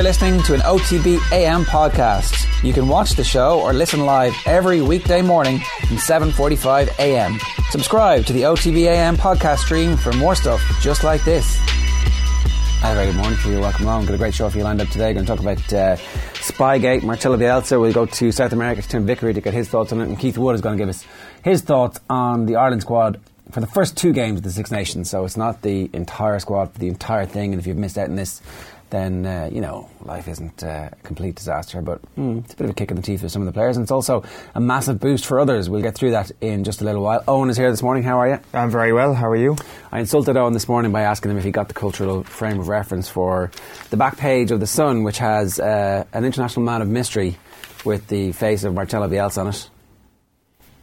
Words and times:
You're 0.00 0.08
listening 0.08 0.42
to 0.44 0.54
an 0.54 0.60
OTB 0.60 1.18
AM 1.30 1.66
podcast. 1.66 2.46
You 2.64 2.72
can 2.72 2.88
watch 2.88 3.10
the 3.10 3.22
show 3.22 3.60
or 3.60 3.74
listen 3.74 4.06
live 4.06 4.34
every 4.46 4.80
weekday 4.80 5.20
morning 5.20 5.60
from 5.86 5.98
7:45 5.98 6.88
AM. 6.98 7.38
Subscribe 7.68 8.24
to 8.24 8.32
the 8.32 8.44
OTB 8.44 8.88
AM 8.88 9.18
podcast 9.18 9.58
stream 9.58 9.98
for 9.98 10.10
more 10.14 10.34
stuff 10.34 10.62
just 10.80 11.04
like 11.04 11.22
this. 11.24 11.54
Hi, 12.80 12.94
very 12.94 13.08
good 13.08 13.16
morning 13.16 13.38
to 13.40 13.50
you. 13.50 13.60
Welcome 13.60 13.84
along. 13.84 14.06
Got 14.06 14.14
a 14.14 14.16
great 14.16 14.32
show 14.32 14.48
for 14.48 14.56
you 14.56 14.64
lined 14.64 14.80
up 14.80 14.88
today. 14.88 15.12
Going 15.12 15.26
to 15.26 15.30
talk 15.30 15.40
about 15.40 15.58
uh, 15.70 15.96
Spygate, 16.36 17.02
Marcelo 17.02 17.36
Bielsa. 17.36 17.78
We'll 17.78 17.92
go 17.92 18.06
to 18.06 18.32
South 18.32 18.54
America 18.54 18.80
to 18.80 18.88
Tim 18.88 19.04
Vickery 19.04 19.34
to 19.34 19.42
get 19.42 19.52
his 19.52 19.68
thoughts 19.68 19.92
on 19.92 20.00
it, 20.00 20.08
and 20.08 20.18
Keith 20.18 20.38
Wood 20.38 20.54
is 20.54 20.62
going 20.62 20.78
to 20.78 20.82
give 20.82 20.88
us 20.88 21.04
his 21.44 21.60
thoughts 21.60 22.00
on 22.08 22.46
the 22.46 22.56
Ireland 22.56 22.80
squad 22.80 23.20
for 23.50 23.60
the 23.60 23.66
first 23.66 23.98
two 23.98 24.14
games 24.14 24.38
of 24.38 24.44
the 24.44 24.50
Six 24.50 24.70
Nations. 24.70 25.10
So 25.10 25.26
it's 25.26 25.36
not 25.36 25.60
the 25.60 25.90
entire 25.92 26.38
squad 26.38 26.72
for 26.72 26.78
the 26.78 26.88
entire 26.88 27.26
thing. 27.26 27.52
And 27.52 27.60
if 27.60 27.66
you've 27.66 27.76
missed 27.76 27.98
out 27.98 28.08
on 28.08 28.16
this, 28.16 28.40
then 28.90 29.24
uh, 29.24 29.48
you 29.50 29.60
know 29.60 29.88
life 30.02 30.28
isn't 30.28 30.62
uh, 30.62 30.90
a 30.92 30.96
complete 31.02 31.36
disaster. 31.36 31.80
But 31.80 32.00
mm, 32.16 32.44
it's 32.44 32.54
a 32.54 32.56
bit 32.56 32.64
of 32.64 32.70
a 32.70 32.74
kick 32.74 32.90
in 32.90 32.96
the 32.96 33.02
teeth 33.02 33.20
for 33.20 33.28
some 33.28 33.42
of 33.42 33.46
the 33.46 33.52
players, 33.52 33.76
and 33.76 33.84
it's 33.84 33.90
also 33.90 34.24
a 34.54 34.60
massive 34.60 35.00
boost 35.00 35.24
for 35.26 35.40
others. 35.40 35.70
We'll 35.70 35.82
get 35.82 35.94
through 35.94 36.12
that 36.12 36.30
in 36.40 36.64
just 36.64 36.80
a 36.80 36.84
little 36.84 37.02
while. 37.02 37.24
Owen 37.26 37.50
is 37.50 37.56
here 37.56 37.70
this 37.70 37.82
morning. 37.82 38.02
How 38.02 38.18
are 38.18 38.28
you? 38.28 38.38
I'm 38.52 38.70
very 38.70 38.92
well. 38.92 39.14
How 39.14 39.28
are 39.28 39.36
you? 39.36 39.56
I 39.92 40.00
insulted 40.00 40.36
Owen 40.36 40.52
this 40.52 40.68
morning 40.68 40.92
by 40.92 41.02
asking 41.02 41.30
him 41.30 41.38
if 41.38 41.44
he 41.44 41.50
got 41.50 41.68
the 41.68 41.74
cultural 41.74 42.22
frame 42.24 42.60
of 42.60 42.68
reference 42.68 43.08
for 43.08 43.50
the 43.90 43.96
back 43.96 44.16
page 44.16 44.50
of 44.50 44.60
the 44.60 44.66
Sun, 44.66 45.04
which 45.04 45.18
has 45.18 45.58
uh, 45.58 46.04
an 46.12 46.24
international 46.24 46.64
man 46.64 46.82
of 46.82 46.88
mystery 46.88 47.36
with 47.84 48.06
the 48.08 48.32
face 48.32 48.64
of 48.64 48.74
Marcelo 48.74 49.08
Bielsa 49.08 49.38
on 49.38 49.48
it. 49.48 49.70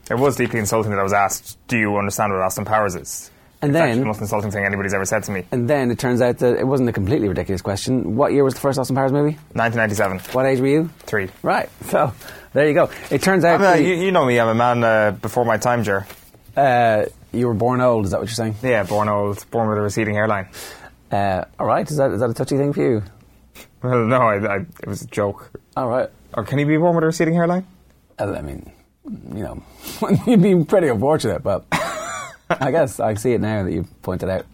It 0.10 0.18
was 0.18 0.38
deeply 0.38 0.60
insulting 0.60 0.92
that 0.92 1.00
I 1.00 1.04
was 1.04 1.14
asked, 1.14 1.58
"Do 1.68 1.78
you 1.78 1.98
understand 1.98 2.32
what 2.32 2.42
Austin 2.42 2.66
Powers 2.66 2.96
is?" 2.96 3.30
And 3.62 3.72
It's 3.76 3.80
then, 3.80 4.00
the 4.02 4.06
most 4.06 4.22
insulting 4.22 4.52
thing 4.52 4.66
anybody's 4.66 4.94
ever 4.94 5.06
said 5.06 5.24
to 5.24 5.32
me. 5.32 5.44
and 5.52 5.68
then 5.68 5.90
it 5.90 5.98
turns 5.98 6.22
out 6.22 6.38
that 6.40 6.58
it 6.60 6.68
wasn't 6.68 6.90
a 6.90 6.94
completely 6.94 7.28
ridiculous 7.28 7.62
question. 7.64 8.16
What 8.16 8.32
year 8.32 8.44
was 8.44 8.54
the 8.54 8.60
first 8.60 8.78
Austin 8.78 8.96
Powers 8.96 9.12
movie? 9.12 9.34
1997, 9.54 10.20
What 10.36 10.46
age 10.46 10.60
were 10.60 10.68
you? 10.68 10.90
three. 11.00 11.30
Right. 11.42 11.70
So 11.88 12.14
there 12.54 12.68
you 12.68 12.74
go. 12.76 12.90
It 13.10 13.22
turns 13.24 13.44
out 13.44 13.60
I'm 13.62 13.74
a, 13.74 13.78
the- 13.82 13.84
you, 13.88 13.96
you 13.96 14.12
know 14.12 14.26
me. 14.26 14.40
I'm 14.40 14.48
a 14.50 14.54
man 14.56 14.84
uh, 14.84 15.12
before 15.12 15.44
my 15.46 15.58
time, 15.58 15.84
Jer. 15.84 16.06
uh, 16.56 17.06
you 17.32 17.48
were 17.48 17.54
born 17.54 17.82
old. 17.82 18.06
Is 18.06 18.12
that 18.12 18.20
what 18.20 18.28
you're 18.30 18.36
saying? 18.36 18.56
Yeah, 18.64 18.84
born 18.84 19.10
old, 19.10 19.44
born 19.52 19.70
with 19.70 19.78
a 19.78 19.82
receding 19.82 20.14
hairline. 20.14 20.50
Uh, 21.12 21.44
all 21.60 21.66
right. 21.68 21.90
Is 21.90 21.98
that 21.98 22.12
is 22.12 22.20
that 22.20 22.30
a 22.30 22.34
touchy 22.34 22.58
thing 22.58 22.74
for 22.74 22.82
you? 22.82 23.04
Well, 23.84 24.06
no, 24.06 24.18
I, 24.22 24.36
I, 24.38 24.56
it 24.58 24.88
was 24.88 25.02
a 25.02 25.08
joke. 25.08 25.52
All 25.76 25.88
right. 25.88 26.10
Or 26.34 26.44
can 26.44 26.58
he 26.60 26.64
be 26.66 26.78
born 26.78 26.96
with 26.96 27.04
a 27.04 27.08
receding 27.08 27.34
hairline? 27.34 27.66
Uh, 28.20 28.34
I 28.34 28.42
mean, 28.42 28.72
you 29.06 29.44
know, 29.44 29.64
you'd 30.28 30.42
be 30.42 30.64
pretty 30.64 30.88
unfortunate, 30.88 31.44
but 31.44 31.66
I 32.50 32.72
guess 32.72 33.00
I 33.00 33.14
see 33.16 33.34
it 33.34 33.42
now 33.42 33.64
that 33.64 33.72
you've 33.72 34.02
pointed 34.02 34.30
out. 34.30 34.46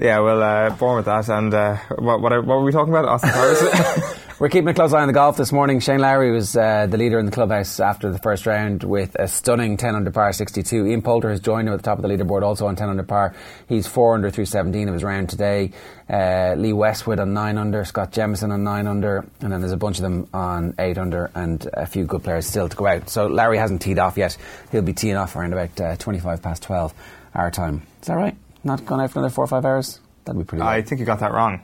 Yeah, 0.00 0.20
well, 0.20 0.42
uh, 0.42 0.70
born 0.76 0.96
with 0.96 1.06
that. 1.06 1.28
And 1.28 1.52
uh, 1.52 1.76
what, 1.98 2.20
what, 2.20 2.32
what 2.44 2.58
were 2.58 2.64
we 2.64 2.72
talking 2.72 2.92
about? 2.92 3.06
Austin 3.06 3.30
Powers. 3.30 4.18
We're 4.42 4.48
keeping 4.48 4.66
a 4.66 4.74
close 4.74 4.92
eye 4.92 5.02
on 5.02 5.06
the 5.06 5.12
golf 5.12 5.36
this 5.36 5.52
morning. 5.52 5.78
Shane 5.78 6.00
Lowry 6.00 6.32
was 6.32 6.56
uh, 6.56 6.88
the 6.88 6.98
leader 6.98 7.20
in 7.20 7.26
the 7.26 7.30
clubhouse 7.30 7.78
after 7.78 8.10
the 8.10 8.18
first 8.18 8.44
round 8.44 8.82
with 8.82 9.14
a 9.14 9.28
stunning 9.28 9.76
10 9.76 9.94
under 9.94 10.10
par 10.10 10.32
62. 10.32 10.84
Ian 10.84 11.00
Poulter 11.00 11.30
has 11.30 11.38
joined 11.38 11.68
him 11.68 11.74
at 11.74 11.76
the 11.76 11.84
top 11.84 11.96
of 11.96 12.02
the 12.02 12.08
leaderboard 12.08 12.42
also 12.42 12.66
on 12.66 12.74
10 12.74 12.88
under 12.88 13.04
par. 13.04 13.36
He's 13.68 13.86
4 13.86 14.16
under 14.16 14.30
through 14.30 14.46
17 14.46 14.88
of 14.88 14.94
his 14.94 15.04
round 15.04 15.30
today. 15.30 15.70
Uh, 16.10 16.56
Lee 16.58 16.72
Westwood 16.72 17.20
on 17.20 17.34
9 17.34 17.56
under, 17.56 17.84
Scott 17.84 18.10
Jamieson 18.10 18.50
on 18.50 18.64
9 18.64 18.88
under, 18.88 19.18
and 19.42 19.52
then 19.52 19.60
there's 19.60 19.70
a 19.70 19.76
bunch 19.76 19.98
of 19.98 20.02
them 20.02 20.26
on 20.34 20.74
8 20.76 20.98
under 20.98 21.30
and 21.36 21.64
a 21.74 21.86
few 21.86 22.04
good 22.04 22.24
players 22.24 22.44
still 22.44 22.68
to 22.68 22.76
go 22.76 22.88
out. 22.88 23.08
So 23.10 23.28
Lowry 23.28 23.58
hasn't 23.58 23.80
teed 23.80 24.00
off 24.00 24.16
yet. 24.16 24.36
He'll 24.72 24.82
be 24.82 24.92
teeing 24.92 25.14
off 25.14 25.36
around 25.36 25.52
about 25.52 25.80
uh, 25.80 25.94
25 25.98 26.42
past 26.42 26.64
12 26.64 26.92
our 27.36 27.52
time. 27.52 27.86
Is 28.00 28.08
that 28.08 28.14
right? 28.14 28.36
Not 28.64 28.84
gone 28.86 29.00
out 29.00 29.12
for 29.12 29.20
another 29.20 29.32
4 29.32 29.44
or 29.44 29.46
5 29.46 29.64
hours? 29.64 30.00
That'd 30.24 30.40
be 30.40 30.44
pretty 30.44 30.62
good. 30.62 30.68
I 30.68 30.82
think 30.82 30.98
you 30.98 31.06
got 31.06 31.20
that 31.20 31.30
wrong. 31.30 31.60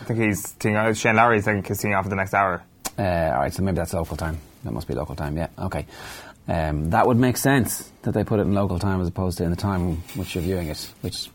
I 0.00 0.04
think 0.04 0.20
he's 0.20 0.52
teeing 0.52 0.76
out. 0.76 0.96
Shane 0.96 1.16
Lowry, 1.16 1.38
I 1.38 1.40
think, 1.40 1.70
is 1.70 1.78
teeing 1.78 1.94
off 1.94 2.04
in 2.04 2.10
the 2.10 2.16
next 2.16 2.34
hour. 2.34 2.62
Uh, 2.98 3.02
all 3.02 3.40
right, 3.40 3.52
so 3.52 3.62
maybe 3.62 3.76
that's 3.76 3.92
local 3.92 4.16
time. 4.16 4.38
That 4.64 4.72
must 4.72 4.88
be 4.88 4.94
local 4.94 5.14
time. 5.14 5.36
Yeah, 5.36 5.48
okay. 5.58 5.86
Um, 6.48 6.90
that 6.90 7.06
would 7.06 7.16
make 7.16 7.36
sense 7.36 7.90
that 8.02 8.12
they 8.12 8.24
put 8.24 8.38
it 8.38 8.42
in 8.42 8.54
local 8.54 8.78
time 8.78 9.00
as 9.00 9.08
opposed 9.08 9.38
to 9.38 9.44
in 9.44 9.50
the 9.50 9.56
time 9.56 9.96
which 10.14 10.34
you're 10.34 10.44
viewing 10.44 10.68
it, 10.68 10.92
which 11.00 11.28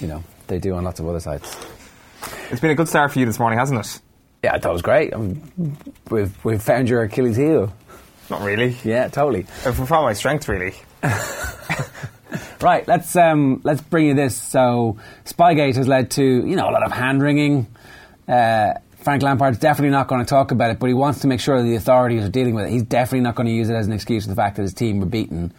you 0.00 0.06
know 0.06 0.22
they 0.46 0.58
do 0.58 0.74
on 0.74 0.84
lots 0.84 1.00
of 1.00 1.08
other 1.08 1.20
sites. 1.20 1.56
It's 2.50 2.60
been 2.60 2.70
a 2.70 2.74
good 2.74 2.88
start 2.88 3.12
for 3.12 3.18
you 3.18 3.26
this 3.26 3.38
morning, 3.38 3.58
hasn't 3.58 3.80
it? 3.80 4.00
Yeah, 4.44 4.54
I 4.54 4.58
thought 4.58 4.70
it 4.70 4.74
was 4.74 4.82
great. 4.82 5.12
Um, 5.12 5.76
we've 6.10 6.44
we've 6.44 6.62
found 6.62 6.88
your 6.88 7.02
Achilles 7.02 7.36
heel. 7.36 7.72
Not 8.30 8.42
really. 8.42 8.76
Yeah, 8.84 9.08
totally. 9.08 9.46
Uh, 9.64 9.72
found 9.72 10.04
my 10.04 10.12
strength, 10.12 10.48
really. 10.48 10.74
Right, 12.62 12.86
let's 12.86 13.16
um, 13.16 13.60
let's 13.64 13.80
bring 13.80 14.06
you 14.06 14.14
this. 14.14 14.40
So, 14.40 14.96
Spygate 15.24 15.74
has 15.74 15.88
led 15.88 16.12
to 16.12 16.22
you 16.22 16.54
know 16.54 16.68
a 16.68 16.70
lot 16.70 16.84
of 16.84 16.92
hand 16.92 17.20
wringing. 17.20 17.66
Uh, 18.28 18.74
Frank 18.96 19.22
Lampard's 19.22 19.58
definitely 19.58 19.90
not 19.90 20.06
going 20.06 20.24
to 20.24 20.28
talk 20.28 20.52
about 20.52 20.70
it, 20.70 20.78
but 20.78 20.86
he 20.86 20.94
wants 20.94 21.20
to 21.20 21.26
make 21.26 21.40
sure 21.40 21.60
the 21.60 21.74
authorities 21.74 22.24
are 22.24 22.28
dealing 22.28 22.54
with 22.54 22.66
it. 22.66 22.70
He's 22.70 22.84
definitely 22.84 23.24
not 23.24 23.34
going 23.34 23.48
to 23.48 23.52
use 23.52 23.68
it 23.68 23.74
as 23.74 23.86
an 23.86 23.92
excuse 23.92 24.24
for 24.24 24.30
the 24.30 24.36
fact 24.36 24.56
that 24.56 24.62
his 24.62 24.72
team 24.74 25.00
were 25.00 25.06
beaten 25.06 25.52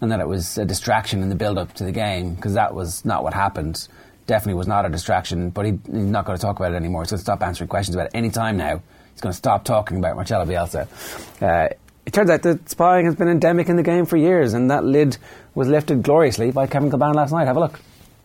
and 0.00 0.10
that 0.10 0.20
it 0.20 0.26
was 0.26 0.58
a 0.58 0.64
distraction 0.64 1.22
in 1.22 1.28
the 1.28 1.34
build-up 1.34 1.74
to 1.74 1.84
the 1.84 1.92
game 1.92 2.34
because 2.34 2.54
that 2.54 2.74
was 2.74 3.04
not 3.04 3.22
what 3.22 3.34
happened. 3.34 3.86
Definitely 4.26 4.54
was 4.54 4.66
not 4.66 4.84
a 4.84 4.88
distraction, 4.88 5.50
but 5.50 5.64
he, 5.64 5.72
he's 5.86 5.92
not 5.92 6.24
going 6.24 6.36
to 6.36 6.42
talk 6.42 6.58
about 6.58 6.72
it 6.72 6.76
anymore. 6.76 7.02
He's 7.02 7.10
going 7.10 7.18
to 7.18 7.24
stop 7.24 7.42
answering 7.42 7.68
questions 7.68 7.94
about 7.94 8.06
it 8.06 8.12
any 8.14 8.30
time 8.30 8.56
now. 8.56 8.82
He's 9.12 9.20
going 9.20 9.32
to 9.32 9.36
stop 9.38 9.64
talking 9.64 9.98
about 9.98 10.16
Marcelo 10.16 10.44
Bielsa. 10.44 10.86
Uh, 11.40 11.74
it 12.04 12.12
turns 12.12 12.30
out 12.30 12.42
that 12.42 12.68
spying 12.68 13.06
has 13.06 13.14
been 13.14 13.28
endemic 13.28 13.68
in 13.68 13.76
the 13.76 13.82
game 13.82 14.06
for 14.06 14.16
years, 14.16 14.54
and 14.54 14.70
that 14.70 14.84
lid 14.84 15.18
was 15.54 15.68
lifted 15.68 16.02
gloriously 16.02 16.50
by 16.50 16.66
Kevin 16.66 16.90
Kilbane 16.90 17.14
last 17.14 17.32
night. 17.32 17.46
Have 17.46 17.56
a 17.56 17.60
look. 17.60 17.80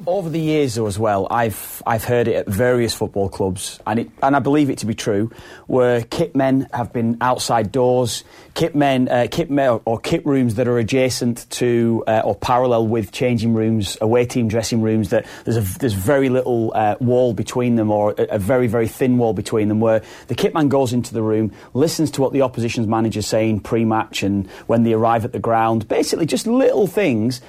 Over 0.05 0.29
the 0.29 0.39
years, 0.39 0.75
though, 0.75 0.87
as 0.87 0.99
well, 0.99 1.27
I've 1.31 1.81
I've 1.85 2.03
heard 2.03 2.27
it 2.27 2.35
at 2.35 2.47
various 2.47 2.93
football 2.93 3.29
clubs, 3.29 3.79
and 3.87 3.99
it, 3.99 4.09
and 4.21 4.35
I 4.35 4.39
believe 4.39 4.69
it 4.69 4.79
to 4.79 4.85
be 4.85 4.93
true, 4.93 5.31
where 5.67 6.01
kit 6.03 6.35
men 6.35 6.67
have 6.73 6.91
been 6.91 7.17
outside 7.21 7.71
doors, 7.71 8.25
kit 8.53 8.75
men, 8.75 9.07
uh, 9.07 9.27
kit 9.31 9.49
men 9.49 9.79
or 9.85 9.99
kit 9.99 10.25
rooms 10.25 10.55
that 10.55 10.67
are 10.67 10.77
adjacent 10.77 11.49
to 11.51 12.03
uh, 12.05 12.21
or 12.25 12.35
parallel 12.35 12.87
with 12.87 13.13
changing 13.13 13.53
rooms, 13.53 13.97
away 14.01 14.25
team 14.25 14.49
dressing 14.49 14.81
rooms. 14.81 15.09
That 15.09 15.25
there's 15.45 15.57
a 15.57 15.79
there's 15.79 15.93
very 15.93 16.27
little 16.27 16.73
uh, 16.75 16.97
wall 16.99 17.33
between 17.33 17.75
them, 17.75 17.89
or 17.89 18.13
a, 18.17 18.23
a 18.31 18.39
very 18.39 18.67
very 18.67 18.89
thin 18.89 19.17
wall 19.17 19.33
between 19.33 19.69
them, 19.69 19.79
where 19.79 20.01
the 20.27 20.35
kit 20.35 20.53
man 20.53 20.67
goes 20.67 20.91
into 20.91 21.13
the 21.13 21.23
room, 21.23 21.53
listens 21.73 22.11
to 22.11 22.21
what 22.21 22.33
the 22.33 22.41
opposition's 22.41 22.87
manager's 22.87 23.27
saying 23.27 23.61
pre-match 23.61 24.21
and 24.21 24.49
when 24.67 24.83
they 24.83 24.91
arrive 24.91 25.23
at 25.23 25.31
the 25.31 25.39
ground. 25.39 25.87
Basically, 25.87 26.25
just 26.25 26.45
little 26.45 26.87
things 26.87 27.39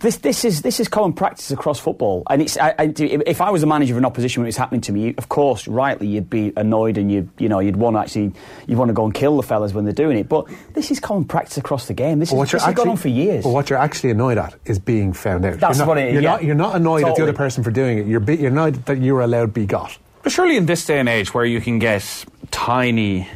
this 0.00 0.16
this 0.18 0.44
is 0.44 0.62
this 0.62 0.80
is 0.80 0.88
common 0.88 1.12
practice 1.12 1.50
across 1.50 1.78
football, 1.78 2.22
and 2.28 2.42
it's. 2.42 2.58
I, 2.58 2.74
I, 2.78 2.92
if 2.96 3.40
I 3.40 3.50
was 3.50 3.60
the 3.60 3.66
manager 3.66 3.94
of 3.94 3.98
an 3.98 4.04
opposition 4.04 4.42
when 4.42 4.48
it's 4.48 4.56
happening 4.56 4.80
to 4.82 4.92
me, 4.92 5.14
of 5.16 5.28
course, 5.28 5.66
rightly, 5.68 6.06
you'd 6.06 6.30
be 6.30 6.52
annoyed 6.56 6.98
and 6.98 7.10
you 7.10 7.28
you 7.38 7.48
know 7.48 7.60
you'd 7.60 7.76
want 7.76 7.96
to 7.96 8.00
actually 8.00 8.32
you 8.66 8.76
want 8.76 8.88
to 8.88 8.92
go 8.92 9.04
and 9.04 9.14
kill 9.14 9.36
the 9.36 9.42
fellas 9.42 9.72
when 9.72 9.84
they're 9.84 9.92
doing 9.92 10.18
it. 10.18 10.28
But 10.28 10.46
this 10.74 10.90
is 10.90 11.00
common 11.00 11.24
practice 11.24 11.56
across 11.56 11.86
the 11.86 11.94
game. 11.94 12.18
This, 12.18 12.30
But 12.30 12.34
is, 12.34 12.38
what 12.38 12.52
you're 12.52 12.58
this 12.58 12.66
has 12.66 12.74
gone 12.74 12.88
on 12.88 12.96
for 12.96 13.08
years. 13.08 13.44
But 13.44 13.50
what 13.50 13.70
you're 13.70 13.78
actually 13.78 14.10
annoyed 14.10 14.38
at 14.38 14.54
is 14.64 14.78
being 14.78 15.12
found 15.12 15.44
out. 15.44 15.60
That's 15.60 15.78
you're 15.78 15.86
not, 15.86 15.88
what 15.88 15.98
it 15.98 16.08
is, 16.08 16.12
You're, 16.14 16.22
yeah. 16.22 16.30
not, 16.30 16.44
you're 16.44 16.54
not 16.54 16.76
annoyed 16.76 17.04
at 17.04 17.16
the 17.16 17.22
other 17.22 17.32
person 17.32 17.64
for 17.64 17.70
doing 17.70 17.98
it. 17.98 18.06
You're, 18.06 18.20
be, 18.20 18.36
you're 18.36 18.50
annoyed 18.50 18.84
that 18.86 18.98
you 18.98 19.14
were 19.14 19.22
allowed 19.22 19.46
to 19.46 19.52
be 19.52 19.66
got. 19.66 19.96
But 20.22 20.32
surely 20.32 20.56
in 20.56 20.66
this 20.66 20.84
day 20.86 20.98
and 21.00 21.08
age 21.08 21.34
where 21.34 21.44
you 21.44 21.60
can 21.60 21.78
get 21.78 22.24
tiny 22.50 23.28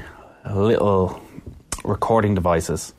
little 0.50 1.20
recording 1.84 2.34
devices, 2.34 2.94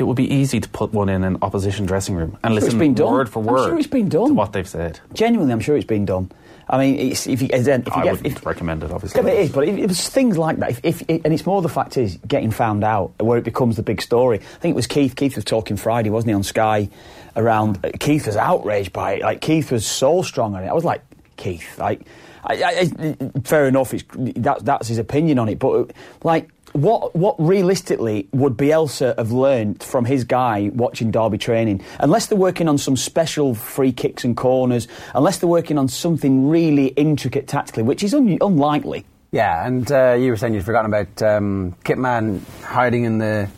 it 0.00 0.04
would 0.04 0.16
be 0.16 0.32
easy 0.32 0.60
to 0.60 0.68
put 0.70 0.92
one 0.92 1.08
in 1.08 1.22
an 1.22 1.36
opposition 1.42 1.86
dressing 1.86 2.14
room 2.14 2.38
and 2.42 2.52
sure 2.52 2.56
it's 2.56 2.64
listen 2.64 2.78
been 2.78 2.94
done. 2.94 3.12
word 3.12 3.28
for 3.28 3.40
I'm 3.40 3.46
word 3.46 3.68
sure 3.68 3.78
it's 3.78 3.86
been 3.86 4.08
done. 4.08 4.28
to 4.28 4.34
what 4.34 4.52
they've 4.52 4.68
said. 4.68 4.98
Genuinely, 5.12 5.52
I'm 5.52 5.60
sure 5.60 5.76
it's 5.76 5.86
been 5.86 6.06
done. 6.06 6.32
I 6.68 6.78
mean, 6.78 7.10
it's, 7.10 7.26
if 7.26 7.42
you, 7.42 7.48
again, 7.52 7.82
if 7.84 7.88
you 7.88 8.00
I 8.00 8.04
get, 8.04 8.12
wouldn't 8.12 8.36
if, 8.38 8.46
recommend 8.46 8.84
it, 8.84 8.92
obviously. 8.92 9.20
Yeah, 9.20 9.28
it 9.28 9.40
is, 9.40 9.52
but 9.52 9.66
it, 9.66 9.76
it 9.76 9.88
was 9.88 10.08
things 10.08 10.38
like 10.38 10.58
that. 10.58 10.70
If, 10.70 10.80
if 10.84 11.02
it, 11.10 11.22
and 11.24 11.34
it's 11.34 11.44
more 11.44 11.60
the 11.62 11.68
fact 11.68 11.96
is 11.96 12.16
getting 12.28 12.52
found 12.52 12.84
out 12.84 13.12
where 13.20 13.38
it 13.38 13.44
becomes 13.44 13.74
the 13.74 13.82
big 13.82 14.00
story. 14.00 14.38
I 14.38 14.58
think 14.58 14.74
it 14.74 14.76
was 14.76 14.86
Keith. 14.86 15.16
Keith 15.16 15.34
was 15.34 15.44
talking 15.44 15.76
Friday, 15.76 16.10
wasn't 16.10 16.30
he, 16.30 16.34
on 16.34 16.44
Sky? 16.44 16.88
Around 17.34 17.84
uh, 17.84 17.90
Keith 17.98 18.26
was 18.26 18.36
outraged 18.36 18.92
by 18.92 19.14
it. 19.14 19.22
Like 19.22 19.40
Keith 19.40 19.72
was 19.72 19.84
so 19.84 20.22
strong 20.22 20.54
on 20.54 20.62
it. 20.62 20.68
I 20.68 20.72
was 20.72 20.84
like, 20.84 21.02
Keith, 21.36 21.76
like, 21.76 22.02
I, 22.44 22.62
I, 22.62 22.90
I, 22.98 23.40
fair 23.40 23.66
enough. 23.66 23.92
It's 23.92 24.04
that, 24.36 24.64
that's 24.64 24.86
his 24.88 24.98
opinion 24.98 25.38
on 25.40 25.48
it, 25.48 25.58
but 25.58 25.90
like. 26.22 26.48
What 26.72 27.16
what 27.16 27.34
realistically 27.38 28.28
would 28.32 28.56
Bielsa 28.56 29.16
have 29.18 29.32
learned 29.32 29.82
from 29.82 30.04
his 30.04 30.24
guy 30.24 30.70
watching 30.72 31.10
Derby 31.10 31.36
training? 31.38 31.82
Unless 31.98 32.26
they're 32.26 32.38
working 32.38 32.68
on 32.68 32.78
some 32.78 32.96
special 32.96 33.54
free 33.54 33.92
kicks 33.92 34.24
and 34.24 34.36
corners, 34.36 34.86
unless 35.14 35.38
they're 35.38 35.48
working 35.48 35.78
on 35.78 35.88
something 35.88 36.48
really 36.48 36.86
intricate 36.88 37.48
tactically, 37.48 37.82
which 37.82 38.04
is 38.04 38.14
un- 38.14 38.38
unlikely. 38.40 39.04
Yeah, 39.32 39.66
and 39.66 39.90
uh, 39.90 40.16
you 40.18 40.30
were 40.30 40.36
saying 40.36 40.54
you'd 40.54 40.64
forgotten 40.64 40.92
about 40.92 41.22
um, 41.22 41.76
Kitman 41.84 42.40
hiding 42.62 43.04
in 43.04 43.18
the 43.18 43.48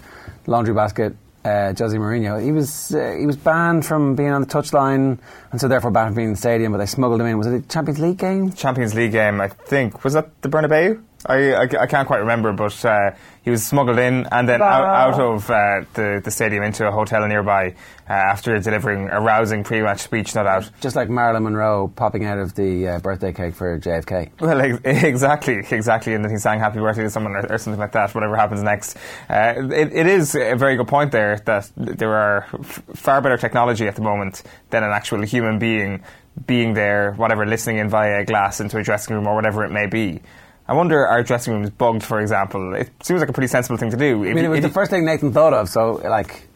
laundry 0.46 0.74
basket. 0.74 1.14
Uh, 1.44 1.74
Jose 1.76 1.96
Mourinho, 1.96 2.40
he 2.40 2.52
was 2.52 2.94
uh, 2.94 3.16
he 3.18 3.26
was 3.26 3.36
banned 3.36 3.84
from 3.84 4.14
being 4.14 4.30
on 4.30 4.42
the 4.42 4.46
touchline, 4.46 5.18
and 5.50 5.60
so 5.60 5.66
therefore 5.66 5.90
banned 5.90 6.10
from 6.10 6.14
being 6.14 6.28
in 6.28 6.34
the 6.34 6.38
stadium. 6.38 6.70
But 6.70 6.78
they 6.78 6.86
smuggled 6.86 7.20
him 7.20 7.26
in. 7.26 7.36
Was 7.36 7.48
it 7.48 7.54
a 7.64 7.68
Champions 7.68 7.98
League 7.98 8.18
game? 8.18 8.52
Champions 8.52 8.94
League 8.94 9.10
game, 9.10 9.40
I 9.40 9.48
think. 9.48 10.04
Was 10.04 10.12
that 10.12 10.40
the 10.42 10.48
Bernabeu? 10.48 11.02
I, 11.26 11.52
I, 11.52 11.62
I 11.62 11.86
can't 11.86 12.06
quite 12.06 12.18
remember, 12.20 12.52
but 12.52 12.84
uh, 12.84 13.12
he 13.42 13.50
was 13.50 13.66
smuggled 13.66 13.98
in 13.98 14.26
and 14.30 14.48
then 14.48 14.60
out, 14.62 14.84
out 14.84 15.20
of 15.20 15.50
uh, 15.50 15.84
the, 15.94 16.20
the 16.24 16.30
stadium 16.30 16.62
into 16.62 16.86
a 16.86 16.90
hotel 16.90 17.26
nearby 17.26 17.74
uh, 18.08 18.12
after 18.12 18.58
delivering 18.58 19.08
a 19.08 19.20
rousing 19.20 19.64
pre-match 19.64 20.00
speech, 20.00 20.34
no 20.34 20.44
doubt. 20.44 20.70
Just 20.80 20.96
like 20.96 21.08
Marilyn 21.08 21.44
Monroe 21.44 21.88
popping 21.94 22.24
out 22.24 22.38
of 22.38 22.54
the 22.54 22.88
uh, 22.88 22.98
birthday 23.00 23.32
cake 23.32 23.54
for 23.54 23.78
JFK. 23.78 24.30
Well, 24.40 24.60
ex- 24.60 24.80
exactly, 25.04 25.62
exactly, 25.70 26.14
and 26.14 26.24
then 26.24 26.30
he's 26.30 26.42
saying 26.42 26.60
happy 26.60 26.78
birthday 26.78 27.02
to 27.02 27.10
someone 27.10 27.34
or, 27.34 27.52
or 27.52 27.58
something 27.58 27.80
like 27.80 27.92
that, 27.92 28.14
whatever 28.14 28.36
happens 28.36 28.62
next. 28.62 28.96
Uh, 29.28 29.54
it, 29.56 29.92
it 29.92 30.06
is 30.06 30.34
a 30.34 30.54
very 30.56 30.76
good 30.76 30.88
point 30.88 31.12
there 31.12 31.38
that 31.46 31.70
there 31.76 32.14
are 32.14 32.46
f- 32.54 32.82
far 32.94 33.20
better 33.20 33.36
technology 33.36 33.86
at 33.86 33.94
the 33.96 34.02
moment 34.02 34.42
than 34.70 34.82
an 34.82 34.90
actual 34.90 35.22
human 35.22 35.58
being 35.58 36.02
being 36.46 36.72
there, 36.74 37.12
whatever, 37.12 37.44
listening 37.44 37.78
in 37.78 37.90
via 37.90 38.20
a 38.20 38.24
glass 38.24 38.60
into 38.60 38.78
a 38.78 38.82
dressing 38.82 39.14
room 39.14 39.26
or 39.26 39.34
whatever 39.34 39.64
it 39.64 39.70
may 39.70 39.86
be. 39.86 40.20
I 40.68 40.74
wonder 40.74 41.06
are 41.06 41.22
dressing 41.22 41.54
rooms 41.54 41.70
bugged, 41.70 42.02
for 42.02 42.20
example? 42.20 42.74
It 42.74 42.90
seems 43.02 43.20
like 43.20 43.28
a 43.28 43.32
pretty 43.32 43.48
sensible 43.48 43.76
thing 43.76 43.90
to 43.90 43.96
do. 43.96 44.22
If, 44.24 44.30
I 44.30 44.34
mean, 44.34 44.44
it 44.44 44.48
was 44.48 44.60
the 44.60 44.68
first 44.68 44.90
thing 44.90 45.04
Nathan 45.04 45.32
thought 45.32 45.52
of, 45.52 45.68
so, 45.68 45.94
like, 46.04 46.48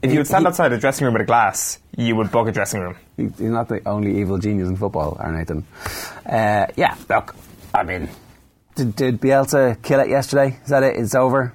if 0.00 0.12
you 0.12 0.18
would 0.18 0.26
stand 0.26 0.42
he- 0.42 0.48
outside 0.48 0.72
a 0.72 0.78
dressing 0.78 1.04
room 1.04 1.14
with 1.14 1.22
a 1.22 1.26
glass, 1.26 1.78
you 1.96 2.14
would 2.16 2.30
bug 2.30 2.48
a 2.48 2.52
dressing 2.52 2.80
room. 2.80 2.96
he- 3.16 3.24
he's 3.24 3.40
not 3.40 3.68
the 3.68 3.86
only 3.86 4.20
evil 4.20 4.38
genius 4.38 4.68
in 4.68 4.76
football, 4.76 5.16
our 5.20 5.32
Nathan. 5.32 5.64
Uh, 6.24 6.66
yeah, 6.76 6.94
look, 7.08 7.34
I 7.74 7.82
mean, 7.82 8.08
did, 8.76 8.94
did 8.96 9.20
Bielsa 9.20 9.80
kill 9.82 10.00
it 10.00 10.08
yesterday? 10.08 10.58
Is 10.62 10.70
that 10.70 10.82
it? 10.82 10.96
It's 10.96 11.14
over? 11.14 11.52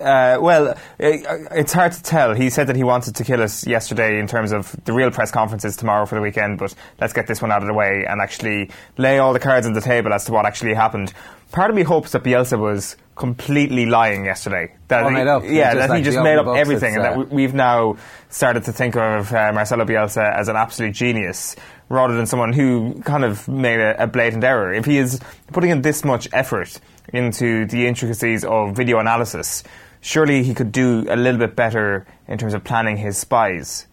Uh, 0.00 0.38
well, 0.40 0.76
it, 0.98 1.24
it's 1.52 1.72
hard 1.72 1.92
to 1.92 2.02
tell. 2.02 2.34
He 2.34 2.50
said 2.50 2.66
that 2.66 2.76
he 2.76 2.82
wanted 2.84 3.14
to 3.16 3.24
kill 3.24 3.40
us 3.40 3.66
yesterday 3.66 4.18
in 4.18 4.26
terms 4.26 4.50
of 4.52 4.74
the 4.84 4.92
real 4.92 5.10
press 5.10 5.30
conferences 5.30 5.76
tomorrow 5.76 6.04
for 6.04 6.16
the 6.16 6.20
weekend, 6.20 6.58
but 6.58 6.74
let's 7.00 7.12
get 7.12 7.26
this 7.26 7.40
one 7.40 7.52
out 7.52 7.62
of 7.62 7.68
the 7.68 7.74
way 7.74 8.04
and 8.08 8.20
actually 8.20 8.70
lay 8.98 9.18
all 9.18 9.32
the 9.32 9.38
cards 9.40 9.66
on 9.66 9.72
the 9.72 9.80
table 9.80 10.12
as 10.12 10.24
to 10.24 10.32
what 10.32 10.46
actually 10.46 10.74
happened. 10.74 11.12
Part 11.52 11.70
of 11.70 11.76
me 11.76 11.82
hopes 11.84 12.10
that 12.12 12.24
Bielsa 12.24 12.58
was 12.58 12.96
completely 13.14 13.86
lying 13.86 14.24
yesterday. 14.24 14.74
That 14.88 15.04
All 15.04 15.10
he- 15.10 15.14
made 15.14 15.28
up. 15.28 15.44
Yeah, 15.44 15.72
Just 15.74 15.76
that 15.78 15.90
like 15.90 15.98
he 15.98 16.04
just 16.04 16.18
made 16.18 16.36
up 16.38 16.48
everything, 16.56 16.96
and 16.96 17.04
that 17.04 17.12
uh, 17.14 17.18
we- 17.20 17.24
we've 17.26 17.54
now 17.54 17.96
started 18.28 18.64
to 18.64 18.72
think 18.72 18.96
of 18.96 19.32
uh, 19.32 19.52
Marcelo 19.52 19.84
Bielsa 19.84 20.36
as 20.36 20.48
an 20.48 20.56
absolute 20.56 20.92
genius 20.94 21.54
rather 21.88 22.16
than 22.16 22.26
someone 22.26 22.52
who 22.52 23.00
kind 23.04 23.24
of 23.24 23.46
made 23.46 23.78
a, 23.78 24.02
a 24.02 24.06
blatant 24.08 24.42
error. 24.42 24.72
If 24.72 24.84
he 24.86 24.98
is 24.98 25.20
putting 25.52 25.70
in 25.70 25.82
this 25.82 26.04
much 26.04 26.26
effort 26.32 26.80
into 27.12 27.66
the 27.66 27.86
intricacies 27.86 28.44
of 28.44 28.74
video 28.74 28.98
analysis, 28.98 29.62
surely 30.04 30.42
he 30.44 30.52
could 30.54 30.70
do 30.70 31.06
a 31.08 31.16
little 31.16 31.38
bit 31.38 31.56
better 31.56 32.06
in 32.28 32.36
terms 32.38 32.52
of 32.54 32.62
planning 32.62 32.96
his 32.98 33.16
spies. 33.16 33.86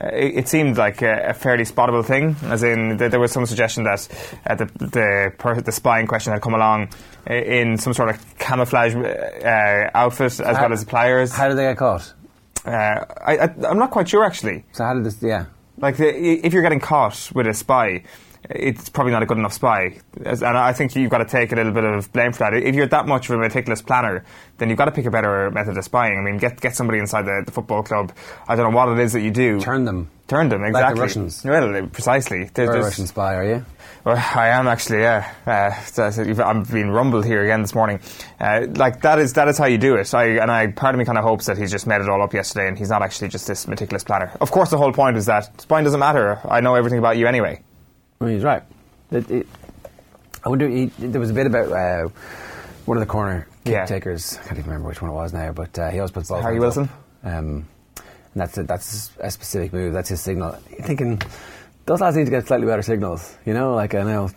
Uh, 0.00 0.06
it, 0.14 0.34
it 0.36 0.48
seemed 0.48 0.78
like 0.78 1.02
a, 1.02 1.30
a 1.30 1.34
fairly 1.34 1.64
spottable 1.64 2.04
thing, 2.04 2.36
as 2.44 2.62
in 2.62 2.96
th- 2.98 3.10
there 3.10 3.20
was 3.20 3.32
some 3.32 3.44
suggestion 3.44 3.82
that 3.84 4.08
uh, 4.46 4.54
the 4.54 4.64
the, 4.78 5.32
per- 5.36 5.60
the 5.60 5.72
spying 5.72 6.06
question 6.06 6.32
had 6.32 6.40
come 6.40 6.54
along 6.54 6.88
in 7.26 7.76
some 7.76 7.92
sort 7.92 8.08
of 8.08 8.38
camouflage 8.38 8.94
uh, 8.94 9.90
outfit 9.92 10.40
as 10.40 10.56
How- 10.56 10.62
well 10.62 10.72
as 10.72 10.84
pliers. 10.84 11.32
How 11.32 11.48
did 11.48 11.58
they 11.58 11.64
get 11.64 11.76
caught? 11.76 12.14
Uh, 12.64 12.70
I, 12.70 13.50
I'm 13.68 13.78
not 13.78 13.90
quite 13.90 14.08
sure 14.08 14.24
actually. 14.24 14.64
So 14.72 14.84
how 14.84 14.94
did 14.94 15.04
this, 15.04 15.20
yeah. 15.22 15.46
Like, 15.78 15.96
the, 15.96 16.06
if 16.46 16.52
you're 16.52 16.62
getting 16.62 16.80
caught 16.80 17.30
with 17.34 17.46
a 17.46 17.54
spy, 17.54 18.04
it's 18.50 18.88
probably 18.88 19.12
not 19.12 19.22
a 19.22 19.26
good 19.26 19.38
enough 19.38 19.52
spy. 19.52 19.98
And 20.24 20.44
I 20.44 20.72
think 20.72 20.94
you've 20.96 21.10
got 21.10 21.18
to 21.18 21.24
take 21.24 21.52
a 21.52 21.56
little 21.56 21.72
bit 21.72 21.84
of 21.84 22.12
blame 22.12 22.32
for 22.32 22.40
that. 22.40 22.54
If 22.54 22.74
you're 22.74 22.86
that 22.86 23.06
much 23.06 23.28
of 23.30 23.36
a 23.36 23.38
meticulous 23.38 23.80
planner, 23.82 24.24
then 24.58 24.68
you've 24.68 24.78
got 24.78 24.86
to 24.86 24.92
pick 24.92 25.06
a 25.06 25.10
better 25.10 25.50
method 25.50 25.76
of 25.76 25.84
spying. 25.84 26.18
I 26.18 26.22
mean, 26.22 26.38
get 26.38 26.60
get 26.60 26.74
somebody 26.74 26.98
inside 26.98 27.26
the, 27.26 27.42
the 27.46 27.52
football 27.52 27.82
club. 27.82 28.12
I 28.48 28.56
don't 28.56 28.70
know 28.70 28.76
what 28.76 28.88
it 28.88 29.02
is 29.02 29.12
that 29.12 29.20
you 29.20 29.30
do. 29.30 29.60
Turn 29.60 29.84
them. 29.84 30.10
Turn 30.26 30.48
them, 30.48 30.62
the 30.62 30.68
exactly. 30.68 31.00
Russians. 31.00 31.44
Well, 31.44 31.74
uh, 31.76 31.86
precisely. 31.86 32.44
There- 32.54 32.66
You're 32.66 32.76
a 32.76 32.84
Russian 32.84 33.08
spy, 33.08 33.34
are 33.34 33.44
you? 33.44 33.66
well, 34.04 34.16
I 34.16 34.48
am 34.48 34.68
actually, 34.68 35.00
yeah. 35.00 35.32
Uh, 35.44 35.72
so 35.84 36.04
I'm 36.44 36.62
being 36.62 36.88
rumbled 36.90 37.24
here 37.24 37.42
again 37.42 37.62
this 37.62 37.74
morning. 37.74 37.98
Uh, 38.40 38.66
like 38.76 39.02
that 39.02 39.18
is 39.18 39.32
that 39.34 39.48
is 39.48 39.58
how 39.58 39.66
you 39.66 39.76
do 39.78 39.96
it. 39.96 40.14
I, 40.14 40.38
and 40.38 40.50
I 40.50 40.68
part 40.68 40.94
of 40.94 40.98
me 41.00 41.04
kind 41.04 41.18
of 41.18 41.24
hopes 41.24 41.46
that 41.46 41.58
he's 41.58 41.70
just 41.70 41.86
made 41.86 42.00
it 42.00 42.08
all 42.08 42.22
up 42.22 42.32
yesterday, 42.32 42.68
and 42.68 42.78
he's 42.78 42.90
not 42.90 43.02
actually 43.02 43.28
just 43.28 43.46
this 43.48 43.66
meticulous 43.66 44.04
planner. 44.04 44.30
Of 44.40 44.50
course, 44.52 44.70
the 44.70 44.78
whole 44.78 44.92
point 44.92 45.16
is 45.16 45.26
that 45.26 45.60
spying 45.60 45.84
doesn't 45.84 46.00
matter. 46.00 46.40
I 46.48 46.60
know 46.60 46.74
everything 46.76 46.98
about 47.00 47.16
you 47.16 47.26
anyway. 47.26 47.62
Mean, 48.20 48.34
he's 48.34 48.44
right. 48.44 48.62
It, 49.10 49.30
it, 49.30 49.46
I 50.44 50.50
wonder, 50.50 50.68
he, 50.68 50.86
there 50.98 51.20
was 51.20 51.30
a 51.30 51.34
bit 51.34 51.46
about 51.46 51.72
uh, 51.72 52.08
one 52.84 52.98
of 52.98 53.00
the 53.00 53.06
corner 53.06 53.46
kick 53.64 53.72
Yeah. 53.72 53.86
takers. 53.86 54.36
I 54.36 54.42
can't 54.42 54.58
even 54.58 54.64
remember 54.70 54.88
which 54.88 55.00
one 55.00 55.10
it 55.10 55.14
was 55.14 55.32
now, 55.32 55.52
but 55.52 55.78
uh, 55.78 55.88
he 55.88 55.98
always 55.98 56.10
puts 56.10 56.28
both 56.28 56.42
Harry 56.42 56.60
Wilson? 56.60 56.90
Um, 57.24 57.66
and 57.96 58.36
that's 58.36 58.58
a, 58.58 58.62
that's 58.64 59.10
a 59.20 59.30
specific 59.30 59.72
move. 59.72 59.94
That's 59.94 60.10
his 60.10 60.20
signal. 60.20 60.54
You're 60.70 60.86
thinking 60.86 61.22
those 61.86 62.02
lads 62.02 62.14
need 62.14 62.26
to 62.26 62.30
get 62.30 62.46
slightly 62.46 62.66
better 62.66 62.82
signals. 62.82 63.34
You 63.46 63.54
know, 63.54 63.74
like 63.74 63.94
I 63.94 64.02
know, 64.02 64.28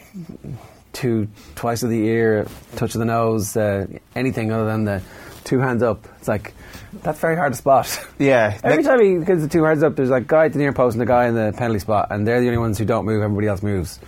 two 0.94 1.28
twice 1.56 1.84
of 1.84 1.90
the 1.90 2.00
ear, 2.08 2.48
touch 2.78 2.96
of 2.96 3.00
the 3.00 3.06
nose, 3.06 3.58
uh, 3.58 3.86
anything 4.16 4.50
other 4.54 4.66
than 4.66 4.86
the 4.86 5.02
two 5.44 5.60
hands 5.60 5.84
up. 5.84 6.08
It's 6.18 6.28
like 6.28 6.54
that's 7.02 7.20
very 7.20 7.36
hard 7.36 7.54
to 7.54 7.58
spot. 7.58 8.00
Yeah. 8.20 8.60
Every 8.64 8.84
time 8.84 9.02
he 9.02 9.26
gets 9.26 9.42
the 9.42 9.50
two 9.50 9.64
hands 9.64 9.84
up, 9.84 9.96
there's 9.96 10.10
like 10.10 10.24
a 10.24 10.28
guy 10.28 10.46
at 10.46 10.54
the 10.54 10.60
near 10.60 10.74
post 10.74 10.96
and 10.96 11.04
a 11.04 11.06
guy 11.06 11.28
in 11.28 11.36
the 11.36 11.54
penalty 11.58 11.80
spot, 11.80 12.08
and 12.12 12.28
they're 12.28 12.42
the 12.42 12.48
only 12.48 12.60
ones 12.60 12.78
who 12.78 12.86
don't 12.86 13.06
move. 13.06 13.22
Everybody 13.22 13.48
else 13.48 13.64
moves. 13.64 14.00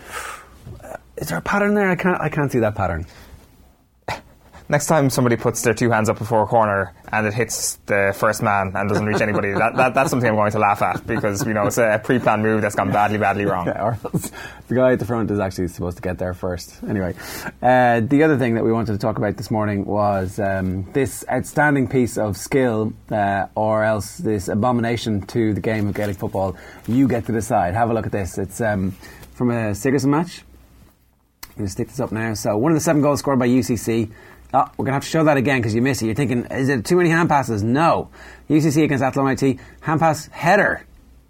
Uh, 0.83 0.97
is 1.17 1.29
there 1.29 1.37
a 1.37 1.41
pattern 1.41 1.73
there? 1.73 1.89
I 1.89 1.95
can't. 1.95 2.21
I 2.21 2.29
can't 2.29 2.51
see 2.51 2.59
that 2.59 2.75
pattern. 2.75 3.05
Next 4.67 4.87
time 4.87 5.11
somebody 5.11 5.35
puts 5.35 5.61
their 5.61 5.75
two 5.75 5.91
hands 5.91 6.09
up 6.09 6.17
before 6.17 6.41
a 6.41 6.47
corner 6.47 6.93
and 7.11 7.27
it 7.27 7.35
hits 7.35 7.75
the 7.85 8.15
first 8.17 8.41
man 8.41 8.71
and 8.75 8.89
doesn't 8.89 9.05
reach 9.05 9.21
anybody, 9.21 9.51
that, 9.51 9.75
that, 9.75 9.93
that's 9.93 10.09
something 10.09 10.27
I'm 10.27 10.35
going 10.35 10.51
to 10.53 10.59
laugh 10.59 10.81
at 10.81 11.05
because 11.05 11.45
you 11.45 11.53
know 11.53 11.67
it's 11.67 11.77
a 11.77 12.01
pre-planned 12.03 12.41
move 12.41 12.63
that's 12.63 12.73
gone 12.73 12.91
badly, 12.91 13.19
badly 13.19 13.45
wrong. 13.45 13.67
Yeah, 13.67 13.95
the 14.67 14.75
guy 14.75 14.93
at 14.93 14.99
the 14.99 15.05
front 15.05 15.29
is 15.29 15.39
actually 15.39 15.67
supposed 15.67 15.97
to 15.97 16.01
get 16.01 16.17
there 16.17 16.33
first. 16.33 16.81
Anyway, 16.83 17.13
uh, 17.61 17.99
the 17.99 18.23
other 18.23 18.37
thing 18.37 18.55
that 18.55 18.63
we 18.63 18.71
wanted 18.71 18.93
to 18.93 18.97
talk 18.97 19.19
about 19.19 19.37
this 19.37 19.51
morning 19.51 19.85
was 19.85 20.39
um, 20.39 20.91
this 20.93 21.23
outstanding 21.31 21.87
piece 21.87 22.17
of 22.17 22.35
skill, 22.35 22.91
uh, 23.11 23.45
or 23.53 23.83
else 23.83 24.17
this 24.17 24.47
abomination 24.47 25.21
to 25.27 25.53
the 25.53 25.61
game 25.61 25.87
of 25.87 25.93
Gaelic 25.93 26.17
football. 26.17 26.57
You 26.87 27.07
get 27.07 27.27
to 27.27 27.31
decide. 27.31 27.75
Have 27.75 27.91
a 27.91 27.93
look 27.93 28.07
at 28.07 28.11
this. 28.11 28.39
It's 28.39 28.59
um, 28.61 28.91
from 29.33 29.51
a 29.51 29.75
Sigerson 29.75 30.09
match. 30.09 30.43
I'm 31.43 31.59
going 31.59 31.67
to 31.67 31.71
stick 31.71 31.87
this 31.87 31.99
up 31.99 32.11
now. 32.11 32.33
So, 32.33 32.57
one 32.57 32.71
of 32.71 32.75
the 32.75 32.83
seven 32.83 33.01
goals 33.01 33.19
scored 33.19 33.39
by 33.39 33.47
UCC. 33.47 34.11
Oh, 34.55 34.63
we're 34.77 34.85
going 34.85 34.91
to 34.91 34.93
have 34.93 35.03
to 35.03 35.09
show 35.09 35.25
that 35.25 35.35
again 35.35 35.59
because 35.59 35.75
you 35.75 35.81
miss 35.81 36.01
it. 36.01 36.05
You're 36.05 36.15
thinking, 36.15 36.45
is 36.45 36.69
it 36.69 36.85
too 36.85 36.95
many 36.95 37.09
hand 37.09 37.27
passes? 37.27 37.61
No. 37.61 38.09
UCC 38.49 38.85
against 38.85 39.03
Athlone 39.03 39.31
IT, 39.31 39.59
hand 39.81 39.99
pass 39.99 40.27
header 40.27 40.87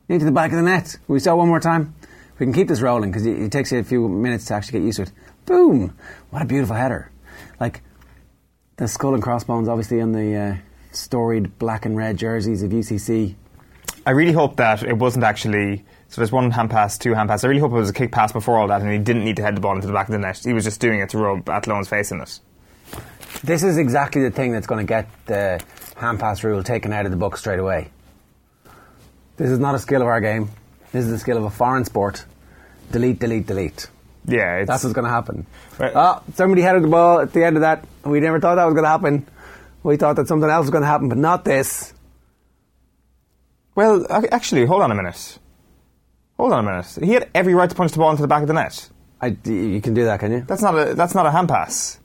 into 0.07 0.25
the 0.25 0.31
back 0.31 0.51
of 0.51 0.57
the 0.57 0.61
net. 0.61 0.95
We 1.07 1.17
saw 1.17 1.35
one 1.35 1.47
more 1.47 1.59
time. 1.59 1.95
We 2.37 2.45
can 2.45 2.53
keep 2.53 2.67
this 2.67 2.81
rolling 2.81 3.09
because 3.09 3.25
it, 3.25 3.41
it 3.41 3.51
takes 3.51 3.71
you 3.71 3.79
a 3.79 3.83
few 3.83 4.07
minutes 4.07 4.45
to 4.45 4.53
actually 4.53 4.79
get 4.79 4.85
used 4.85 4.97
to 4.97 5.03
it. 5.03 5.11
Boom! 5.47 5.97
What 6.29 6.43
a 6.43 6.45
beautiful 6.45 6.75
header. 6.75 7.11
Like, 7.59 7.81
the 8.77 8.87
skull 8.87 9.15
and 9.15 9.23
crossbones, 9.23 9.67
obviously, 9.67 10.01
on 10.01 10.11
the 10.11 10.35
uh, 10.35 10.55
storied 10.91 11.57
black 11.57 11.87
and 11.87 11.97
red 11.97 12.17
jerseys 12.17 12.61
of 12.61 12.69
UCC. 12.69 13.33
I 14.05 14.11
really 14.11 14.33
hope 14.33 14.57
that 14.57 14.83
it 14.83 14.99
wasn't 14.99 15.25
actually. 15.25 15.83
So 16.09 16.21
there's 16.21 16.31
one 16.31 16.51
hand 16.51 16.69
pass, 16.69 16.99
two 16.99 17.15
hand 17.15 17.29
pass. 17.29 17.43
I 17.43 17.47
really 17.47 17.59
hope 17.59 17.71
it 17.71 17.75
was 17.75 17.89
a 17.89 17.93
kick 17.93 18.11
pass 18.11 18.31
before 18.31 18.59
all 18.59 18.67
that, 18.67 18.81
and 18.81 18.91
he 18.91 18.99
didn't 18.99 19.25
need 19.25 19.37
to 19.37 19.41
head 19.41 19.57
the 19.57 19.61
ball 19.61 19.73
into 19.73 19.87
the 19.87 19.93
back 19.93 20.09
of 20.09 20.11
the 20.11 20.19
net. 20.19 20.39
He 20.43 20.53
was 20.53 20.63
just 20.63 20.79
doing 20.79 20.99
it 20.99 21.09
to 21.09 21.17
rub 21.17 21.49
Athlone's 21.49 21.87
face 21.87 22.11
in 22.11 22.21
it. 22.21 22.39
This 23.43 23.63
is 23.63 23.77
exactly 23.77 24.23
the 24.23 24.31
thing 24.31 24.51
that's 24.51 24.67
going 24.67 24.85
to 24.85 24.87
get 24.87 25.07
the 25.25 25.63
hand 25.97 26.19
pass 26.19 26.43
rule 26.43 26.63
taken 26.63 26.93
out 26.93 27.05
of 27.05 27.11
the 27.11 27.17
book 27.17 27.37
straight 27.37 27.59
away. 27.59 27.89
This 29.37 29.51
is 29.51 29.59
not 29.59 29.75
a 29.75 29.79
skill 29.79 30.01
of 30.01 30.07
our 30.07 30.21
game. 30.21 30.49
This 30.91 31.05
is 31.05 31.11
a 31.11 31.19
skill 31.19 31.37
of 31.37 31.43
a 31.43 31.49
foreign 31.49 31.85
sport. 31.85 32.25
Delete, 32.91 33.19
delete, 33.19 33.47
delete. 33.47 33.87
Yeah, 34.27 34.57
it's, 34.57 34.67
That's 34.69 34.83
what's 34.83 34.93
going 34.93 35.05
to 35.05 35.11
happen. 35.11 35.45
Right. 35.77 35.91
Oh, 35.93 36.23
somebody 36.33 36.61
headed 36.61 36.83
the 36.83 36.87
ball 36.87 37.19
at 37.19 37.33
the 37.33 37.43
end 37.43 37.57
of 37.57 37.61
that. 37.61 37.85
We 38.03 38.19
never 38.19 38.39
thought 38.39 38.55
that 38.55 38.65
was 38.65 38.73
going 38.73 38.85
to 38.85 38.89
happen. 38.89 39.27
We 39.83 39.97
thought 39.97 40.15
that 40.15 40.27
something 40.27 40.49
else 40.49 40.63
was 40.63 40.71
going 40.71 40.81
to 40.81 40.87
happen, 40.87 41.09
but 41.09 41.17
not 41.17 41.45
this. 41.45 41.93
Well, 43.75 44.07
actually, 44.09 44.65
hold 44.65 44.81
on 44.81 44.91
a 44.91 44.95
minute. 44.95 45.37
Hold 46.37 46.53
on 46.53 46.65
a 46.65 46.71
minute. 46.71 46.97
He 47.03 47.11
had 47.11 47.29
every 47.35 47.53
right 47.53 47.69
to 47.69 47.75
punch 47.75 47.91
the 47.91 47.99
ball 47.99 48.09
into 48.09 48.21
the 48.21 48.27
back 48.27 48.41
of 48.41 48.47
the 48.47 48.53
net. 48.53 48.89
I, 49.21 49.37
you 49.45 49.81
can 49.81 49.93
do 49.93 50.05
that, 50.05 50.19
can 50.21 50.31
you? 50.31 50.41
That's 50.41 50.61
not 50.61 50.75
a. 50.75 50.95
That's 50.95 51.13
not 51.13 51.25
a 51.25 51.31
hand 51.31 51.49
pass. 51.49 51.99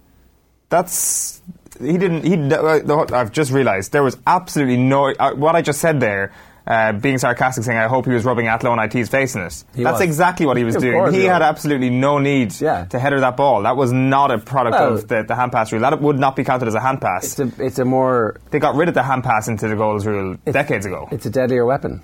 That's 0.71 1.43
he 1.79 1.99
didn't. 1.99 2.25
He. 2.25 2.35
Uh, 2.53 3.07
I've 3.13 3.33
just 3.33 3.53
realised 3.53 3.93
there 3.93 4.03
was 4.03 4.17
absolutely 4.27 4.77
no. 4.79 5.11
Uh, 5.13 5.35
what 5.35 5.55
I 5.57 5.63
just 5.63 5.81
said 5.81 5.99
there, 6.01 6.33
uh, 6.67 6.93
being 6.93 7.19
sarcastic, 7.19 7.65
saying 7.65 7.79
I 7.79 7.89
hope 7.89 8.05
he 8.07 8.13
was 8.13 8.25
rubbing 8.25 8.47
Athlone 8.49 8.79
IT's 8.79 9.09
face 9.09 9.35
in 9.35 9.43
it. 9.43 9.65
He 9.75 9.83
That's 9.83 9.95
was. 9.95 10.01
exactly 10.03 10.47
what 10.47 10.57
he 10.57 10.65
was 10.65 10.77
doing. 10.77 10.95
course 10.95 11.15
He 11.15 11.21
he 11.23 11.27
had 11.27 11.43
absolutely 11.43 11.91
no 11.91 12.19
need 12.19 12.59
Yeah. 12.61 12.85
to 12.85 12.99
header 12.99 13.21
that 13.21 13.37
ball. 13.37 13.63
That 13.63 13.77
was 13.77 13.93
not 13.93 14.31
a 14.31 14.39
product 14.39 14.75
Well- 14.79 14.93
of 14.95 15.09
the, 15.09 15.25
the 15.27 15.35
hand 15.35 15.53
pass 15.53 15.73
rule. 15.73 15.81
That 15.83 16.01
would 16.01 16.19
not 16.19 16.37
be 16.37 16.45
counted 16.45 16.69
as 16.69 16.75
a 16.75 16.81
hand 16.81 17.01
pass. 17.01 17.39
It's 17.39 17.59
a, 17.59 17.65
it's 17.65 17.79
a 17.79 17.85
more, 17.85 18.37
they 18.51 18.59
got 18.59 18.75
rid 18.77 18.89
of 18.89 18.95
the 18.95 19.03
hand 19.03 19.25
pass 19.25 19.49
into 19.49 19.67
the 19.69 19.75
goals 19.77 20.07
rule 20.07 20.37
decades 20.45 20.87
ago. 20.87 21.09
it's 21.11 21.27
a 21.27 21.31
deadlier 21.31 21.65
weapon. 21.67 22.03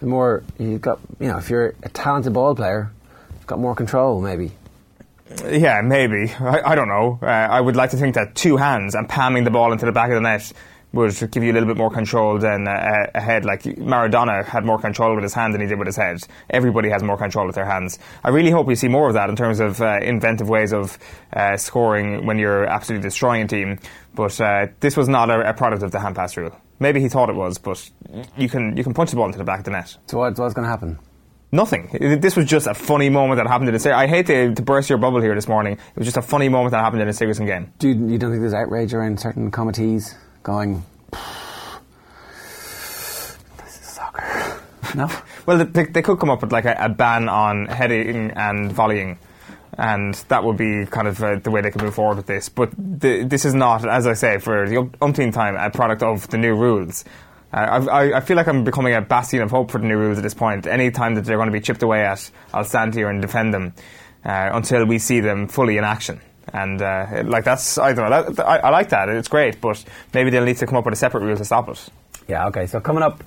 The 0.00 0.06
more 0.08 0.42
you've 0.58 0.80
got, 0.80 0.98
you 1.20 1.28
know, 1.28 1.38
if 1.38 1.48
you're 1.50 1.74
a 1.84 1.88
talented 1.90 2.32
ball 2.32 2.56
player, 2.56 2.90
you've 3.38 3.46
got 3.46 3.60
more 3.60 3.76
control, 3.76 4.20
maybe. 4.20 4.50
Yeah, 5.44 5.80
maybe. 5.82 6.32
I, 6.40 6.72
I 6.72 6.74
don't 6.74 6.88
know. 6.88 7.18
Uh, 7.22 7.26
I 7.26 7.60
would 7.60 7.76
like 7.76 7.90
to 7.90 7.96
think 7.96 8.14
that 8.14 8.34
two 8.34 8.56
hands 8.56 8.94
and 8.94 9.08
palming 9.08 9.44
the 9.44 9.50
ball 9.50 9.72
into 9.72 9.86
the 9.86 9.92
back 9.92 10.10
of 10.10 10.14
the 10.14 10.20
net 10.20 10.52
would 10.92 11.16
give 11.30 11.42
you 11.42 11.52
a 11.52 11.54
little 11.54 11.68
bit 11.68 11.76
more 11.76 11.90
control 11.90 12.38
than 12.38 12.66
a 12.66 13.20
head. 13.20 13.44
Like 13.44 13.62
Maradona 13.62 14.44
had 14.44 14.64
more 14.64 14.78
control 14.78 15.14
with 15.14 15.22
his 15.22 15.32
hand 15.32 15.54
than 15.54 15.60
he 15.60 15.66
did 15.66 15.78
with 15.78 15.86
his 15.86 15.96
head. 15.96 16.18
Everybody 16.50 16.90
has 16.90 17.02
more 17.02 17.16
control 17.16 17.46
with 17.46 17.54
their 17.54 17.64
hands. 17.64 17.98
I 18.22 18.28
really 18.28 18.50
hope 18.50 18.66
we 18.66 18.74
see 18.74 18.88
more 18.88 19.08
of 19.08 19.14
that 19.14 19.30
in 19.30 19.36
terms 19.36 19.60
of 19.60 19.80
uh, 19.80 20.00
inventive 20.02 20.48
ways 20.48 20.72
of 20.72 20.98
uh, 21.32 21.56
scoring 21.56 22.26
when 22.26 22.38
you're 22.38 22.66
absolutely 22.66 23.08
destroying 23.08 23.42
a 23.42 23.48
team. 23.48 23.78
But 24.14 24.38
uh, 24.40 24.66
this 24.80 24.96
was 24.96 25.08
not 25.08 25.30
a, 25.30 25.48
a 25.48 25.54
product 25.54 25.82
of 25.82 25.92
the 25.92 26.00
hand 26.00 26.14
pass 26.14 26.36
rule. 26.36 26.54
Maybe 26.78 27.00
he 27.00 27.08
thought 27.08 27.30
it 27.30 27.36
was, 27.36 27.58
but 27.58 27.88
you 28.36 28.48
can 28.48 28.76
you 28.76 28.84
can 28.84 28.92
punch 28.92 29.10
the 29.10 29.16
ball 29.16 29.26
into 29.26 29.38
the 29.38 29.44
back 29.44 29.60
of 29.60 29.64
the 29.64 29.70
net. 29.70 29.96
So 30.08 30.18
what, 30.18 30.38
what's 30.38 30.52
going 30.52 30.64
to 30.64 30.70
happen? 30.70 30.98
Nothing. 31.54 31.90
This 32.20 32.34
was 32.34 32.46
just 32.46 32.66
a 32.66 32.72
funny 32.72 33.10
moment 33.10 33.36
that 33.36 33.46
happened 33.46 33.68
in 33.68 33.76
the 33.76 33.94
I 33.94 34.06
hate 34.06 34.26
to, 34.28 34.54
to 34.54 34.62
burst 34.62 34.88
your 34.88 34.98
bubble 34.98 35.20
here 35.20 35.34
this 35.34 35.46
morning. 35.46 35.74
It 35.74 35.96
was 35.96 36.06
just 36.06 36.16
a 36.16 36.22
funny 36.22 36.48
moment 36.48 36.70
that 36.70 36.80
happened 36.80 37.02
in 37.02 37.08
a 37.08 37.12
Sigerson 37.12 37.44
game. 37.44 37.70
Do 37.78 37.88
you, 37.88 37.94
you 38.08 38.16
don't 38.16 38.30
think 38.30 38.40
there's 38.40 38.54
outrage 38.54 38.94
around 38.94 39.20
certain 39.20 39.50
committees 39.50 40.14
going? 40.42 40.82
This 43.58 43.80
is 43.80 43.86
soccer. 43.86 44.60
No. 44.94 45.10
Well, 45.46 45.64
they, 45.64 45.84
they 45.84 46.02
could 46.02 46.18
come 46.18 46.28
up 46.28 46.42
with 46.42 46.52
like 46.52 46.66
a, 46.66 46.76
a 46.78 46.88
ban 46.88 47.28
on 47.28 47.66
heading 47.66 48.30
and 48.32 48.70
volleying 48.70 49.18
and 49.78 50.14
that 50.28 50.44
would 50.44 50.56
be 50.56 50.86
kind 50.86 51.08
of 51.08 51.22
uh, 51.22 51.36
the 51.36 51.50
way 51.50 51.60
they 51.62 51.70
could 51.70 51.82
move 51.82 51.94
forward 51.94 52.16
with 52.16 52.26
this. 52.26 52.48
But 52.48 52.72
the, 52.76 53.24
this 53.24 53.44
is 53.44 53.54
not, 53.54 53.88
as 53.88 54.06
I 54.06 54.12
say, 54.12 54.38
for 54.38 54.68
the 54.68 54.90
umpteenth 55.00 55.34
time, 55.34 55.56
a 55.56 55.70
product 55.70 56.02
of 56.02 56.28
the 56.28 56.36
new 56.36 56.54
rules. 56.54 57.04
I, 57.52 58.16
I, 58.16 58.20
feel 58.20 58.36
like 58.36 58.48
I'm 58.48 58.64
becoming 58.64 58.94
a 58.94 59.02
bastion 59.02 59.42
of 59.42 59.50
hope 59.50 59.70
for 59.70 59.78
the 59.78 59.86
new 59.86 59.98
rules 59.98 60.16
at 60.16 60.22
this 60.22 60.32
point. 60.32 60.66
Any 60.66 60.90
time 60.90 61.16
that 61.16 61.24
they're 61.26 61.36
going 61.36 61.48
to 61.48 61.52
be 61.52 61.60
chipped 61.60 61.82
away 61.82 62.02
at, 62.04 62.30
I'll 62.54 62.64
stand 62.64 62.94
here 62.94 63.10
and 63.10 63.20
defend 63.20 63.52
them 63.52 63.74
uh, 64.24 64.50
until 64.54 64.86
we 64.86 64.98
see 64.98 65.20
them 65.20 65.48
fully 65.48 65.76
in 65.76 65.84
action. 65.84 66.20
And 66.52 66.80
uh, 66.80 67.22
like 67.26 67.44
that's, 67.44 67.76
I 67.76 67.92
don't 67.92 68.10
know, 68.10 68.42
I, 68.44 68.58
I 68.58 68.70
like 68.70 68.88
that. 68.88 69.08
It's 69.10 69.28
great, 69.28 69.60
but 69.60 69.84
maybe 70.14 70.30
they'll 70.30 70.44
need 70.44 70.56
to 70.58 70.66
come 70.66 70.76
up 70.76 70.84
with 70.86 70.94
a 70.94 70.96
separate 70.96 71.24
rule 71.24 71.36
to 71.36 71.44
stop 71.44 71.68
it. 71.68 71.88
Yeah. 72.28 72.46
Okay. 72.48 72.66
So 72.66 72.80
coming 72.80 73.02
up. 73.02 73.22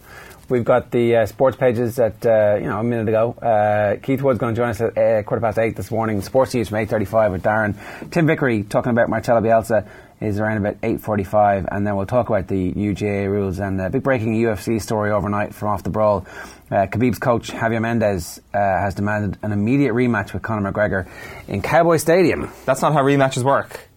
We've 0.48 0.64
got 0.64 0.92
the 0.92 1.16
uh, 1.16 1.26
sports 1.26 1.58
pages 1.58 1.98
at 1.98 2.24
uh, 2.24 2.58
you 2.60 2.68
know 2.68 2.80
a 2.80 2.84
minute 2.84 3.08
ago. 3.08 3.32
Uh, 3.32 3.96
Keith 4.00 4.22
Wood's 4.22 4.38
going 4.38 4.54
to 4.54 4.62
join 4.62 4.70
us 4.70 4.80
at 4.80 5.26
quarter 5.26 5.42
past 5.42 5.58
eight 5.58 5.76
this 5.76 5.90
morning. 5.90 6.22
Sports 6.22 6.54
news 6.54 6.70
from 6.70 6.78
eight 6.78 6.88
thirty-five 6.88 7.32
with 7.32 7.42
Darren. 7.42 7.76
Tim 8.12 8.28
Vickery 8.28 8.62
talking 8.62 8.92
about 8.92 9.10
Marcelo 9.10 9.42
Bielsa 9.42 9.90
is 10.22 10.40
around 10.40 10.58
about 10.58 10.78
eight 10.84 11.02
forty-five, 11.02 11.68
and 11.72 11.86
then 11.86 11.96
we'll 11.96 12.06
talk 12.06 12.30
about 12.30 12.48
the 12.48 12.72
new 12.72 12.94
GAA 12.94 13.30
rules 13.30 13.60
and 13.60 13.80
a 13.82 13.90
big 13.90 14.04
breaking 14.04 14.36
UFC 14.36 14.82
story 14.82 15.12
overnight 15.12 15.54
from 15.54 15.70
off 15.70 15.84
the 15.84 15.90
brawl. 15.90 16.26
Uh, 16.72 16.88
Khabib's 16.88 17.20
coach 17.20 17.52
Javier 17.52 17.82
Mendez 17.82 18.40
uh, 18.54 18.58
has 18.58 18.96
demanded 18.96 19.38
an 19.42 19.52
immediate 19.52 19.94
rematch 19.94 20.34
with 20.34 20.42
Conor 20.42 20.72
McGregor 20.72 21.08
in 21.48 21.62
Cowboy 21.62 21.98
Stadium. 21.98 22.52
That's 22.66 22.82
not 22.82 22.94
how 22.94 23.04
rematches 23.04 23.44
work. 23.44 23.88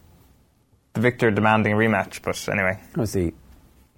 The 0.94 1.00
victor 1.00 1.30
demanding 1.30 1.72
a 1.72 1.76
rematch, 1.76 2.22
but 2.22 2.48
anyway. 2.48 2.80
Let's 2.96 3.12
see. 3.12 3.32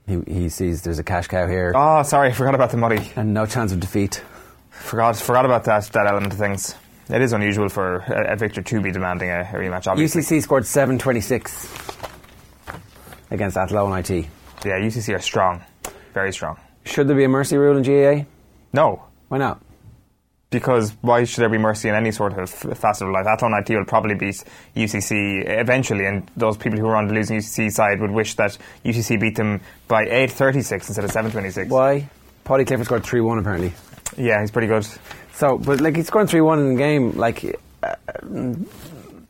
He, 0.06 0.20
he 0.26 0.48
sees 0.48 0.82
there's 0.82 0.98
a 0.98 1.04
cash 1.04 1.28
cow 1.28 1.46
here. 1.46 1.72
Oh, 1.74 2.02
sorry, 2.02 2.28
I 2.28 2.32
forgot 2.32 2.54
about 2.54 2.70
the 2.70 2.76
money. 2.76 3.10
And 3.16 3.32
no 3.32 3.46
chance 3.46 3.72
of 3.72 3.80
defeat. 3.80 4.22
Forgot, 4.70 5.16
forgot 5.16 5.44
about 5.44 5.64
that, 5.64 5.84
that 5.84 6.06
element 6.06 6.32
of 6.32 6.38
things. 6.38 6.74
It 7.08 7.22
is 7.22 7.32
unusual 7.32 7.68
for 7.68 7.96
a, 7.96 8.34
a 8.34 8.36
victor 8.36 8.62
to 8.62 8.80
be 8.80 8.92
demanding 8.92 9.30
a, 9.30 9.48
rematch, 9.52 9.86
obviously. 9.88 10.22
UCC 10.22 10.42
scored 10.42 10.66
726 10.66 11.66
against 13.30 13.56
Athlone 13.56 13.98
IT. 13.98 14.10
Yeah, 14.10 14.78
UCC 14.78 15.14
are 15.14 15.20
strong. 15.20 15.64
Very 16.14 16.32
strong. 16.32 16.58
Should 16.84 17.08
there 17.08 17.16
be 17.16 17.24
a 17.24 17.28
mercy 17.28 17.56
rule 17.56 17.76
in 17.76 17.82
GAA? 17.82 18.24
No. 18.72 19.04
Why 19.28 19.38
not? 19.38 19.62
because 20.50 20.90
why 21.00 21.24
should 21.24 21.42
there 21.42 21.48
be 21.48 21.58
mercy 21.58 21.88
in 21.88 21.94
any 21.94 22.10
sort 22.10 22.36
of 22.36 22.50
facet 22.50 23.06
of 23.06 23.14
life? 23.14 23.26
Athlone 23.26 23.54
IT 23.54 23.70
will 23.70 23.84
probably 23.84 24.16
beat 24.16 24.42
UCC 24.76 25.44
eventually, 25.46 26.04
and 26.06 26.28
those 26.36 26.56
people 26.56 26.78
who 26.78 26.86
are 26.86 26.96
on 26.96 27.06
the 27.06 27.14
losing 27.14 27.38
UCC 27.38 27.70
side 27.70 28.00
would 28.00 28.10
wish 28.10 28.34
that 28.34 28.58
UCC 28.84 29.20
beat 29.20 29.36
them 29.36 29.60
by 29.86 30.04
8.36 30.06 30.72
instead 30.88 31.04
of 31.04 31.10
7.26. 31.10 31.68
Why? 31.68 32.08
Paddy 32.44 32.64
Clifford 32.64 32.86
scored 32.86 33.04
3 33.04 33.20
1 33.20 33.38
apparently. 33.38 33.72
Yeah, 34.16 34.40
he's 34.40 34.50
pretty 34.50 34.66
good. 34.66 34.86
So, 35.34 35.56
but 35.56 35.80
like 35.80 35.96
he's 35.96 36.08
scoring 36.08 36.26
3 36.26 36.40
1 36.40 36.58
in 36.58 36.74
the 36.74 36.78
game, 36.78 37.16
like. 37.16 37.58
Uh, 37.82 38.54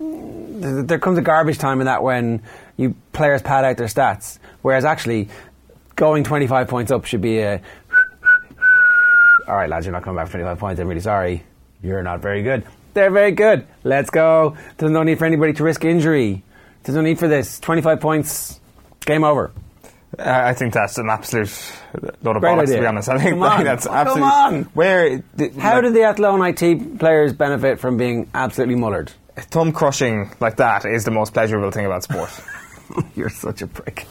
there 0.02 0.98
comes 0.98 1.16
a 1.16 1.22
garbage 1.22 1.58
time 1.58 1.80
in 1.80 1.86
that 1.86 2.02
when 2.02 2.42
you 2.80 2.96
players 3.12 3.42
pad 3.42 3.64
out 3.64 3.76
their 3.76 3.86
stats, 3.86 4.38
whereas 4.62 4.84
actually 4.84 5.28
going 5.96 6.24
25 6.24 6.66
points 6.68 6.90
up 6.90 7.04
should 7.04 7.20
be 7.20 7.40
a 7.40 7.60
all 9.50 9.56
right, 9.56 9.68
lads, 9.68 9.84
you're 9.84 9.92
not 9.92 10.04
coming 10.04 10.16
back 10.16 10.28
for 10.28 10.38
25 10.38 10.58
points. 10.58 10.80
I'm 10.80 10.86
really 10.86 11.00
sorry. 11.00 11.42
You're 11.82 12.04
not 12.04 12.20
very 12.20 12.42
good. 12.42 12.64
They're 12.94 13.10
very 13.10 13.32
good. 13.32 13.66
Let's 13.82 14.10
go. 14.10 14.56
There's 14.76 14.92
no 14.92 15.02
need 15.02 15.18
for 15.18 15.24
anybody 15.24 15.54
to 15.54 15.64
risk 15.64 15.84
injury. 15.84 16.44
There's 16.84 16.94
no 16.94 17.02
need 17.02 17.18
for 17.18 17.26
this. 17.26 17.58
25 17.58 18.00
points. 18.00 18.60
Game 19.04 19.24
over. 19.24 19.50
I 20.18 20.54
think 20.54 20.72
that's 20.72 20.98
an 20.98 21.08
absolute 21.10 21.50
load 22.22 22.36
of 22.36 22.42
Great 22.42 22.52
bollocks, 22.52 22.62
idea. 22.62 22.76
to 22.76 22.80
be 22.80 22.86
honest. 22.86 23.08
I 23.08 23.18
think, 23.18 23.38
come 23.38 23.52
think 23.52 23.64
that's 23.64 23.86
absolutely. 23.86 24.30
Come 24.30 24.54
on. 24.54 24.62
Where? 24.74 25.22
How 25.58 25.74
like, 25.74 25.82
did 25.84 25.94
the 25.94 26.02
Athlone 26.02 26.42
IT 26.44 26.98
players 26.98 27.32
benefit 27.32 27.80
from 27.80 27.96
being 27.96 28.30
absolutely 28.34 28.76
mullered? 28.76 29.10
Thumb 29.36 29.72
crushing 29.72 30.30
like 30.40 30.56
that 30.56 30.84
is 30.84 31.04
the 31.04 31.10
most 31.10 31.32
pleasurable 31.32 31.70
thing 31.70 31.86
about 31.86 32.02
sport. 32.02 32.30
You're 33.14 33.30
such 33.30 33.62
a 33.62 33.66
prick 33.66 34.06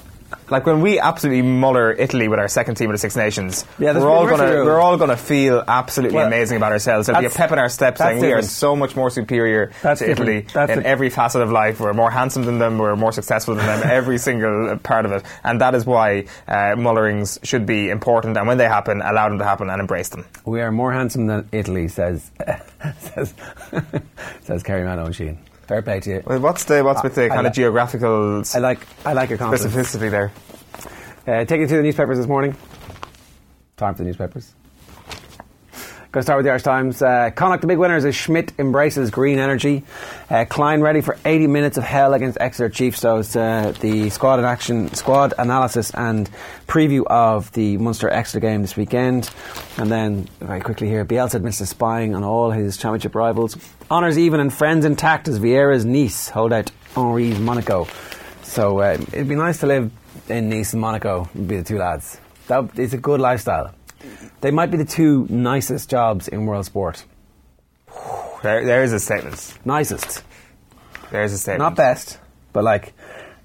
like 0.50 0.66
when 0.66 0.82
we 0.82 1.00
absolutely 1.00 1.42
muller 1.42 1.92
Italy 1.92 2.28
with 2.28 2.40
our 2.40 2.48
second 2.48 2.76
team 2.76 2.90
of 2.90 2.94
the 2.94 2.98
Six 2.98 3.16
Nations, 3.16 3.66
yeah, 3.78 3.98
we're 3.98 4.10
all 4.10 4.28
gonna 4.28 4.66
we're 4.66 4.80
all 4.80 4.98
gonna 4.98 5.18
feel 5.18 5.64
absolutely 5.68 6.16
well, 6.16 6.28
amazing 6.28 6.58
about 6.58 6.72
ourselves. 6.72 7.08
There'll 7.08 7.22
be 7.22 7.28
a 7.28 7.30
pep 7.30 7.52
in 7.52 7.60
our 7.60 7.70
step 7.70 7.98
saying 7.98 8.22
we 8.22 8.32
are 8.32 8.42
so 8.42 8.76
much 8.76 8.96
more 8.96 9.10
superior 9.10 9.72
that's 9.82 10.00
to 10.00 10.08
different. 10.08 10.30
Italy 10.30 10.48
that's 10.54 10.72
in 10.72 10.86
every 10.86 11.10
facet 11.10 11.42
of 11.42 11.52
life. 11.52 11.80
We're 11.80 11.94
more 11.94 12.12
handsome 12.12 12.44
than 12.44 12.60
them. 12.60 12.78
We're 12.78 12.96
more 12.96 13.12
successful 13.12 13.56
than 13.56 13.66
them. 13.66 13.82
every 13.84 14.18
single 14.30 14.78
part 14.78 15.06
of 15.06 15.12
it, 15.12 15.24
and 15.44 15.62
that 15.62 15.76
is 15.76 15.86
why 15.86 16.26
uh, 16.48 16.76
mullerings 16.76 17.44
should 17.44 17.66
be 17.66 17.90
important. 17.90 18.38
And 18.38 18.48
when 18.48 18.58
they 18.58 18.68
happen, 18.68 19.02
allow 19.02 19.30
them 19.30 19.40
to 19.40 19.46
happen 19.46 19.70
and 19.70 19.80
embrace 19.80 20.10
them. 20.10 20.26
We 20.46 20.62
are 20.62 20.72
more 20.72 20.92
handsome 20.92 21.28
than 21.28 21.48
Italy, 21.52 21.88
says 21.88 22.32
says 23.00 23.34
says 24.44 24.64
Kerry 24.64 25.14
Sheehan. 25.14 25.38
Fair 25.70 25.84
play 25.84 26.00
to 26.00 26.10
you. 26.10 26.24
Well, 26.26 26.40
what's 26.40 26.64
the 26.64 26.84
what's 26.84 27.04
with 27.04 27.14
the 27.14 27.30
kind 27.30 27.44
li- 27.44 27.48
of 27.50 27.54
geographical? 27.54 28.42
I 28.56 28.58
like 28.58 28.80
I 29.06 29.14
like 29.14 29.30
your 29.30 29.38
confidence. 29.38 29.72
specificity 29.72 30.10
there. 30.10 30.32
Uh, 31.28 31.46
taking 31.46 31.68
to 31.68 31.76
the 31.78 31.84
newspapers 31.84 32.18
this 32.18 32.26
morning. 32.26 32.56
Time 33.78 33.94
for 33.94 34.00
the 34.00 34.06
newspapers. 34.06 34.56
Going 36.12 36.22
to 36.22 36.26
start 36.26 36.38
with 36.38 36.46
the 36.46 36.50
Irish 36.50 36.64
Times. 36.64 37.04
Uh, 37.04 37.30
Connacht, 37.36 37.62
the 37.62 37.68
big 37.68 37.78
winners 37.78 38.04
as 38.04 38.16
Schmidt 38.16 38.52
embraces 38.58 39.12
green 39.12 39.38
energy. 39.38 39.84
Uh, 40.28 40.44
Kleyn 40.44 40.82
ready 40.82 41.02
for 41.02 41.16
80 41.24 41.46
minutes 41.46 41.78
of 41.78 41.84
hell 41.84 42.16
against 42.16 42.40
Exeter 42.42 42.68
Chiefs. 42.68 43.00
So 43.00 43.18
it's 43.18 43.36
uh, 43.36 43.76
the 43.80 44.10
squad 44.10 44.40
in 44.40 44.46
action, 44.46 44.92
squad 44.96 45.36
analysis 45.38 45.92
and 45.94 46.28
preview 46.68 47.06
of 47.06 47.52
the 47.52 47.78
Munster 47.78 48.10
Exeter 48.10 48.40
game 48.40 48.64
this 48.64 48.76
weekend. 48.76 49.30
And 49.78 49.92
then, 49.92 50.28
very 50.40 50.62
quickly 50.62 50.88
here, 50.88 51.06
Bielsa 51.06 51.36
admits 51.36 51.58
spying 51.70 52.16
on 52.16 52.24
all 52.24 52.50
his 52.50 52.76
championship 52.76 53.14
rivals. 53.14 53.56
Honours 53.92 54.18
even 54.18 54.40
and 54.40 54.52
friends 54.52 54.86
intact 54.86 55.28
as 55.28 55.38
Vieira's 55.38 55.86
Nice 55.86 56.28
hold 56.28 56.52
out 56.52 56.72
Henry's 56.96 57.38
Monaco. 57.38 57.88
So 58.42 58.80
uh, 58.80 58.98
it'd 59.14 59.30
be 59.30 59.36
nice 59.36 59.60
to 59.60 59.68
live 59.68 59.92
in 60.28 60.50
Nice 60.50 60.74
and 60.74 60.82
Monaco 60.82 61.30
be 61.36 61.58
the 61.58 61.64
two 61.64 61.78
lads. 61.78 62.20
That, 62.48 62.68
it's 62.80 62.94
a 62.94 62.98
good 62.98 63.20
lifestyle. 63.20 63.76
They 64.42 64.52
might 64.52 64.72
be 64.72 64.78
the 64.78 64.86
two 64.86 65.28
nicest 65.30 65.90
jobs 65.90 66.28
in 66.28 66.46
world 66.46 66.66
sport. 66.66 67.06
There, 68.44 68.66
there 68.66 68.84
is 68.84 68.94
a 68.94 69.00
statement. 69.00 69.58
Nicest. 69.66 70.24
There's 71.12 71.34
a 71.34 71.38
statement. 71.38 71.60
Not 71.60 71.76
best, 71.76 72.20
but 72.54 72.64
like, 72.64 72.94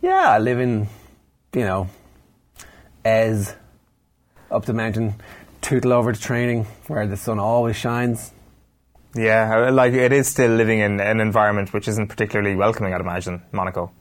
yeah, 0.02 0.28
I 0.28 0.38
live 0.38 0.60
in, 0.60 0.86
you 1.52 1.62
know, 1.62 1.88
Èze, 3.04 3.54
up 4.50 4.66
the 4.66 4.72
mountain, 4.72 5.14
tootle 5.60 5.92
over 5.92 6.12
to 6.12 6.20
training 6.20 6.66
where 6.86 7.06
the 7.06 7.16
sun 7.16 7.38
always 7.38 7.76
shines. 7.76 8.32
Yeah, 9.16 9.70
like 9.70 9.92
it 9.92 10.12
is 10.12 10.28
still 10.28 10.50
living 10.50 10.80
in 10.80 11.00
an 11.00 11.20
environment 11.20 11.72
which 11.72 11.88
isn't 11.88 12.08
particularly 12.08 12.56
welcoming, 12.56 12.92
I'd 12.92 13.00
imagine, 13.00 13.42
Monaco. 13.52 13.92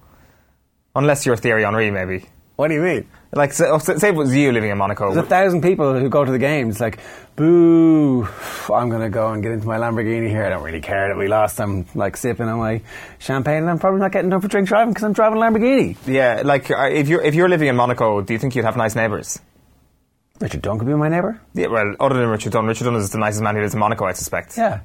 Unless 0.96 1.26
you're 1.26 1.38
Thierry 1.38 1.64
Henry, 1.64 1.90
maybe. 1.92 2.26
What 2.56 2.68
do 2.68 2.76
you 2.76 2.82
mean? 2.82 3.08
Like, 3.36 3.52
say, 3.54 3.66
say 3.80 4.10
it 4.10 4.16
was 4.16 4.36
you 4.36 4.52
living 4.52 4.70
in 4.70 4.78
Monaco. 4.78 5.12
There's 5.14 5.26
a 5.26 5.28
thousand 5.28 5.62
people 5.62 6.00
who 6.00 6.08
go 6.08 6.24
to 6.24 6.32
the 6.32 6.38
games. 6.38 6.80
Like, 6.80 7.00
boo! 7.36 8.28
I'm 8.72 8.90
gonna 8.90 9.10
go 9.10 9.32
and 9.32 9.42
get 9.42 9.52
into 9.52 9.66
my 9.66 9.78
Lamborghini 9.78 10.30
here. 10.30 10.46
I 10.46 10.50
don't 10.50 10.64
really 10.64 10.82
care 10.82 11.08
that 11.08 11.18
we 11.18 11.28
lost. 11.28 11.60
I'm 11.60 11.86
like 11.96 12.16
sipping 12.16 12.48
on 12.48 12.60
my 12.60 12.82
champagne, 13.20 13.58
and 13.58 13.70
I'm 13.70 13.80
probably 13.80 14.02
not 14.02 14.12
getting 14.12 14.30
done 14.30 14.42
for 14.42 14.48
drink 14.48 14.68
driving 14.68 14.94
because 14.94 15.04
I'm 15.04 15.14
driving 15.14 15.40
a 15.40 15.42
Lamborghini. 15.42 15.98
Yeah, 16.06 16.44
like 16.46 16.70
uh, 16.70 16.90
if 16.92 17.08
you're 17.08 17.22
if 17.22 17.34
you're 17.34 17.50
living 17.50 17.68
in 17.70 17.76
Monaco, 17.76 18.22
do 18.22 18.34
you 18.34 18.40
think 18.40 18.56
you'd 18.56 18.66
have 18.66 18.78
nice 18.78 18.96
neighbours? 18.96 19.40
Richard 20.40 20.62
Dunne 20.62 20.78
could 20.78 20.88
be 20.88 20.94
my 20.94 21.10
neighbour. 21.10 21.40
Yeah, 21.54 21.68
well, 21.68 21.96
other 22.00 22.16
than 22.16 22.28
Richard 22.28 22.54
Dunne, 22.54 22.66
Richard 22.66 22.86
Dunne 22.86 22.96
is 22.96 23.12
the 23.12 23.18
nicest 23.18 23.42
man 23.42 23.56
who 23.56 23.62
lives 23.62 23.74
in 23.74 23.80
Monaco, 23.80 24.06
I 24.06 24.14
suspect. 24.14 24.58
Yeah. 24.58 24.82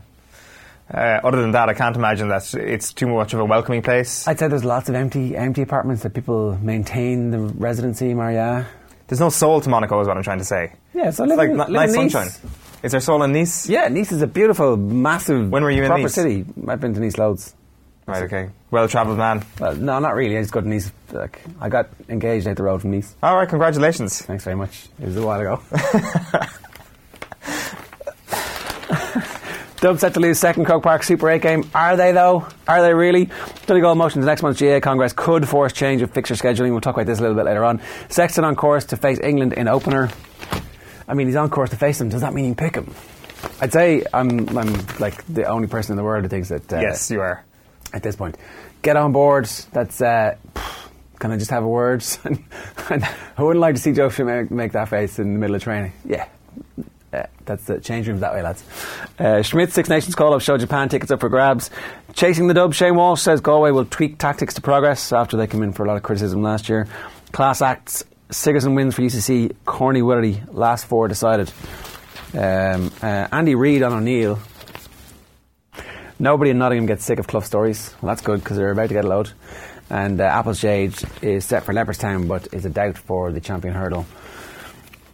Uh, 0.92 1.20
other 1.22 1.42
than 1.42 1.50
that, 1.50 1.68
I 1.68 1.74
can't 1.74 1.96
imagine 1.96 2.28
that 2.28 2.54
it's 2.54 2.94
too 2.94 3.08
much 3.08 3.34
of 3.34 3.40
a 3.40 3.44
welcoming 3.44 3.82
place. 3.82 4.26
I'd 4.26 4.38
say 4.38 4.48
there's 4.48 4.64
lots 4.64 4.88
of 4.88 4.94
empty 4.94 5.36
empty 5.36 5.62
apartments 5.62 6.02
that 6.02 6.14
people 6.14 6.56
maintain 6.62 7.30
the 7.30 7.40
residency, 7.40 8.14
Maria. 8.14 8.66
There's 9.06 9.20
no 9.20 9.28
soul 9.28 9.60
to 9.60 9.68
Monaco, 9.68 10.00
is 10.00 10.08
what 10.08 10.16
I'm 10.16 10.22
trying 10.22 10.38
to 10.38 10.44
say. 10.44 10.72
Yeah, 10.94 11.10
so 11.10 11.24
it's 11.24 11.34
like 11.34 11.50
in, 11.50 11.56
nice 11.56 11.94
sunshine. 11.94 12.28
Is 12.82 12.92
there 12.92 13.00
soul 13.00 13.22
in 13.22 13.32
Nice? 13.32 13.68
Yeah, 13.68 13.88
Nice 13.88 14.12
is 14.12 14.22
a 14.22 14.26
beautiful, 14.26 14.76
massive, 14.76 15.50
when 15.50 15.64
were 15.64 15.70
you 15.70 15.82
in 15.82 15.88
proper 15.88 16.02
Nice? 16.02 16.14
city. 16.14 16.44
I've 16.66 16.80
been 16.80 16.94
to 16.94 17.00
Nice 17.00 17.18
loads. 17.18 17.54
Right, 18.06 18.22
okay. 18.22 18.48
Well 18.70 18.88
travelled 18.88 19.18
man. 19.18 19.44
Well, 19.58 19.76
no, 19.76 19.98
not 19.98 20.14
really. 20.14 20.36
He's 20.36 20.50
good, 20.50 20.64
and 20.64 20.72
he's 20.72 20.90
like 21.12 21.42
I 21.60 21.68
got 21.68 21.90
engaged 22.08 22.46
out 22.46 22.56
the 22.56 22.62
road 22.62 22.80
from 22.80 22.92
Nice. 22.92 23.14
All 23.22 23.36
right, 23.36 23.48
congratulations. 23.48 24.22
Thanks 24.22 24.44
very 24.44 24.56
much. 24.56 24.88
It 24.98 25.06
was 25.06 25.16
a 25.16 25.26
while 25.26 25.40
ago. 25.40 25.60
Dub 29.80 29.98
set 30.00 30.14
to 30.14 30.20
lose 30.20 30.38
second 30.40 30.64
Croke 30.64 30.82
Park 30.82 31.04
Super 31.04 31.30
8 31.30 31.40
game. 31.40 31.70
Are 31.72 31.96
they 31.96 32.10
though? 32.10 32.48
Are 32.66 32.82
they 32.82 32.92
really? 32.94 33.30
Donegal 33.66 33.94
motion 33.94 34.20
to 34.20 34.26
next 34.26 34.42
month's 34.42 34.60
GAA 34.60 34.80
Congress 34.80 35.12
could 35.12 35.48
force 35.48 35.72
change 35.72 36.02
of 36.02 36.10
fixture 36.10 36.34
scheduling. 36.34 36.72
We'll 36.72 36.80
talk 36.80 36.94
about 36.96 37.06
this 37.06 37.18
a 37.18 37.22
little 37.22 37.36
bit 37.36 37.44
later 37.44 37.64
on. 37.64 37.80
Sexton 38.08 38.44
on 38.44 38.56
course 38.56 38.86
to 38.86 38.96
face 38.96 39.20
England 39.20 39.52
in 39.52 39.68
opener. 39.68 40.10
I 41.06 41.14
mean, 41.14 41.28
he's 41.28 41.36
on 41.36 41.48
course 41.48 41.70
to 41.70 41.76
face 41.76 41.98
them. 41.98 42.08
Does 42.08 42.22
that 42.22 42.34
mean 42.34 42.44
you 42.46 42.54
pick 42.54 42.74
him? 42.74 42.92
I'd 43.60 43.72
say 43.72 44.04
I'm, 44.12 44.56
I'm 44.58 44.86
like 44.98 45.24
the 45.26 45.44
only 45.44 45.68
person 45.68 45.92
in 45.92 45.96
the 45.96 46.02
world 46.02 46.24
who 46.24 46.28
thinks 46.28 46.48
that. 46.48 46.72
Uh, 46.72 46.80
yes, 46.80 47.10
you 47.10 47.20
are. 47.20 47.44
At 47.92 48.02
this 48.02 48.16
point, 48.16 48.36
get 48.82 48.96
on 48.96 49.12
board. 49.12 49.46
That's. 49.72 50.02
Uh, 50.02 50.36
can 51.18 51.32
I 51.32 51.36
just 51.36 51.50
have 51.50 51.64
a 51.64 51.68
word? 51.68 52.04
I 52.90 53.12
wouldn't 53.38 53.60
like 53.60 53.74
to 53.76 53.80
see 53.80 53.92
Joe 53.92 54.10
make, 54.24 54.50
make 54.50 54.72
that 54.72 54.88
face 54.88 55.18
in 55.18 55.32
the 55.32 55.38
middle 55.38 55.56
of 55.56 55.62
training. 55.62 55.92
Yeah, 56.04 56.28
that's 57.48 57.64
the 57.64 57.80
change 57.80 58.06
rooms 58.06 58.20
that 58.20 58.32
way, 58.32 58.42
lads. 58.42 58.62
Uh, 59.18 59.42
Schmidt's 59.42 59.74
Six 59.74 59.88
Nations 59.88 60.14
call 60.14 60.34
up 60.34 60.40
show 60.40 60.56
Japan 60.56 60.88
tickets 60.88 61.10
up 61.10 61.20
for 61.20 61.28
grabs. 61.28 61.70
Chasing 62.12 62.46
the 62.46 62.54
dub, 62.54 62.74
Shane 62.74 62.94
Walsh 62.94 63.20
says 63.20 63.40
Galway 63.40 63.72
will 63.72 63.84
tweak 63.84 64.18
tactics 64.18 64.54
to 64.54 64.60
progress 64.60 65.12
after 65.12 65.36
they 65.36 65.46
came 65.46 65.62
in 65.62 65.72
for 65.72 65.84
a 65.84 65.88
lot 65.88 65.96
of 65.96 66.02
criticism 66.04 66.42
last 66.42 66.68
year. 66.68 66.86
Class 67.32 67.60
acts, 67.60 68.04
Sigerson 68.30 68.74
wins 68.74 68.94
for 68.94 69.02
UCC, 69.02 69.54
Corny 69.64 70.02
Willerty, 70.02 70.42
last 70.52 70.86
four 70.86 71.08
decided. 71.08 71.50
Um, 72.34 72.92
uh, 73.02 73.26
Andy 73.32 73.54
Reid 73.54 73.82
on 73.82 73.92
O'Neill. 73.92 74.38
Nobody 76.18 76.50
in 76.50 76.58
Nottingham 76.58 76.86
gets 76.86 77.04
sick 77.04 77.18
of 77.18 77.26
Clough 77.26 77.40
stories. 77.40 77.94
Well, 78.02 78.10
that's 78.10 78.22
good 78.22 78.40
because 78.40 78.56
they're 78.56 78.72
about 78.72 78.88
to 78.88 78.94
get 78.94 79.04
a 79.04 79.08
load. 79.08 79.30
And 79.88 80.20
uh, 80.20 80.24
Apple's 80.24 80.60
Jade 80.60 80.94
is 81.22 81.44
set 81.44 81.64
for 81.64 81.72
Leopardstown, 81.72 82.28
but 82.28 82.52
is 82.52 82.66
a 82.66 82.70
doubt 82.70 82.98
for 82.98 83.32
the 83.32 83.40
champion 83.40 83.74
hurdle. 83.74 84.04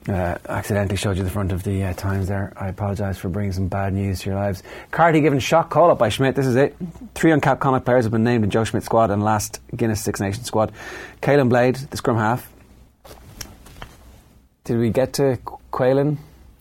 Uh, 0.07 0.37
accidentally 0.51 0.97
showed 0.97 1.17
you 1.17 1.25
the 1.25 1.31
front 1.31 1.51
of 1.51 1.63
the 1.63 1.83
uh, 1.83 1.95
Times 1.95 2.29
there. 2.29 2.53
I 2.57 2.69
apologise 2.69 3.17
for 3.17 3.31
bringing 3.31 3.53
some 3.53 3.69
bad 3.69 3.95
news 3.95 4.21
to 4.21 4.31
your 4.31 4.39
lives. 4.39 4.63
Carty 4.91 5.23
given 5.23 5.39
shock 5.39 5.71
call 5.71 5.91
up 5.91 5.99
by 5.99 6.11
Schmidt. 6.11 6.35
This 6.35 6.45
is 6.45 6.57
it. 6.57 6.77
Three 7.15 7.31
uncapped 7.31 7.61
Connacht 7.61 7.87
players 7.87 8.05
have 8.05 8.13
been 8.13 8.23
named 8.23 8.45
in 8.45 8.51
Joe 8.51 8.65
Schmidt's 8.65 8.85
squad 8.85 9.11
and 9.11 9.25
last 9.25 9.61
Guinness 9.75 10.05
Six 10.05 10.21
Nations 10.21 10.47
squad. 10.47 10.73
Caelan 11.23 11.49
Blade, 11.49 11.77
the 11.77 11.97
scrum 11.97 12.19
half. 12.19 12.53
Did 14.65 14.79
we 14.79 14.91
get 14.91 15.15
to 15.15 15.39
Quaylen? 15.73 16.19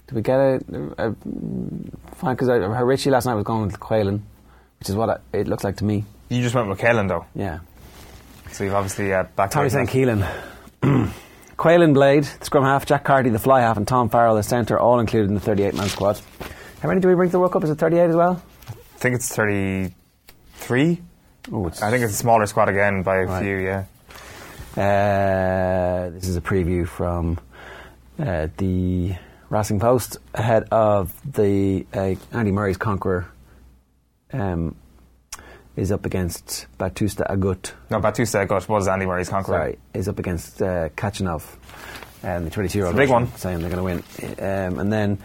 Did 0.08 0.16
we 0.16 0.22
get 0.22 0.40
a, 0.40 0.62
a 0.98 1.16
fine? 2.16 2.36
Because 2.36 2.48
Richie 2.48 3.10
last 3.10 3.26
night 3.26 3.36
was 3.36 3.44
going 3.44 3.66
with 3.66 3.78
Quaylen, 3.78 4.22
which 4.80 4.88
is 4.88 4.96
what 4.96 5.10
I, 5.10 5.18
it 5.34 5.50
looks 5.50 5.66
like 5.66 5.78
to 5.78 5.84
me. 5.84 6.06
You 6.30 6.42
just 6.42 6.56
went 6.56 6.70
with 6.70 6.80
Caelan, 6.80 7.10
though. 7.10 7.26
Yeah. 7.36 7.60
So 8.54 8.64
you've 8.64 8.74
obviously 8.74 9.14
uh, 9.14 9.24
back. 9.24 9.52
Tommy 9.52 9.70
St. 9.70 9.90
Keelan. 9.90 10.30
Quaylen 11.64 11.94
Blade, 11.94 12.26
the 12.26 12.44
scrum 12.46 12.66
half, 12.66 12.86
Jack 12.86 13.06
Carty, 13.06 13.30
the 13.30 13.40
fly 13.40 13.62
half, 13.62 13.78
and 13.78 13.88
Tom 13.88 14.10
Farrell, 14.10 14.36
the 14.36 14.44
centre, 14.44 14.78
all 14.78 15.00
included 15.00 15.30
in 15.30 15.34
the 15.34 15.40
38 15.40 15.74
man 15.76 15.88
squad. 15.88 16.20
How 16.82 16.90
many 16.90 17.00
do 17.00 17.08
we 17.08 17.16
bring 17.16 17.30
to 17.30 17.32
the 17.32 17.40
World 17.40 17.54
Cup? 17.54 17.64
Is 17.64 17.70
it 17.70 17.76
38 17.78 18.10
as 18.10 18.16
well? 18.18 18.44
I 18.68 18.74
think 18.98 19.16
it's 19.16 19.34
33. 19.34 21.02
Oh, 21.54 21.68
it's 21.68 21.82
I 21.82 21.90
think 21.90 22.04
it's 22.04 22.12
a 22.12 22.18
smaller 22.18 22.46
squad 22.48 22.68
again 22.68 23.02
by 23.02 23.20
a 23.20 23.26
Right. 23.28 23.42
few, 23.42 23.56
yeah. 23.60 23.86
Uh, 24.76 26.10
this 26.10 26.28
is 26.28 26.36
a 26.36 26.42
preview 26.42 26.86
from 26.86 27.40
uh, 28.20 28.48
the 28.58 29.16
Racing 29.50 29.80
Post 29.80 30.18
ahead 30.34 30.68
of 30.70 31.14
the 31.24 31.86
uh, 31.94 32.16
Andy 32.34 32.52
Murray's 32.52 32.76
Conqueror. 32.76 33.26
Um, 34.34 34.76
is 35.76 35.92
up 35.92 36.06
against 36.06 36.68
Bautista 36.78 37.26
Agut. 37.30 37.72
No, 37.90 38.00
Bautista 38.00 38.46
Agut 38.46 38.68
was 38.68 38.88
Andy 38.88 39.06
Murray's 39.06 39.30
conqueror. 39.30 39.58
Sorry, 39.58 39.80
is 39.94 40.08
up 40.08 40.20
against 40.20 40.62
uh, 40.62 40.90
Khachanov, 40.90 41.44
um, 42.24 42.46
the 42.46 42.50
22 42.50 42.78
year 42.78 42.88
old. 42.88 42.96
It's 42.96 43.00
a 43.00 43.04
big 43.04 43.10
one. 43.10 43.36
Saying 43.38 43.60
they're 43.60 43.70
going 43.70 44.02
to 44.02 44.24
win. 44.24 44.40
Um, 44.40 44.80
and 44.80 44.94
then 44.94 45.18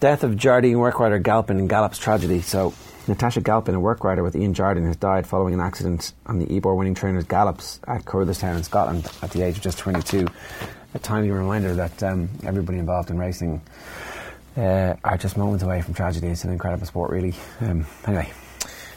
death 0.00 0.24
of 0.24 0.36
Jardine 0.36 0.78
work 0.78 0.98
rider 1.00 1.18
Galpin 1.18 1.58
in 1.58 1.68
Gallop's 1.68 1.98
tragedy. 1.98 2.40
So 2.42 2.74
Natasha 3.08 3.40
Galpin, 3.40 3.74
a 3.74 3.80
work 3.80 4.04
rider 4.04 4.22
with 4.22 4.36
Ian 4.36 4.54
Jardine, 4.54 4.86
has 4.86 4.96
died 4.96 5.26
following 5.26 5.54
an 5.54 5.60
accident 5.60 6.12
on 6.26 6.38
the 6.38 6.56
Ebor 6.56 6.74
winning 6.74 6.94
trainers 6.94 7.24
Gallops 7.24 7.80
at 7.88 8.04
Carruthers 8.04 8.42
in 8.42 8.62
Scotland 8.62 9.10
at 9.22 9.30
the 9.32 9.42
age 9.42 9.56
of 9.56 9.62
just 9.62 9.78
22. 9.78 10.26
A 10.94 10.98
timely 10.98 11.30
reminder 11.30 11.74
that 11.74 12.02
um, 12.02 12.28
everybody 12.44 12.78
involved 12.78 13.10
in 13.10 13.18
racing 13.18 13.62
uh, 14.56 14.94
are 15.02 15.16
just 15.16 15.36
moments 15.36 15.64
away 15.64 15.80
from 15.80 15.94
tragedy. 15.94 16.28
It's 16.28 16.44
an 16.44 16.50
incredible 16.50 16.86
sport, 16.86 17.10
really. 17.10 17.34
Um, 17.60 17.86
anyway. 18.06 18.30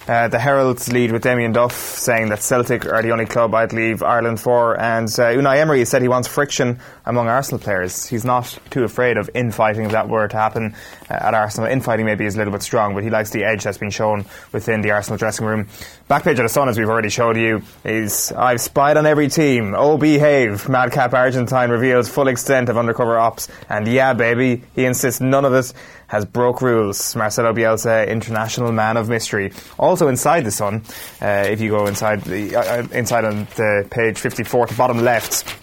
Uh, 0.07 0.27
the 0.27 0.37
Herald's 0.37 0.91
lead 0.93 1.11
with 1.11 1.23
Damien 1.23 1.51
Duff 1.51 1.73
saying 1.73 2.29
that 2.29 2.43
Celtic 2.43 2.85
are 2.85 3.01
the 3.01 3.09
only 3.09 3.25
club 3.25 3.55
I'd 3.55 3.73
leave 3.73 4.03
Ireland 4.03 4.39
for, 4.39 4.79
and 4.79 5.07
uh, 5.07 5.33
Unai 5.33 5.57
Emery 5.57 5.83
said 5.85 6.03
he 6.03 6.07
wants 6.07 6.27
friction 6.27 6.79
among 7.07 7.27
Arsenal 7.27 7.59
players. 7.59 8.05
He's 8.05 8.23
not 8.23 8.55
too 8.69 8.83
afraid 8.83 9.17
of 9.17 9.31
infighting 9.33 9.85
if 9.85 9.93
that 9.93 10.07
were 10.07 10.27
to 10.27 10.37
happen 10.37 10.75
uh, 11.09 11.13
at 11.13 11.33
Arsenal. 11.33 11.71
Infighting 11.71 12.05
maybe 12.05 12.23
is 12.23 12.35
a 12.35 12.37
little 12.37 12.53
bit 12.53 12.61
strong, 12.61 12.93
but 12.93 13.03
he 13.03 13.09
likes 13.09 13.31
the 13.31 13.43
edge 13.43 13.63
that's 13.63 13.79
been 13.79 13.89
shown 13.89 14.25
within 14.51 14.81
the 14.81 14.91
Arsenal 14.91 15.17
dressing 15.17 15.47
room. 15.47 15.67
Back 16.07 16.23
page 16.23 16.37
of 16.37 16.45
the 16.45 16.49
Sun, 16.49 16.69
as 16.69 16.77
we've 16.77 16.87
already 16.89 17.09
showed 17.09 17.35
you, 17.35 17.63
is 17.83 18.31
I've 18.31 18.61
spied 18.61 18.97
on 18.97 19.07
every 19.07 19.27
team. 19.27 19.73
Oh, 19.75 19.97
behave. 19.97 20.69
Madcap 20.69 21.15
Argentine 21.15 21.71
reveals 21.71 22.09
full 22.09 22.27
extent 22.27 22.69
of 22.69 22.77
undercover 22.77 23.17
ops, 23.17 23.47
and 23.69 23.87
yeah, 23.87 24.13
baby, 24.13 24.61
he 24.75 24.85
insists 24.85 25.19
none 25.19 25.45
of 25.45 25.53
it 25.55 25.73
has 26.07 26.25
broke 26.25 26.61
rules. 26.61 27.15
Marcelo 27.15 27.53
Bielsa, 27.53 28.07
international 28.07 28.71
man 28.71 28.97
of 28.97 29.09
mystery. 29.09 29.51
Also 29.77 30.07
inside 30.07 30.45
the 30.45 30.51
Sun, 30.51 30.83
uh, 31.21 31.45
if 31.47 31.61
you 31.61 31.69
go 31.69 31.85
inside 31.87 32.21
the 32.23 32.55
uh, 32.55 32.61
uh, 32.61 32.87
inside 32.91 33.25
on 33.25 33.47
the 33.55 33.87
page 33.89 34.19
54 34.19 34.67
to 34.67 34.75
bottom 34.75 35.03
left. 35.03 35.61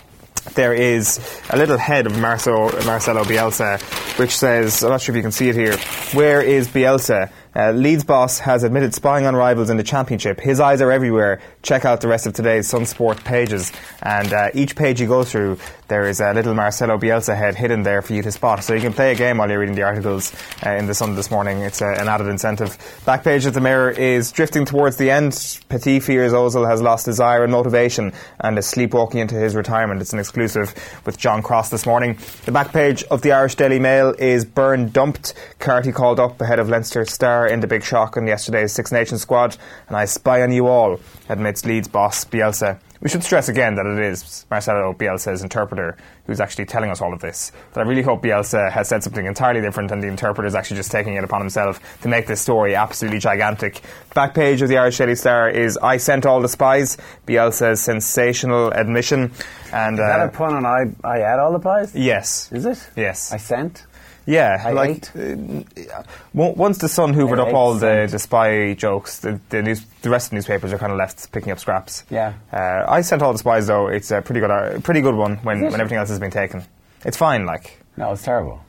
There 0.55 0.74
is 0.74 1.20
a 1.50 1.57
little 1.57 1.78
head 1.78 2.07
of 2.07 2.18
Marcelo, 2.18 2.72
Marcelo 2.85 3.22
Bielsa, 3.22 3.81
which 4.18 4.37
says, 4.37 4.83
I'm 4.83 4.90
not 4.90 5.00
sure 5.00 5.14
if 5.14 5.16
you 5.16 5.22
can 5.22 5.31
see 5.31 5.48
it 5.48 5.55
here. 5.55 5.76
Where 6.12 6.42
is 6.42 6.68
Bielsa? 6.68 7.31
Uh, 7.55 7.70
Leeds 7.72 8.05
boss 8.05 8.38
has 8.38 8.64
admitted 8.64 8.94
spying 8.94 9.26
on 9.26 9.37
rivals 9.37 9.70
in 9.70 9.76
the 9.76 9.83
championship. 9.83 10.40
His 10.40 10.59
eyes 10.59 10.81
are 10.81 10.90
everywhere. 10.90 11.40
Check 11.62 11.85
out 11.85 12.00
the 12.00 12.09
rest 12.09 12.26
of 12.26 12.33
today's 12.33 12.66
Sun 12.66 12.87
Sport 12.87 13.22
pages. 13.24 13.72
And 14.02 14.33
uh, 14.33 14.50
each 14.52 14.74
page 14.74 15.00
you 15.00 15.07
go 15.07 15.22
through, 15.22 15.59
there 15.92 16.09
is 16.09 16.20
a 16.20 16.33
little 16.33 16.55
Marcelo 16.55 16.96
Bielsa 16.96 17.37
head 17.37 17.55
hidden 17.55 17.83
there 17.83 18.00
for 18.00 18.14
you 18.14 18.22
to 18.22 18.33
spot. 18.33 18.64
So 18.64 18.72
you 18.72 18.81
can 18.81 18.94
play 18.94 19.12
a 19.12 19.14
game 19.14 19.37
while 19.37 19.50
you're 19.50 19.59
reading 19.59 19.74
the 19.74 19.83
articles 19.83 20.33
uh, 20.64 20.70
in 20.70 20.87
the 20.87 20.94
Sun 20.94 21.16
this 21.16 21.31
morning. 21.31 21.59
It's 21.59 21.83
uh, 21.83 21.94
an 21.98 22.09
added 22.09 22.28
incentive. 22.28 22.78
Back 23.05 23.24
page 23.24 23.44
of 23.44 23.52
the 23.52 23.61
Mirror 23.61 23.90
is 23.90 24.33
drifting 24.33 24.64
towards 24.64 24.96
the 24.96 25.11
end. 25.11 25.61
Petit 25.68 26.00
fears 26.00 26.33
Ozil 26.33 26.66
has 26.66 26.81
lost 26.81 27.05
desire 27.05 27.42
and 27.44 27.52
motivation 27.52 28.14
and 28.40 28.57
is 28.57 28.66
sleepwalking 28.66 29.20
into 29.20 29.35
his 29.35 29.55
retirement. 29.55 30.00
It's 30.00 30.14
an 30.14 30.18
exclusive 30.18 30.72
with 31.05 31.18
John 31.18 31.42
Cross 31.42 31.68
this 31.68 31.85
morning. 31.85 32.16
The 32.46 32.52
back 32.52 32.72
page 32.72 33.05
of 33.11 33.20
the 33.20 33.33
Irish 33.33 33.57
Daily 33.57 33.78
Mail 33.78 34.14
is 34.18 34.46
Byrne 34.46 34.88
dumped. 34.88 35.35
Carty 35.59 35.92
called 35.92 36.18
up 36.18 36.40
ahead 36.40 36.59
of 36.59 36.70
Leinster 36.70 37.05
Star 37.05 37.46
in 37.46 37.61
the 37.61 37.66
big 37.66 37.85
shock 37.85 38.16
in 38.16 38.26
yesterday's 38.26 38.72
Six 38.72 38.92
Nations 38.92 39.20
squad. 39.20 39.59
And 39.88 39.96
I 39.98 40.07
spy 40.07 40.40
on 40.40 40.52
you 40.52 40.68
all, 40.68 41.00
admits 41.28 41.66
Leeds 41.66 41.88
boss 41.88 42.24
Bielsa. 42.24 42.81
We 43.02 43.08
should 43.08 43.24
stress 43.24 43.48
again 43.48 43.74
that 43.74 43.84
it 43.84 43.98
is 43.98 44.46
Marcelo 44.48 44.92
Bielsa's 44.92 45.42
interpreter 45.42 45.96
who's 46.24 46.40
actually 46.40 46.66
telling 46.66 46.88
us 46.88 47.02
all 47.02 47.12
of 47.12 47.20
this. 47.20 47.50
But 47.74 47.80
I 47.84 47.88
really 47.88 48.02
hope 48.02 48.22
Bielsa 48.22 48.70
has 48.70 48.88
said 48.88 49.02
something 49.02 49.26
entirely 49.26 49.60
different 49.60 49.90
and 49.90 50.00
the 50.00 50.06
interpreter 50.06 50.46
is 50.46 50.54
actually 50.54 50.76
just 50.76 50.92
taking 50.92 51.14
it 51.14 51.24
upon 51.24 51.40
himself 51.40 51.80
to 52.02 52.08
make 52.08 52.28
this 52.28 52.40
story 52.40 52.76
absolutely 52.76 53.18
gigantic. 53.18 53.80
Back 54.14 54.34
page 54.34 54.62
of 54.62 54.68
the 54.68 54.78
Irish 54.78 54.98
Daily 54.98 55.16
Star 55.16 55.50
is 55.50 55.76
I 55.78 55.96
sent 55.96 56.26
all 56.26 56.40
the 56.40 56.48
spies, 56.48 56.96
Bielsa's 57.26 57.82
sensational 57.82 58.70
admission. 58.70 59.32
And 59.72 59.98
Is 59.98 60.04
that 60.06 60.20
uh, 60.20 60.26
a 60.26 60.30
pun 60.30 60.54
on 60.54 60.64
I, 60.64 60.84
I 61.04 61.18
had 61.18 61.40
all 61.40 61.52
the 61.52 61.58
pies? 61.58 61.92
yes. 61.96 62.52
Is 62.52 62.66
it? 62.66 62.88
Yes. 62.94 63.32
I 63.32 63.38
sent? 63.38 63.84
Yeah, 64.24 64.62
I 64.64 64.70
like 64.72 65.08
uh, 65.16 66.02
once 66.32 66.78
the 66.78 66.88
Sun 66.88 67.12
hoovered 67.14 67.38
I 67.44 67.48
up 67.48 67.54
all 67.54 67.74
the, 67.74 68.06
the 68.11 68.18
spy 68.20 68.74
jokes, 68.74 69.18
the 69.20 69.40
the, 69.48 69.62
news, 69.62 69.85
the 70.02 70.11
rest 70.11 70.26
of 70.26 70.30
the 70.30 70.37
newspapers 70.37 70.72
are 70.72 70.78
kind 70.78 70.92
of 70.92 70.98
left 70.98 71.32
picking 71.32 71.50
up 71.50 71.58
scraps. 71.58 72.04
Yeah. 72.08 72.35
uh, 72.52 72.85
I 72.88 73.00
sent 73.00 73.20
all 73.22 73.32
the 73.32 73.38
spies 73.38 73.66
though. 73.66 73.88
It's 73.88 74.11
a 74.12 74.22
pretty 74.22 74.40
good, 74.40 74.50
uh, 74.50 74.78
pretty 74.80 75.00
good 75.00 75.16
one 75.16 75.37
when, 75.38 75.62
when 75.62 75.74
everything 75.80 75.98
else 75.98 76.08
has 76.11 76.20
been 76.20 76.30
taken. 76.30 76.62
It's 77.04 77.16
fine. 77.16 77.46
Like, 77.46 77.80
No, 77.96 78.12
it's 78.12 78.22
terrible. 78.22 78.62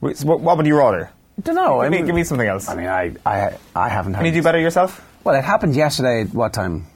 What, 0.00 0.40
what 0.40 0.56
would 0.56 0.66
you 0.66 0.76
rather? 0.78 1.10
don't 1.42 1.54
know. 1.54 1.80
Give 1.82 1.86
I 1.86 1.88
me, 1.90 1.96
mean, 1.98 2.06
give 2.06 2.14
me 2.14 2.24
something 2.24 2.48
else. 2.48 2.66
I 2.68 2.74
mean, 2.76 2.86
I, 2.86 3.14
I, 3.26 3.56
I 3.74 3.88
haven't 3.90 4.14
had. 4.14 4.20
Can 4.20 4.26
you 4.34 4.40
do 4.40 4.42
better 4.42 4.58
yourself? 4.58 5.06
Well, 5.24 5.34
it 5.34 5.44
happened 5.44 5.76
yesterday. 5.76 6.22
At 6.22 6.32
what 6.32 6.54
time? 6.54 6.86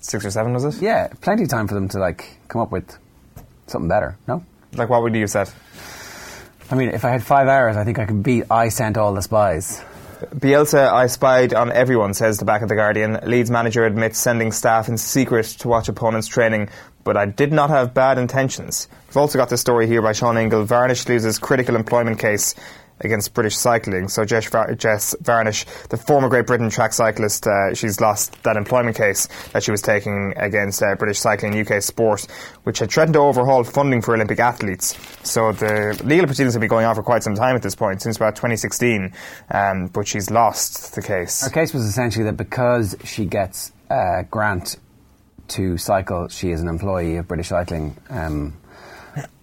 Six 0.00 0.24
or 0.24 0.30
seven 0.32 0.52
was 0.52 0.64
it? 0.64 0.82
Yeah, 0.82 1.08
plenty 1.20 1.44
of 1.44 1.48
time 1.48 1.68
for 1.68 1.74
them 1.74 1.88
to 1.90 1.98
like 2.00 2.36
come 2.48 2.60
up 2.60 2.72
with 2.72 2.98
something 3.68 3.88
better. 3.88 4.16
No, 4.26 4.44
Like 4.74 4.88
what 4.88 5.02
would 5.02 5.14
you 5.14 5.20
have 5.20 5.30
said? 5.30 5.50
I 6.72 6.74
mean, 6.74 6.88
if 6.88 7.04
I 7.04 7.10
had 7.10 7.22
five 7.22 7.48
hours, 7.48 7.76
I 7.76 7.84
think 7.84 7.98
I 7.98 8.06
could 8.06 8.22
beat. 8.22 8.44
I 8.50 8.70
sent 8.70 8.96
all 8.96 9.12
the 9.12 9.20
spies. 9.20 9.82
Bielsa, 10.34 10.90
I 10.90 11.06
spied 11.06 11.52
on 11.52 11.70
everyone, 11.70 12.14
says 12.14 12.38
the 12.38 12.46
back 12.46 12.62
of 12.62 12.70
the 12.70 12.76
Guardian. 12.76 13.18
Leeds 13.24 13.50
manager 13.50 13.84
admits 13.84 14.18
sending 14.18 14.52
staff 14.52 14.88
in 14.88 14.96
secret 14.96 15.44
to 15.58 15.68
watch 15.68 15.90
opponents' 15.90 16.28
training, 16.28 16.70
but 17.04 17.18
I 17.18 17.26
did 17.26 17.52
not 17.52 17.68
have 17.68 17.92
bad 17.92 18.16
intentions. 18.16 18.88
We've 19.08 19.18
also 19.18 19.38
got 19.38 19.50
this 19.50 19.60
story 19.60 19.86
here 19.86 20.00
by 20.00 20.12
Sean 20.12 20.38
Ingle. 20.38 20.64
Varnish 20.64 21.06
loses 21.06 21.38
critical 21.38 21.76
employment 21.76 22.18
case 22.18 22.54
against 23.04 23.34
British 23.34 23.56
cycling. 23.56 24.08
So 24.08 24.24
Jess, 24.24 24.48
Var- 24.48 24.74
Jess 24.74 25.14
Varnish, 25.20 25.64
the 25.90 25.96
former 25.96 26.28
Great 26.28 26.46
Britain 26.46 26.70
track 26.70 26.92
cyclist, 26.92 27.46
uh, 27.46 27.74
she's 27.74 28.00
lost 28.00 28.42
that 28.42 28.56
employment 28.56 28.96
case 28.96 29.28
that 29.52 29.62
she 29.62 29.70
was 29.70 29.82
taking 29.82 30.34
against 30.36 30.82
uh, 30.82 30.94
British 30.94 31.18
cycling 31.18 31.58
UK 31.58 31.82
sport, 31.82 32.26
which 32.64 32.78
had 32.78 32.90
threatened 32.90 33.14
to 33.14 33.20
overhaul 33.20 33.64
funding 33.64 34.02
for 34.02 34.14
Olympic 34.14 34.38
athletes. 34.38 34.96
So 35.22 35.52
the 35.52 36.00
legal 36.04 36.26
proceedings 36.26 36.54
have 36.54 36.60
been 36.60 36.68
going 36.70 36.86
on 36.86 36.94
for 36.94 37.02
quite 37.02 37.22
some 37.22 37.34
time 37.34 37.56
at 37.56 37.62
this 37.62 37.74
point, 37.74 38.02
since 38.02 38.16
about 38.16 38.36
2016, 38.36 39.12
um, 39.50 39.86
but 39.88 40.06
she's 40.06 40.30
lost 40.30 40.94
the 40.94 41.02
case. 41.02 41.42
Her 41.42 41.50
case 41.50 41.72
was 41.74 41.84
essentially 41.84 42.24
that 42.24 42.36
because 42.36 42.96
she 43.04 43.26
gets 43.26 43.72
a 43.90 44.24
grant 44.30 44.76
to 45.48 45.76
cycle, 45.76 46.28
she 46.28 46.50
is 46.50 46.60
an 46.60 46.68
employee 46.68 47.16
of 47.16 47.28
British 47.28 47.48
Cycling, 47.48 47.96
um, 48.08 48.56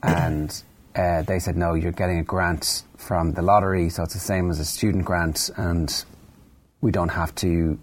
and 0.01 0.63
uh, 0.95 1.21
they 1.23 1.39
said 1.39 1.55
no, 1.57 1.73
you're 1.73 1.91
getting 1.91 2.19
a 2.19 2.23
grant 2.23 2.83
from 2.97 3.33
the 3.33 3.41
lottery, 3.41 3.89
so 3.89 4.03
it's 4.03 4.13
the 4.13 4.19
same 4.19 4.49
as 4.49 4.59
a 4.59 4.65
student 4.65 5.05
grant, 5.05 5.49
and 5.57 6.03
we 6.81 6.91
don't 6.91 7.09
have 7.09 7.33
to 7.35 7.79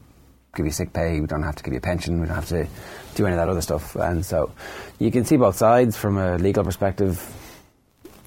give 0.55 0.67
you 0.67 0.73
sick 0.73 0.93
pay, 0.93 1.21
we 1.21 1.27
don't 1.27 1.43
have 1.43 1.57
to 1.57 1.63
give 1.63 1.73
you 1.73 1.79
a 1.79 1.83
pension, 1.83 2.21
we 2.21 2.27
don't 2.27 2.35
have 2.35 2.49
to 2.49 2.67
do 3.15 3.27
any 3.27 3.35
of 3.35 3.39
that 3.39 3.49
other 3.49 3.61
stuff, 3.61 3.95
and 3.97 4.25
so 4.25 4.53
you 4.99 5.11
can 5.11 5.25
see 5.25 5.37
both 5.37 5.57
sides 5.57 5.97
from 5.97 6.19
a 6.19 6.39
legal 6.39 6.65
perspective. 6.65 7.23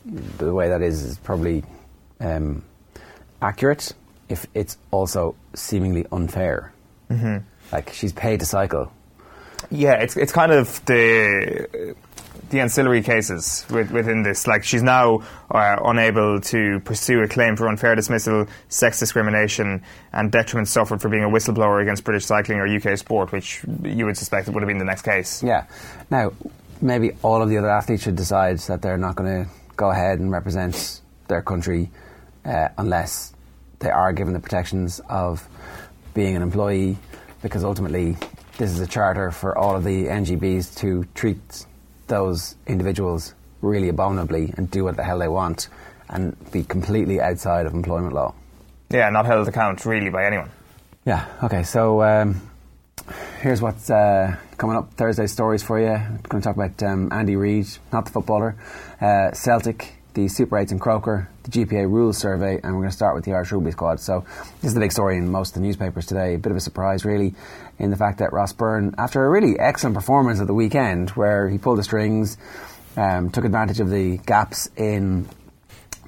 The 0.05 0.53
way 0.53 0.69
that 0.69 0.81
is 0.81 1.03
is 1.03 1.17
probably 1.17 1.63
um, 2.19 2.63
accurate 3.41 3.93
if 4.29 4.45
it's 4.53 4.77
also 4.91 5.35
seemingly 5.53 6.05
unfair. 6.11 6.73
Mm-hmm. 7.09 7.37
Like 7.71 7.91
she's 7.93 8.13
paid 8.13 8.39
to 8.39 8.45
cycle. 8.45 8.91
Yeah, 9.71 9.93
it's 9.93 10.15
it's 10.15 10.31
kind 10.31 10.51
of 10.51 10.83
the 10.85 11.95
the 12.49 12.59
ancillary 12.59 13.01
cases 13.01 13.65
with, 13.69 13.91
within 13.91 14.23
this. 14.23 14.47
Like 14.47 14.63
she's 14.63 14.83
now 14.83 15.23
uh, 15.51 15.77
unable 15.83 16.41
to 16.41 16.79
pursue 16.81 17.21
a 17.21 17.27
claim 17.27 17.55
for 17.55 17.67
unfair 17.67 17.95
dismissal, 17.95 18.47
sex 18.69 18.99
discrimination, 18.99 19.83
and 20.13 20.31
detriment 20.31 20.67
suffered 20.67 21.01
for 21.01 21.09
being 21.09 21.23
a 21.23 21.29
whistleblower 21.29 21.81
against 21.81 22.03
British 22.03 22.25
cycling 22.25 22.59
or 22.59 22.67
UK 22.67 22.97
sport, 22.97 23.31
which 23.31 23.63
you 23.83 24.05
would 24.05 24.17
suspect 24.17 24.47
would 24.49 24.61
have 24.61 24.67
been 24.67 24.77
the 24.77 24.85
next 24.85 25.03
case. 25.03 25.43
Yeah. 25.43 25.65
Now, 26.09 26.33
maybe 26.81 27.11
all 27.21 27.41
of 27.41 27.49
the 27.49 27.57
other 27.57 27.69
athletes 27.69 28.03
should 28.03 28.15
decide 28.15 28.59
that 28.59 28.81
they're 28.81 28.97
not 28.97 29.15
going 29.15 29.45
to 29.45 29.51
go 29.75 29.91
ahead 29.91 30.19
and 30.19 30.31
represent 30.31 31.01
their 31.27 31.41
country 31.41 31.89
uh, 32.45 32.69
unless 32.77 33.33
they 33.79 33.89
are 33.89 34.11
given 34.11 34.33
the 34.33 34.39
protections 34.39 34.99
of 35.09 35.47
being 36.13 36.35
an 36.35 36.41
employee, 36.41 36.97
because 37.41 37.63
ultimately 37.63 38.17
this 38.57 38.71
is 38.71 38.79
a 38.81 38.87
charter 38.87 39.31
for 39.31 39.57
all 39.57 39.75
of 39.75 39.83
the 39.83 40.07
NGBs 40.07 40.75
to 40.77 41.05
treat 41.15 41.65
those 42.09 42.55
individuals 42.67 43.33
really 43.61 43.89
abominably 43.89 44.53
and 44.57 44.69
do 44.69 44.83
what 44.83 44.97
the 44.97 45.03
hell 45.03 45.19
they 45.19 45.27
want 45.27 45.69
and 46.09 46.35
be 46.51 46.63
completely 46.63 47.21
outside 47.21 47.65
of 47.65 47.73
employment 47.73 48.13
law. 48.13 48.33
Yeah, 48.89 49.09
not 49.09 49.25
held 49.25 49.47
account 49.47 49.85
really 49.85 50.09
by 50.09 50.25
anyone. 50.25 50.49
Yeah, 51.05 51.25
okay, 51.43 51.63
so 51.63 52.01
um, 52.03 52.41
here's 53.41 53.61
what's 53.61 53.89
uh, 53.89 54.35
coming 54.57 54.75
up 54.75 54.93
Thursday 54.93 55.27
stories 55.27 55.63
for 55.63 55.79
you. 55.79 55.87
I'm 55.87 56.19
going 56.27 56.41
to 56.41 56.47
talk 56.47 56.55
about 56.55 56.81
um, 56.83 57.09
Andy 57.11 57.35
Reid, 57.35 57.67
not 57.93 58.05
the 58.05 58.11
footballer, 58.11 58.55
uh, 58.99 59.31
Celtic, 59.31 59.93
the 60.13 60.27
Super 60.27 60.57
8s 60.57 60.71
and 60.71 60.81
Croker, 60.81 61.29
the 61.43 61.51
GPA 61.51 61.89
rules 61.89 62.17
survey, 62.17 62.59
and 62.63 62.73
we're 62.73 62.81
going 62.81 62.89
to 62.89 62.95
start 62.95 63.15
with 63.15 63.25
the 63.25 63.33
Irish 63.33 63.51
Rugby 63.51 63.71
squad. 63.71 63.99
So, 63.99 64.25
this 64.61 64.69
is 64.69 64.73
the 64.73 64.79
big 64.79 64.91
story 64.91 65.17
in 65.17 65.29
most 65.29 65.49
of 65.49 65.61
the 65.61 65.67
newspapers 65.67 66.05
today. 66.05 66.35
A 66.35 66.37
bit 66.37 66.51
of 66.51 66.57
a 66.57 66.61
surprise, 66.61 67.05
really, 67.05 67.35
in 67.77 67.91
the 67.91 67.97
fact 67.97 68.19
that 68.19 68.33
Ross 68.33 68.53
Byrne, 68.53 68.95
after 68.97 69.25
a 69.25 69.29
really 69.29 69.59
excellent 69.59 69.95
performance 69.95 70.39
at 70.39 70.47
the 70.47 70.53
weekend 70.53 71.11
where 71.11 71.49
he 71.49 71.57
pulled 71.57 71.77
the 71.77 71.83
strings, 71.83 72.37
um, 72.97 73.29
took 73.29 73.45
advantage 73.45 73.79
of 73.79 73.89
the 73.89 74.17
gaps 74.17 74.69
in 74.75 75.27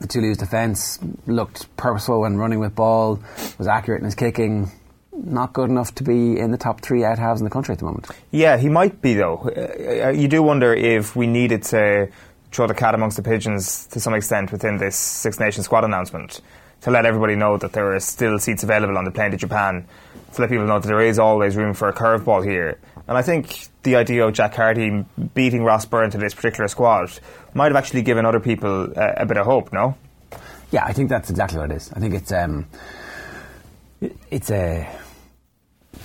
the 0.02 0.08
Toulouse 0.08 0.38
defence, 0.38 1.00
looked 1.28 1.76
purposeful 1.78 2.22
when 2.22 2.38
running 2.38 2.60
with 2.60 2.76
ball, 2.76 3.20
was 3.58 3.68
accurate 3.68 4.00
in 4.00 4.06
his 4.06 4.16
kicking. 4.16 4.72
Not 5.14 5.54
good 5.54 5.70
enough 5.70 5.94
to 5.96 6.04
be 6.04 6.40
in 6.40 6.52
the 6.52 6.58
top 6.58 6.82
three 6.82 7.04
out 7.04 7.20
halves 7.20 7.40
in 7.40 7.46
the 7.46 7.52
country 7.52 7.74
at 7.74 7.80
the 7.80 7.86
moment. 7.86 8.08
Yeah, 8.32 8.58
he 8.58 8.70
might 8.70 9.02
be 9.02 9.14
though. 9.14 9.50
Uh, 10.04 10.10
you 10.10 10.28
do 10.28 10.42
wonder 10.42 10.74
if 10.74 11.16
we 11.16 11.28
needed 11.28 11.64
to 11.64 12.10
throw 12.52 12.68
the 12.68 12.74
cat 12.74 12.94
amongst 12.94 13.18
the 13.18 13.24
pigeons 13.24 13.88
to 13.88 14.00
some 14.00 14.14
extent 14.14 14.52
within 14.52 14.78
this 14.78 14.96
Six 14.96 15.40
Nations 15.40 15.66
squad 15.66 15.84
announcement 15.84 16.42
to 16.82 16.92
let 16.92 17.06
everybody 17.06 17.36
know 17.36 17.58
that 17.58 17.74
there 17.74 17.94
are 17.94 18.00
still 18.00 18.40
seats 18.40 18.64
available 18.64 18.98
on 18.98 19.06
the 19.06 19.12
plane 19.12 19.32
to 19.32 19.38
Japan, 19.38 19.88
to 20.34 20.42
let 20.42 20.50
people 20.50 20.66
know 20.66 20.80
that 20.80 20.88
there 20.88 21.02
is 21.02 21.20
always 21.20 21.56
room 21.56 21.74
for 21.74 21.90
a 21.90 21.94
curveball 21.94 22.44
here. 22.44 22.80
And 23.08 23.18
I 23.18 23.22
think 23.22 23.68
the 23.84 23.96
idea 23.96 24.26
of 24.26 24.34
Jack 24.34 24.54
Carty 24.54 25.06
beating 25.34 25.64
Ross 25.64 25.86
Byrne 25.86 26.10
to 26.12 26.18
this 26.18 26.34
particular 26.34 26.68
squad 26.68 27.12
might 27.54 27.68
have 27.68 27.76
actually 27.76 28.02
given 28.02 28.26
other 28.26 28.40
people 28.40 28.92
a, 28.96 29.14
a 29.18 29.26
bit 29.26 29.38
of 29.38 29.46
hope, 29.46 29.72
no? 29.72 29.96
Yeah, 30.72 30.86
I 30.86 30.94
think 30.94 31.10
that's 31.10 31.30
exactly 31.30 31.60
what 31.60 31.72
it 31.72 31.76
is. 31.76 31.92
I 31.94 32.00
think 32.00 32.14
it's 32.14 32.32
um, 32.32 32.68
it's 34.30 34.50
a 34.50 34.90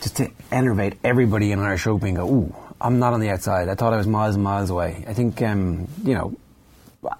just 0.00 0.16
to 0.16 0.30
enervate 0.50 0.94
everybody 1.04 1.52
in 1.52 1.60
Irish 1.60 1.86
rugby 1.86 2.08
and 2.08 2.16
go, 2.16 2.28
ooh, 2.28 2.54
I'm 2.80 2.98
not 2.98 3.12
on 3.12 3.20
the 3.20 3.30
outside. 3.30 3.68
I 3.68 3.74
thought 3.74 3.92
I 3.92 3.96
was 3.96 4.06
miles 4.06 4.34
and 4.34 4.44
miles 4.44 4.70
away. 4.70 5.04
I 5.06 5.14
think, 5.14 5.40
um, 5.42 5.88
you 6.04 6.14
know, 6.14 6.36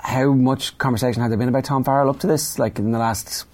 how 0.00 0.32
much 0.32 0.76
conversation 0.78 1.22
had 1.22 1.30
there 1.30 1.38
been 1.38 1.48
about 1.48 1.64
Tom 1.64 1.84
Farrell 1.84 2.10
up 2.10 2.20
to 2.20 2.26
this, 2.26 2.58
like 2.58 2.78
in 2.78 2.90
the 2.92 2.98
last 2.98 3.46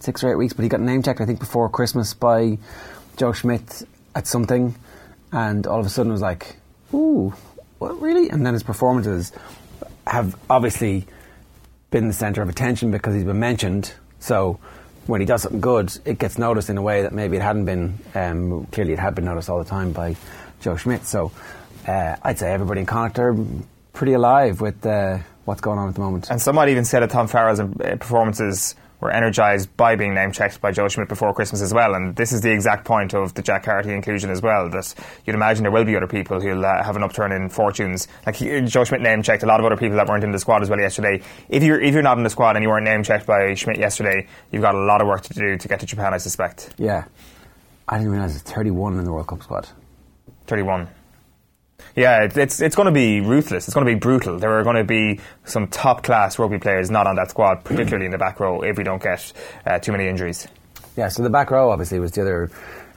six 0.00 0.22
or 0.22 0.30
eight 0.30 0.36
weeks? 0.36 0.52
But 0.52 0.62
he 0.62 0.68
got 0.68 0.80
name 0.80 1.02
checked, 1.02 1.20
I 1.20 1.26
think, 1.26 1.40
before 1.40 1.68
Christmas 1.68 2.14
by 2.14 2.58
Joe 3.16 3.32
Schmidt 3.32 3.82
at 4.14 4.26
something, 4.26 4.74
and 5.32 5.66
all 5.66 5.80
of 5.80 5.86
a 5.86 5.90
sudden 5.90 6.12
was 6.12 6.20
like, 6.20 6.56
ooh, 6.94 7.34
what, 7.78 8.00
really? 8.00 8.28
And 8.30 8.46
then 8.46 8.54
his 8.54 8.62
performances 8.62 9.32
have 10.06 10.36
obviously 10.48 11.06
been 11.90 12.08
the 12.08 12.14
centre 12.14 12.42
of 12.42 12.48
attention 12.48 12.90
because 12.90 13.14
he's 13.14 13.24
been 13.24 13.40
mentioned. 13.40 13.92
So 14.20 14.60
when 15.06 15.20
he 15.20 15.26
does 15.26 15.42
something 15.42 15.60
good, 15.60 15.96
it 16.04 16.18
gets 16.18 16.38
noticed 16.38 16.70
in 16.70 16.78
a 16.78 16.82
way 16.82 17.02
that 17.02 17.12
maybe 17.12 17.36
it 17.36 17.42
hadn't 17.42 17.64
been. 17.64 17.98
Um, 18.14 18.66
clearly, 18.66 18.92
it 18.92 18.98
had 18.98 19.14
been 19.14 19.24
noticed 19.24 19.50
all 19.50 19.58
the 19.58 19.68
time 19.68 19.92
by 19.92 20.16
Joe 20.60 20.76
Schmidt. 20.76 21.04
So 21.04 21.32
uh, 21.86 22.16
I'd 22.22 22.38
say 22.38 22.52
everybody 22.52 22.80
in 22.80 22.86
Connacht 22.86 23.18
are 23.18 23.36
pretty 23.92 24.12
alive 24.12 24.60
with 24.60 24.84
uh, 24.86 25.18
what's 25.44 25.60
going 25.60 25.78
on 25.78 25.88
at 25.88 25.94
the 25.94 26.00
moment. 26.00 26.30
And 26.30 26.40
some 26.40 26.54
might 26.54 26.68
even 26.68 26.84
say 26.84 27.00
that 27.00 27.10
Tom 27.10 27.26
Farrell's 27.26 27.60
uh, 27.60 27.66
performances 27.98 28.74
were 29.00 29.10
energised 29.10 29.74
by 29.76 29.96
being 29.96 30.14
name 30.14 30.30
checked 30.30 30.60
by 30.60 30.70
Joe 30.70 30.88
Schmidt 30.88 31.08
before 31.08 31.32
Christmas 31.32 31.62
as 31.62 31.72
well. 31.72 31.94
And 31.94 32.14
this 32.16 32.32
is 32.32 32.42
the 32.42 32.52
exact 32.52 32.84
point 32.84 33.14
of 33.14 33.34
the 33.34 33.42
Jack 33.42 33.64
Carty 33.64 33.92
inclusion 33.92 34.30
as 34.30 34.42
well. 34.42 34.68
That 34.68 34.94
you'd 35.26 35.34
imagine 35.34 35.62
there 35.62 35.72
will 35.72 35.84
be 35.84 35.96
other 35.96 36.06
people 36.06 36.40
who'll 36.40 36.64
uh, 36.64 36.82
have 36.82 36.96
an 36.96 37.02
upturn 37.02 37.32
in 37.32 37.48
fortunes. 37.48 38.08
Like 38.26 38.36
he, 38.36 38.60
Joe 38.62 38.84
Schmidt 38.84 39.00
name 39.00 39.22
checked 39.22 39.42
a 39.42 39.46
lot 39.46 39.58
of 39.58 39.66
other 39.66 39.76
people 39.76 39.96
that 39.96 40.06
weren't 40.06 40.24
in 40.24 40.32
the 40.32 40.38
squad 40.38 40.62
as 40.62 40.68
well 40.68 40.78
yesterday. 40.78 41.22
If 41.48 41.62
you're 41.62 41.80
if 41.80 41.94
you're 41.94 42.02
not 42.02 42.18
in 42.18 42.24
the 42.24 42.30
squad 42.30 42.56
and 42.56 42.62
you 42.62 42.68
weren't 42.68 42.84
name 42.84 43.02
checked 43.02 43.26
by 43.26 43.54
Schmidt 43.54 43.78
yesterday, 43.78 44.26
you've 44.52 44.62
got 44.62 44.74
a 44.74 44.84
lot 44.84 45.00
of 45.00 45.06
work 45.06 45.22
to 45.22 45.34
do 45.34 45.56
to 45.56 45.68
get 45.68 45.80
to 45.80 45.86
Japan, 45.86 46.12
I 46.12 46.18
suspect. 46.18 46.74
Yeah, 46.76 47.04
I 47.88 47.98
didn't 47.98 48.12
realise 48.12 48.36
it's 48.36 48.50
31 48.50 48.98
in 48.98 49.04
the 49.04 49.12
World 49.12 49.26
Cup 49.28 49.42
squad. 49.42 49.68
31. 50.50 50.88
Yeah, 51.96 52.28
it's 52.34 52.60
it's 52.60 52.76
going 52.76 52.86
to 52.86 52.92
be 52.92 53.20
ruthless. 53.20 53.68
It's 53.68 53.74
going 53.74 53.86
to 53.86 53.92
be 53.92 53.98
brutal. 53.98 54.38
There 54.38 54.58
are 54.58 54.64
going 54.64 54.76
to 54.76 54.84
be 54.84 55.20
some 55.44 55.68
top 55.68 56.02
class 56.02 56.38
rugby 56.38 56.58
players 56.58 56.90
not 56.90 57.06
on 57.06 57.16
that 57.16 57.30
squad, 57.30 57.64
particularly 57.64 58.04
in 58.04 58.10
the 58.10 58.18
back 58.18 58.40
row, 58.40 58.60
if 58.62 58.76
we 58.76 58.84
don't 58.84 59.02
get 59.02 59.32
uh, 59.64 59.78
too 59.78 59.92
many 59.92 60.08
injuries. 60.08 60.46
Yeah, 60.96 61.08
so 61.08 61.22
the 61.22 61.30
back 61.30 61.50
row 61.50 61.70
obviously 61.70 62.00
was 62.00 62.12
the 62.12 62.22
other 62.22 62.50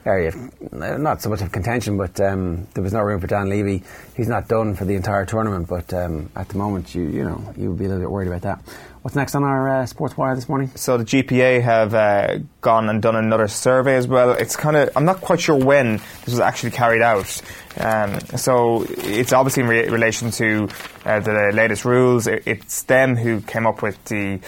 area, 0.04 0.28
of, 0.28 0.36
uh, 0.74 0.98
not 0.98 1.22
so 1.22 1.30
much 1.30 1.40
of 1.40 1.52
contention, 1.52 1.96
but 1.96 2.20
um, 2.20 2.66
there 2.74 2.82
was 2.82 2.92
no 2.92 3.00
room 3.00 3.20
for 3.20 3.26
Dan 3.26 3.48
Leavy. 3.48 3.82
He's 4.16 4.28
not 4.28 4.48
done 4.48 4.74
for 4.74 4.84
the 4.84 4.96
entire 4.96 5.24
tournament, 5.24 5.68
but 5.68 5.94
um, 5.94 6.30
at 6.36 6.48
the 6.48 6.58
moment, 6.58 6.94
you 6.94 7.04
you 7.04 7.24
know, 7.24 7.54
you 7.56 7.70
would 7.70 7.78
be 7.78 7.84
a 7.86 7.88
little 7.88 8.02
bit 8.02 8.10
worried 8.10 8.28
about 8.28 8.42
that. 8.42 8.58
What's 9.04 9.14
next 9.14 9.34
on 9.34 9.44
our 9.44 9.68
uh, 9.68 9.84
sports 9.84 10.16
wire 10.16 10.34
this 10.34 10.48
morning? 10.48 10.70
So 10.76 10.96
the 10.96 11.04
GPA 11.04 11.60
have 11.60 11.92
uh, 11.92 12.38
gone 12.62 12.88
and 12.88 13.02
done 13.02 13.16
another 13.16 13.48
survey 13.48 13.96
as 13.96 14.08
well. 14.08 14.30
It's 14.30 14.56
kind 14.56 14.76
of 14.76 14.88
I'm 14.96 15.04
not 15.04 15.20
quite 15.20 15.42
sure 15.42 15.54
when 15.54 15.98
this 15.98 16.28
was 16.28 16.40
actually 16.40 16.70
carried 16.70 17.02
out. 17.02 17.42
Um, 17.78 18.20
so 18.36 18.84
it's 18.88 19.32
obviously 19.32 19.62
in 19.64 19.68
re- 19.68 19.88
relation 19.88 20.30
to 20.32 20.68
uh, 21.04 21.20
the 21.20 21.50
latest 21.52 21.84
rules. 21.84 22.26
It, 22.26 22.42
it's 22.46 22.82
them 22.82 23.16
who 23.16 23.40
came 23.40 23.66
up 23.66 23.82
with 23.82 24.02
the 24.04 24.40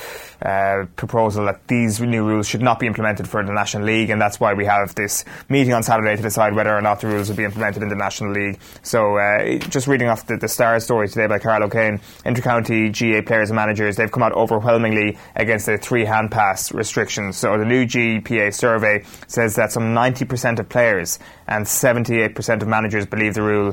uh, 0.43 0.87
proposal 0.97 1.47
that 1.47 1.67
these 1.67 2.01
new 2.01 2.25
rules 2.25 2.47
should 2.47 2.63
not 2.63 2.79
be 2.79 2.87
implemented 2.87 3.29
for 3.29 3.45
the 3.45 3.53
National 3.53 3.85
League, 3.85 4.11
and 4.11 4.21
that's 4.21 4.39
why 4.39 4.53
we 4.53 4.65
have 4.67 4.95
this 4.95 5.25
meeting 5.49 5.73
on 5.73 5.83
Saturday 5.83 6.15
to 6.15 6.23
decide 6.23 6.55
whether 6.55 6.75
or 6.77 6.83
not 6.83 7.01
the 7.01 7.07
rules 7.07 7.29
will 7.29 7.37
be 7.37 7.45
implemented 7.45 7.83
in 7.83 7.89
the 7.89 7.97
National 7.97 8.33
League. 8.33 8.59
So 8.83 9.17
uh, 9.17 9.59
just 9.59 9.87
reading 9.87 10.09
off 10.09 10.27
the, 10.27 10.37
the 10.37 10.49
Star 10.49 10.79
story 10.81 11.09
today 11.09 11.27
by 11.27 11.39
Carl 11.39 11.65
O'Kane, 11.65 11.99
intercounty 12.25 12.93
GAA 12.93 13.27
players 13.27 13.51
and 13.51 13.57
managers, 13.57 13.97
they've 13.97 14.11
come 14.11 14.23
out 14.23 14.33
overwhelmingly 14.33 15.17
against 15.35 15.67
the 15.67 15.79
three 15.79 16.05
hand 16.05 16.31
pass 16.31 16.73
restrictions. 16.73 17.37
So 17.37 17.57
the 17.59 17.65
new 17.65 17.87
GPA 17.87 18.53
survey 18.55 19.05
says 19.27 19.57
that 19.57 19.73
some 19.73 19.95
90% 19.95 20.59
of 20.59 20.69
players 20.69 21.19
and 21.49 21.65
78% 21.65 22.63
of 22.63 22.69
managers 22.69 23.07
believe 23.17 23.35
the 23.35 23.43
rule 23.43 23.71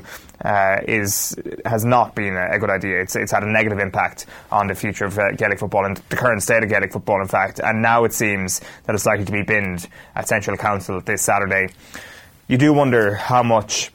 uh, 0.51 0.77
is 0.99 1.35
has 1.65 1.83
not 1.85 2.15
been 2.15 2.35
a, 2.35 2.57
good 2.59 2.69
idea. 2.69 3.01
It's, 3.03 3.15
it's 3.15 3.31
had 3.31 3.43
a 3.43 3.51
negative 3.59 3.79
impact 3.87 4.25
on 4.51 4.67
the 4.67 4.75
future 4.83 5.05
of 5.05 5.13
uh, 5.17 5.23
Gaelic 5.39 5.59
football 5.59 5.85
and 5.85 5.97
the 6.09 6.17
current 6.23 6.41
state 6.41 6.63
of 6.63 6.69
Gaelic 6.69 6.91
football, 6.91 7.21
in 7.21 7.27
fact. 7.27 7.59
And 7.59 7.81
now 7.81 8.05
it 8.07 8.13
seems 8.13 8.61
that 8.83 8.95
it's 8.95 9.05
likely 9.05 9.25
to 9.25 9.31
be 9.31 9.43
binned 9.43 9.87
at 10.15 10.27
Central 10.27 10.57
Council 10.57 11.01
this 11.01 11.21
Saturday. 11.21 11.73
You 12.47 12.57
do 12.57 12.73
wonder 12.73 13.15
how 13.15 13.43
much 13.43 13.91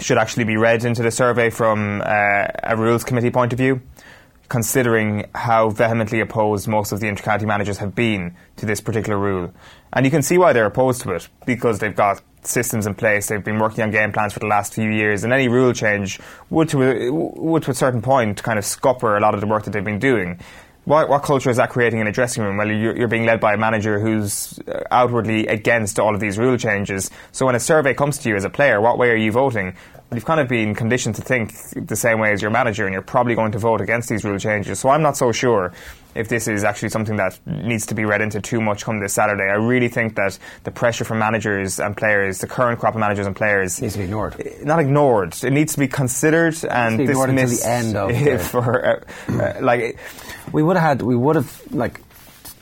should 0.00 0.18
actually 0.18 0.44
be 0.44 0.56
read 0.56 0.84
into 0.84 1.02
the 1.02 1.10
survey 1.10 1.50
from 1.50 2.02
uh, 2.04 2.46
a 2.72 2.76
rules 2.76 3.04
committee 3.04 3.30
point 3.30 3.52
of 3.52 3.58
view. 3.58 3.80
considering 4.48 5.28
how 5.34 5.70
vehemently 5.70 6.20
opposed 6.20 6.66
most 6.66 6.92
of 6.92 7.00
the 7.00 7.06
intercounty 7.06 7.46
managers 7.46 7.78
have 7.78 7.94
been 7.94 8.34
to 8.56 8.66
this 8.66 8.80
particular 8.80 9.18
rule. 9.18 9.52
And 9.92 10.06
you 10.06 10.10
can 10.10 10.22
see 10.22 10.38
why 10.38 10.52
they're 10.52 10.66
opposed 10.66 11.02
to 11.02 11.12
it, 11.12 11.28
because 11.46 11.78
they've 11.78 11.94
got 11.94 12.22
systems 12.42 12.86
in 12.86 12.94
place, 12.94 13.28
they've 13.28 13.44
been 13.44 13.58
working 13.58 13.82
on 13.82 13.90
game 13.90 14.12
plans 14.12 14.32
for 14.32 14.40
the 14.40 14.46
last 14.46 14.74
few 14.74 14.90
years, 14.90 15.24
and 15.24 15.32
any 15.32 15.48
rule 15.48 15.72
change 15.72 16.20
would 16.50 16.68
to 16.70 16.82
a, 16.82 17.10
would 17.10 17.62
to 17.64 17.70
a 17.70 17.74
certain 17.74 18.02
point 18.02 18.42
kind 18.42 18.58
of 18.58 18.64
scupper 18.64 19.16
a 19.16 19.20
lot 19.20 19.34
of 19.34 19.40
the 19.40 19.46
work 19.46 19.64
that 19.64 19.70
they've 19.70 19.84
been 19.84 19.98
doing. 19.98 20.38
What, 20.88 21.10
what 21.10 21.22
culture 21.22 21.50
is 21.50 21.58
that 21.58 21.68
creating 21.68 22.00
in 22.00 22.06
a 22.06 22.12
dressing 22.12 22.42
room? 22.42 22.56
Well, 22.56 22.66
you're, 22.68 22.96
you're 22.96 23.08
being 23.08 23.26
led 23.26 23.40
by 23.40 23.52
a 23.52 23.58
manager 23.58 24.00
who's 24.00 24.58
outwardly 24.90 25.46
against 25.46 26.00
all 26.00 26.14
of 26.14 26.20
these 26.20 26.38
rule 26.38 26.56
changes. 26.56 27.10
So 27.30 27.44
when 27.44 27.54
a 27.54 27.60
survey 27.60 27.92
comes 27.92 28.16
to 28.20 28.30
you 28.30 28.36
as 28.36 28.44
a 28.44 28.48
player, 28.48 28.80
what 28.80 28.96
way 28.96 29.10
are 29.10 29.16
you 29.16 29.30
voting? 29.30 29.76
You've 30.14 30.24
kind 30.24 30.40
of 30.40 30.48
been 30.48 30.74
conditioned 30.74 31.16
to 31.16 31.22
think 31.22 31.52
the 31.74 31.94
same 31.94 32.18
way 32.20 32.32
as 32.32 32.40
your 32.40 32.50
manager, 32.50 32.86
and 32.86 32.94
you're 32.94 33.02
probably 33.02 33.34
going 33.34 33.52
to 33.52 33.58
vote 33.58 33.82
against 33.82 34.08
these 34.08 34.24
rule 34.24 34.38
changes. 34.38 34.80
So 34.80 34.88
I'm 34.88 35.02
not 35.02 35.18
so 35.18 35.30
sure 35.30 35.74
if 36.14 36.28
this 36.28 36.48
is 36.48 36.64
actually 36.64 36.88
something 36.88 37.16
that 37.16 37.38
needs 37.44 37.84
to 37.86 37.94
be 37.94 38.06
read 38.06 38.22
into 38.22 38.40
too 38.40 38.62
much 38.62 38.86
come 38.86 39.00
this 39.00 39.12
Saturday. 39.12 39.42
I 39.44 39.56
really 39.56 39.88
think 39.88 40.14
that 40.16 40.38
the 40.64 40.70
pressure 40.70 41.04
from 41.04 41.18
managers 41.18 41.78
and 41.78 41.94
players, 41.94 42.38
the 42.38 42.46
current 42.46 42.80
crop 42.80 42.94
of 42.94 43.00
managers 43.00 43.26
and 43.26 43.36
players, 43.36 43.82
Needs 43.82 43.92
to 43.92 43.98
be 43.98 44.04
ignored. 44.06 44.42
not 44.64 44.78
ignored. 44.80 45.36
It 45.44 45.50
needs 45.50 45.74
to 45.74 45.78
be 45.80 45.88
considered 45.88 46.56
and 46.64 46.96
be 46.96 47.04
ignored 47.04 47.28
until 47.28 47.48
the 47.48 47.66
end 47.66 47.94
of 47.94 48.42
for 48.50 48.86
uh, 48.86 49.04
uh, 49.28 49.58
like. 49.60 49.98
We 50.52 50.62
would 50.62 50.76
have 50.76 50.86
had, 50.86 51.02
we 51.02 51.16
would 51.16 51.36
have, 51.36 51.62
like, 51.72 52.00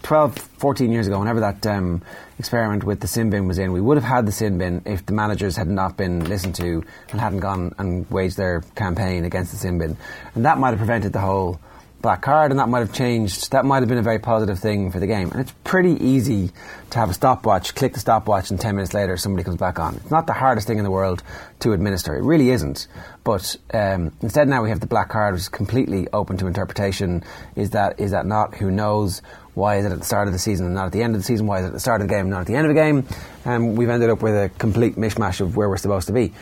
12, 0.03 0.37
14 0.37 0.93
years 0.93 1.07
ago, 1.07 1.19
whenever 1.19 1.41
that 1.41 1.67
um, 1.67 2.03
experiment 2.39 2.85
with 2.85 3.01
the 3.01 3.09
sin 3.09 3.31
bin 3.31 3.49
was 3.49 3.59
in, 3.59 3.73
we 3.73 3.81
would 3.81 3.97
have 3.97 4.05
had 4.05 4.25
the 4.25 4.33
sin 4.33 4.57
bin 4.57 4.83
if 4.85 5.05
the 5.05 5.13
managers 5.13 5.57
had 5.57 5.69
not 5.69 5.97
been 5.97 6.25
listened 6.25 6.55
to 6.55 6.85
and 7.11 7.21
hadn't 7.21 7.41
gone 7.41 7.75
and 7.79 8.09
waged 8.11 8.37
their 8.37 8.61
campaign 8.77 9.25
against 9.25 9.51
the 9.51 9.59
sin 9.59 9.79
bin. 9.79 9.97
And 10.35 10.45
that 10.45 10.59
might 10.59 10.71
have 10.71 10.79
prevented 10.79 11.13
the 11.13 11.21
whole 11.21 11.61
black 12.03 12.23
card 12.23 12.51
and 12.51 12.61
that 12.61 12.69
might 12.69 12.81
have 12.81 12.93
changed, 12.93 13.51
that 13.53 13.65
might 13.65 13.81
have 13.81 13.89
been 13.89 13.99
a 13.99 14.03
very 14.03 14.19
positive 14.19 14.59
thing 14.59 14.91
for 14.91 15.01
the 15.01 15.07
game. 15.07 15.31
And 15.31 15.41
it's 15.41 15.53
pretty 15.65 15.93
easy 16.05 16.51
to 16.91 16.99
have 16.99 17.11
a 17.11 17.15
stopwatch, 17.15 17.75
click 17.75 17.95
the 17.95 18.01
stopwatch, 18.01 18.51
and 18.51 18.61
10 18.61 18.77
minutes 18.77 18.95
later 18.95 19.17
somebody 19.17 19.45
comes 19.45 19.57
back 19.57 19.79
on. 19.79 19.97
It's 19.97 20.11
not 20.11 20.27
the 20.27 20.33
hardest 20.33 20.67
thing 20.67 20.79
in 20.79 20.85
the 20.85 20.91
world 20.91 21.23
to 21.61 21.73
administer. 21.73 22.17
It 22.17 22.23
really 22.23 22.51
isn't. 22.51 22.87
But 23.25 23.57
um, 23.75 24.13
instead 24.23 24.49
now 24.49 24.63
we 24.63 24.69
have 24.69 24.81
the 24.81 24.87
black 24.87 25.09
card, 25.09 25.35
which 25.35 25.43
is 25.43 25.49
completely 25.49 26.07
open 26.13 26.37
to 26.39 26.47
interpretation. 26.47 27.25
Is 27.57 27.71
that 27.71 27.99
is 27.99 28.13
that 28.13 28.27
not? 28.27 28.55
Who 28.55 28.71
knows? 28.71 29.21
Why 29.55 29.77
is 29.77 29.87
it 29.87 29.93
at 29.93 29.99
the 29.99 30.05
start 30.05 30.29
of 30.29 30.33
the 30.33 30.39
season 30.39 30.67
and 30.67 30.75
not 30.75 30.87
at 30.87 30.93
the 30.93 31.03
end 31.03 31.15
of 31.15 31.23
the 31.23 31.27
season? 31.27 31.47
Why 31.47 31.59
is 31.59 31.65
it 31.65 31.69
at 31.69 31.73
the 31.73 31.81
start 31.81 32.03
of 32.03 32.09
the 32.09 32.15
game, 32.15 32.27
and 32.27 32.31
not 32.31 32.43
at 32.43 32.47
the 32.47 32.55
end 32.55 32.67
of 32.67 32.75
the 32.75 32.81
game? 32.81 33.05
And 33.45 33.77
we've 33.77 33.89
ended 33.89 34.11
up 34.11 34.23
with 34.23 34.35
a 34.35 34.51
complete 34.59 34.97
mishmash 34.97 35.41
of 35.41 35.57
where 35.57 35.69
we're 35.69 35.79
supposed 35.79 36.07
to 36.09 36.13
be. 36.13 36.35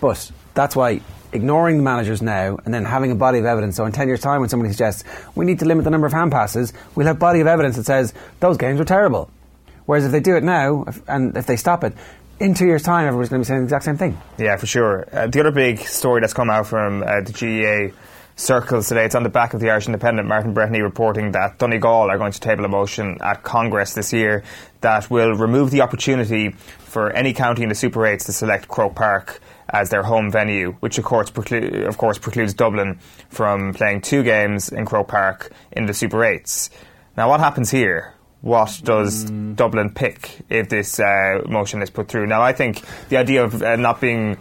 But 0.00 0.30
that's 0.52 0.76
why 0.76 1.00
ignoring 1.36 1.76
the 1.76 1.82
managers 1.82 2.20
now 2.20 2.58
and 2.64 2.74
then 2.74 2.84
having 2.84 3.10
a 3.10 3.14
body 3.14 3.38
of 3.38 3.44
evidence. 3.44 3.76
So 3.76 3.84
in 3.84 3.92
10 3.92 4.08
years' 4.08 4.20
time, 4.20 4.40
when 4.40 4.48
somebody 4.48 4.72
suggests 4.72 5.04
we 5.34 5.44
need 5.44 5.60
to 5.60 5.64
limit 5.64 5.84
the 5.84 5.90
number 5.90 6.06
of 6.06 6.12
hand 6.12 6.32
passes, 6.32 6.72
we'll 6.94 7.06
have 7.06 7.18
body 7.18 7.40
of 7.40 7.46
evidence 7.46 7.76
that 7.76 7.86
says 7.86 8.12
those 8.40 8.56
games 8.56 8.78
were 8.78 8.84
terrible. 8.84 9.30
Whereas 9.84 10.04
if 10.04 10.12
they 10.12 10.20
do 10.20 10.36
it 10.36 10.42
now 10.42 10.84
if, 10.88 11.08
and 11.08 11.36
if 11.36 11.46
they 11.46 11.56
stop 11.56 11.84
it, 11.84 11.94
in 12.38 12.54
two 12.54 12.66
years' 12.66 12.82
time, 12.82 13.06
everybody's 13.06 13.30
going 13.30 13.42
to 13.42 13.46
be 13.46 13.48
saying 13.48 13.60
the 13.60 13.64
exact 13.64 13.84
same 13.84 13.96
thing. 13.96 14.20
Yeah, 14.36 14.56
for 14.56 14.66
sure. 14.66 15.08
Uh, 15.10 15.26
the 15.26 15.40
other 15.40 15.52
big 15.52 15.78
story 15.78 16.20
that's 16.20 16.34
come 16.34 16.50
out 16.50 16.66
from 16.66 17.02
uh, 17.02 17.22
the 17.22 17.32
GAA 17.32 17.96
circles 18.36 18.88
today, 18.88 19.06
it's 19.06 19.14
on 19.14 19.22
the 19.22 19.30
back 19.30 19.54
of 19.54 19.60
the 19.60 19.70
Irish 19.70 19.86
Independent, 19.86 20.28
Martin 20.28 20.54
Breheny 20.54 20.82
reporting 20.82 21.32
that 21.32 21.58
Donegal 21.58 22.10
are 22.10 22.18
going 22.18 22.32
to 22.32 22.40
table 22.40 22.66
a 22.66 22.68
motion 22.68 23.18
at 23.22 23.42
Congress 23.42 23.94
this 23.94 24.12
year 24.12 24.44
that 24.82 25.10
will 25.10 25.32
remove 25.32 25.70
the 25.70 25.80
opportunity 25.80 26.50
for 26.50 27.10
any 27.10 27.32
county 27.32 27.62
in 27.62 27.70
the 27.70 27.74
Super 27.74 28.00
8s 28.00 28.26
to 28.26 28.32
select 28.32 28.68
Croke 28.68 28.94
Park 28.94 29.40
as 29.70 29.90
their 29.90 30.02
home 30.02 30.30
venue, 30.30 30.72
which 30.80 30.98
of 30.98 31.04
course, 31.04 31.30
preclu- 31.30 31.86
of 31.86 31.98
course 31.98 32.18
precludes 32.18 32.54
Dublin 32.54 32.98
from 33.28 33.74
playing 33.74 34.00
two 34.00 34.22
games 34.22 34.68
in 34.68 34.86
Croke 34.86 35.08
Park 35.08 35.52
in 35.72 35.86
the 35.86 35.94
Super 35.94 36.18
8s. 36.18 36.70
Now, 37.16 37.28
what 37.28 37.40
happens 37.40 37.70
here? 37.70 38.14
What 38.42 38.80
does 38.84 39.24
Dublin 39.24 39.90
pick 39.90 40.40
if 40.48 40.68
this 40.68 41.00
uh, 41.00 41.42
motion 41.48 41.82
is 41.82 41.90
put 41.90 42.08
through? 42.08 42.26
Now, 42.26 42.42
I 42.42 42.52
think 42.52 42.82
the 43.08 43.16
idea 43.16 43.44
of 43.44 43.62
uh, 43.62 43.76
not 43.76 44.00
being, 44.00 44.36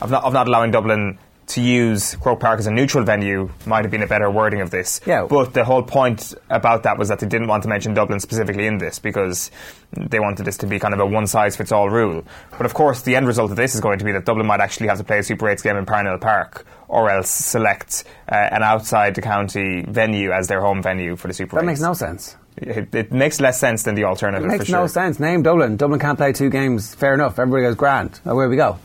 of 0.00 0.10
not, 0.10 0.24
of 0.24 0.32
not 0.32 0.48
allowing 0.48 0.72
Dublin 0.72 1.18
to 1.48 1.60
use 1.60 2.16
Croke 2.16 2.40
Park 2.40 2.58
as 2.58 2.66
a 2.66 2.72
neutral 2.72 3.04
venue 3.04 3.50
might 3.66 3.84
have 3.84 3.90
been 3.92 4.02
a 4.02 4.06
better 4.06 4.28
wording 4.30 4.60
of 4.60 4.70
this. 4.70 5.00
Yeah. 5.06 5.26
But 5.28 5.54
the 5.54 5.64
whole 5.64 5.82
point 5.82 6.34
about 6.50 6.82
that 6.82 6.98
was 6.98 7.08
that 7.08 7.20
they 7.20 7.26
didn't 7.28 7.46
want 7.46 7.62
to 7.62 7.68
mention 7.68 7.94
Dublin 7.94 8.18
specifically 8.18 8.66
in 8.66 8.78
this 8.78 8.98
because 8.98 9.50
they 9.92 10.18
wanted 10.18 10.44
this 10.44 10.56
to 10.58 10.66
be 10.66 10.78
kind 10.80 10.92
of 10.92 10.98
a 11.00 11.06
one 11.06 11.26
size 11.28 11.56
fits 11.56 11.70
all 11.70 11.88
rule. 11.88 12.24
But 12.50 12.66
of 12.66 12.74
course, 12.74 13.02
the 13.02 13.14
end 13.14 13.26
result 13.28 13.50
of 13.52 13.56
this 13.56 13.74
is 13.76 13.80
going 13.80 14.00
to 14.00 14.04
be 14.04 14.10
that 14.12 14.24
Dublin 14.24 14.46
might 14.46 14.60
actually 14.60 14.88
have 14.88 14.98
to 14.98 15.04
play 15.04 15.20
a 15.20 15.22
Super 15.22 15.46
8s 15.46 15.62
game 15.62 15.76
in 15.76 15.86
Parnell 15.86 16.18
Park 16.18 16.66
or 16.88 17.10
else 17.10 17.30
select 17.30 18.04
uh, 18.28 18.34
an 18.34 18.62
outside 18.64 19.14
the 19.14 19.22
county 19.22 19.84
venue 19.88 20.32
as 20.32 20.48
their 20.48 20.60
home 20.60 20.82
venue 20.82 21.14
for 21.14 21.28
the 21.28 21.34
Super 21.34 21.56
That 21.56 21.62
8s. 21.62 21.66
makes 21.66 21.80
no 21.80 21.92
sense. 21.94 22.36
It, 22.56 22.94
it 22.94 23.12
makes 23.12 23.38
less 23.40 23.60
sense 23.60 23.82
than 23.82 23.94
the 23.94 24.04
alternative. 24.04 24.46
It 24.46 24.48
makes 24.48 24.66
sure. 24.66 24.80
no 24.80 24.86
sense. 24.86 25.20
Name 25.20 25.42
Dublin. 25.42 25.76
Dublin 25.76 26.00
can't 26.00 26.16
play 26.18 26.32
two 26.32 26.48
games. 26.50 26.94
Fair 26.94 27.14
enough. 27.14 27.38
Everybody 27.38 27.62
goes 27.64 27.74
grand. 27.76 28.18
Away 28.24 28.46
we 28.46 28.56
go. 28.56 28.78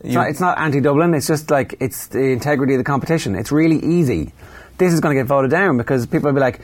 It's 0.00 0.14
not, 0.14 0.28
it's 0.28 0.40
not 0.40 0.58
anti-Dublin. 0.58 1.14
It's 1.14 1.26
just 1.26 1.50
like 1.50 1.74
it's 1.80 2.06
the 2.08 2.20
integrity 2.32 2.74
of 2.74 2.78
the 2.78 2.84
competition. 2.84 3.34
It's 3.34 3.50
really 3.52 3.78
easy. 3.84 4.32
This 4.78 4.92
is 4.92 5.00
going 5.00 5.16
to 5.16 5.20
get 5.20 5.26
voted 5.26 5.50
down 5.50 5.76
because 5.76 6.06
people 6.06 6.28
will 6.28 6.34
be 6.34 6.40
like, 6.40 6.60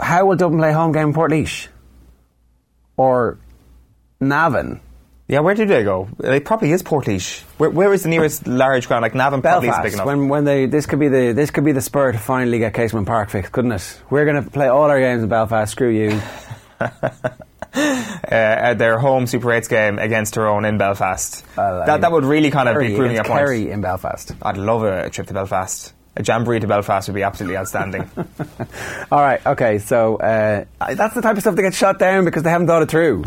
"How 0.00 0.24
will 0.26 0.36
Dublin 0.36 0.58
play 0.60 0.72
home 0.72 0.92
game 0.92 1.08
in 1.08 1.14
Portlaoise 1.14 1.68
or 2.96 3.38
Navan, 4.20 4.80
Yeah, 5.28 5.40
where 5.40 5.54
do 5.54 5.66
they 5.66 5.82
go? 5.82 6.08
It 6.22 6.44
probably 6.44 6.72
is 6.72 6.82
Portlaoise. 6.82 7.42
Where, 7.58 7.70
where 7.70 7.92
is 7.92 8.02
the 8.04 8.08
nearest 8.08 8.46
large 8.46 8.88
ground? 8.88 9.02
Like 9.02 9.14
Navan 9.14 9.40
is 9.40 9.42
big 9.42 9.50
Belfast?" 9.50 9.94
enough. 9.94 10.06
When 10.06 10.28
when 10.28 10.44
they 10.44 10.66
this 10.66 10.86
could 10.86 10.98
be 10.98 11.08
the 11.08 11.32
this 11.32 11.50
could 11.50 11.64
be 11.64 11.72
the 11.72 11.82
spur 11.82 12.12
to 12.12 12.18
finally 12.18 12.58
get 12.58 12.72
Casement 12.72 13.06
Park 13.06 13.30
fixed, 13.30 13.52
couldn't 13.52 13.72
it? 13.72 14.00
We're 14.08 14.24
going 14.24 14.42
to 14.42 14.50
play 14.50 14.68
all 14.68 14.90
our 14.90 14.98
games 15.00 15.22
in 15.22 15.28
Belfast. 15.28 15.70
Screw 15.70 15.90
you. 15.90 16.20
uh, 17.74 18.18
at 18.30 18.74
their 18.74 18.98
home 18.98 19.26
Super 19.26 19.48
8s 19.48 19.68
game 19.68 19.98
against 19.98 20.34
Tyrone 20.34 20.64
in 20.64 20.78
Belfast. 20.78 21.44
That, 21.86 22.02
that 22.02 22.12
would 22.12 22.24
really 22.24 22.50
kind 22.50 22.68
of 22.68 22.74
Kerry 22.74 22.88
be 22.88 22.96
proving 22.96 23.18
a 23.18 23.24
point. 23.24 23.38
Kerry 23.38 23.70
in 23.70 23.80
Belfast. 23.80 24.32
I'd 24.42 24.58
love 24.58 24.82
a, 24.82 25.08
trip 25.10 25.26
to 25.28 25.34
Belfast. 25.34 25.94
A 26.14 26.22
jamboree 26.22 26.60
to 26.60 26.66
Belfast 26.66 27.08
would 27.08 27.14
be 27.14 27.22
absolutely 27.22 27.56
outstanding. 27.56 28.10
All 29.10 29.20
right. 29.20 29.44
Okay. 29.46 29.78
So 29.78 30.16
uh, 30.16 30.64
that's 30.78 31.14
the 31.14 31.22
type 31.22 31.36
of 31.36 31.42
stuff 31.42 31.56
that 31.56 31.62
gets 31.62 31.76
shot 31.78 31.98
down 31.98 32.26
because 32.26 32.42
they 32.42 32.50
haven't 32.50 32.66
thought 32.66 32.82
it 32.82 32.90
through. 32.90 33.24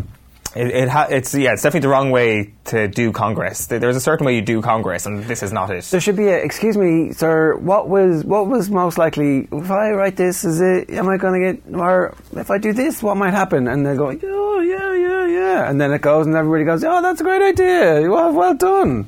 It, 0.56 0.68
it 0.68 0.90
ha- 0.90 1.08
it's 1.10 1.34
yeah, 1.36 1.54
it's 1.54 1.62
definitely 1.62 1.82
the 1.88 1.90
wrong 1.90 2.12
way 2.12 2.54
to 2.66 2.88
do 2.88 3.12
Congress. 3.12 3.68
There's 3.68 3.96
a 3.96 4.02
certain 4.02 4.26
way 4.26 4.36
you 4.36 4.42
do 4.42 4.62
Congress, 4.62 5.06
and 5.06 5.24
this 5.26 5.44
is 5.44 5.52
not 5.52 5.70
it. 5.70 5.84
There 5.86 6.00
should 6.00 6.16
be 6.16 6.28
a. 6.28 6.38
Excuse 6.38 6.78
me, 6.78 7.12
sir. 7.12 7.58
What 7.58 7.90
was 7.90 8.24
what 8.24 8.48
was 8.48 8.70
most 8.70 8.98
likely? 8.98 9.48
If 9.52 9.70
I 9.70 9.92
write 9.92 10.16
this, 10.16 10.46
is 10.46 10.62
it? 10.62 10.90
Am 10.92 11.10
I 11.10 11.18
going 11.18 11.42
to 11.42 11.54
get? 11.54 11.76
Or 11.78 12.16
if 12.36 12.50
I 12.50 12.58
do 12.58 12.72
this, 12.74 13.04
what 13.04 13.18
might 13.18 13.34
happen? 13.34 13.68
And 13.68 13.86
they 13.86 13.96
go, 13.96 14.08
oh 14.24 14.60
yeah, 14.62 14.94
yeah, 14.96 15.28
yeah. 15.28 15.70
And 15.70 15.80
then 15.80 15.92
it 15.92 16.02
goes, 16.02 16.26
and 16.26 16.36
everybody 16.36 16.64
goes, 16.64 16.84
oh, 16.84 17.02
that's 17.02 17.20
a 17.20 17.24
great 17.24 17.42
idea. 17.42 18.10
Well, 18.10 18.32
well 18.32 18.54
done. 18.54 19.08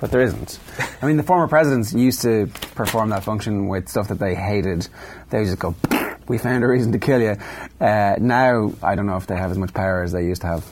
But 0.00 0.10
there 0.12 0.20
isn't. 0.20 0.60
I 1.02 1.06
mean, 1.06 1.16
the 1.16 1.24
former 1.24 1.48
presidents 1.48 1.92
used 1.92 2.22
to 2.22 2.46
perform 2.74 3.10
that 3.10 3.24
function 3.24 3.66
with 3.68 3.88
stuff 3.88 4.08
that 4.08 4.18
they 4.20 4.34
hated. 4.34 4.88
They 5.30 5.44
just 5.44 5.58
go, 5.58 5.74
"We 6.28 6.38
found 6.38 6.62
a 6.62 6.68
reason 6.68 6.92
to 6.92 6.98
kill 6.98 7.20
you." 7.20 7.36
Uh, 7.80 8.14
now, 8.20 8.72
I 8.80 8.94
don't 8.94 9.06
know 9.06 9.16
if 9.16 9.26
they 9.26 9.36
have 9.36 9.50
as 9.50 9.58
much 9.58 9.74
power 9.74 10.02
as 10.02 10.12
they 10.12 10.24
used 10.24 10.42
to 10.42 10.46
have. 10.46 10.64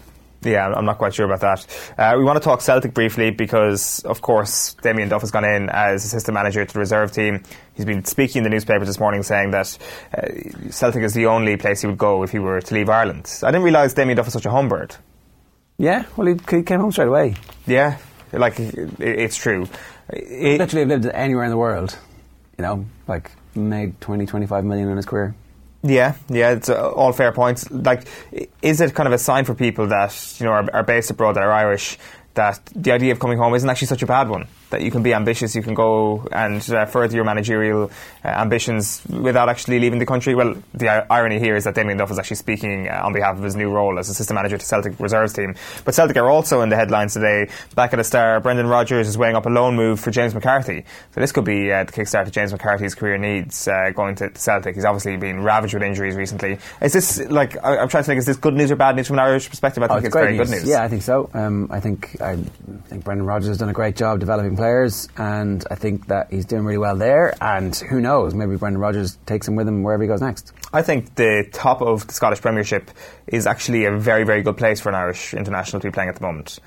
Yeah, 0.46 0.68
I'm 0.68 0.84
not 0.84 0.98
quite 0.98 1.12
sure 1.12 1.26
about 1.26 1.40
that. 1.40 1.66
Uh, 1.98 2.16
we 2.16 2.24
want 2.24 2.36
to 2.36 2.40
talk 2.44 2.60
Celtic 2.60 2.94
briefly 2.94 3.30
because, 3.30 4.00
of 4.04 4.22
course, 4.22 4.74
Damien 4.80 5.08
Duff 5.08 5.22
has 5.22 5.32
gone 5.32 5.44
in 5.44 5.68
as 5.70 6.04
assistant 6.04 6.34
manager 6.34 6.64
to 6.64 6.72
the 6.72 6.78
reserve 6.78 7.10
team. 7.10 7.42
He's 7.74 7.84
been 7.84 8.04
speaking 8.04 8.38
in 8.40 8.44
the 8.44 8.50
newspapers 8.50 8.86
this 8.86 9.00
morning 9.00 9.24
saying 9.24 9.50
that 9.50 9.76
uh, 10.16 10.70
Celtic 10.70 11.02
is 11.02 11.14
the 11.14 11.26
only 11.26 11.56
place 11.56 11.80
he 11.80 11.88
would 11.88 11.98
go 11.98 12.22
if 12.22 12.30
he 12.30 12.38
were 12.38 12.60
to 12.60 12.74
leave 12.74 12.88
Ireland. 12.88 13.28
I 13.42 13.48
didn't 13.50 13.64
realise 13.64 13.92
Damien 13.94 14.16
Duff 14.16 14.26
was 14.26 14.34
such 14.34 14.46
a 14.46 14.50
humbird. 14.50 14.94
Yeah, 15.78 16.04
well, 16.16 16.28
he, 16.28 16.34
he 16.56 16.62
came 16.62 16.80
home 16.80 16.92
straight 16.92 17.08
away. 17.08 17.34
Yeah, 17.66 17.98
like 18.32 18.60
it, 18.60 19.00
it's 19.00 19.36
true. 19.36 19.66
It- 20.10 20.58
literally 20.60 20.88
have 20.88 21.02
lived 21.02 21.06
anywhere 21.14 21.44
in 21.44 21.50
the 21.50 21.56
world. 21.58 21.98
You 22.56 22.62
know, 22.62 22.86
like 23.08 23.32
made 23.54 24.00
20, 24.00 24.26
25 24.26 24.64
million 24.64 24.88
in 24.88 24.96
his 24.96 25.06
career. 25.06 25.34
Yeah, 25.86 26.14
yeah, 26.28 26.50
it's 26.50 26.68
uh, 26.68 26.90
all 26.90 27.12
fair 27.12 27.32
points. 27.32 27.70
Like, 27.70 28.06
is 28.62 28.80
it 28.80 28.94
kind 28.94 29.06
of 29.06 29.12
a 29.12 29.18
sign 29.18 29.44
for 29.44 29.54
people 29.54 29.86
that 29.88 30.36
you 30.38 30.46
know 30.46 30.52
are, 30.52 30.68
are 30.72 30.82
based 30.82 31.10
abroad 31.10 31.34
that 31.34 31.44
are 31.44 31.52
Irish 31.52 31.98
that 32.34 32.60
the 32.74 32.92
idea 32.92 33.12
of 33.12 33.20
coming 33.20 33.38
home 33.38 33.54
isn't 33.54 33.68
actually 33.68 33.86
such 33.86 34.02
a 34.02 34.06
bad 34.06 34.28
one? 34.28 34.48
That 34.70 34.82
you 34.82 34.90
can 34.90 35.02
be 35.04 35.14
ambitious, 35.14 35.54
you 35.54 35.62
can 35.62 35.74
go 35.74 36.26
and 36.32 36.60
uh, 36.70 36.86
further 36.86 37.14
your 37.14 37.24
managerial 37.24 37.90
uh, 38.24 38.28
ambitions 38.28 39.00
without 39.08 39.48
actually 39.48 39.78
leaving 39.78 40.00
the 40.00 40.06
country. 40.06 40.34
Well, 40.34 40.56
the 40.74 40.88
i- 40.88 41.06
irony 41.08 41.38
here 41.38 41.54
is 41.54 41.62
that 41.64 41.76
Damien 41.76 41.98
Duff 41.98 42.10
is 42.10 42.18
actually 42.18 42.36
speaking 42.36 42.88
uh, 42.88 43.00
on 43.04 43.12
behalf 43.12 43.36
of 43.36 43.44
his 43.44 43.54
new 43.54 43.70
role 43.70 43.96
as 43.98 44.08
assistant 44.08 44.34
manager 44.34 44.58
to 44.58 44.64
Celtic 44.66 44.98
reserves 44.98 45.32
team. 45.34 45.54
But 45.84 45.94
Celtic 45.94 46.16
are 46.16 46.28
also 46.28 46.62
in 46.62 46.68
the 46.68 46.74
headlines 46.76 47.14
today. 47.14 47.48
Back 47.76 47.92
at 47.92 47.96
the 47.98 48.04
star, 48.04 48.40
Brendan 48.40 48.66
Rodgers 48.66 49.06
is 49.06 49.16
weighing 49.16 49.36
up 49.36 49.46
a 49.46 49.50
loan 49.50 49.76
move 49.76 50.00
for 50.00 50.10
James 50.10 50.34
McCarthy. 50.34 50.84
So 51.14 51.20
this 51.20 51.30
could 51.30 51.44
be 51.44 51.70
uh, 51.70 51.84
the 51.84 51.92
kickstart 51.92 52.24
that 52.24 52.32
James 52.32 52.50
McCarthy's 52.50 52.96
career 52.96 53.18
needs 53.18 53.68
uh, 53.68 53.90
going 53.94 54.16
to 54.16 54.30
Celtic. 54.34 54.74
He's 54.74 54.84
obviously 54.84 55.16
been 55.16 55.44
ravaged 55.44 55.74
with 55.74 55.84
injuries 55.84 56.16
recently. 56.16 56.58
Is 56.82 56.92
this 56.92 57.18
like 57.30 57.56
I, 57.64 57.78
I'm 57.78 57.88
trying 57.88 58.02
to 58.02 58.06
think? 58.08 58.18
Is 58.18 58.26
this 58.26 58.36
good 58.36 58.54
news 58.54 58.72
or 58.72 58.76
bad 58.76 58.96
news 58.96 59.06
from 59.06 59.20
an 59.20 59.24
Irish 59.26 59.48
perspective? 59.48 59.84
I 59.84 59.86
think 59.86 60.02
Oh, 60.02 60.06
it's, 60.06 60.14
very 60.16 60.36
good 60.36 60.50
news. 60.50 60.66
Yeah, 60.68 60.82
I 60.82 60.88
think 60.88 61.02
so. 61.02 61.30
Um, 61.34 61.68
I 61.70 61.78
think 61.78 62.20
I 62.20 62.34
think 62.88 63.04
Brendan 63.04 63.26
Rodgers 63.26 63.48
has 63.48 63.58
done 63.58 63.68
a 63.68 63.72
great 63.72 63.94
job 63.94 64.18
developing 64.18 64.55
players, 64.56 65.08
and 65.16 65.64
I 65.70 65.74
think 65.74 66.06
that 66.08 66.30
he's 66.30 66.44
doing 66.44 66.64
really 66.64 66.78
well 66.78 66.96
there. 66.96 67.34
And 67.40 67.74
who 67.74 68.00
knows, 68.00 68.34
maybe 68.34 68.56
Brendan 68.56 68.80
Rodgers 68.80 69.18
takes 69.26 69.46
him 69.46 69.56
with 69.56 69.68
him 69.68 69.82
wherever 69.82 70.02
he 70.02 70.08
goes 70.08 70.20
next. 70.20 70.52
I 70.72 70.82
think 70.82 71.14
the 71.14 71.48
top 71.52 71.82
of 71.82 72.06
the 72.06 72.12
Scottish 72.12 72.40
Premiership 72.40 72.90
is 73.26 73.46
actually 73.46 73.84
a 73.84 73.96
very, 73.96 74.24
very 74.24 74.42
good 74.42 74.56
place 74.56 74.80
for 74.80 74.88
an 74.88 74.94
Irish 74.94 75.34
international 75.34 75.80
to 75.80 75.88
be 75.88 75.92
playing 75.92 76.08
at 76.08 76.16
the 76.16 76.22
moment. 76.22 76.58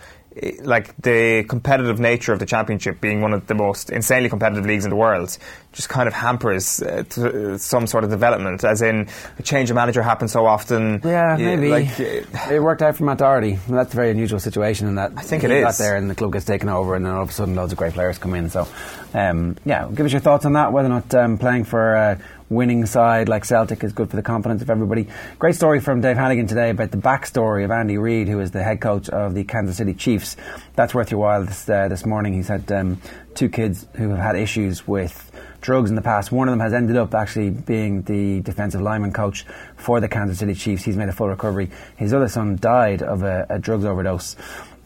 Like 0.62 0.96
the 1.02 1.44
competitive 1.48 2.00
nature 2.00 2.32
of 2.34 2.40
the 2.40 2.46
Championship 2.46 3.02
being 3.02 3.22
one 3.22 3.34
of 3.34 3.48
the 3.48 3.56
most 3.56 3.90
insanely 3.90 4.30
competitive 4.30 4.66
leagues 4.66 4.86
in 4.86 4.90
the 4.90 4.96
world, 4.96 5.38
just 5.74 5.90
kind 5.90 6.08
of 6.08 6.14
hampers 6.14 6.82
uh, 6.82 7.04
uh, 7.18 7.58
some 7.58 7.88
sort 7.88 8.04
of 8.04 8.10
development. 8.10 8.64
As 8.64 8.82
in, 8.82 9.10
a 9.38 9.44
change 9.44 9.70
of 9.70 9.76
manager 9.76 10.02
happens 10.02 10.32
so 10.32 10.46
often. 10.46 11.02
Yeah, 11.04 11.38
You- 11.38 11.46
maybe 11.46 11.70
Like, 11.70 12.00
uh, 12.00 12.54
it 12.54 12.62
worked 12.64 12.82
out 12.82 12.96
for 12.96 13.04
Matt 13.04 13.18
Doherty. 13.18 13.60
That's 13.68 13.94
a 13.94 13.96
very 13.96 14.12
unusual 14.12 14.40
situation, 14.40 14.88
in 14.88 14.96
that 14.96 15.12
I 15.18 15.22
think 15.24 15.44
it 15.44 15.50
got 15.62 15.78
there 15.78 15.96
and 15.98 16.10
the 16.10 16.16
club 16.16 16.32
gets 16.34 16.46
taken 16.46 16.70
over, 16.70 16.96
and 16.96 17.06
then 17.06 17.14
all 17.14 17.24
of 17.24 17.30
a 17.30 17.34
sudden 17.34 17.56
loads 17.56 17.72
of 17.74 17.78
great 17.78 17.94
players 17.94 18.18
come 18.18 18.34
in. 18.34 18.50
So, 18.50 18.68
um, 19.14 19.58
yeah, 19.66 19.88
give 19.94 20.06
us 20.06 20.12
your 20.12 20.22
thoughts 20.22 20.46
on 20.46 20.54
that. 20.54 20.72
Whether 20.72 20.88
or 20.88 20.92
not 20.92 21.14
um, 21.16 21.38
playing 21.38 21.66
for 21.66 21.96
a 21.96 22.20
winning 22.50 22.86
side 22.86 23.30
like 23.30 23.46
Celtic 23.46 23.84
is 23.84 23.94
good 23.94 24.10
for 24.10 24.16
the 24.16 24.22
confidence 24.22 24.62
of 24.62 24.70
everybody. 24.70 25.08
Great 25.38 25.56
story 25.56 25.80
from 25.80 26.02
Dave 26.02 26.18
Hannigan 26.18 26.48
today 26.48 26.72
about 26.72 26.92
the 26.92 26.98
backstory 26.98 27.64
of 27.64 27.72
Andy 27.72 27.98
Reid, 27.98 28.28
who 28.28 28.40
is 28.40 28.52
the 28.52 28.64
head 28.64 28.82
coach 28.82 29.08
of 29.10 29.36
the 29.36 29.44
Kansas 29.44 29.78
City 29.78 29.94
Chiefs. 29.94 30.36
That's 30.76 30.94
worth 30.94 31.12
your 31.12 31.20
while. 31.20 31.46
This, 31.46 31.70
uh, 31.70 31.88
this 31.88 32.06
morning, 32.06 32.34
he's 32.34 32.48
had 32.48 32.72
um, 32.72 33.02
two 33.36 33.50
kids 33.50 33.88
who 33.94 34.10
have 34.10 34.20
had 34.20 34.36
issues 34.36 34.88
with 34.88 35.32
drugs 35.62 35.90
in 35.90 35.96
the 35.96 36.02
past. 36.02 36.32
One 36.32 36.48
of 36.48 36.54
them 36.54 36.60
has 36.62 36.74
ended 36.74 36.98
up 36.98 37.14
actually 37.14 37.52
being 37.52 38.02
the 38.04 38.42
defensive 38.42 38.82
lineman 38.82 39.14
coach 39.14 39.46
for 39.76 40.00
the 40.00 40.08
Kansas 40.08 40.40
City 40.40 40.56
Chiefs. 40.56 40.84
He's 40.84 40.98
made 40.98 41.10
a 41.10 41.14
full 41.14 41.30
recovery. 41.30 41.70
His 41.98 42.14
other 42.14 42.30
son 42.30 42.58
died 42.60 43.04
of 43.04 43.24
a, 43.24 43.46
a 43.50 43.60
drugs 43.60 43.86
overdose 43.86 44.36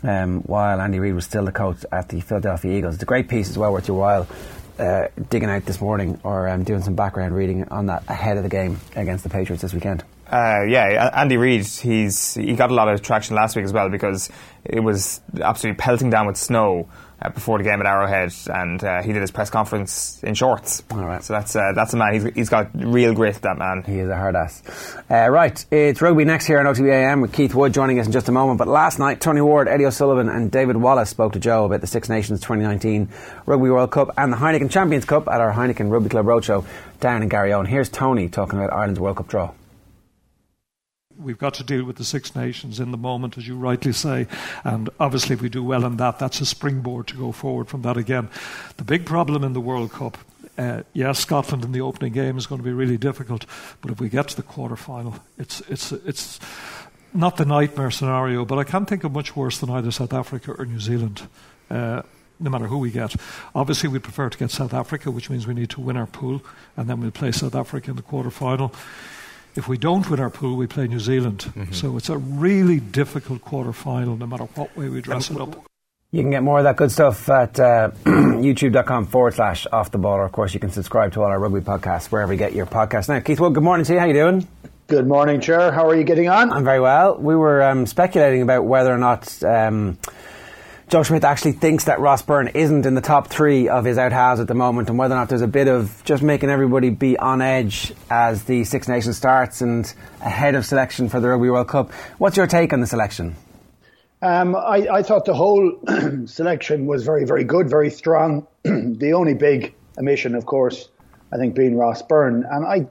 um, 0.03 0.41
while 0.41 0.81
Andy 0.81 0.99
Reid 0.99 1.15
was 1.15 1.25
still 1.25 1.45
the 1.45 1.51
coach 1.51 1.85
at 1.91 2.09
the 2.09 2.19
Philadelphia 2.19 2.77
Eagles. 2.77 2.95
It's 2.95 3.03
a 3.03 3.05
great 3.07 3.29
piece 3.29 3.49
as 3.49 3.57
well, 3.57 3.71
worth 3.71 3.87
your 3.87 3.97
while. 3.97 4.27
Uh, 4.79 5.07
digging 5.29 5.49
out 5.49 5.63
this 5.65 5.79
morning 5.79 6.19
or 6.23 6.49
um, 6.49 6.63
doing 6.63 6.81
some 6.81 6.95
background 6.95 7.35
reading 7.35 7.63
on 7.69 7.85
that 7.85 8.03
ahead 8.07 8.37
of 8.37 8.43
the 8.43 8.49
game 8.49 8.79
against 8.95 9.23
the 9.23 9.29
Patriots 9.29 9.61
this 9.61 9.71
weekend. 9.71 10.03
Uh, 10.25 10.63
yeah, 10.67 11.11
Andy 11.13 11.37
Reid, 11.37 11.63
he's 11.63 12.33
he 12.33 12.53
got 12.55 12.71
a 12.71 12.73
lot 12.73 12.87
of 12.87 13.03
traction 13.03 13.35
last 13.35 13.55
week 13.55 13.65
as 13.65 13.71
well 13.71 13.89
because 13.89 14.31
it 14.65 14.79
was 14.79 15.21
absolutely 15.39 15.77
pelting 15.77 16.09
down 16.09 16.25
with 16.25 16.37
snow 16.37 16.89
uh, 17.23 17.29
before 17.29 17.57
the 17.57 17.63
game 17.63 17.79
at 17.79 17.85
Arrowhead, 17.85 18.33
and 18.47 18.83
uh, 18.83 19.01
he 19.01 19.13
did 19.13 19.21
his 19.21 19.31
press 19.31 19.49
conference 19.49 20.21
in 20.23 20.33
shorts. 20.33 20.83
All 20.91 21.05
right. 21.05 21.23
So 21.23 21.33
that's 21.33 21.55
uh, 21.55 21.71
that's 21.73 21.93
a 21.93 21.97
man. 21.97 22.13
He's, 22.13 22.23
he's 22.33 22.49
got 22.49 22.69
real 22.73 23.13
grit. 23.13 23.35
That 23.35 23.57
man. 23.57 23.83
He 23.83 23.99
is 23.99 24.09
a 24.09 24.15
hard 24.15 24.35
ass. 24.35 24.61
Uh, 25.09 25.29
right, 25.29 25.65
it's 25.71 26.01
rugby 26.01 26.25
next 26.25 26.45
here 26.45 26.59
on 26.59 26.65
OTBAM 26.65 27.21
with 27.21 27.33
Keith 27.33 27.55
Wood 27.55 27.73
joining 27.73 27.99
us 27.99 28.05
in 28.05 28.11
just 28.11 28.29
a 28.29 28.31
moment. 28.31 28.57
But 28.57 28.67
last 28.67 28.99
night, 28.99 29.21
Tony 29.21 29.41
Ward, 29.41 29.67
Eddie 29.67 29.85
O'Sullivan, 29.85 30.29
and 30.29 30.51
David 30.51 30.77
Wallace 30.77 31.09
spoke 31.09 31.33
to 31.33 31.39
Joe 31.39 31.65
about 31.65 31.81
the 31.81 31.87
Six 31.87 32.09
Nations 32.09 32.39
2019 32.41 33.09
Rugby 33.45 33.69
World 33.69 33.91
Cup 33.91 34.11
and 34.17 34.31
the 34.33 34.37
Heineken 34.37 34.69
Champions 34.69 35.05
Cup 35.05 35.27
at 35.27 35.41
our 35.41 35.53
Heineken 35.53 35.89
Rugby 35.89 36.09
Club 36.09 36.25
Roadshow 36.25 36.65
down 36.99 37.23
in 37.23 37.29
Garryowen. 37.29 37.67
Here's 37.67 37.89
Tony 37.89 38.29
talking 38.29 38.59
about 38.59 38.73
Ireland's 38.73 38.99
World 38.99 39.17
Cup 39.17 39.27
draw. 39.27 39.51
We've 41.19 41.37
got 41.37 41.53
to 41.55 41.63
deal 41.63 41.83
with 41.83 41.97
the 41.97 42.03
Six 42.03 42.35
Nations 42.35 42.79
in 42.79 42.91
the 42.91 42.97
moment, 42.97 43.37
as 43.37 43.47
you 43.47 43.55
rightly 43.55 43.93
say, 43.93 44.27
and 44.63 44.89
obviously 44.99 45.35
if 45.35 45.41
we 45.41 45.49
do 45.49 45.63
well 45.63 45.85
in 45.85 45.97
that, 45.97 46.19
that's 46.19 46.41
a 46.41 46.45
springboard 46.45 47.07
to 47.07 47.15
go 47.15 47.31
forward 47.31 47.67
from 47.67 47.83
that 47.83 47.97
again. 47.97 48.29
The 48.77 48.83
big 48.83 49.05
problem 49.05 49.43
in 49.43 49.53
the 49.53 49.61
World 49.61 49.91
Cup, 49.91 50.17
uh, 50.57 50.83
yes, 50.93 51.19
Scotland 51.19 51.63
in 51.63 51.71
the 51.71 51.81
opening 51.81 52.13
game 52.13 52.37
is 52.37 52.47
going 52.47 52.59
to 52.59 52.65
be 52.65 52.73
really 52.73 52.97
difficult, 52.97 53.45
but 53.81 53.91
if 53.91 53.99
we 53.99 54.09
get 54.09 54.29
to 54.29 54.35
the 54.35 54.43
quarter 54.43 54.75
final, 54.75 55.15
it's 55.37 55.61
it's 55.61 55.91
it's 55.91 56.39
not 57.13 57.37
the 57.37 57.45
nightmare 57.45 57.91
scenario, 57.91 58.43
but 58.45 58.57
I 58.57 58.63
can't 58.63 58.87
think 58.87 59.03
of 59.03 59.11
much 59.11 59.35
worse 59.35 59.59
than 59.59 59.69
either 59.69 59.91
South 59.91 60.13
Africa 60.13 60.53
or 60.57 60.65
New 60.65 60.79
Zealand. 60.79 61.27
Uh, 61.69 62.01
no 62.39 62.49
matter 62.49 62.67
who 62.67 62.77
we 62.77 62.91
get. 62.91 63.15
Obviously, 63.55 63.89
we 63.89 63.99
prefer 63.99 64.29
to 64.29 64.37
get 64.37 64.51
South 64.51 64.73
Africa, 64.73 65.09
which 65.11 65.29
means 65.29 65.47
we 65.47 65.53
need 65.53 65.69
to 65.69 65.81
win 65.81 65.95
our 65.95 66.07
pool, 66.07 66.41
and 66.75 66.89
then 66.89 66.99
we'll 66.99 67.11
play 67.11 67.31
South 67.31 67.55
Africa 67.55 67.91
in 67.91 67.95
the 67.95 68.01
quarter 68.01 68.31
final. 68.31 68.73
If 69.55 69.67
we 69.67 69.77
don't 69.77 70.09
win 70.09 70.19
our 70.19 70.29
pool, 70.29 70.55
we 70.55 70.67
play 70.67 70.87
New 70.87 70.99
Zealand. 70.99 71.51
So 71.71 71.95
it's 71.97 72.09
a 72.09 72.17
really 72.17 72.79
difficult 72.79 73.41
quarter 73.41 73.73
final, 73.73 74.17
no 74.17 74.25
matter 74.25 74.45
what 74.55 74.75
way 74.75 74.89
we 74.89 75.01
dress 75.01 75.29
it 75.29 75.39
up. 75.39 75.65
You 76.11 76.21
can 76.21 76.29
get 76.29 76.43
more 76.43 76.59
of 76.59 76.63
that 76.65 76.75
good 76.75 76.91
stuff 76.91 77.27
at 77.29 77.59
uh, 77.59 77.89
youtube.com 78.05 79.07
forward 79.07 79.33
slash 79.33 79.65
off 79.71 79.89
the 79.91 79.97
ball. 79.97 80.13
Or, 80.13 80.25
of 80.25 80.31
course, 80.31 80.53
you 80.53 80.59
can 80.59 80.69
subscribe 80.69 81.13
to 81.13 81.21
all 81.21 81.27
our 81.27 81.39
rugby 81.39 81.61
podcasts 81.61 82.05
wherever 82.11 82.31
you 82.31 82.37
get 82.37 82.53
your 82.53 82.67
podcasts. 82.67 83.09
Now, 83.09 83.19
Keith 83.19 83.39
Wood, 83.39 83.55
good 83.55 83.63
morning 83.63 83.83
to 83.85 83.93
you. 83.93 83.99
How 83.99 84.05
you 84.05 84.13
doing? 84.13 84.47
Good 84.87 85.07
morning, 85.07 85.41
Chair. 85.41 85.71
How 85.71 85.89
are 85.89 85.95
you 85.95 86.03
getting 86.03 86.29
on? 86.29 86.51
I'm 86.51 86.63
very 86.63 86.79
well. 86.79 87.17
We 87.17 87.35
were 87.35 87.63
um, 87.63 87.87
speculating 87.87 88.41
about 88.43 88.65
whether 88.65 88.93
or 88.93 88.97
not 88.97 89.41
um, 89.43 89.97
Joe 90.93 91.01
Schmidt 91.01 91.23
actually 91.23 91.53
thinks 91.53 91.85
that 91.85 91.99
Ross 91.99 92.21
Byrne 92.21 92.49
isn't 92.49 92.85
in 92.85 92.93
the 92.93 93.01
top 93.01 93.25
three 93.25 93.67
of 93.67 93.83
his 93.83 93.97
out 93.97 94.11
halves 94.11 94.39
at 94.39 94.47
the 94.47 94.53
moment, 94.53 94.89
and 94.89 94.99
whether 94.99 95.15
or 95.15 95.17
not 95.17 95.27
there's 95.27 95.41
a 95.41 95.47
bit 95.47 95.67
of 95.67 96.03
just 96.05 96.21
making 96.21 96.51
everybody 96.51 96.91
be 96.91 97.17
on 97.17 97.41
edge 97.41 97.91
as 98.11 98.43
the 98.43 98.63
Six 98.63 98.87
Nations 98.87 99.17
starts 99.17 99.61
and 99.61 99.91
ahead 100.21 100.53
of 100.53 100.67
selection 100.67 101.09
for 101.09 101.19
the 101.19 101.29
Rugby 101.29 101.49
World 101.49 101.67
Cup. 101.67 101.91
What's 102.19 102.37
your 102.37 102.45
take 102.45 102.73
on 102.73 102.79
the 102.79 102.85
selection? 102.85 103.35
Um, 104.21 104.55
I, 104.55 104.87
I 104.87 105.01
thought 105.01 105.25
the 105.25 105.33
whole 105.33 105.79
selection 106.27 106.85
was 106.85 107.03
very, 107.03 107.25
very 107.25 107.43
good, 107.43 107.71
very 107.71 107.89
strong. 107.89 108.45
the 108.63 109.13
only 109.13 109.33
big 109.33 109.73
omission, 109.97 110.35
of 110.35 110.45
course, 110.45 110.89
I 111.31 111.37
think 111.37 111.55
being 111.55 111.75
Ross 111.75 112.03
Byrne. 112.03 112.45
And 112.47 112.67
I, 112.67 112.85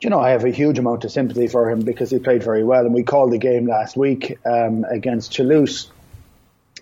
you 0.00 0.08
know, 0.08 0.20
I 0.20 0.30
have 0.30 0.46
a 0.46 0.50
huge 0.50 0.78
amount 0.78 1.04
of 1.04 1.12
sympathy 1.12 1.48
for 1.48 1.68
him 1.68 1.82
because 1.82 2.10
he 2.10 2.18
played 2.18 2.42
very 2.42 2.64
well. 2.64 2.86
And 2.86 2.94
we 2.94 3.02
called 3.02 3.30
the 3.30 3.38
game 3.38 3.66
last 3.66 3.94
week 3.94 4.38
um, 4.46 4.86
against 4.90 5.34
Toulouse. 5.34 5.90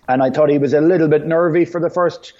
And 0.09 0.21
I 0.21 0.29
thought 0.29 0.49
he 0.49 0.57
was 0.57 0.73
a 0.73 0.81
little 0.81 1.07
bit 1.07 1.25
nervy 1.25 1.63
for 1.63 1.79
the 1.79 1.89
first 1.89 2.33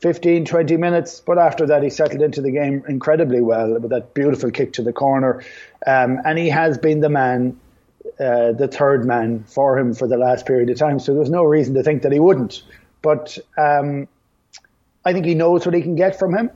15, 0.00 0.46
20 0.46 0.76
minutes. 0.76 1.20
But 1.20 1.38
after 1.38 1.66
that, 1.66 1.82
he 1.82 1.90
settled 1.90 2.22
into 2.22 2.40
the 2.40 2.50
game 2.50 2.82
incredibly 2.88 3.42
well 3.42 3.78
with 3.78 3.90
that 3.90 4.14
beautiful 4.14 4.50
kick 4.50 4.72
to 4.72 4.82
the 4.82 4.92
corner. 4.92 5.44
Um, 5.86 6.18
and 6.24 6.38
he 6.38 6.48
has 6.48 6.78
been 6.78 7.00
the 7.00 7.10
man 7.10 7.60
uh, 8.18 8.52
the 8.52 8.68
third 8.68 9.04
man 9.06 9.44
for 9.44 9.78
him 9.78 9.94
for 9.94 10.08
the 10.08 10.16
last 10.16 10.46
period 10.46 10.68
of 10.70 10.78
time. 10.78 10.98
So 10.98 11.14
there's 11.14 11.30
no 11.30 11.44
reason 11.44 11.74
to 11.74 11.82
think 11.82 12.02
that 12.02 12.12
he 12.12 12.18
wouldn't. 12.18 12.62
But 13.02 13.38
um, 13.56 14.08
I 15.04 15.12
think 15.12 15.26
he 15.26 15.34
knows 15.34 15.64
what 15.64 15.74
he 15.74 15.82
can 15.82 15.96
get 15.96 16.18
from 16.18 16.34
him. 16.34 16.50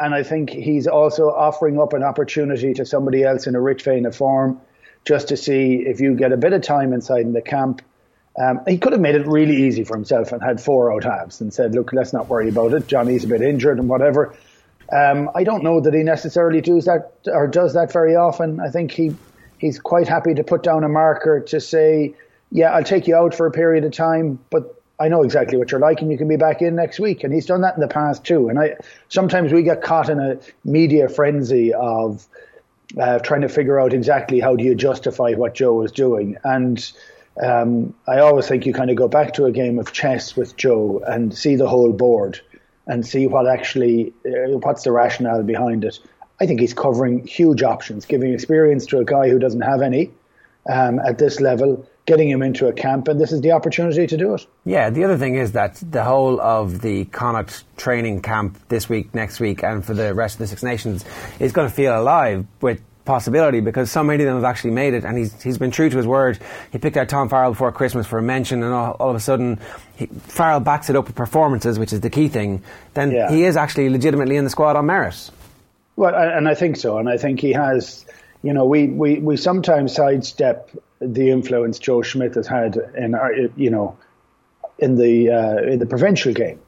And 0.00 0.14
I 0.14 0.22
think 0.22 0.50
he's 0.50 0.86
also 0.86 1.30
offering 1.30 1.80
up 1.80 1.92
an 1.92 2.02
opportunity 2.04 2.72
to 2.74 2.84
somebody 2.84 3.24
else 3.24 3.46
in 3.46 3.56
a 3.56 3.60
rich 3.60 3.82
vein 3.82 4.06
of 4.06 4.14
form 4.14 4.60
just 5.04 5.28
to 5.28 5.36
see 5.36 5.84
if 5.86 6.00
you 6.00 6.14
get 6.14 6.32
a 6.32 6.36
bit 6.36 6.52
of 6.52 6.62
time 6.62 6.92
inside 6.92 7.22
in 7.22 7.32
the 7.32 7.42
camp. 7.42 7.82
Um, 8.40 8.60
he 8.66 8.78
could 8.78 8.92
have 8.92 9.00
made 9.00 9.16
it 9.16 9.26
really 9.26 9.64
easy 9.66 9.84
for 9.84 9.96
himself 9.96 10.32
and 10.32 10.42
had 10.42 10.60
four 10.60 10.92
out 10.92 11.04
halves 11.04 11.40
and 11.40 11.52
said, 11.52 11.74
look, 11.74 11.92
let's 11.92 12.12
not 12.12 12.28
worry 12.28 12.48
about 12.48 12.72
it. 12.72 12.86
Johnny's 12.86 13.24
a 13.24 13.28
bit 13.28 13.42
injured 13.42 13.78
and 13.78 13.88
whatever. 13.88 14.34
Um, 14.92 15.30
I 15.34 15.44
don't 15.44 15.64
know 15.64 15.80
that 15.80 15.92
he 15.92 16.02
necessarily 16.02 16.60
does 16.60 16.84
that 16.84 17.12
or 17.26 17.46
does 17.46 17.74
that 17.74 17.92
very 17.92 18.16
often. 18.16 18.60
I 18.60 18.70
think 18.70 18.92
he 18.92 19.14
he's 19.58 19.78
quite 19.78 20.08
happy 20.08 20.34
to 20.34 20.44
put 20.44 20.62
down 20.62 20.84
a 20.84 20.88
marker 20.88 21.40
to 21.40 21.60
say, 21.60 22.14
yeah, 22.50 22.72
I'll 22.72 22.84
take 22.84 23.06
you 23.06 23.16
out 23.16 23.34
for 23.34 23.46
a 23.46 23.50
period 23.50 23.84
of 23.84 23.92
time, 23.92 24.38
but 24.50 24.80
I 25.00 25.08
know 25.08 25.22
exactly 25.22 25.58
what 25.58 25.70
you're 25.70 25.80
like 25.80 26.00
and 26.00 26.10
you 26.10 26.16
can 26.16 26.28
be 26.28 26.36
back 26.36 26.62
in 26.62 26.74
next 26.76 26.98
week. 26.98 27.24
And 27.24 27.32
he's 27.32 27.46
done 27.46 27.60
that 27.62 27.74
in 27.74 27.80
the 27.80 27.88
past 27.88 28.24
too. 28.24 28.48
And 28.48 28.58
I, 28.58 28.76
sometimes 29.08 29.52
we 29.52 29.62
get 29.62 29.82
caught 29.82 30.08
in 30.08 30.20
a 30.20 30.38
media 30.64 31.08
frenzy 31.08 31.74
of 31.74 32.26
uh, 32.98 33.18
trying 33.18 33.42
to 33.42 33.48
figure 33.48 33.78
out 33.78 33.92
exactly 33.92 34.40
how 34.40 34.56
do 34.56 34.64
you 34.64 34.74
justify 34.74 35.34
what 35.34 35.54
Joe 35.54 35.82
is 35.82 35.92
doing. 35.92 36.36
And 36.42 36.90
um, 37.42 37.94
I 38.06 38.18
always 38.20 38.48
think 38.48 38.66
you 38.66 38.72
kind 38.72 38.90
of 38.90 38.96
go 38.96 39.08
back 39.08 39.34
to 39.34 39.44
a 39.46 39.52
game 39.52 39.78
of 39.78 39.92
chess 39.92 40.36
with 40.36 40.56
Joe 40.56 41.02
and 41.06 41.36
see 41.36 41.56
the 41.56 41.68
whole 41.68 41.92
board 41.92 42.40
and 42.86 43.06
see 43.06 43.26
what 43.26 43.46
actually, 43.46 44.12
uh, 44.26 44.58
what's 44.58 44.82
the 44.82 44.92
rationale 44.92 45.42
behind 45.42 45.84
it. 45.84 45.98
I 46.40 46.46
think 46.46 46.60
he's 46.60 46.74
covering 46.74 47.26
huge 47.26 47.62
options, 47.62 48.06
giving 48.06 48.32
experience 48.32 48.86
to 48.86 48.98
a 48.98 49.04
guy 49.04 49.28
who 49.28 49.38
doesn't 49.38 49.60
have 49.60 49.82
any 49.82 50.10
um, 50.68 50.98
at 51.00 51.18
this 51.18 51.40
level, 51.40 51.88
getting 52.06 52.28
him 52.28 52.42
into 52.42 52.68
a 52.68 52.72
camp, 52.72 53.08
and 53.08 53.20
this 53.20 53.32
is 53.32 53.40
the 53.40 53.52
opportunity 53.52 54.06
to 54.06 54.16
do 54.16 54.34
it. 54.34 54.46
Yeah, 54.64 54.90
the 54.90 55.04
other 55.04 55.18
thing 55.18 55.34
is 55.34 55.52
that 55.52 55.82
the 55.82 56.04
whole 56.04 56.40
of 56.40 56.80
the 56.80 57.06
Connacht 57.06 57.64
training 57.76 58.22
camp 58.22 58.58
this 58.68 58.88
week, 58.88 59.14
next 59.14 59.40
week, 59.40 59.62
and 59.62 59.84
for 59.84 59.94
the 59.94 60.14
rest 60.14 60.36
of 60.36 60.38
the 60.40 60.46
Six 60.46 60.62
Nations 60.62 61.04
is 61.38 61.52
going 61.52 61.68
to 61.68 61.74
feel 61.74 61.98
alive 61.98 62.46
with 62.60 62.80
possibility 63.08 63.58
because 63.60 63.90
so 63.90 64.04
many 64.04 64.22
of 64.22 64.28
them 64.28 64.36
have 64.36 64.44
actually 64.44 64.70
made 64.70 64.94
it 64.94 65.04
and 65.04 65.18
he's, 65.18 65.42
he's 65.42 65.58
been 65.58 65.72
true 65.72 65.90
to 65.90 65.96
his 65.96 66.06
word. 66.06 66.38
He 66.70 66.78
picked 66.78 66.96
out 66.96 67.08
Tom 67.08 67.28
Farrell 67.28 67.50
before 67.50 67.72
Christmas 67.72 68.06
for 68.06 68.18
a 68.18 68.22
mention 68.22 68.62
and 68.62 68.72
all, 68.72 68.92
all 69.00 69.10
of 69.10 69.16
a 69.16 69.20
sudden 69.20 69.58
he, 69.96 70.06
Farrell 70.06 70.60
backs 70.60 70.88
it 70.90 70.94
up 70.94 71.06
with 71.06 71.16
performances, 71.16 71.78
which 71.78 71.92
is 71.92 72.00
the 72.00 72.10
key 72.10 72.28
thing. 72.28 72.62
Then 72.94 73.10
Yeah. 73.10 73.30
he 73.30 73.42
is 73.44 73.56
actually 73.56 73.88
legitimately 73.88 74.36
in 74.36 74.44
the 74.44 74.50
squad 74.50 74.76
on 74.76 74.86
merit. 74.86 75.30
Well, 75.96 76.14
I- 76.14 76.26
and 76.36 76.46
I 76.48 76.54
think 76.54 76.76
so, 76.76 76.98
and 76.98 77.08
I 77.08 77.16
think 77.16 77.40
he 77.40 77.52
has. 77.54 78.04
You 78.44 78.52
know, 78.52 78.66
we, 78.66 78.86
we, 78.86 79.18
we 79.18 79.36
sometimes 79.36 79.94
sidestep 79.96 80.70
the 81.00 81.30
influence 81.30 81.80
Joe 81.80 82.02
Schmidt 82.02 82.36
has 82.36 82.46
had 82.46 82.76
in 82.96 83.16
our, 83.16 83.32
you 83.56 83.68
know, 83.70 83.96
in 84.78 84.94
the 84.96 85.30
uh, 85.30 85.56
in 85.72 85.80
the 85.80 85.86
provincial 85.86 86.32
game, 86.32 86.60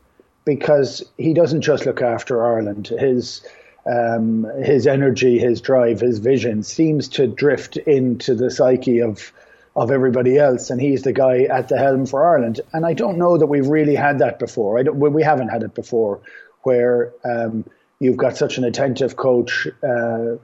because 0.45 1.05
he 1.17 1.33
doesn't 1.33 1.61
just 1.61 1.87
look 1.87 2.03
after 2.03 2.45
Ireland. 2.45 2.89
His 2.89 3.43
um, 3.87 4.45
his 4.63 4.87
energy, 4.87 5.39
his 5.39 5.61
drive, 5.61 6.01
his 6.01 6.19
vision 6.19 6.63
seems 6.63 7.09
to 7.09 7.27
drift 7.27 7.77
into 7.77 8.35
the 8.35 8.51
psyche 8.51 9.01
of 9.01 9.33
of 9.77 9.91
everybody 9.91 10.37
else, 10.37 10.71
and 10.71 10.81
he's 10.81 11.03
the 11.03 11.13
guy 11.13 11.45
at 11.45 11.69
the 11.69 11.79
helm 11.79 12.05
for 12.05 12.27
Ireland. 12.27 12.61
And 12.73 12.85
I 12.85 12.93
don't 12.93 13.19
know 13.19 13.39
that 13.39 13.47
we've 13.47 13.69
really 13.69 13.95
had 13.95 14.19
that 14.19 14.39
before. 14.39 14.79
I 14.79 14.83
don't, 14.83 14.99
we 14.99 15.23
haven't 15.23 15.49
had 15.49 15.63
it 15.63 15.75
before, 15.75 16.21
where 16.63 17.13
um, 17.25 17.65
you've 18.01 18.17
got 18.17 18.37
such 18.37 18.59
an 18.59 18.65
attentive 18.65 19.17
coach, 19.17 19.69
uh, 19.83 20.37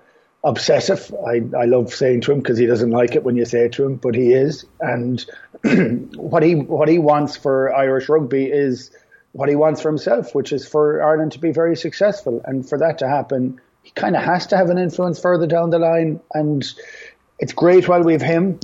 obsessive. 0.44 1.12
I, 1.26 1.42
I 1.58 1.64
love 1.64 1.92
saying 1.92 2.20
to 2.22 2.32
him 2.32 2.38
because 2.38 2.56
he 2.56 2.66
doesn't 2.66 2.90
like 2.90 3.16
it 3.16 3.24
when 3.24 3.36
you 3.36 3.44
say 3.44 3.64
it 3.64 3.72
to 3.72 3.84
him, 3.84 3.96
but 3.96 4.14
he 4.14 4.32
is. 4.32 4.64
And 4.80 5.24
what 6.16 6.42
he 6.44 6.54
what 6.54 6.88
he 6.88 6.98
wants 6.98 7.36
for 7.36 7.74
Irish 7.74 8.08
rugby 8.08 8.44
is 8.44 8.90
what 9.36 9.50
he 9.50 9.54
wants 9.54 9.82
for 9.82 9.88
himself, 9.88 10.34
which 10.34 10.50
is 10.50 10.66
for 10.66 11.02
Ireland 11.02 11.32
to 11.32 11.38
be 11.38 11.52
very 11.52 11.76
successful. 11.76 12.40
And 12.46 12.66
for 12.66 12.78
that 12.78 12.98
to 12.98 13.08
happen, 13.08 13.60
he 13.82 13.90
kind 13.90 14.16
of 14.16 14.22
has 14.22 14.46
to 14.48 14.56
have 14.56 14.70
an 14.70 14.78
influence 14.78 15.20
further 15.20 15.46
down 15.46 15.68
the 15.68 15.78
line. 15.78 16.20
And 16.32 16.66
it's 17.38 17.52
great 17.52 17.86
while 17.86 18.02
we 18.02 18.14
have 18.14 18.22
him. 18.22 18.58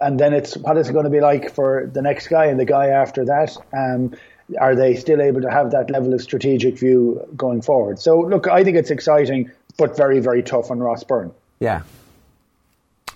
And 0.00 0.20
then 0.20 0.34
it's 0.34 0.54
what 0.54 0.76
is 0.76 0.90
it 0.90 0.92
going 0.92 1.06
to 1.06 1.10
be 1.10 1.20
like 1.20 1.54
for 1.54 1.90
the 1.92 2.02
next 2.02 2.28
guy 2.28 2.46
and 2.46 2.60
the 2.60 2.66
guy 2.66 2.88
after 2.88 3.24
that? 3.24 3.56
Um, 3.72 4.14
are 4.60 4.74
they 4.74 4.96
still 4.96 5.22
able 5.22 5.40
to 5.40 5.50
have 5.50 5.70
that 5.70 5.90
level 5.90 6.12
of 6.12 6.20
strategic 6.20 6.78
view 6.78 7.26
going 7.34 7.62
forward? 7.62 7.98
So, 7.98 8.20
look, 8.20 8.48
I 8.48 8.64
think 8.64 8.76
it's 8.76 8.90
exciting, 8.90 9.50
but 9.78 9.96
very, 9.96 10.20
very 10.20 10.42
tough 10.42 10.70
on 10.70 10.78
Ross 10.78 11.04
Byrne. 11.04 11.32
Yeah, 11.58 11.82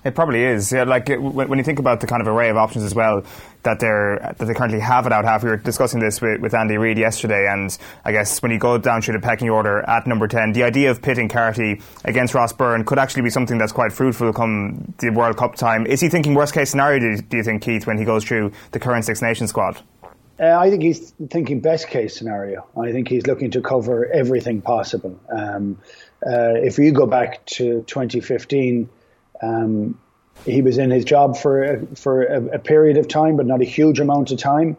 it 0.05 0.15
probably 0.15 0.43
is. 0.43 0.73
Yeah, 0.73 0.85
like 0.85 1.09
when 1.09 1.59
you 1.59 1.65
think 1.65 1.79
about 1.79 2.01
the 2.01 2.07
kind 2.07 2.21
of 2.21 2.29
array 2.29 2.51
of 2.51 2.57
options 2.57 2.85
as 2.85 2.95
well 2.95 3.25
that 3.63 3.79
they're 3.79 4.35
that 4.39 4.45
they 4.45 4.55
currently 4.55 4.81
have 4.81 5.07
it 5.07 5.13
out 5.13 5.25
half. 5.25 5.43
We 5.43 5.51
were 5.51 5.57
discussing 5.57 6.01
this 6.01 6.21
with, 6.21 6.41
with 6.41 6.55
Andy 6.55 6.77
Reid 6.77 6.99
yesterday, 6.99 7.47
and 7.49 7.77
I 8.05 8.13
guess 8.13 8.43
when 8.43 8.51
you 8.51 8.59
go 8.59 8.79
down 8.79 9.03
through 9.03 9.15
the 9.15 9.21
pecking 9.21 9.51
order 9.51 9.81
at 9.83 10.07
number 10.07 10.29
ten, 10.29 10.53
the 10.53 10.65
idea 10.65 10.91
of 10.91 11.03
pitting 11.03 11.29
Carty 11.29 11.81
against 12.05 12.35
Ross 12.35 12.53
Byrne 12.53 12.85
could 12.85 12.99
actually 12.99 13.23
be 13.23 13.31
something 13.31 13.59
that's 13.59 13.73
quite 13.73 13.93
fruitful 13.93 14.33
come 14.33 14.95
the 14.99 15.11
World 15.11 15.37
Cup 15.37 15.55
time. 15.55 15.87
Is 15.87 16.01
he 16.01 16.09
thinking 16.09 16.35
worst 16.35 16.55
case 16.55 16.71
scenario? 16.71 16.99
Do, 16.99 17.23
do 17.23 17.37
you 17.37 17.43
think 17.43 17.63
Keith 17.63 17.87
when 17.87 17.99
he 17.99 18.05
goes 18.05 18.25
through 18.25 18.53
the 18.73 18.81
current 18.81 19.05
Six 19.05 19.23
Nations 19.23 19.51
squad? 19.51 19.81
Uh, 20.41 20.59
I 20.59 20.71
think 20.71 20.83
he's 20.83 21.13
thinking 21.31 21.61
best 21.61 21.89
case 21.89 22.17
scenario. 22.17 22.67
I 22.77 22.91
think 22.91 23.07
he's 23.07 23.27
looking 23.27 23.53
to 23.53 23.61
cover 23.61 24.07
everything 24.07 24.61
possible. 24.61 25.21
Um, 25.31 25.79
uh, 26.27 26.55
if 26.55 26.79
you 26.79 26.91
go 26.91 27.07
back 27.07 27.45
to 27.47 27.83
2015, 27.83 28.89
um, 29.43 29.99
he 30.47 30.63
was 30.63 30.79
in 30.79 30.91
his 30.91 31.05
job 31.05 31.37
for 31.37 31.87
for 31.95 32.23
a, 32.23 32.55
a, 32.55 32.59
period 32.59 32.97
of 32.97 33.09
time, 33.09 33.37
but 33.37 33.47
not 33.47 33.61
a 33.61 33.65
huge 33.65 34.01
amount 34.01 34.31
of 34.31 34.39
time. 34.39 34.77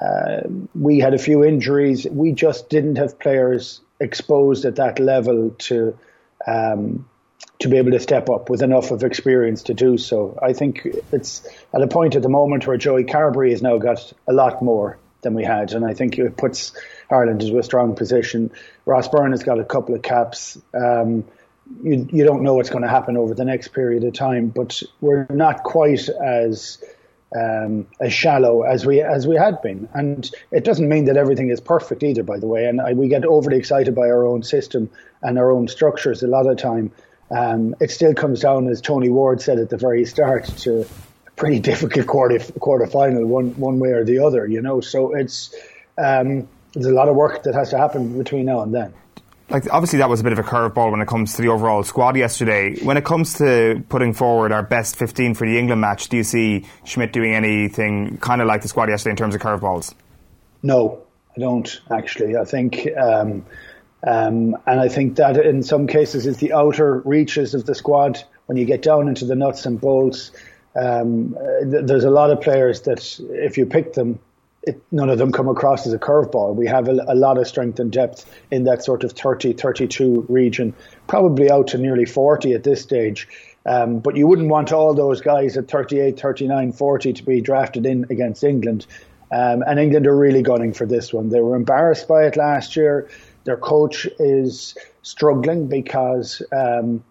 Uh, 0.00 0.42
we 0.74 0.98
had 1.00 1.14
a 1.14 1.18
few 1.18 1.44
injuries. 1.44 2.06
We 2.08 2.32
just 2.32 2.70
didn't 2.70 2.96
have 2.96 3.18
players 3.18 3.80
exposed 4.00 4.64
at 4.64 4.76
that 4.76 4.98
level 4.98 5.50
to 5.58 5.98
um, 6.46 7.08
to 7.60 7.68
be 7.68 7.76
able 7.76 7.90
to 7.90 7.98
step 7.98 8.30
up 8.30 8.50
with 8.50 8.62
enough 8.62 8.90
of 8.90 9.02
experience 9.02 9.64
to 9.64 9.74
do 9.74 9.98
so. 9.98 10.38
I 10.40 10.52
think 10.52 10.86
it's 11.12 11.46
at 11.74 11.82
a 11.82 11.88
point 11.88 12.14
at 12.14 12.22
the 12.22 12.28
moment 12.28 12.66
where 12.66 12.76
Joey 12.76 13.04
Carbery 13.04 13.50
has 13.50 13.62
now 13.62 13.78
got 13.78 14.12
a 14.28 14.32
lot 14.32 14.62
more 14.62 14.98
than 15.22 15.34
we 15.34 15.44
had, 15.44 15.72
and 15.72 15.84
I 15.84 15.94
think 15.94 16.18
it 16.18 16.36
puts 16.36 16.72
Ireland 17.10 17.42
into 17.42 17.58
a 17.58 17.62
strong 17.62 17.96
position. 17.96 18.52
Ross 18.86 19.08
Byrne 19.08 19.32
has 19.32 19.42
got 19.42 19.58
a 19.58 19.64
couple 19.64 19.96
of 19.96 20.02
caps. 20.02 20.56
Um, 20.72 21.24
you, 21.82 22.08
you 22.10 22.24
don't 22.24 22.42
know 22.42 22.54
what's 22.54 22.70
going 22.70 22.82
to 22.82 22.88
happen 22.88 23.16
over 23.16 23.34
the 23.34 23.44
next 23.44 23.68
period 23.68 24.04
of 24.04 24.12
time, 24.14 24.48
but 24.48 24.82
we're 25.00 25.26
not 25.30 25.62
quite 25.62 26.08
as 26.08 26.82
um, 27.36 27.86
as 28.00 28.12
shallow 28.12 28.62
as 28.62 28.86
we 28.86 29.02
as 29.02 29.26
we 29.26 29.36
had 29.36 29.60
been, 29.60 29.88
and 29.92 30.30
it 30.50 30.64
doesn't 30.64 30.88
mean 30.88 31.04
that 31.06 31.16
everything 31.16 31.50
is 31.50 31.60
perfect 31.60 32.02
either. 32.02 32.22
By 32.22 32.38
the 32.38 32.46
way, 32.46 32.64
and 32.64 32.80
I, 32.80 32.94
we 32.94 33.08
get 33.08 33.24
overly 33.24 33.58
excited 33.58 33.94
by 33.94 34.08
our 34.08 34.26
own 34.26 34.42
system 34.42 34.90
and 35.22 35.38
our 35.38 35.50
own 35.50 35.68
structures 35.68 36.22
a 36.22 36.26
lot 36.26 36.46
of 36.46 36.56
time. 36.56 36.90
Um, 37.30 37.74
it 37.80 37.90
still 37.90 38.14
comes 38.14 38.40
down, 38.40 38.66
as 38.68 38.80
Tony 38.80 39.10
Ward 39.10 39.42
said 39.42 39.58
at 39.58 39.68
the 39.68 39.76
very 39.76 40.06
start, 40.06 40.46
to 40.58 40.86
a 41.26 41.30
pretty 41.32 41.60
difficult 41.70 42.06
quarter 42.06 42.38
quarter 42.60 42.86
final, 42.86 43.26
one 43.26 43.50
one 43.58 43.78
way 43.78 43.90
or 43.90 44.04
the 44.04 44.20
other. 44.20 44.46
You 44.46 44.62
know, 44.62 44.80
so 44.80 45.14
it's 45.14 45.54
um, 45.98 46.48
there's 46.72 46.86
a 46.86 46.94
lot 46.94 47.08
of 47.08 47.16
work 47.16 47.42
that 47.42 47.54
has 47.54 47.70
to 47.70 47.78
happen 47.78 48.16
between 48.16 48.46
now 48.46 48.62
and 48.62 48.74
then 48.74 48.94
like 49.50 49.64
obviously 49.72 49.98
that 50.00 50.08
was 50.08 50.20
a 50.20 50.24
bit 50.24 50.32
of 50.32 50.38
a 50.38 50.42
curveball 50.42 50.90
when 50.90 51.00
it 51.00 51.08
comes 51.08 51.34
to 51.34 51.42
the 51.42 51.48
overall 51.48 51.82
squad 51.82 52.16
yesterday. 52.16 52.76
When 52.82 52.96
it 52.96 53.04
comes 53.04 53.34
to 53.38 53.82
putting 53.88 54.12
forward 54.12 54.52
our 54.52 54.62
best 54.62 54.96
15 54.96 55.34
for 55.34 55.46
the 55.46 55.58
England 55.58 55.80
match, 55.80 56.08
do 56.08 56.16
you 56.16 56.22
see 56.22 56.66
Schmidt 56.84 57.12
doing 57.12 57.34
anything 57.34 58.18
kind 58.18 58.42
of 58.42 58.46
like 58.46 58.62
the 58.62 58.68
squad 58.68 58.88
yesterday 58.88 59.12
in 59.12 59.16
terms 59.16 59.34
of 59.34 59.40
curveballs? 59.40 59.94
No, 60.62 61.02
I 61.36 61.40
don't 61.40 61.80
actually. 61.90 62.36
I 62.36 62.44
think, 62.44 62.88
um, 62.96 63.46
um, 64.06 64.56
and 64.66 64.80
I 64.80 64.88
think 64.88 65.16
that 65.16 65.36
in 65.36 65.62
some 65.62 65.86
cases 65.86 66.26
is 66.26 66.36
the 66.38 66.52
outer 66.52 67.00
reaches 67.04 67.54
of 67.54 67.64
the 67.64 67.74
squad. 67.74 68.22
When 68.46 68.56
you 68.56 68.64
get 68.64 68.82
down 68.82 69.08
into 69.08 69.24
the 69.24 69.34
nuts 69.34 69.66
and 69.66 69.80
bolts, 69.80 70.30
um, 70.74 71.36
th- 71.62 71.86
there's 71.86 72.04
a 72.04 72.10
lot 72.10 72.30
of 72.30 72.40
players 72.40 72.82
that 72.82 73.18
if 73.20 73.58
you 73.58 73.66
pick 73.66 73.94
them, 73.94 74.18
it, 74.68 74.82
none 74.92 75.08
of 75.08 75.18
them 75.18 75.32
come 75.32 75.48
across 75.48 75.86
as 75.86 75.92
a 75.92 75.98
curveball. 75.98 76.54
We 76.54 76.66
have 76.66 76.88
a, 76.88 77.04
a, 77.08 77.14
lot 77.14 77.38
of 77.38 77.48
strength 77.48 77.80
and 77.80 77.90
depth 77.90 78.30
in 78.50 78.64
that 78.64 78.84
sort 78.84 79.02
of 79.04 79.12
30, 79.12 79.54
32 79.54 80.26
region, 80.28 80.74
probably 81.06 81.50
out 81.50 81.68
to 81.68 81.78
nearly 81.78 82.04
40 82.04 82.52
at 82.52 82.64
this 82.64 82.82
stage. 82.82 83.28
Um, 83.66 83.98
but 84.00 84.16
you 84.16 84.26
wouldn't 84.26 84.48
want 84.48 84.72
all 84.72 84.94
those 84.94 85.20
guys 85.20 85.56
at 85.56 85.68
38, 85.68 86.20
39, 86.20 86.72
40 86.72 87.12
to 87.12 87.22
be 87.22 87.40
drafted 87.40 87.86
in 87.86 88.06
against 88.10 88.44
England. 88.44 88.86
Um, 89.30 89.62
and 89.66 89.78
England 89.78 90.06
are 90.06 90.16
really 90.16 90.42
gunning 90.42 90.72
for 90.72 90.86
this 90.86 91.12
one. 91.12 91.28
They 91.28 91.40
were 91.40 91.56
embarrassed 91.56 92.08
by 92.08 92.24
it 92.26 92.36
last 92.36 92.76
year. 92.76 93.10
Their 93.44 93.56
coach 93.56 94.06
is 94.18 94.76
struggling 95.02 95.68
because 95.68 96.42
um, 96.52 97.02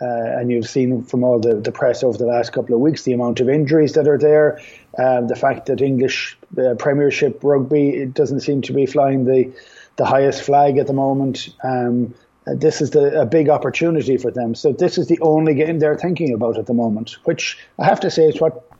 uh, 0.00 0.38
and 0.38 0.50
you've 0.50 0.68
seen 0.68 1.02
from 1.02 1.24
all 1.24 1.38
the, 1.38 1.54
the 1.54 1.72
press 1.72 2.02
over 2.02 2.18
the 2.18 2.26
last 2.26 2.52
couple 2.52 2.74
of 2.74 2.80
weeks 2.80 3.02
the 3.02 3.12
amount 3.12 3.40
of 3.40 3.48
injuries 3.48 3.94
that 3.94 4.08
are 4.08 4.18
there, 4.18 4.60
uh, 4.98 5.20
the 5.22 5.36
fact 5.36 5.66
that 5.66 5.80
English 5.80 6.36
uh, 6.58 6.74
Premiership 6.74 7.42
rugby 7.42 7.90
it 7.90 8.14
doesn't 8.14 8.40
seem 8.40 8.62
to 8.62 8.72
be 8.72 8.86
flying 8.86 9.24
the 9.24 9.52
the 9.96 10.04
highest 10.04 10.42
flag 10.42 10.78
at 10.78 10.86
the 10.86 10.92
moment. 10.92 11.48
Um, 11.62 12.14
uh, 12.46 12.54
this 12.54 12.80
is 12.80 12.90
the, 12.90 13.20
a 13.20 13.26
big 13.26 13.48
opportunity 13.48 14.16
for 14.16 14.30
them. 14.30 14.54
So 14.54 14.72
this 14.72 14.96
is 14.96 15.08
the 15.08 15.18
only 15.20 15.54
game 15.54 15.78
they're 15.80 15.96
thinking 15.96 16.32
about 16.32 16.56
at 16.56 16.66
the 16.66 16.74
moment, 16.74 17.16
which 17.24 17.58
I 17.78 17.84
have 17.84 18.00
to 18.00 18.10
say 18.10 18.24
is 18.24 18.40
what 18.40 18.70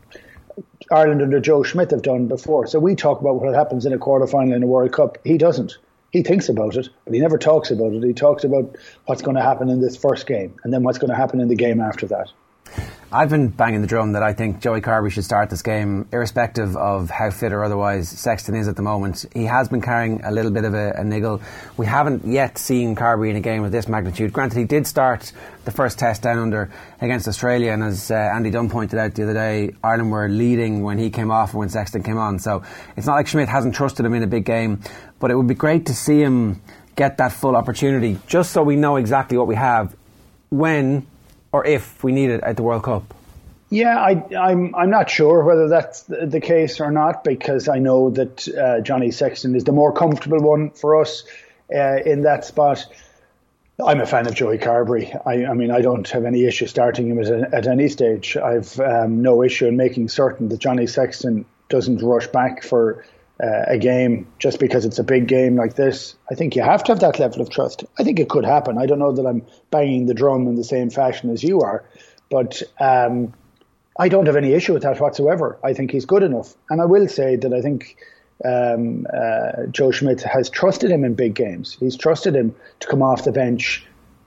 Ireland 0.91 1.23
under 1.23 1.41
Joe 1.41 1.63
Schmidt 1.65 1.91
have 1.91 2.03
done 2.03 2.29
before. 2.29 2.67
So 2.67 2.79
we 2.79 2.95
talk 2.95 3.21
about 3.21 3.43
what 3.43 3.55
happens 3.55 3.85
in 3.85 3.93
a 3.93 3.99
quarter 3.99 4.27
final 4.27 4.55
in 4.55 4.63
a 4.63 4.67
World 4.67 4.93
Cup. 4.93 5.19
He 5.25 5.39
doesn't 5.39 5.77
he 6.11 6.23
thinks 6.23 6.49
about 6.49 6.77
it, 6.77 6.89
but 7.05 7.15
he 7.15 7.21
never 7.21 7.39
talks 7.39 7.71
about 7.71 7.93
it. 7.93 8.03
He 8.03 8.13
talks 8.13 8.45
about 8.45 8.77
what's 9.07 9.23
going 9.23 9.37
to 9.37 9.43
happen 9.43 9.69
in 9.69 9.81
this 9.81 9.97
first 9.97 10.27
game 10.27 10.55
and 10.65 10.73
then 10.73 10.83
what's 10.83 10.99
going 10.99 11.11
to 11.11 11.17
happen 11.17 11.41
in 11.41 11.49
the 11.49 11.57
game 11.57 11.81
after 11.81 12.07
that. 12.07 12.33
I've 13.11 13.31
been 13.31 13.49
banging 13.49 13.81
the 13.81 13.87
drum 13.87 14.13
that 14.13 14.23
I 14.23 14.35
think 14.35 14.61
Joey 14.61 14.83
Carbery 14.83 15.11
should 15.11 15.25
start 15.25 15.49
this 15.49 15.63
game, 15.63 16.07
irrespective 16.13 16.77
of 16.77 17.09
how 17.09 17.31
fit 17.31 17.55
or 17.55 17.65
otherwise 17.65 18.07
Sexton 18.07 18.55
is 18.55 18.69
at 18.69 18.77
the 18.77 18.83
moment. 18.83 19.25
He 19.33 19.45
has 19.45 19.67
been 19.67 19.81
carrying 19.81 20.23
a 20.25 20.31
little 20.31 20.51
bit 20.51 20.67
of 20.67 20.75
a, 20.75 20.91
a 20.91 21.05
niggle. 21.05 21.41
We 21.79 21.87
haven't 21.87 22.27
yet 22.27 22.59
seen 22.59 22.95
Carbery 22.95 23.31
in 23.31 23.37
a 23.37 23.41
game 23.41 23.65
of 23.65 23.73
this 23.73 23.89
magnitude. 23.89 24.35
Granted, 24.35 24.59
he 24.59 24.65
did 24.65 24.87
start 24.87 25.33
the 25.65 25.71
first 25.71 25.99
test 25.99 26.21
down 26.21 26.39
under 26.39 26.71
against 27.01 27.27
Australia, 27.27 27.73
and 27.73 27.83
as 27.83 28.11
uh, 28.11 28.15
Andy 28.15 28.51
Dunne 28.51 28.69
pointed 28.69 28.99
out 28.99 29.15
the 29.15 29.23
other 29.23 29.33
day, 29.33 29.75
Ireland 29.83 30.13
were 30.13 30.29
leading 30.29 30.83
when 30.83 30.99
he 30.99 31.09
came 31.09 31.31
off 31.31 31.53
and 31.53 31.61
when 31.61 31.71
Sexton 31.71 32.03
came 32.03 32.19
on. 32.19 32.39
So 32.39 32.63
it's 32.95 33.07
not 33.07 33.15
like 33.15 33.27
Schmidt 33.27 33.49
hasn't 33.49 33.75
trusted 33.75 34.05
him 34.05 34.13
in 34.13 34.23
a 34.23 34.27
big 34.27 34.45
game, 34.45 34.83
but 35.19 35.31
it 35.31 35.35
would 35.35 35.49
be 35.49 35.55
great 35.55 35.87
to 35.87 35.95
see 35.95 36.21
him 36.21 36.61
get 36.95 37.17
that 37.17 37.33
full 37.33 37.57
opportunity, 37.57 38.19
just 38.27 38.53
so 38.53 38.63
we 38.63 38.77
know 38.77 38.97
exactly 38.97 39.39
what 39.39 39.47
we 39.47 39.55
have 39.55 39.97
when 40.51 41.07
or 41.53 41.67
if 41.67 42.03
we 42.05 42.13
need 42.13 42.31
it 42.31 42.43
at 42.43 42.57
the 42.57 42.63
World 42.63 42.83
Cup? 42.83 43.15
Yeah, 43.71 43.99
I, 43.99 44.13
am 44.13 44.25
I'm, 44.37 44.75
I'm 44.75 44.91
not 44.91 45.11
sure 45.11 45.45
whether 45.45 45.69
that's 45.69 46.03
the 46.05 46.41
case 46.41 46.81
or 46.81 46.91
not 46.91 47.23
because 47.23 47.69
I 47.69 47.79
know 47.79 48.11
that 48.11 48.49
uh, 48.49 48.81
Johnny 48.81 49.11
Sexton 49.11 49.55
is 49.55 49.65
the 49.65 49.73
more 49.73 49.93
comfortable 49.93 50.41
one 50.41 50.71
for 50.71 51.01
us 51.01 51.25
uh, 51.75 51.97
in 52.05 52.23
that 52.23 52.47
spot. 52.47 52.87
I'm 53.85 54.01
a 54.01 54.07
fan 54.07 54.27
of 54.27 54.35
Joey 54.35 54.59
Carbery. 54.59 55.15
I, 55.25 55.51
I, 55.51 55.55
mean, 55.55 55.71
I 55.71 55.83
don't 55.83 56.09
have 56.09 56.25
any 56.25 56.47
issue 56.47 56.67
starting 56.67 57.09
him 57.09 57.21
at, 57.21 57.55
at 57.55 57.67
any 57.67 57.89
stage. 57.89 58.37
I've 58.37 58.81
um, 58.81 59.23
no 59.23 59.43
issue 59.43 59.67
in 59.67 59.77
making 59.77 60.09
certain 60.09 60.49
that 60.49 60.59
Johnny 60.59 60.87
Sexton 60.87 61.45
doesn't 61.69 62.03
rush 62.03 62.27
back 62.29 62.63
for 62.65 63.05
uh, 63.43 63.63
a 63.69 63.79
game 63.79 64.27
just 64.39 64.59
because 64.59 64.85
it's 64.85 64.99
a 64.99 65.05
big 65.05 65.29
game 65.29 65.57
like 65.57 65.75
this. 65.75 66.17
I 66.31 66.35
think 66.35 66.57
you 66.57 66.63
have 66.63 66.83
to 66.85 66.93
have 66.93 67.01
that 67.01 67.19
level 67.19 67.41
of 67.41 67.51
trust. 67.51 67.85
I 67.99 68.05
think 68.05 68.19
it 68.19 68.29
could 68.29 68.45
happen. 68.45 68.79
I 68.79 68.87
don't 68.87 68.99
know 68.99 69.13
that 69.13 69.27
I'm 69.27 69.47
banging 69.71 70.07
the 70.07 70.15
drum 70.15 70.49
in 70.49 70.57
the 70.57 70.65
same 70.65 70.91
fashion 70.91 71.31
as 71.31 71.43
you 71.43 71.61
are, 71.61 71.85
but 72.31 72.63
um, 72.81 73.33
I 73.99 74.09
don't 74.09 74.27
have 74.27 74.37
any 74.37 74.53
issue 74.53 74.75
with 74.75 74.83
that 74.83 75.01
whatsoever. 75.01 75.59
I 75.63 75.73
think 75.73 75.91
he's 75.91 76.05
good 76.05 76.23
enough. 76.23 76.55
And 76.71 76.81
I 76.81 76.85
will 76.85 77.09
say 77.09 77.37
that 77.37 77.53
I 77.53 77.61
think 77.61 77.97
um, 78.45 79.07
uh, 79.13 79.67
Joe 79.71 79.91
Schmidt 79.91 80.23
has 80.23 80.51
trusted 80.51 80.91
him 80.91 81.05
in 81.05 81.15
big 81.15 81.35
games. 81.35 81.77
He's 81.79 81.97
trusted 81.97 82.35
him 82.35 82.55
to 82.81 82.89
come 82.89 83.03
off 83.03 83.25
the 83.25 83.33
bench 83.33 83.85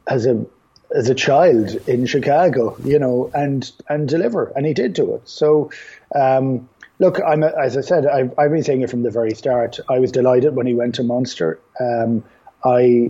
as 0.07 0.26
a 0.26 0.45
as 0.93 1.09
a 1.09 1.16
child 1.16 1.70
in 1.88 2.05
Chicago, 2.05 2.76
you 2.84 2.99
know, 2.99 3.32
and 3.34 3.72
and 3.88 4.09
deliver, 4.09 4.51
and 4.55 4.66
he 4.66 4.74
did 4.74 4.93
do 4.93 5.16
it. 5.16 5.28
So 5.30 5.72
um, 6.14 6.68
Look, 7.02 7.20
I'm 7.20 7.41
as 7.41 7.78
I 7.78 7.82
said, 7.82 8.06
I've, 8.06 8.32
I've, 8.38 8.52
been 8.52 8.62
saying 8.62 8.82
it 8.82 8.91
from 8.91 9.02
the 9.02 9.10
very 9.10 9.34
start. 9.34 9.80
I 9.89 9.97
was 9.97 10.12
delighted 10.12 10.56
when 10.56 10.68
he 10.68 10.76
went 10.76 10.93
to 10.95 11.04
Munster. 11.04 11.60
Um, 11.80 12.24
I 12.64 13.10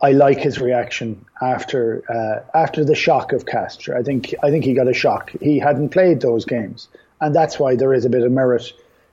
I 0.00 0.12
like 0.12 0.38
his 0.38 0.58
reaction 0.58 1.26
after 1.42 2.02
uh, 2.08 2.58
after 2.58 2.86
the 2.86 2.94
shock 2.94 3.34
of 3.34 3.44
Castres. 3.44 3.94
I 3.94 4.02
think 4.02 4.34
I 4.42 4.50
think 4.50 4.64
he 4.64 4.72
got 4.72 4.88
a 4.88 4.94
shock. 4.94 5.30
He 5.42 5.58
hadn't 5.58 5.90
played 5.90 6.22
those 6.22 6.46
games, 6.46 6.88
and 7.20 7.36
that's 7.36 7.58
why 7.60 7.76
there 7.76 7.92
is 7.92 8.06
a 8.06 8.08
bit 8.08 8.22
of 8.22 8.32
merit 8.32 8.72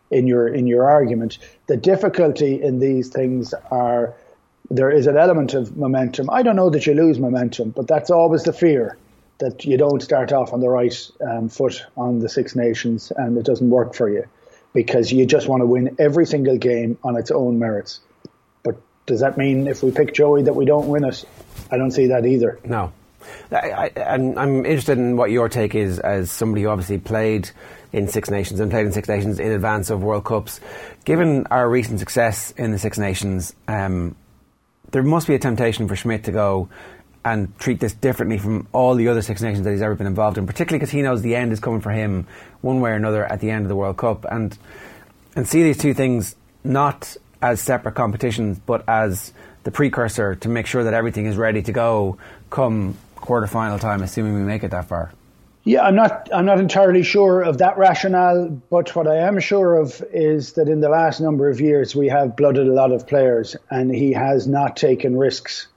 in 0.10 0.28
your 0.28 0.48
in 0.48 0.66
your 0.66 0.90
argument. 0.90 1.38
The 1.68 1.76
difficulty 1.76 2.64
in 2.64 2.80
these 2.80 3.10
things 3.10 3.54
are 3.70 4.14
there 4.72 4.92
is 4.92 5.08
an 5.08 5.18
element 5.18 5.54
of 5.54 5.76
momentum. 5.76 6.30
I 6.30 6.42
don't 6.42 6.56
know 6.56 6.70
that 6.70 6.88
you 6.88 6.94
lose 6.94 7.20
momentum, 7.20 7.72
but 7.72 7.90
that's 7.90 8.10
always 8.10 8.44
the 8.44 8.54
fear 8.54 8.98
that 9.40 9.66
you 9.66 9.78
don't 9.78 10.02
start 10.02 10.32
off 10.32 10.54
on 10.54 10.62
the 10.62 10.70
right 10.70 11.12
um, 11.22 11.50
foot 11.50 11.86
on 11.98 12.20
the 12.20 12.30
Six 12.30 12.56
Nations 12.56 13.12
and 13.16 13.38
it 13.38 13.46
doesn't 13.46 13.70
work 13.70 13.94
for 13.94 14.10
you 14.10 14.26
because 14.74 15.12
you 15.12 15.26
just 15.26 15.48
want 15.48 15.62
to 15.62 15.66
win 15.66 15.96
every 16.00 16.26
single 16.26 16.58
game 16.58 16.98
on 17.04 17.18
its 17.18 17.32
own 17.32 17.60
merits. 17.60 18.00
But 18.64 18.78
does 19.06 19.22
that 19.22 19.38
mean 19.38 19.68
if 19.68 19.84
we 19.84 19.92
pick 19.92 20.14
Joey 20.14 20.44
that 20.44 20.56
we 20.56 20.66
don't 20.66 20.88
win 20.88 21.04
it? 21.04 21.24
I 21.72 21.78
don't 21.78 21.92
see 21.92 22.08
that 22.08 22.26
either. 22.26 22.60
No. 22.64 22.92
I, 23.52 23.92
and 23.96 24.38
I'm 24.38 24.66
interested 24.66 24.98
in 24.98 25.18
what 25.18 25.32
your 25.32 25.50
take 25.50 25.76
is 25.76 26.00
as 26.00 26.32
somebody 26.32 26.64
who 26.64 26.70
obviously 26.70 27.00
played 27.00 27.50
in 27.92 28.08
Six 28.08 28.30
Nations 28.30 28.60
and 28.60 28.70
played 28.70 28.86
in 28.86 28.92
Six 28.92 29.08
Nations 29.08 29.40
in 29.40 29.52
advance 29.52 29.90
of 29.90 30.04
World 30.04 30.26
Cups. 30.26 30.60
Given 31.06 31.48
our 31.48 31.68
recent 31.68 32.00
success 32.00 32.52
in 32.52 32.72
the 32.72 32.80
Six 32.80 32.98
Nations, 32.98 33.56
um, 33.68 34.16
there 34.92 35.04
must 35.04 35.28
be 35.28 35.36
a 35.36 35.40
temptation 35.40 35.88
for 35.88 35.96
Schmidt 35.96 36.26
to 36.26 36.32
go 36.32 36.70
and 37.26 37.58
treat 37.58 37.80
this 37.80 37.94
differently 37.94 38.38
from 38.38 38.68
all 38.72 38.94
the 38.94 39.08
other 39.08 39.24
Six 39.24 39.42
Nations 39.42 39.66
that 39.66 39.72
he's 39.72 39.82
ever 39.82 39.96
been 39.96 40.06
involved 40.06 40.38
in, 40.38 40.46
particularly 40.46 40.78
because 40.78 40.92
he 40.92 41.02
knows 41.02 41.24
the 41.24 41.36
end 41.36 41.52
is 41.52 41.60
coming 41.60 41.82
for 41.82 41.90
him 41.90 42.28
one 42.62 42.80
way 42.80 42.92
or 42.92 42.94
another 42.94 43.26
at 43.26 43.42
the 43.42 43.50
end 43.50 43.66
of 43.66 43.70
the 43.70 43.76
World 43.76 43.98
Cup, 43.98 44.26
and 44.30 44.56
and 45.36 45.48
see 45.48 45.64
these 45.64 45.78
two 45.78 45.94
things 45.94 46.36
not 46.64 47.18
as 47.42 47.60
separate 47.60 47.96
competitions, 47.96 48.60
but 48.60 48.88
as 48.88 49.34
the 49.64 49.72
precursor 49.72 50.36
to 50.36 50.48
make 50.48 50.68
sure 50.68 50.84
that 50.84 50.94
everything 50.94 51.26
is 51.26 51.36
ready 51.36 51.62
to 51.64 51.72
go 51.72 52.18
come 52.52 52.96
quarter 53.16 53.48
final 53.48 53.80
time, 53.80 54.04
assuming 54.04 54.36
we 54.36 54.42
make 54.42 54.64
it 54.64 54.72
that 54.72 54.86
far. 54.86 55.12
Yeah, 55.64 55.82
I'm 55.82 55.96
not. 55.96 56.30
I'm 56.32 56.46
not 56.46 56.60
entirely 56.60 57.02
sure 57.02 57.42
of 57.42 57.58
that 57.58 57.80
rationale, 57.80 58.50
but 58.70 58.96
what 58.96 59.08
I 59.08 59.18
am 59.18 59.40
sure 59.40 59.78
of 59.78 60.04
is 60.14 60.54
that 60.54 60.70
in 60.70 60.80
the 60.80 60.90
last 60.90 61.20
number 61.20 61.50
of 61.50 61.60
years 61.60 61.96
we 61.96 62.08
have 62.10 62.36
blooded 62.36 62.68
a 62.68 62.72
lot 62.74 62.92
of 62.92 63.08
players, 63.08 63.56
and 63.72 63.94
he 63.94 64.14
has 64.14 64.46
not 64.46 64.78
taken 64.78 65.18
risks. 65.18 65.68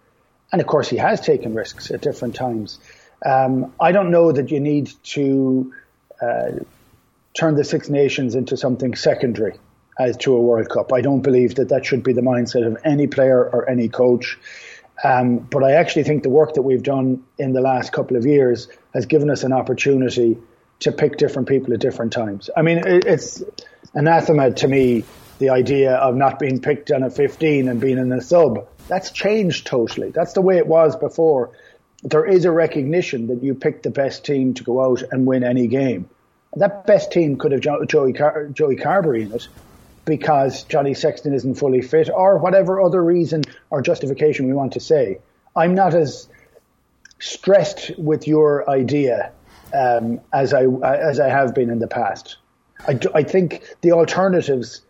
And 0.53 0.61
of 0.61 0.67
course, 0.67 0.89
he 0.89 0.97
has 0.97 1.21
taken 1.21 1.55
risks 1.55 1.91
at 1.91 2.01
different 2.01 2.35
times. 2.35 2.79
Um, 3.25 3.73
I 3.81 3.93
don't 3.93 4.11
know 4.11 4.33
that 4.33 4.51
you 4.51 4.61
need 4.61 4.91
to 5.05 5.75
uh, 6.21 6.51
turn 7.39 7.55
the 7.55 7.65
Six 7.65 7.89
Nations 7.89 8.35
into 8.35 8.57
something 8.57 8.95
secondary 8.95 9.59
as 9.99 10.17
to 10.19 10.37
a 10.37 10.41
World 10.41 10.69
Cup. 10.69 10.93
I 10.93 11.01
don't 11.01 11.23
believe 11.23 11.57
that 11.57 11.71
that 11.71 11.85
should 11.85 12.03
be 12.03 12.13
the 12.13 12.21
mindset 12.21 12.67
of 12.67 12.79
any 12.85 13.07
player 13.07 13.43
or 13.43 13.69
any 13.69 13.89
coach. 13.89 14.39
Um, 15.03 15.39
but 15.39 15.63
I 15.63 15.73
actually 15.73 16.05
think 16.05 16.23
the 16.23 16.31
work 16.31 16.55
that 16.55 16.63
we've 16.63 16.83
done 16.83 17.25
in 17.39 17.53
the 17.53 17.61
last 17.61 17.93
couple 17.93 18.17
of 18.17 18.27
years 18.27 18.69
has 18.95 19.07
given 19.07 19.31
us 19.31 19.45
an 19.45 19.53
opportunity 19.53 20.39
to 20.81 20.93
pick 20.93 21.17
different 21.17 21.49
people 21.49 21.73
at 21.75 21.81
different 21.81 22.13
times. 22.13 22.51
I 22.57 22.63
mean, 22.63 22.79
it, 22.79 23.05
it's 23.05 23.43
anathema 23.95 24.53
to 24.53 24.69
me 24.69 25.05
the 25.39 25.51
idea 25.51 25.95
of 25.95 26.15
not 26.15 26.39
being 26.39 26.61
picked 26.61 26.91
on 26.91 27.03
a 27.03 27.11
15 27.11 27.69
and 27.69 27.81
being 27.81 27.99
in 27.99 28.11
a 28.13 28.21
sub. 28.21 28.69
That's 28.89 29.11
changed 29.11 29.67
totally. 29.67 30.11
That's 30.11 30.33
the 30.33 30.41
way 30.41 30.57
it 30.57 30.67
was 30.67 30.97
before. 30.97 31.51
There 32.03 32.25
is 32.25 32.45
a 32.45 32.51
recognition 32.51 33.27
that 33.29 33.43
you 33.43 33.55
pick 33.55 33.83
the 33.83 33.91
best 33.91 34.25
team 34.25 34.55
to 34.55 34.65
go 34.65 34.83
out 34.85 35.03
and 35.11 35.27
win 35.27 35.45
any 35.45 35.67
game. 35.67 36.09
That 36.57 36.87
best 36.87 37.13
team 37.13 37.37
could 37.37 37.53
have 37.53 37.61
Joey, 37.61 38.13
Car- 38.15 38.49
Joey 38.49 38.77
Carbery 38.77 39.23
in 39.23 39.33
it 39.33 39.49
because 40.05 40.65
Johnny 40.65 40.95
Sexton 40.95 41.35
isn't 41.35 41.57
fully 41.57 41.83
fit 41.83 42.09
or 42.09 42.39
whatever 42.39 42.81
other 42.81 43.05
reason 43.05 43.43
or 43.69 43.83
justification 43.83 44.47
we 44.47 44.55
want 44.55 44.73
to 44.73 44.81
say. 44.81 45.19
I'm 45.55 45.75
not 45.75 45.95
as 45.95 46.29
stressed 47.19 47.91
with 47.99 48.27
your 48.27 48.69
idea 48.71 49.33
um, 49.75 50.21
as 50.33 50.55
I 50.55 50.65
as 50.65 51.21
I 51.21 51.29
have 51.29 51.55
been 51.55 51.69
in 51.69 51.79
the 51.79 51.89
past. 51.89 52.39
I, 52.87 52.95
do, 52.95 53.11
I 53.15 53.23
think 53.23 53.63
the 53.83 53.93
alternatives 53.93 54.81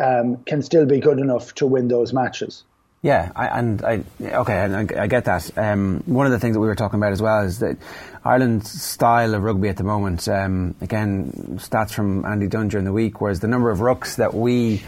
um, 0.00 0.36
can 0.44 0.62
still 0.62 0.86
be 0.86 1.00
good 1.00 1.18
enough 1.18 1.54
to 1.56 1.66
win 1.66 1.88
those 1.88 2.12
matches. 2.12 2.62
Yeah, 3.00 3.30
I, 3.36 3.46
and 3.58 3.82
I 3.84 4.04
okay, 4.20 4.54
I, 4.58 5.02
I 5.02 5.06
get 5.06 5.26
that. 5.26 5.56
Um, 5.56 6.02
one 6.06 6.26
of 6.26 6.32
the 6.32 6.40
things 6.40 6.56
that 6.56 6.60
we 6.60 6.66
were 6.66 6.74
talking 6.74 6.98
about 6.98 7.12
as 7.12 7.22
well 7.22 7.44
is 7.44 7.60
that 7.60 7.76
Ireland's 8.24 8.70
style 8.70 9.34
of 9.34 9.42
rugby 9.42 9.68
at 9.68 9.76
the 9.76 9.84
moment. 9.84 10.26
Um, 10.28 10.74
again, 10.80 11.32
stats 11.58 11.92
from 11.92 12.24
Andy 12.24 12.48
Dunne 12.48 12.68
during 12.68 12.84
the 12.84 12.92
week, 12.92 13.20
whereas 13.20 13.38
the 13.38 13.46
number 13.46 13.70
of 13.70 13.78
rucks 13.78 14.16
that 14.16 14.34
we 14.34 14.82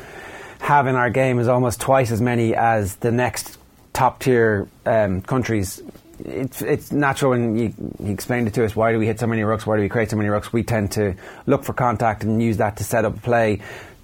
have 0.58 0.88
in 0.88 0.96
our 0.96 1.08
game 1.10 1.38
is 1.38 1.46
almost 1.46 1.80
twice 1.80 2.10
as 2.10 2.20
many 2.20 2.54
as 2.54 2.96
the 2.96 3.12
next 3.12 3.58
top 3.92 4.20
tier 4.20 4.68
um, 4.86 5.22
countries. 5.22 5.80
It's, 6.18 6.60
it's 6.62 6.92
natural, 6.92 7.32
and 7.32 7.56
he 7.56 8.12
explained 8.12 8.48
it 8.48 8.54
to 8.54 8.64
us. 8.64 8.74
Why 8.74 8.92
do 8.92 8.98
we 8.98 9.06
hit 9.06 9.20
so 9.20 9.26
many 9.26 9.42
rucks? 9.42 9.64
Why 9.64 9.76
do 9.76 9.82
we 9.82 9.88
create 9.88 10.10
so 10.10 10.16
many 10.16 10.28
rucks? 10.28 10.52
We 10.52 10.64
tend 10.64 10.92
to 10.92 11.14
look 11.46 11.64
for 11.64 11.72
contact 11.72 12.24
and 12.24 12.42
use 12.42 12.58
that 12.58 12.76
to 12.78 12.84
set 12.84 13.04
up 13.04 13.22
play. 13.22 13.62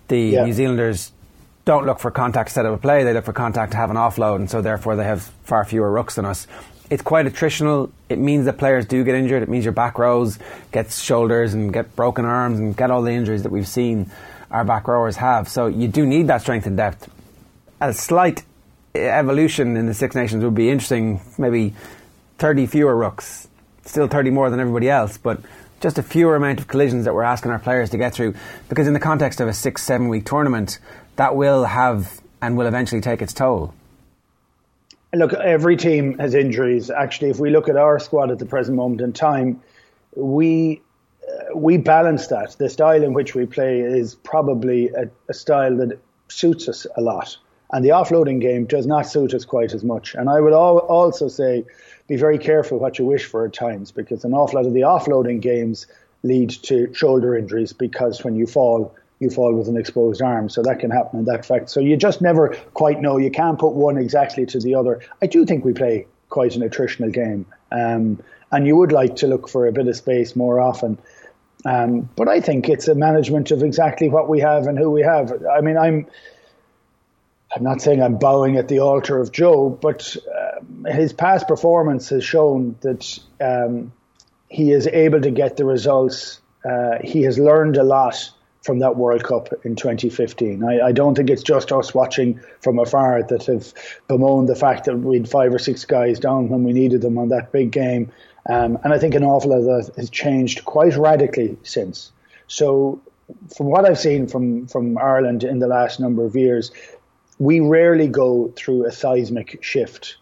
The 0.09 0.21
yeah. 0.21 0.45
New 0.45 0.53
Zealanders 0.53 1.13
don't 1.67 1.85
look 1.85 1.99
for 1.99 2.11
contact 2.11 2.53
set 2.53 2.65
up 2.65 2.75
a 2.75 2.79
play, 2.79 3.05
they 3.05 3.13
look 3.13 3.25
for 3.25 3.33
contact 3.35 3.73
to 3.73 3.77
have 3.77 3.91
an 3.91 3.97
offload, 3.97 4.37
and 4.37 4.49
so 4.49 4.63
therefore 4.63 4.97
they 4.97 5.05
have 5.05 5.23
far 5.43 5.65
fewer 5.65 5.91
rucks 5.91 6.15
than 6.15 6.25
us. 6.25 6.47
It's 6.89 7.03
quite 7.03 7.27
attritional. 7.27 7.91
It 8.09 8.21
means 8.21 8.45
that 8.47 8.57
players 8.57 8.87
do 8.87 9.03
get 9.03 9.17
injured. 9.17 9.43
It 9.43 9.49
means 9.49 9.65
your 9.65 9.73
back 9.73 9.99
rows 9.99 10.39
get 10.71 10.93
shoulders 10.93 11.53
and 11.53 11.73
get 11.73 11.97
broken 11.97 12.25
arms 12.25 12.61
and 12.61 12.77
get 12.77 12.93
all 12.93 13.03
the 13.03 13.11
injuries 13.11 13.43
that 13.43 13.51
we've 13.51 13.67
seen 13.67 14.11
our 14.53 14.65
back 14.65 14.87
rowers 14.87 15.17
have. 15.17 15.49
So 15.49 15.67
you 15.67 15.89
do 15.89 16.07
need 16.07 16.29
that 16.29 16.43
strength 16.43 16.67
and 16.69 16.77
depth. 16.77 17.11
A 17.81 17.93
slight 17.93 18.45
evolution 18.95 19.77
in 19.77 19.87
the 19.87 19.95
Six 19.95 20.15
Nations 20.15 20.45
would 20.45 20.55
be 20.55 20.71
interesting. 20.71 21.21
Maybe 21.37 21.75
30 22.39 22.67
fewer 22.67 22.95
rucks, 22.95 23.49
still 23.85 24.07
30 24.07 24.31
more 24.31 24.51
than 24.51 24.61
everybody 24.61 24.89
else, 24.89 25.19
but 25.19 25.41
just 25.81 25.99
a 25.99 26.03
fewer 26.03 26.37
amount 26.37 26.61
of 26.61 26.69
collisions 26.69 27.05
that 27.05 27.15
we're 27.15 27.25
asking 27.25 27.51
our 27.51 27.59
players 27.59 27.91
to 27.91 27.99
get 27.99 28.15
through. 28.15 28.35
Because 28.69 28.87
in 28.87 28.95
the 28.95 29.01
context 29.01 29.41
of 29.41 29.49
a 29.49 29.53
six, 29.53 29.83
seven 29.83 30.09
week 30.09 30.25
tournament, 30.25 30.79
that 31.17 31.37
will 31.37 31.65
have 31.65 32.21
and 32.41 32.57
will 32.57 32.67
eventually 32.67 33.01
take 33.01 33.23
its 33.23 33.33
toll. 33.33 33.75
Look, 35.15 35.33
every 35.33 35.77
team 35.77 36.19
has 36.19 36.35
injuries. 36.35 36.91
Actually, 36.91 37.31
if 37.31 37.39
we 37.39 37.51
look 37.51 37.69
at 37.69 37.77
our 37.77 37.99
squad 37.99 38.31
at 38.31 38.39
the 38.39 38.47
present 38.47 38.77
moment 38.77 39.01
in 39.01 39.13
time, 39.13 39.63
we 40.15 40.83
uh, 41.27 41.57
we 41.57 41.79
balance 41.79 42.27
that. 42.29 42.57
The 42.59 42.69
style 42.69 43.03
in 43.03 43.13
which 43.13 43.35
we 43.35 43.47
play 43.47 43.81
is 43.81 44.15
probably 44.15 44.89
a, 44.91 45.09
a 45.29 45.35
style 45.35 45.77
that 45.77 45.99
suits 46.29 46.69
us 46.69 46.87
a 46.97 47.01
lot, 47.01 47.37
and 47.73 47.85
the 47.85 47.91
offloading 47.91 48.41
game 48.41 48.67
does 48.67 48.87
not 48.87 49.07
suit 49.07 49.33
us 49.33 49.45
quite 49.45 49.73
as 49.73 49.85
much. 49.85 50.15
And 50.15 50.29
I 50.29 50.41
would 50.41 50.53
al- 50.53 50.79
also 50.79 51.29
say, 51.29 51.65
be 52.09 52.17
very 52.17 52.39
careful 52.39 52.79
what 52.79 52.99
you 52.99 53.07
wish 53.07 53.25
for 53.25 53.47
at 53.47 53.53
times, 53.53 53.91
because 53.93 54.25
an 54.25 54.35
awful 54.35 54.61
lot 54.61 54.67
of 54.67 54.75
the 54.75 54.83
offloading 54.83 55.41
games 55.41 55.87
lead 56.23 56.51
to 56.51 56.93
shoulder 56.93 57.37
injuries 57.37 57.73
because 57.73 58.25
when 58.25 58.37
you 58.37 58.47
fall, 58.47 58.95
you 59.19 59.31
fall 59.31 59.55
with 59.55 59.69
an 59.69 59.77
exposed 59.77 60.21
arm. 60.21 60.49
So 60.49 60.63
that 60.63 60.79
can 60.79 60.91
happen 60.91 61.21
in 61.21 61.25
that 61.27 61.47
fact. 61.47 61.71
So 61.71 61.81
you 61.81 61.97
just 61.97 62.21
never 62.21 62.57
quite 62.75 63.01
know. 63.01 63.17
You 63.17 63.31
can't 63.31 63.59
put 63.59 63.73
one 63.73 63.97
exactly 63.97 64.47
to 64.47 64.61
the 64.61 64.75
other. 64.75 65.01
I 65.23 65.27
do 65.27 65.47
think 65.47 65.65
we 65.65 65.73
play 65.73 66.07
quite 66.29 66.55
an 66.57 66.69
attritional 66.69 67.13
game. 67.13 67.47
Um, 67.73 68.23
and 68.53 68.67
you 68.67 68.77
would 68.77 68.93
like 68.93 69.17
to 69.17 69.27
look 69.27 69.49
for 69.49 69.67
a 69.67 69.73
bit 69.73 69.89
of 69.89 69.97
space 69.97 70.37
more 70.37 70.61
often. 70.61 70.99
Um, 71.65 72.09
but 72.15 72.29
I 72.29 72.41
think 72.41 72.69
it's 72.69 72.89
a 72.89 72.95
management 72.95 73.51
of 73.51 73.63
exactly 73.63 74.09
what 74.09 74.29
we 74.29 74.41
have 74.41 74.67
and 74.67 74.79
who 74.79 74.91
we 74.91 75.03
have. 75.03 75.33
I 75.51 75.61
mean, 75.61 75.77
I'm. 75.77 76.07
I'm 77.55 77.63
not 77.63 77.81
saying 77.81 78.03
I'm 78.03 78.19
bowing 78.19 78.57
at 78.57 78.69
the 78.69 78.81
altar 78.81 79.19
of 79.19 79.33
Joe, 79.33 79.71
but 79.71 80.17
uh, 80.27 80.91
his 80.91 81.13
past 81.13 81.49
performance 81.49 82.09
has 82.11 82.23
shown 82.23 82.77
that 82.81 83.19
um, 83.41 83.93
he 84.49 84.73
is 84.73 84.87
able 84.87 85.21
to 85.21 85.31
get 85.31 85.57
the 85.57 85.65
results. 85.65 86.41
Uh, 86.69 86.99
he 87.03 87.23
has 87.23 87.39
learned 87.39 87.77
a 87.77 87.85
lot 87.85 88.31
from 88.67 88.81
that 88.81 88.97
World 88.97 89.23
Cup 89.23 89.49
in 89.65 89.77
2015. 89.77 90.65
I, 90.65 90.89
I, 90.89 90.93
don't 90.93 91.15
think 91.15 91.31
it's 91.31 91.43
just 91.43 91.71
us 91.71 91.95
watching 91.95 92.41
from 92.61 92.79
afar 92.81 93.23
that 93.23 93.47
have 93.47 93.73
bemoaned 94.09 94.49
the 94.49 94.57
fact 94.57 94.85
that 94.85 94.97
we 94.99 95.19
had 95.19 95.29
five 95.29 95.55
or 95.55 95.59
six 95.59 95.85
guys 95.85 96.19
down 96.19 96.49
when 96.49 96.65
we 96.65 96.73
needed 96.73 97.01
them 97.01 97.17
on 97.17 97.29
that 97.29 97.53
big 97.53 97.71
game. 97.71 98.13
Um, 98.51 98.79
and 98.83 98.93
I 98.93 98.99
think 98.99 99.15
an 99.15 99.23
awful 99.23 99.51
lot 99.51 99.59
of 99.59 99.87
that 99.87 99.97
has 99.97 100.11
changed 100.11 100.65
quite 100.65 100.97
radically 100.97 101.57
since. 101.63 102.13
So, 102.49 103.01
from 103.57 103.67
what 103.67 103.85
I've 103.85 103.99
seen 103.99 104.29
from, 104.29 104.67
from 104.69 104.99
Ireland 104.99 105.43
in 105.43 105.59
the 105.59 105.67
last 105.67 105.99
number 105.99 106.25
of 106.25 106.37
years, 106.37 106.71
we 107.39 107.61
rarely 107.61 108.09
go 108.09 108.53
through 108.57 108.87
a 108.87 108.93
seismic 108.93 109.63
shift, 109.63 110.17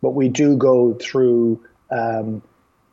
but 0.00 0.10
we 0.10 0.28
do 0.28 0.56
go 0.56 0.94
through 0.94 1.62
um, 1.90 2.42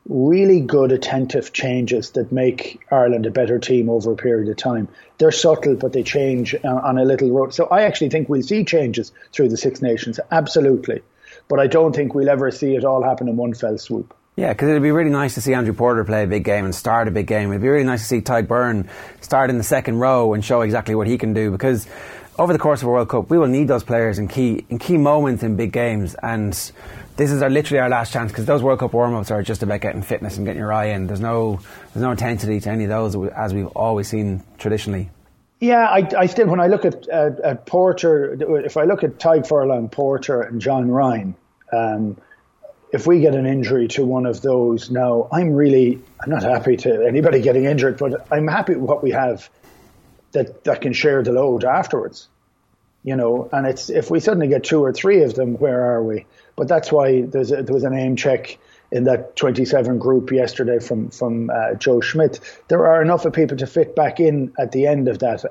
really 0.07 0.59
good 0.59 0.91
attentive 0.91 1.51
changes 1.51 2.11
that 2.11 2.31
make 2.31 2.79
Ireland 2.91 3.25
a 3.25 3.31
better 3.31 3.57
team 3.57 3.89
over 3.89 4.11
a 4.11 4.15
period 4.15 4.49
of 4.49 4.57
time. 4.57 4.87
They're 5.17 5.31
subtle, 5.31 5.75
but 5.75 5.93
they 5.93 6.03
change 6.03 6.53
uh, 6.55 6.67
on 6.67 6.97
a 6.97 7.05
little 7.05 7.31
road. 7.31 7.53
So 7.53 7.65
I 7.65 7.83
actually 7.83 8.09
think 8.09 8.29
we'll 8.29 8.43
see 8.43 8.63
changes 8.65 9.11
through 9.33 9.49
the 9.49 9.57
Six 9.57 9.81
Nations, 9.81 10.19
absolutely. 10.31 11.01
But 11.47 11.59
I 11.59 11.67
don't 11.67 11.95
think 11.95 12.13
we'll 12.13 12.29
ever 12.29 12.51
see 12.51 12.75
it 12.75 12.85
all 12.85 13.03
happen 13.03 13.27
in 13.27 13.35
one 13.35 13.53
fell 13.53 13.77
swoop. 13.77 14.15
Yeah, 14.35 14.51
because 14.51 14.69
it'd 14.69 14.83
be 14.83 14.91
really 14.91 15.11
nice 15.11 15.35
to 15.35 15.41
see 15.41 15.53
Andrew 15.53 15.73
Porter 15.73 16.03
play 16.03 16.23
a 16.23 16.27
big 16.27 16.43
game 16.43 16.65
and 16.65 16.75
start 16.75 17.07
a 17.07 17.11
big 17.11 17.25
game. 17.25 17.49
It'd 17.49 17.61
be 17.61 17.69
really 17.69 17.85
nice 17.85 18.01
to 18.01 18.07
see 18.07 18.21
Tadhg 18.21 18.47
Beirne 18.47 18.89
start 19.21 19.49
in 19.49 19.57
the 19.57 19.63
second 19.63 19.99
row 19.99 20.33
and 20.33 20.43
show 20.43 20.61
exactly 20.61 20.93
what 20.93 21.07
he 21.07 21.17
can 21.17 21.33
do 21.33 21.51
because 21.51 21.87
over 22.37 22.51
the 22.51 22.59
course 22.59 22.81
of 22.81 22.89
a 22.89 22.91
World 22.91 23.09
Cup, 23.09 23.29
we 23.29 23.37
will 23.37 23.47
need 23.47 23.67
those 23.67 23.83
players 23.83 24.19
in 24.19 24.27
key 24.27 24.65
in 24.69 24.77
key 24.77 24.97
moments 24.97 25.43
in 25.43 25.55
big 25.55 25.71
games, 25.71 26.15
and 26.21 26.71
this 27.17 27.31
is 27.31 27.41
our, 27.41 27.49
literally 27.49 27.79
our 27.79 27.89
last 27.89 28.11
chance 28.13 28.31
because 28.31 28.45
those 28.45 28.61
World 28.61 28.79
Cup 28.79 28.93
warm-ups 28.93 29.31
are 29.31 29.41
just 29.41 29.63
about 29.63 29.81
getting 29.81 30.01
fitness 30.01 30.37
and 30.37 30.45
getting 30.45 30.59
your 30.59 30.73
eye 30.73 30.87
in. 30.87 31.07
There's 31.07 31.19
no 31.21 31.59
there's 31.93 32.03
no 32.03 32.11
intensity 32.11 32.59
to 32.61 32.69
any 32.69 32.83
of 32.83 32.89
those 32.89 33.15
as 33.31 33.53
we've 33.53 33.67
always 33.67 34.07
seen 34.07 34.43
traditionally. 34.57 35.09
Yeah, 35.59 35.85
I, 35.85 36.07
I 36.17 36.25
still 36.25 36.47
when 36.47 36.59
I 36.59 36.67
look 36.67 36.85
at, 36.85 37.07
at, 37.07 37.39
at 37.39 37.65
Porter, 37.65 38.37
if 38.65 38.77
I 38.77 38.83
look 38.83 39.03
at 39.03 39.17
Tadhg 39.17 39.47
Furlong, 39.47 39.89
Porter, 39.89 40.41
and 40.41 40.61
John 40.61 40.89
Ryan. 40.91 41.35
Um, 41.71 42.17
if 42.91 43.05
we 43.05 43.19
get 43.19 43.35
an 43.35 43.45
injury 43.45 43.89
to 43.89 44.05
one 44.05 44.25
of 44.25 44.41
those 44.41 44.89
now, 44.89 45.27
I'm 45.31 45.53
really 45.53 46.01
I'm 46.21 46.29
not 46.29 46.43
happy 46.43 46.77
to 46.77 47.05
anybody 47.05 47.41
getting 47.41 47.65
injured, 47.65 47.97
but 47.97 48.27
I'm 48.31 48.47
happy 48.47 48.75
with 48.75 48.89
what 48.89 49.03
we 49.03 49.11
have 49.11 49.49
that 50.31 50.63
that 50.65 50.81
can 50.81 50.93
share 50.93 51.23
the 51.23 51.31
load 51.31 51.65
afterwards. 51.65 52.29
You 53.03 53.15
know, 53.15 53.49
and 53.51 53.67
it's 53.67 53.89
if 53.89 54.09
we 54.09 54.19
suddenly 54.19 54.47
get 54.47 54.63
two 54.63 54.83
or 54.83 54.93
three 54.93 55.23
of 55.23 55.35
them, 55.35 55.55
where 55.55 55.93
are 55.93 56.03
we? 56.03 56.25
But 56.55 56.67
that's 56.67 56.91
why 56.91 57.07
a, 57.07 57.25
there 57.27 57.73
was 57.73 57.83
a 57.83 57.89
name 57.89 58.15
check 58.15 58.57
in 58.91 59.03
that 59.05 59.35
27 59.35 59.97
group 59.99 60.31
yesterday 60.31 60.79
from 60.79 61.09
from 61.09 61.49
uh, 61.49 61.73
Joe 61.75 62.01
Schmidt. 62.01 62.39
There 62.67 62.85
are 62.85 63.01
enough 63.01 63.25
of 63.25 63.33
people 63.33 63.57
to 63.57 63.67
fit 63.67 63.95
back 63.95 64.19
in 64.19 64.53
at 64.57 64.71
the 64.71 64.87
end 64.87 65.07
of 65.07 65.19
that. 65.19 65.43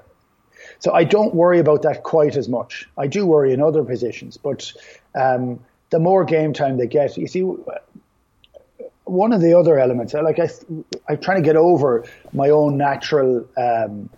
So 0.78 0.92
I 0.92 1.05
don't 1.05 1.34
worry 1.34 1.59
about 1.59 1.82
that 1.82 2.02
quite 2.02 2.36
as 2.36 2.48
much. 2.48 2.88
I 2.96 3.07
do 3.07 3.26
worry 3.26 3.52
in 3.52 3.61
other 3.62 3.84
positions, 3.84 4.36
but 4.36 4.72
um, 5.14 5.61
the 5.90 5.98
more 5.98 6.24
game 6.24 6.52
time 6.52 6.76
they 6.78 6.86
get, 6.86 7.16
you 7.16 7.26
see, 7.26 7.44
one 9.05 9.32
of 9.32 9.40
the 9.40 9.55
other 9.55 9.78
elements, 9.78 10.14
like 10.14 10.38
I, 10.38 10.48
I'm 11.09 11.20
trying 11.20 11.42
to 11.42 11.46
get 11.46 11.57
over 11.57 12.05
my 12.32 12.50
own 12.50 12.76
natural, 12.76 13.46
um, 13.57 14.09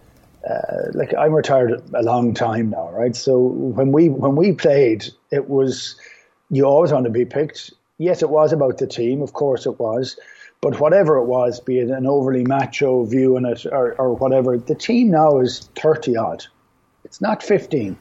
uh, 0.49 0.93
like 0.95 1.12
I'm 1.14 1.32
retired 1.32 1.82
a 1.93 2.03
long 2.03 2.34
time 2.34 2.70
now, 2.70 2.91
right? 2.91 3.14
So 3.14 3.39
when 3.39 3.91
we 3.91 4.09
when 4.09 4.37
we 4.37 4.53
played, 4.53 5.07
it 5.32 5.49
was 5.49 5.97
you 6.51 6.64
always 6.64 6.92
want 6.92 7.05
to 7.05 7.11
be 7.11 7.24
picked. 7.24 7.72
Yes, 7.99 8.22
it 8.22 8.30
was 8.30 8.53
about 8.53 8.78
the 8.78 8.86
team, 8.86 9.22
of 9.22 9.32
course 9.32 9.66
it 9.66 9.78
was, 9.78 10.18
but 10.61 10.80
whatever 10.80 11.16
it 11.16 11.24
was, 11.24 11.61
be 11.61 11.78
it 11.78 11.90
an 11.90 12.07
overly 12.07 12.44
macho 12.44 13.05
view 13.05 13.36
on 13.36 13.47
it 13.47 13.64
or, 13.66 13.94
or 13.94 14.14
whatever, 14.14 14.59
the 14.59 14.74
team 14.74 15.11
now 15.11 15.40
is 15.40 15.70
thirty 15.76 16.16
odd. 16.16 16.44
It's 17.05 17.20
not 17.20 17.42
fifteen. 17.42 17.97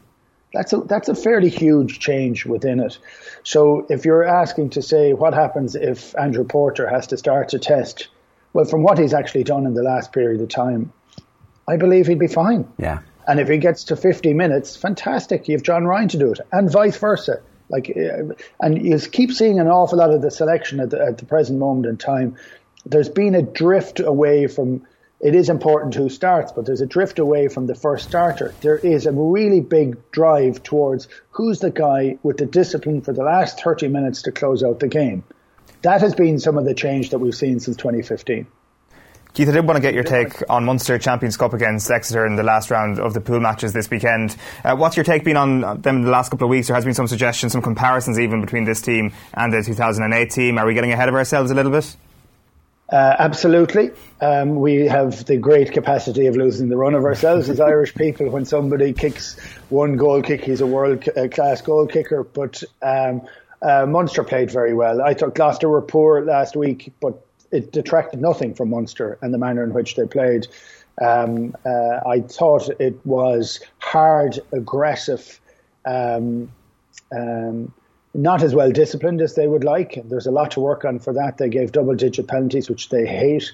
That's 0.54 0.72
a, 0.72 0.78
that's 0.78 1.10
a 1.10 1.16
fairly 1.16 1.50
huge 1.50 2.00
change 2.00 2.46
within 2.46 2.80
it. 2.80 2.98
So 3.44 3.86
if 3.90 4.06
you're 4.06 4.24
asking 4.24 4.70
to 4.72 4.82
say 4.82 5.12
what 5.14 5.34
happens 5.34 5.76
if 5.76 6.18
Andrew 6.18 6.46
Porter 6.46 6.88
has 6.88 7.08
to 7.08 7.18
start 7.18 7.50
to 7.50 7.60
test, 7.60 8.08
well, 8.54 8.64
from 8.64 8.82
what 8.82 8.98
he's 8.98 9.14
actually 9.14 9.44
done 9.44 9.66
in 9.66 9.74
the 9.74 9.84
last 9.84 10.14
period 10.14 10.40
of 10.40 10.48
time, 10.48 10.94
I 11.68 11.76
believe 11.76 12.08
he'd 12.08 12.20
be 12.20 12.28
fine. 12.28 12.66
Yeah. 12.78 13.00
And 13.28 13.42
if 13.42 13.50
he 13.50 13.58
gets 13.58 13.84
to 13.86 13.98
50 13.98 14.34
minutes, 14.34 14.78
fantastic. 14.78 15.50
You 15.50 15.56
have 15.56 15.64
John 15.64 15.86
Ryan 15.86 16.08
to 16.10 16.18
do 16.18 16.32
it, 16.32 16.40
and 16.54 16.72
vice 16.72 16.98
versa. 16.98 17.42
Like, 17.70 17.90
uh, 17.90 18.34
and 18.60 18.86
you 18.86 19.00
keep 19.00 19.32
seeing 19.32 19.60
an 19.60 19.68
awful 19.68 19.98
lot 19.98 20.12
of 20.12 20.22
the 20.22 20.32
selection 20.32 20.80
at 20.80 20.90
the, 20.92 21.02
at 21.02 21.18
the 21.18 21.26
present 21.26 21.60
moment 21.60 21.86
in 21.88 21.98
time. 21.98 22.36
There's 22.86 23.10
been 23.10 23.34
a 23.34 23.42
drift 23.42 24.00
away 24.00 24.48
from 24.48 24.86
it 25.22 25.34
is 25.34 25.50
important 25.50 25.96
who 25.96 26.10
starts, 26.10 26.52
but 26.52 26.66
there's 26.66 26.82
a 26.82 26.86
drift 26.86 27.20
away 27.20 27.48
from 27.48 27.68
the 27.68 27.76
first 27.76 28.08
starter. 28.08 28.54
There 28.62 28.78
is 28.78 29.06
a 29.06 29.12
really 29.12 29.62
big 29.62 30.12
drive 30.12 30.62
towards 30.62 31.08
who's 31.32 31.60
the 31.60 31.72
guy 31.72 32.20
with 32.22 32.38
the 32.38 32.46
discipline 32.46 33.02
for 33.02 33.14
the 33.14 33.24
last 33.24 33.64
30 33.64 33.88
minutes 33.88 34.24
to 34.24 34.32
close 34.32 34.62
out 34.62 34.80
the 34.80 34.88
game. 34.88 35.24
That 35.84 36.02
has 36.02 36.14
been 36.14 36.40
some 36.40 36.58
of 36.58 36.66
the 36.66 36.74
change 36.74 37.12
that 37.12 37.20
we've 37.20 37.34
seen 37.34 37.60
since 37.60 37.78
2015. 37.78 38.46
Keith, 39.36 39.50
I 39.50 39.52
did 39.52 39.68
want 39.68 39.76
to 39.76 39.82
get 39.82 39.94
your 39.94 40.06
take 40.06 40.50
on 40.50 40.64
Munster 40.64 40.98
Champions 40.98 41.36
Cup 41.36 41.52
against 41.52 41.92
Exeter 41.92 42.26
in 42.26 42.38
the 42.38 42.44
last 42.44 42.72
round 42.72 43.02
of 43.02 43.14
the 43.14 43.20
pool 43.20 43.42
matches 43.42 43.74
this 43.74 43.90
weekend. 43.90 44.38
Uh, 44.64 44.78
what's 44.78 44.96
your 44.96 45.04
take 45.04 45.26
been 45.26 45.36
on 45.36 45.82
them 45.82 45.98
in 45.98 46.02
the 46.04 46.10
last 46.10 46.30
couple 46.30 46.46
of 46.46 46.50
weeks? 46.50 46.68
There 46.68 46.76
has 46.76 46.86
been 46.86 46.94
some 46.94 47.10
suggestions, 47.10 47.52
some 47.52 47.62
comparisons 47.62 48.18
even 48.18 48.40
between 48.40 48.64
this 48.64 48.82
team 48.82 49.12
and 49.34 49.52
the 49.52 49.62
2008 49.62 50.30
team. 50.32 50.58
Are 50.58 50.66
we 50.66 50.74
getting 50.74 50.94
ahead 50.94 51.10
of 51.10 51.16
ourselves 51.16 51.52
a 51.52 51.54
little 51.54 51.74
bit? 51.74 51.98
Uh, 52.90 53.18
absolutely. 53.20 53.92
Um, 54.22 54.56
we 54.56 54.88
have 54.88 55.26
the 55.26 55.36
great 55.36 55.74
capacity 55.74 56.28
of 56.28 56.38
losing 56.38 56.70
the 56.70 56.78
run 56.78 56.94
of 56.94 57.04
ourselves 57.04 57.50
as 57.50 57.60
Irish 57.60 57.94
people. 57.96 58.30
When 58.30 58.46
somebody 58.46 58.94
kicks 58.94 59.38
one 59.68 59.98
goal 59.98 60.22
kick, 60.22 60.46
he's 60.46 60.62
a 60.62 60.68
world 60.68 61.10
uh, 61.10 61.28
class 61.28 61.62
goal 61.62 61.88
kicker. 61.88 62.24
But 62.24 62.64
um, 62.82 63.28
uh, 63.62 63.86
Munster 63.86 64.24
played 64.24 64.50
very 64.50 64.74
well. 64.74 65.02
I 65.02 65.14
thought 65.14 65.36
Gloucester 65.36 65.68
were 65.68 65.82
poor 65.82 66.24
last 66.24 66.56
week, 66.56 66.94
but 67.02 67.25
it 67.56 67.72
detracted 67.72 68.22
nothing 68.22 68.54
from 68.54 68.70
Munster 68.70 69.18
and 69.22 69.34
the 69.34 69.38
manner 69.38 69.64
in 69.64 69.74
which 69.74 69.96
they 69.96 70.06
played. 70.06 70.48
Um, 71.02 71.56
uh, 71.66 72.00
I 72.08 72.22
thought 72.22 72.70
it 72.80 73.06
was 73.06 73.60
hard, 73.80 74.40
aggressive. 74.52 75.40
Um, 75.86 76.52
um, 77.16 77.74
not 78.14 78.44
as 78.44 78.56
well 78.56 78.72
disciplined 78.72 79.22
as 79.22 79.36
they 79.36 79.48
would 79.48 79.64
like. 79.64 80.02
There's 80.06 80.28
a 80.28 80.32
lot 80.32 80.52
to 80.52 80.62
work 80.62 80.86
on 80.86 81.00
for 81.00 81.14
that. 81.14 81.38
They 81.38 81.50
gave 81.50 81.72
double 81.72 81.96
digit 81.96 82.28
penalties, 82.28 82.70
which 82.70 82.90
they 82.90 83.06
hate. 83.06 83.52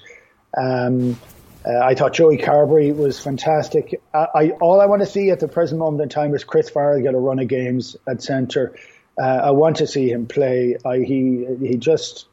Um, 0.56 1.18
uh, 1.64 1.78
I 1.78 1.94
thought 1.94 2.12
Joey 2.12 2.38
Carbery 2.38 2.94
was 2.94 3.20
fantastic. 3.20 4.00
I, 4.12 4.26
I, 4.34 4.50
all 4.60 4.80
I 4.80 4.86
want 4.86 5.02
to 5.02 5.06
see 5.06 5.30
at 5.30 5.40
the 5.40 5.48
present 5.48 5.78
moment 5.78 6.02
in 6.02 6.08
time 6.08 6.34
is 6.34 6.44
Chris 6.44 6.70
Farrell 6.70 7.00
get 7.00 7.14
a 7.14 7.18
run 7.18 7.38
of 7.38 7.48
games 7.48 7.96
at 8.08 8.22
centre. 8.22 8.76
Uh, 9.20 9.26
I 9.26 9.50
want 9.50 9.76
to 9.76 9.86
see 9.86 10.10
him 10.10 10.26
play. 10.26 10.76
I, 10.84 10.98
he 10.98 11.46
he 11.60 11.76
just 11.76 12.26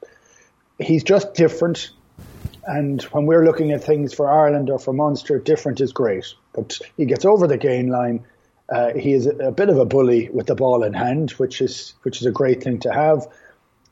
he's 0.80 1.04
just 1.04 1.34
different. 1.34 1.92
And 2.66 3.02
when 3.04 3.26
we're 3.26 3.46
looking 3.46 3.72
at 3.72 3.84
things 3.84 4.14
for 4.14 4.30
Ireland 4.30 4.70
or 4.70 4.80
for 4.80 4.94
Munster, 4.94 5.40
different 5.40 5.82
is 5.82 5.92
great. 5.92 6.26
But 6.54 6.80
he 6.98 7.06
gets 7.06 7.26
over 7.26 7.48
the 7.48 7.58
gain 7.58 7.88
line 7.88 8.26
uh, 8.72 8.94
he 8.94 9.14
is 9.14 9.26
a, 9.26 9.52
bit 9.52 9.70
of 9.70 9.78
a 9.78 9.86
bully 9.86 10.30
with 10.30 10.46
the 10.46 10.56
ball 10.56 10.84
in 10.84 10.94
hand, 10.94 11.32
which 11.32 11.62
is 11.62 11.96
which 12.04 12.22
is 12.22 12.28
a 12.28 12.32
great 12.32 12.64
thing 12.64 12.80
to 12.80 12.92
have. 12.92 13.28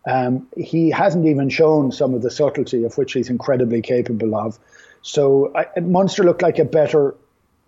Um, 0.05 0.47
he 0.55 0.89
hasn't 0.91 1.25
even 1.25 1.49
shown 1.49 1.91
some 1.91 2.13
of 2.13 2.21
the 2.21 2.31
subtlety 2.31 2.83
of 2.83 2.97
which 2.97 3.13
he's 3.13 3.29
incredibly 3.29 3.81
capable 3.81 4.35
of. 4.35 4.57
So 5.01 5.51
I, 5.55 5.79
Munster 5.79 6.23
looked 6.23 6.41
like 6.41 6.59
a 6.59 6.65
better 6.65 7.15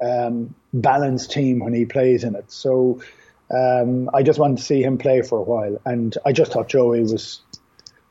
um, 0.01 0.53
balanced 0.71 1.31
team 1.31 1.59
when 1.59 1.73
he 1.73 1.85
plays 1.85 2.23
in 2.23 2.35
it. 2.35 2.51
So 2.51 3.01
um, 3.51 4.09
I 4.13 4.21
just 4.23 4.39
wanted 4.39 4.57
to 4.57 4.63
see 4.63 4.83
him 4.83 4.97
play 4.99 5.21
for 5.23 5.39
a 5.39 5.43
while, 5.43 5.81
and 5.85 6.15
I 6.25 6.31
just 6.31 6.51
thought 6.51 6.69
Joey 6.69 7.01
was 7.01 7.41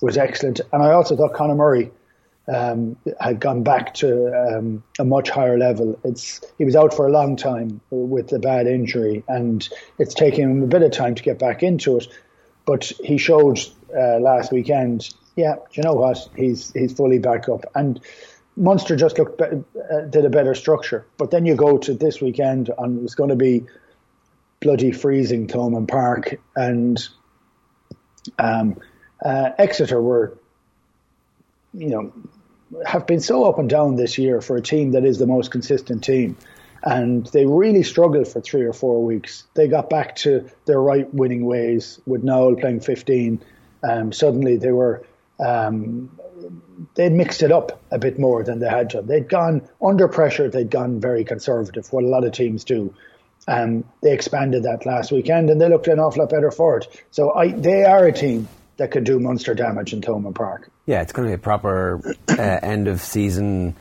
was 0.00 0.16
excellent, 0.16 0.60
and 0.72 0.82
I 0.82 0.92
also 0.92 1.16
thought 1.16 1.34
Conor 1.34 1.54
Murray 1.54 1.90
um, 2.48 2.96
had 3.20 3.40
gone 3.40 3.62
back 3.62 3.94
to 3.94 4.56
um, 4.56 4.82
a 4.98 5.04
much 5.04 5.28
higher 5.30 5.58
level. 5.58 5.98
It's 6.04 6.40
he 6.56 6.64
was 6.64 6.76
out 6.76 6.94
for 6.94 7.06
a 7.06 7.10
long 7.10 7.36
time 7.36 7.80
with 7.90 8.32
a 8.32 8.38
bad 8.38 8.66
injury, 8.66 9.22
and 9.28 9.68
it's 9.98 10.14
taken 10.14 10.50
him 10.50 10.62
a 10.62 10.66
bit 10.66 10.82
of 10.82 10.92
time 10.92 11.14
to 11.14 11.22
get 11.22 11.38
back 11.38 11.62
into 11.62 11.98
it. 11.98 12.06
But 12.64 12.84
he 13.02 13.18
showed 13.18 13.58
uh, 13.96 14.18
last 14.18 14.52
weekend. 14.52 15.08
Yeah, 15.36 15.56
you 15.72 15.82
know 15.82 15.94
what? 15.94 16.18
He's 16.36 16.72
he's 16.72 16.92
fully 16.92 17.18
back 17.18 17.48
up, 17.48 17.64
and 17.74 18.00
Munster 18.56 18.96
just 18.96 19.18
looked 19.18 19.38
be- 19.38 19.64
uh, 19.92 20.00
did 20.08 20.24
a 20.24 20.30
better 20.30 20.54
structure. 20.54 21.06
But 21.16 21.30
then 21.30 21.46
you 21.46 21.54
go 21.54 21.78
to 21.78 21.94
this 21.94 22.20
weekend, 22.20 22.70
and 22.78 23.04
it's 23.04 23.14
going 23.14 23.30
to 23.30 23.36
be 23.36 23.66
bloody 24.60 24.90
freezing 24.90 25.46
Thomond 25.46 25.88
Park, 25.88 26.40
and 26.56 27.06
um, 28.38 28.80
uh, 29.24 29.50
Exeter 29.58 30.00
were 30.00 30.38
you 31.72 31.88
know, 31.88 32.12
have 32.84 33.06
been 33.06 33.20
so 33.20 33.44
up 33.44 33.58
and 33.58 33.68
down 33.68 33.96
this 33.96 34.18
year 34.18 34.40
for 34.40 34.56
a 34.56 34.62
team 34.62 34.92
that 34.92 35.04
is 35.04 35.18
the 35.18 35.26
most 35.26 35.50
consistent 35.50 36.04
team. 36.04 36.36
And 36.82 37.26
they 37.26 37.44
really 37.44 37.82
struggled 37.82 38.28
for 38.28 38.40
three 38.40 38.64
or 38.64 38.72
four 38.72 39.04
weeks. 39.04 39.44
They 39.54 39.68
got 39.68 39.90
back 39.90 40.16
to 40.16 40.48
their 40.64 40.80
right 40.80 41.12
winning 41.12 41.44
ways 41.44 42.00
with 42.06 42.22
Nowell 42.22 42.56
playing 42.56 42.80
15. 42.80 43.42
Um, 43.88 44.12
suddenly 44.12 44.56
they 44.56 44.70
were, 44.70 45.04
um, 45.40 46.18
they'd 46.94 47.12
mixed 47.12 47.42
it 47.42 47.50
up 47.50 47.82
a 47.90 47.98
bit 47.98 48.18
more 48.18 48.44
than 48.44 48.60
they 48.60 48.68
had 48.68 48.90
to. 48.90 49.02
They'd 49.02 49.28
gone 49.28 49.68
under 49.82 50.08
pressure, 50.08 50.48
they'd 50.48 50.70
gone 50.70 51.00
very 51.00 51.24
conservative, 51.24 51.92
what 51.92 52.04
a 52.04 52.08
lot 52.08 52.24
of 52.24 52.32
teams 52.32 52.64
do. 52.64 52.94
Um, 53.48 53.84
they 54.02 54.12
expanded 54.12 54.64
that 54.64 54.84
last 54.84 55.10
weekend 55.10 55.48
and 55.50 55.60
they 55.60 55.68
looked 55.68 55.88
an 55.88 55.98
awful 55.98 56.22
lot 56.22 56.30
better 56.30 56.50
for 56.50 56.78
it. 56.78 57.04
So 57.10 57.32
I, 57.32 57.48
they 57.48 57.84
are 57.84 58.06
a 58.06 58.12
team 58.12 58.46
that 58.78 58.90
could 58.90 59.04
do 59.04 59.20
monster 59.20 59.54
damage 59.54 59.92
in 59.92 60.00
Thomond 60.00 60.34
Park. 60.34 60.70
Yeah, 60.86 61.02
it's 61.02 61.12
going 61.12 61.28
to 61.28 61.30
be 61.30 61.34
a 61.34 61.38
proper 61.38 62.00
uh, 62.28 62.42
end 62.62 62.88
of 62.88 63.00
season 63.00 63.76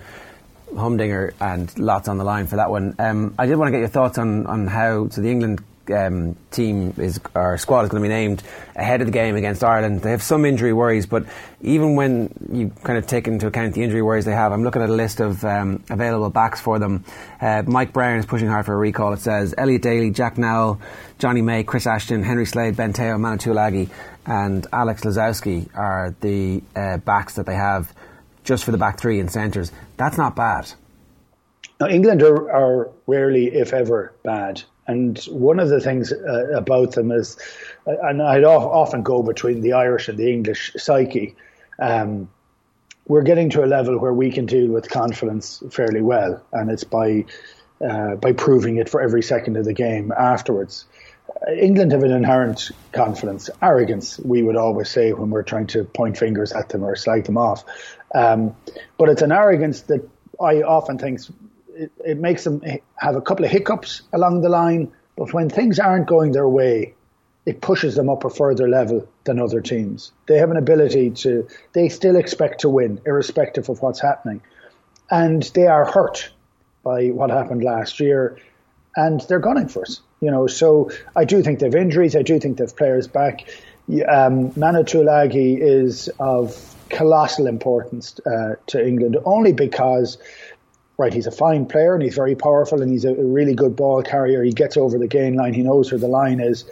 humdinger 0.76 1.34
and 1.40 1.78
lots 1.80 2.10
on 2.10 2.18
the 2.18 2.24
line 2.24 2.48
for 2.48 2.58
that 2.58 2.70
one. 2.70 2.96
Um, 3.00 3.34
I 3.40 3.46
did 3.46 3.56
want 3.56 3.70
to 3.70 3.72
get 3.72 3.80
your 3.80 3.88
thoughts 3.88 4.18
on, 4.18 4.46
on 4.48 4.68
how 4.68 5.08
so 5.10 5.22
the 5.22 5.30
England 5.30 5.64
um, 5.92 6.36
team 6.52 6.94
is 6.98 7.20
our 7.36 7.58
squad 7.58 7.84
is 7.84 7.90
going 7.90 8.02
to 8.02 8.08
be 8.08 8.14
named 8.14 8.44
ahead 8.76 9.02
of 9.02 9.08
the 9.08 9.12
game 9.12 9.36
against 9.36 9.64
Ireland. 9.64 10.02
They 10.02 10.12
have 10.12 10.24
some 10.24 10.46
injury 10.46 10.74
worries, 10.74 11.06
but 11.06 11.26
even 11.62 11.96
when 11.96 12.34
you 12.52 12.70
kind 12.84 12.98
of 12.98 13.08
take 13.08 13.28
into 13.28 13.48
account 13.48 13.74
the 13.74 13.84
injury 13.84 14.02
worries 14.02 14.26
they 14.26 14.34
have, 14.34 14.52
I'm 14.52 14.64
looking 14.64 14.82
at 14.82 14.90
a 14.90 14.94
list 14.94 15.20
of 15.20 15.44
um, 15.44 15.84
available 15.90 16.30
backs 16.30 16.62
for 16.62 16.80
them. 16.80 17.04
Uh, 17.42 17.64
Mike 17.66 17.94
Brown 17.94 18.20
is 18.20 18.26
pushing 18.26 18.48
hard 18.48 18.66
for 18.66 18.74
a 18.74 18.78
recall. 18.78 19.14
It 19.14 19.20
says 19.20 19.56
Elliot 19.58 19.82
Daly, 19.82 20.12
Jack 20.12 20.38
Nowell, 20.38 20.80
Jonny 21.20 21.42
May, 21.42 21.64
Chris 21.64 21.88
Ashton, 21.88 22.24
Henry 22.24 22.46
Slade, 22.46 22.76
Ben 22.76 22.94
Te'o, 22.94 23.18
Manu 23.20 23.38
Tuilagi, 23.38 23.90
and 24.26 24.68
Alex 24.74 25.04
Lozowski 25.04 25.70
are 25.76 26.16
the 26.22 26.62
uh, 26.76 26.98
backs 26.98 27.36
that 27.36 27.46
they 27.46 27.56
have 27.56 27.94
just 28.44 28.64
for 28.64 28.72
the 28.72 28.78
back 28.78 29.00
three 29.00 29.20
and 29.20 29.32
centres. 29.32 29.72
That's 29.98 30.18
not 30.18 30.36
bad. 30.36 30.72
Now, 31.80 31.88
England 31.88 32.24
are, 32.24 32.52
are 32.52 32.90
rarely, 33.06 33.48
if 33.48 33.74
ever, 33.74 34.14
bad. 34.24 34.64
And 34.88 35.18
one 35.26 35.60
of 35.60 35.70
the 35.70 35.82
things 35.82 36.14
uh, 36.14 36.52
about 36.56 36.94
them 36.94 37.12
is, 37.12 37.38
uh, 37.86 37.96
and 38.04 38.22
I'd 38.22 38.46
of, 38.46 38.64
often 38.64 39.04
go 39.04 39.22
between 39.22 39.62
the 39.62 39.74
Irish 39.74 40.08
and 40.08 40.18
the 40.18 40.32
English 40.32 40.74
psyche. 40.78 41.36
Um, 41.80 42.30
we're 43.08 43.24
getting 43.24 43.50
to 43.52 43.64
a 43.64 43.68
level 43.68 43.98
where 43.98 44.14
we 44.14 44.32
can 44.32 44.46
deal 44.46 44.68
with 44.70 44.90
confidence 44.90 45.62
fairly 45.72 46.02
well, 46.02 46.42
and 46.52 46.70
it's 46.70 46.84
by 46.84 47.26
uh, 47.88 48.16
by 48.16 48.34
proving 48.34 48.78
it 48.78 48.90
for 48.90 49.02
every 49.02 49.22
second 49.22 49.56
of 49.56 49.66
the 49.66 49.74
game 49.74 50.12
afterwards. 50.12 50.86
Uh, 51.48 51.52
England 51.52 51.92
have 51.92 52.04
an 52.04 52.12
inherent 52.12 52.72
confidence, 52.92 53.50
arrogance. 53.62 54.20
We 54.20 54.42
would 54.42 54.56
always 54.56 54.90
say 54.90 55.14
when 55.14 55.30
we're 55.30 55.44
trying 55.44 55.68
to 55.68 55.84
point 55.84 56.18
fingers 56.18 56.52
at 56.52 56.70
them 56.70 56.84
or 56.84 56.96
slag 56.96 57.26
them 57.26 57.38
off, 57.38 57.64
um, 58.16 58.56
but 58.98 59.10
it's 59.10 59.22
an 59.22 59.32
arrogance 59.32 59.82
that 59.82 60.08
I 60.42 60.64
often 60.64 60.98
think 60.98 61.22
it, 61.78 61.92
it 62.06 62.18
makes 62.18 62.44
them 62.44 62.62
have 62.96 63.16
a 63.16 63.22
couple 63.22 63.46
of 63.46 63.52
hiccups 63.52 64.02
along 64.14 64.42
the 64.42 64.50
line. 64.50 64.92
But 65.16 65.34
when 65.34 65.50
things 65.50 65.80
aren't 65.80 66.08
going 66.08 66.32
their 66.32 66.48
way, 66.48 66.94
it 67.46 67.62
pushes 67.62 67.96
them 67.96 68.10
up 68.10 68.26
a 68.26 68.30
further 68.30 68.68
level 68.68 69.08
than 69.24 69.40
other 69.40 69.62
teams. 69.62 70.12
They 70.28 70.38
have 70.38 70.52
an 70.52 70.58
ability 70.58 71.12
to, 71.12 71.48
they 71.74 71.90
still 71.90 72.18
expect 72.18 72.62
to 72.62 72.70
win, 72.70 73.02
irrespective 73.06 73.70
of 73.70 73.82
what's 73.82 74.02
happening. 74.02 74.42
And 75.10 75.44
they 75.54 75.68
are 75.68 75.86
hurt 75.86 76.30
by 76.84 77.08
what 77.08 77.30
happened 77.30 77.64
last 77.64 78.00
year, 78.00 78.38
and 78.96 79.22
they're 79.22 79.40
gunning 79.40 79.70
for 79.70 79.84
us. 79.84 80.02
You 80.20 80.32
know, 80.32 80.48
so 80.48 80.92
I 81.16 81.26
do 81.26 81.42
think 81.42 81.60
they've 81.60 81.74
injuries. 81.74 82.16
I 82.16 82.24
do 82.24 82.40
think 82.40 82.58
they've 82.58 82.76
players 82.76 83.08
back. 83.08 83.48
Um, 84.10 84.52
Manu 84.58 84.84
Tuilagi 84.84 85.60
is 85.62 86.10
of 86.20 86.76
colossal 86.90 87.48
importance 87.48 88.20
uh, 88.26 88.56
to 88.68 88.86
England, 88.86 89.18
only 89.24 89.54
because 89.54 90.18
right, 90.98 91.14
he's 91.14 91.28
a 91.28 91.32
fine 91.32 91.66
player 91.66 91.94
and 91.94 92.04
he's 92.04 92.16
very 92.16 92.36
powerful 92.36 92.82
and 92.82 92.92
he's 92.92 93.06
a, 93.06 93.14
really 93.14 93.54
good 93.54 93.76
ball 93.76 94.02
carrier. 94.02 94.44
He 94.44 94.52
gets 94.52 94.78
over 94.78 94.98
the 94.98 95.08
gain 95.08 95.36
line. 95.36 95.54
He 95.54 95.62
knows 95.62 95.92
where 95.92 96.00
the 96.00 96.08
line 96.08 96.40
is. 96.40 96.66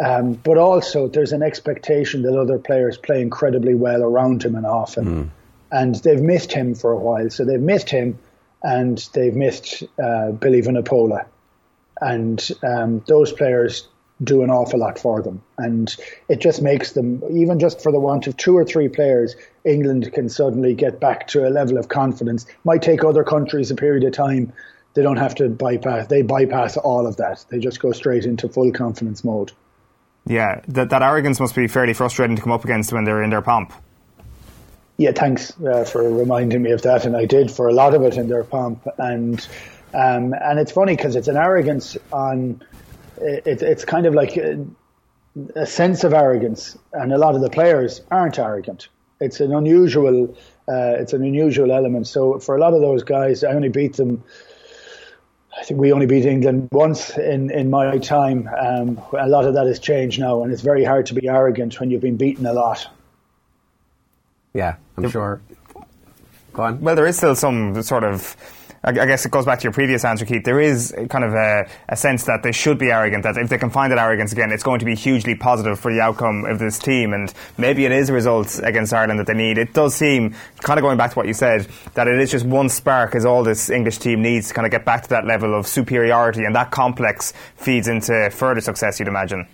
Um, 0.00 0.34
but 0.34 0.56
also, 0.56 1.08
there's 1.08 1.32
an 1.32 1.42
expectation 1.42 2.22
that 2.22 2.38
other 2.38 2.58
players 2.58 2.96
play 2.96 3.20
incredibly 3.20 3.74
well 3.74 4.02
around 4.02 4.44
him 4.44 4.54
and 4.54 4.64
often. 4.64 5.04
Mm. 5.04 5.30
And 5.70 5.94
they've 5.96 6.22
missed 6.22 6.52
him 6.52 6.74
for 6.74 6.92
a 6.92 6.96
while. 6.96 7.28
So 7.30 7.44
they've 7.44 7.60
missed 7.60 7.90
him 7.90 8.18
and 8.62 9.06
they've 9.12 9.34
missed 9.34 9.82
uh, 10.02 10.30
Billy 10.32 10.62
Vunipola. 10.62 11.26
And 12.00 12.48
um, 12.62 13.02
those 13.06 13.32
players 13.32 13.88
do 14.22 14.42
an 14.42 14.50
awful 14.50 14.80
lot 14.80 14.98
for 14.98 15.22
them. 15.22 15.42
And 15.56 15.94
it 16.28 16.40
just 16.40 16.60
makes 16.62 16.92
them, 16.92 17.22
even 17.30 17.58
just 17.58 17.82
for 17.82 17.92
the 17.92 18.00
want 18.00 18.26
of 18.26 18.36
two 18.36 18.56
or 18.56 18.64
three 18.64 18.88
players, 18.88 19.36
England 19.64 20.12
can 20.12 20.28
suddenly 20.28 20.74
get 20.74 21.00
back 21.00 21.28
to 21.28 21.46
a 21.46 21.50
level 21.50 21.78
of 21.78 21.88
confidence. 21.88 22.46
Might 22.64 22.82
take 22.82 23.04
other 23.04 23.24
countries 23.24 23.70
a 23.70 23.76
period 23.76 24.04
of 24.04 24.12
time. 24.12 24.52
They 24.94 25.02
don't 25.02 25.18
have 25.18 25.36
to 25.36 25.48
bypass, 25.48 26.08
they 26.08 26.22
bypass 26.22 26.76
all 26.76 27.06
of 27.06 27.16
that. 27.18 27.44
They 27.50 27.58
just 27.58 27.80
go 27.80 27.92
straight 27.92 28.24
into 28.24 28.48
full 28.48 28.72
confidence 28.72 29.22
mode. 29.22 29.52
Yeah, 30.26 30.60
that, 30.68 30.90
that 30.90 31.02
arrogance 31.02 31.40
must 31.40 31.54
be 31.54 31.68
fairly 31.68 31.94
frustrating 31.94 32.36
to 32.36 32.42
come 32.42 32.52
up 32.52 32.64
against 32.64 32.92
when 32.92 33.04
they're 33.04 33.22
in 33.22 33.30
their 33.30 33.42
pomp. 33.42 33.72
Yeah, 34.98 35.12
thanks 35.12 35.52
uh, 35.60 35.84
for 35.84 36.02
reminding 36.02 36.60
me 36.60 36.72
of 36.72 36.82
that, 36.82 37.06
and 37.06 37.16
I 37.16 37.24
did 37.24 37.52
for 37.52 37.68
a 37.68 37.72
lot 37.72 37.94
of 37.94 38.02
it 38.02 38.16
in 38.16 38.28
their 38.28 38.42
pomp, 38.42 38.84
and 38.98 39.46
um, 39.94 40.34
and 40.34 40.58
it's 40.58 40.72
funny 40.72 40.96
because 40.96 41.14
it's 41.16 41.28
an 41.28 41.36
arrogance 41.36 41.96
on, 42.12 42.62
it, 43.20 43.62
it's 43.62 43.84
kind 43.84 44.06
of 44.06 44.14
like 44.14 44.36
a, 44.36 44.64
a, 45.54 45.66
sense 45.66 46.04
of 46.04 46.12
arrogance, 46.12 46.76
and 46.92 47.12
a 47.12 47.18
lot 47.18 47.34
of 47.34 47.40
the 47.40 47.50
players 47.50 48.00
aren't 48.10 48.38
arrogant. 48.38 48.88
It's 49.20 49.40
an 49.40 49.54
unusual, 49.54 50.36
uh, 50.68 50.94
it's 50.98 51.12
an 51.12 51.24
unusual 51.24 51.72
element. 51.72 52.06
So 52.06 52.38
for 52.38 52.56
a 52.56 52.60
lot 52.60 52.74
of 52.74 52.80
those 52.80 53.02
guys, 53.02 53.44
I 53.44 53.52
only 53.52 53.68
beat 53.68 53.96
them 53.96 54.22
I 55.58 55.64
think 55.64 55.80
we 55.80 55.92
only 55.92 56.06
beat 56.06 56.24
England 56.24 56.68
once 56.70 57.16
in, 57.18 57.50
in 57.50 57.68
my 57.68 57.98
time. 57.98 58.48
Um, 58.58 59.00
a 59.18 59.28
lot 59.28 59.44
of 59.44 59.54
that 59.54 59.66
has 59.66 59.80
changed 59.80 60.20
now, 60.20 60.42
and 60.42 60.52
it's 60.52 60.62
very 60.62 60.84
hard 60.84 61.06
to 61.06 61.14
be 61.14 61.28
arrogant 61.28 61.80
when 61.80 61.90
you've 61.90 62.00
been 62.00 62.16
beaten 62.16 62.46
a 62.46 62.52
lot. 62.52 62.86
Yeah, 64.54 64.76
I'm 64.96 65.10
sure. 65.10 65.40
Go 66.52 66.62
on. 66.62 66.80
Well, 66.80 66.94
there 66.94 67.06
is 67.06 67.16
still 67.16 67.34
some 67.34 67.82
sort 67.82 68.04
of 68.04 68.36
I 68.84 68.92
guess 68.92 69.26
it 69.26 69.32
goes 69.32 69.44
back 69.44 69.58
to 69.58 69.64
your 69.64 69.72
previous 69.72 70.04
answer, 70.04 70.24
Keith. 70.24 70.44
There 70.44 70.60
is 70.60 70.94
kind 71.10 71.24
of 71.24 71.34
a, 71.34 71.68
a, 71.88 71.96
sense 71.96 72.24
that 72.24 72.44
they 72.44 72.52
should 72.52 72.78
be 72.78 72.92
arrogant, 72.92 73.24
that 73.24 73.36
if 73.36 73.48
they 73.48 73.58
can 73.58 73.70
find 73.70 73.90
that 73.90 73.98
arrogance 73.98 74.32
again, 74.32 74.52
it's 74.52 74.62
going 74.62 74.78
to 74.78 74.84
be 74.84 74.94
hugely 74.94 75.34
positive 75.34 75.80
for 75.80 75.92
the 75.92 76.00
outcome 76.00 76.44
of 76.44 76.60
this 76.60 76.78
team. 76.78 77.12
And 77.12 77.32
maybe 77.56 77.86
it 77.86 77.92
is 77.92 78.08
results 78.08 78.60
against 78.60 78.94
Ireland 78.94 79.18
that 79.18 79.26
they 79.26 79.34
need. 79.34 79.58
It 79.58 79.74
does 79.74 79.96
seem, 79.96 80.36
kind 80.60 80.78
of 80.78 80.82
going 80.82 80.96
back 80.96 81.10
to 81.10 81.16
what 81.16 81.26
you 81.26 81.34
said, 81.34 81.66
that 81.94 82.06
it 82.06 82.20
is 82.20 82.30
just 82.30 82.46
one 82.46 82.68
spark 82.68 83.16
is 83.16 83.24
all 83.24 83.42
this 83.42 83.68
English 83.68 83.98
team 83.98 84.22
needs 84.22 84.48
to 84.48 84.54
kind 84.54 84.64
of 84.64 84.70
get 84.70 84.84
back 84.84 85.02
to 85.02 85.08
that 85.08 85.26
level 85.26 85.58
of 85.58 85.66
superiority, 85.66 86.44
and 86.44 86.54
that 86.54 86.70
complex 86.70 87.32
feeds 87.56 87.88
into 87.88 88.30
further 88.30 88.60
success, 88.60 89.00
you'd 89.00 89.08
imagine. 89.08 89.46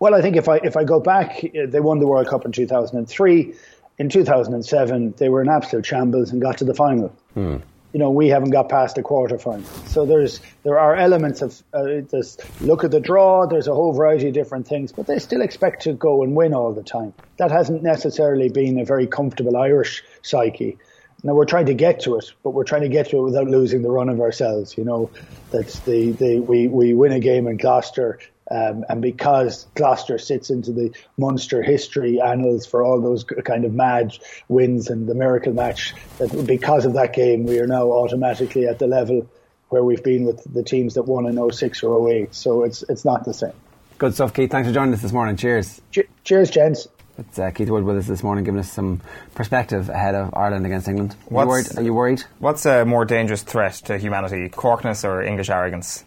Well, 0.00 0.14
I 0.14 0.22
think 0.22 0.36
if 0.36 0.48
I 0.48 0.56
if 0.56 0.76
I 0.76 0.84
go 0.84 0.98
back, 0.98 1.44
they 1.52 1.78
won 1.78 1.98
the 2.00 2.06
World 2.06 2.26
Cup 2.26 2.46
in 2.46 2.52
2003. 2.52 3.54
In 3.98 4.08
2007, 4.08 5.14
they 5.18 5.28
were 5.28 5.42
in 5.42 5.48
absolute 5.48 5.84
shambles 5.84 6.32
and 6.32 6.40
got 6.40 6.56
to 6.58 6.64
the 6.64 6.74
final. 6.74 7.14
Hmm 7.34 7.58
you 7.92 7.98
know, 7.98 8.10
we 8.10 8.28
haven't 8.28 8.50
got 8.50 8.68
past 8.68 8.96
the 8.96 9.02
quarter 9.02 9.38
final. 9.38 9.64
So 9.86 10.06
there's 10.06 10.40
there 10.62 10.78
are 10.78 10.94
elements 10.94 11.42
of 11.42 11.60
uh, 11.72 12.02
this. 12.10 12.38
Look 12.60 12.84
at 12.84 12.90
the 12.90 13.00
draw. 13.00 13.46
There's 13.46 13.66
a 13.66 13.74
whole 13.74 13.92
variety 13.92 14.28
of 14.28 14.34
different 14.34 14.68
things, 14.68 14.92
but 14.92 15.06
they 15.06 15.18
still 15.18 15.42
expect 15.42 15.82
to 15.82 15.92
go 15.92 16.22
and 16.22 16.36
win 16.36 16.54
all 16.54 16.72
the 16.72 16.82
time. 16.82 17.12
That 17.38 17.50
hasn't 17.50 17.82
necessarily 17.82 18.48
been 18.48 18.78
a 18.78 18.84
very 18.84 19.06
comfortable 19.06 19.56
Irish 19.56 20.04
psyche. 20.22 20.78
Now 21.22 21.34
we're 21.34 21.46
trying 21.46 21.66
to 21.66 21.74
get 21.74 22.00
to 22.00 22.16
it, 22.16 22.32
but 22.42 22.50
we're 22.50 22.64
trying 22.64 22.82
to 22.82 22.88
get 22.88 23.10
to 23.10 23.18
it 23.18 23.22
without 23.22 23.46
losing 23.46 23.82
the 23.82 23.90
run 23.90 24.08
of 24.08 24.20
ourselves. 24.20 24.78
You 24.78 24.84
know, 24.84 25.10
that's 25.50 25.80
the, 25.80 26.12
the 26.12 26.40
we 26.40 26.68
we 26.68 26.94
win 26.94 27.12
a 27.12 27.20
game 27.20 27.46
in 27.46 27.56
Gloucester 27.56 28.18
um, 28.50 28.84
and 28.88 29.00
because 29.00 29.66
Gloucester 29.74 30.18
sits 30.18 30.50
into 30.50 30.72
the 30.72 30.92
Munster 31.16 31.62
history 31.62 32.20
annals 32.20 32.66
for 32.66 32.82
all 32.82 33.00
those 33.00 33.24
kind 33.24 33.64
of 33.64 33.72
mad 33.72 34.16
wins 34.48 34.90
and 34.90 35.06
the 35.06 35.14
miracle 35.14 35.52
match, 35.52 35.94
that 36.18 36.46
because 36.46 36.84
of 36.84 36.94
that 36.94 37.12
game, 37.12 37.44
we 37.44 37.60
are 37.60 37.66
now 37.66 37.90
automatically 37.92 38.66
at 38.66 38.78
the 38.78 38.88
level 38.88 39.28
where 39.68 39.84
we've 39.84 40.02
been 40.02 40.24
with 40.24 40.42
the 40.52 40.64
teams 40.64 40.94
that 40.94 41.04
won 41.04 41.26
in 41.26 41.50
06 41.50 41.82
or 41.84 42.10
08. 42.10 42.34
So 42.34 42.64
it's 42.64 42.82
it's 42.88 43.04
not 43.04 43.24
the 43.24 43.34
same. 43.34 43.52
Good 43.98 44.14
stuff, 44.14 44.34
Keith. 44.34 44.50
Thanks 44.50 44.68
for 44.68 44.74
joining 44.74 44.94
us 44.94 45.02
this 45.02 45.12
morning. 45.12 45.36
Cheers. 45.36 45.80
Che- 45.92 46.08
cheers, 46.24 46.50
gents. 46.50 46.88
It's 47.18 47.38
uh, 47.38 47.50
Keith 47.50 47.68
Wood 47.68 47.84
with 47.84 47.98
us 47.98 48.06
this 48.06 48.22
morning, 48.22 48.44
giving 48.44 48.60
us 48.60 48.72
some 48.72 49.02
perspective 49.34 49.90
ahead 49.90 50.14
of 50.14 50.32
Ireland 50.34 50.64
against 50.64 50.88
England. 50.88 51.14
Are 51.30 51.42
you 51.42 51.48
worried? 51.48 51.78
Are 51.78 51.82
you 51.82 51.94
worried? 51.94 52.24
What's 52.38 52.64
a 52.64 52.84
more 52.86 53.04
dangerous 53.04 53.42
threat 53.42 53.74
to 53.84 53.98
humanity, 53.98 54.48
Corkness 54.48 55.04
or 55.04 55.22
English 55.22 55.50
arrogance? 55.50 56.04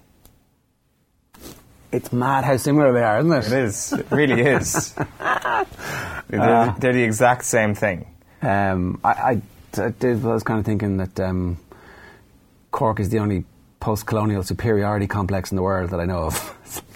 It's 1.93 2.11
mad 2.11 2.43
how 2.43 2.57
similar 2.57 2.91
they 2.91 3.03
are, 3.03 3.19
isn't 3.19 3.31
it? 3.31 3.45
It 3.45 3.65
is. 3.65 3.93
It 3.93 4.07
really 4.09 4.41
is. 4.41 4.93
they're, 5.19 5.67
uh, 6.31 6.75
they're, 6.79 6.91
the 6.91 7.03
exact 7.03 7.45
same 7.45 7.75
thing. 7.75 8.07
Um, 8.41 8.99
I, 9.03 9.11
I, 9.11 9.41
I, 9.77 9.89
did, 9.89 10.25
I 10.25 10.33
was 10.33 10.41
kind 10.41 10.59
of 10.59 10.65
thinking 10.65 10.97
that 10.97 11.19
um, 11.19 11.59
Cork 12.71 12.99
is 12.99 13.09
the 13.09 13.19
only 13.19 13.45
post-colonial 13.79 14.41
superiority 14.41 15.05
complex 15.05 15.51
in 15.51 15.55
the 15.55 15.61
world 15.61 15.91
that 15.91 15.99
I 15.99 16.05
know 16.05 16.23
of. 16.23 16.83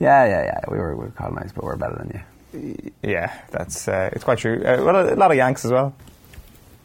yeah, 0.00 0.26
yeah, 0.26 0.44
yeah. 0.44 0.60
We 0.68 0.76
were, 0.76 0.96
we 0.96 1.04
were 1.04 1.12
colonised, 1.12 1.54
but 1.54 1.62
we're 1.62 1.76
better 1.76 1.94
than 1.94 2.24
you. 2.52 2.92
Yeah, 3.04 3.32
that's 3.52 3.86
uh, 3.86 4.10
it's 4.12 4.24
quite 4.24 4.38
true. 4.38 4.60
Uh, 4.64 4.82
well, 4.82 5.08
a 5.08 5.14
lot 5.14 5.30
of 5.30 5.36
Yanks 5.36 5.64
as 5.64 5.70
well. 5.70 5.94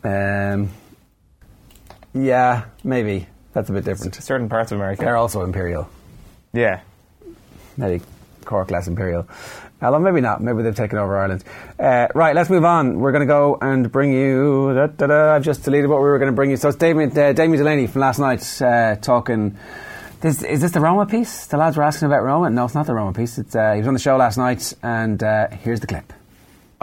Um, 0.03 0.69
yeah, 2.13 2.65
maybe 2.83 3.25
that's 3.53 3.71
a 3.71 3.73
bit 3.73 3.83
different. 3.83 4.13
certain 4.13 4.47
parts 4.47 4.71
of 4.71 4.77
America, 4.77 5.05
they're 5.05 5.17
also 5.17 5.41
imperial. 5.41 5.89
Yeah. 6.54 6.82
Maybe 7.78 8.04
Cork 8.45 8.72
less 8.72 8.88
Imperial. 8.88 9.28
Although 9.82 9.99
maybe 9.99 10.22
not. 10.22 10.41
Maybe 10.41 10.64
they've 10.64 10.76
taken 10.76 10.97
over 10.97 11.18
Ireland. 11.18 11.43
Uh, 11.78 12.08
right, 12.16 12.36
let's 12.36 12.49
move 12.49 12.64
on. 12.64 12.99
We're 12.99 13.12
going 13.12 13.28
to 13.28 13.32
go 13.32 13.58
and 13.62 13.91
bring 13.91 14.14
you. 14.14 14.74
Da, 14.74 14.88
da, 14.88 15.08
da, 15.08 15.36
I've 15.36 15.43
just 15.43 15.64
deleted 15.64 15.89
what 15.89 15.97
we 15.99 16.06
were 16.06 16.20
going 16.20 16.32
to 16.32 16.36
bring 16.36 16.51
you. 16.51 16.58
So 16.58 16.70
it's 16.70 16.78
Damien, 16.78 17.18
uh, 17.18 17.34
Damien 17.34 17.58
Delaney 17.58 17.88
from 17.88 18.01
last 18.01 18.20
night 18.20 18.62
uh, 18.62 18.95
talking. 18.95 19.58
This, 20.22 20.41
is 20.41 20.62
this 20.62 20.72
the 20.72 20.80
Roma 20.80 21.06
piece? 21.06 21.47
The 21.47 21.58
lads 21.58 21.76
were 21.76 21.84
asking 21.84 22.06
about 22.06 22.24
Roma. 22.24 22.49
No, 22.49 22.64
it's 22.64 22.76
not 22.76 22.86
the 22.86 22.93
Roma 22.93 23.12
piece. 23.12 23.38
It's, 23.38 23.56
uh, 23.56 23.74
he 23.74 23.80
was 23.80 23.88
on 23.88 23.93
the 23.93 23.99
show 23.99 24.16
last 24.16 24.38
night, 24.38 24.74
and 24.82 25.22
uh, 25.22 25.49
here's 25.49 25.82
the 25.82 25.88
clip. 25.88 26.14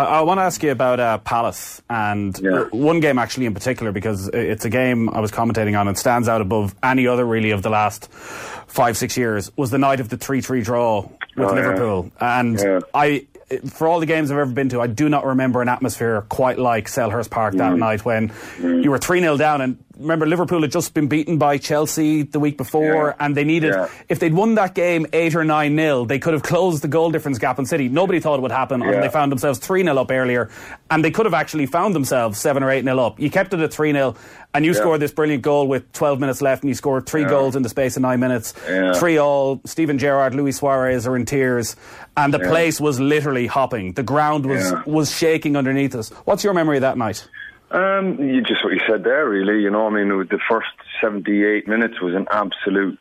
I, 0.00 0.18
I 0.18 0.20
want 0.22 0.38
to 0.38 0.42
ask 0.42 0.62
you 0.62 0.70
about 0.70 0.98
uh, 0.98 1.18
Palace 1.18 1.82
and 1.90 2.38
yeah. 2.38 2.64
one 2.70 3.00
game 3.00 3.18
actually 3.18 3.46
in 3.46 3.54
particular 3.54 3.92
because 3.92 4.28
it's 4.28 4.64
a 4.64 4.70
game 4.70 5.08
I 5.10 5.20
was 5.20 5.30
commentating 5.30 5.78
on 5.78 5.88
and 5.88 5.98
stands 5.98 6.28
out 6.28 6.40
above 6.40 6.74
any 6.82 7.06
other 7.06 7.24
really 7.24 7.50
of 7.50 7.62
the 7.62 7.70
last 7.70 8.10
five 8.10 8.96
six 8.96 9.16
years. 9.16 9.50
Was 9.56 9.70
the 9.70 9.78
night 9.78 10.00
of 10.00 10.08
the 10.08 10.16
three 10.16 10.40
three 10.40 10.62
draw 10.62 11.02
with 11.36 11.50
oh, 11.50 11.54
Liverpool, 11.54 12.10
yeah. 12.20 12.40
and 12.40 12.58
yeah. 12.58 12.80
I 12.94 13.26
for 13.66 13.88
all 13.88 13.98
the 13.98 14.06
games 14.06 14.30
I've 14.30 14.38
ever 14.38 14.52
been 14.52 14.68
to, 14.70 14.80
I 14.80 14.86
do 14.86 15.08
not 15.08 15.26
remember 15.26 15.60
an 15.60 15.68
atmosphere 15.68 16.22
quite 16.28 16.58
like 16.58 16.86
Selhurst 16.86 17.30
Park 17.30 17.54
that 17.54 17.72
mm. 17.72 17.78
night 17.78 18.04
when 18.04 18.28
mm. 18.28 18.84
you 18.84 18.90
were 18.90 18.98
3 18.98 19.20
0 19.20 19.36
down 19.36 19.60
and 19.60 19.84
remember 20.00 20.26
Liverpool 20.26 20.62
had 20.62 20.72
just 20.72 20.94
been 20.94 21.06
beaten 21.08 21.38
by 21.38 21.58
Chelsea 21.58 22.22
the 22.22 22.40
week 22.40 22.56
before, 22.56 23.14
Yeah. 23.18 23.24
and 23.24 23.36
they 23.36 23.44
needed 23.44 23.74
Yeah. 23.74 23.88
if 24.08 24.18
they'd 24.18 24.34
won 24.34 24.54
that 24.56 24.74
game 24.74 25.06
eight 25.12 25.34
or 25.34 25.44
nine 25.44 25.76
nil, 25.76 26.04
they 26.06 26.18
could 26.18 26.32
have 26.32 26.42
closed 26.42 26.82
the 26.82 26.88
goal 26.88 27.10
difference 27.10 27.38
gap 27.38 27.58
in 27.58 27.66
City. 27.66 27.88
Nobody 27.88 28.20
thought 28.20 28.36
it 28.36 28.42
would 28.42 28.50
happen, 28.52 28.82
and 28.82 29.02
they 29.02 29.08
found 29.08 29.30
themselves 29.30 29.58
three 29.58 29.82
0 29.82 29.96
up 29.98 30.10
earlier, 30.10 30.48
and 30.90 31.04
they 31.04 31.10
could 31.10 31.26
have 31.26 31.34
actually 31.34 31.66
found 31.66 31.94
themselves 31.94 32.38
seven 32.38 32.62
or 32.62 32.70
eight 32.70 32.84
0 32.84 32.98
up. 32.98 33.20
You 33.20 33.30
kept 33.30 33.54
it 33.54 33.60
at 33.60 33.72
three 33.72 33.92
0 33.92 34.14
and 34.52 34.64
you 34.64 34.72
Yeah. 34.72 34.78
scored 34.78 35.00
this 35.00 35.12
brilliant 35.12 35.42
goal 35.44 35.68
with 35.68 35.92
twelve 35.92 36.18
minutes 36.18 36.42
left, 36.42 36.62
and 36.64 36.68
you 36.68 36.74
scored 36.74 37.06
three 37.06 37.24
goals 37.24 37.54
in 37.54 37.62
the 37.62 37.68
space 37.68 37.96
of 37.96 38.02
nine 38.02 38.18
minutes, 38.18 38.52
Yeah. 38.68 38.92
three 38.94 39.16
all. 39.16 39.60
Steven 39.64 39.96
Gerrard, 39.96 40.34
Luis 40.34 40.56
Suarez 40.56 41.06
are 41.06 41.14
in 41.14 41.24
tears, 41.24 41.76
and 42.16 42.34
the 42.34 42.40
Yeah. 42.40 42.48
place 42.48 42.80
was 42.80 42.98
literally 42.98 43.46
hopping. 43.46 43.92
The 43.92 44.02
ground 44.02 44.46
was 44.46 44.72
Yeah. 44.72 44.82
was 44.86 45.14
shaking 45.16 45.56
underneath 45.56 45.94
us. 45.94 46.10
What's 46.24 46.42
your 46.42 46.52
memory 46.54 46.78
of 46.78 46.80
that 46.82 46.98
night? 46.98 47.28
Um, 47.70 48.18
you 48.18 48.42
just 48.42 48.64
what 48.64 48.72
you 48.72 48.80
said 48.88 49.04
there, 49.04 49.28
really. 49.28 49.62
You 49.62 49.70
know, 49.70 49.86
I 49.86 49.90
mean, 49.90 50.08
the 50.08 50.40
first 50.48 50.68
seventy-eight 51.00 51.68
minutes 51.68 52.00
was 52.00 52.14
an 52.14 52.26
absolute 52.30 52.98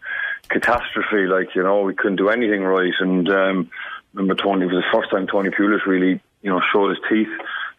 catastrophe. 0.48 1.26
Like, 1.26 1.56
you 1.56 1.64
know, 1.64 1.82
we 1.82 1.96
couldn't 1.96 2.18
do 2.18 2.30
anything 2.30 2.62
right. 2.62 2.94
And 3.00 3.28
um, 3.32 3.72
remember, 4.14 4.36
Tony 4.36 4.66
it 4.66 4.72
was 4.72 4.84
the 4.84 4.98
first 4.98 5.10
time 5.10 5.26
Tony 5.26 5.50
Pulis 5.50 5.86
really, 5.88 6.22
you 6.44 6.52
know, 6.52 6.62
showed 6.72 6.90
his 6.90 7.00
teeth 7.10 7.28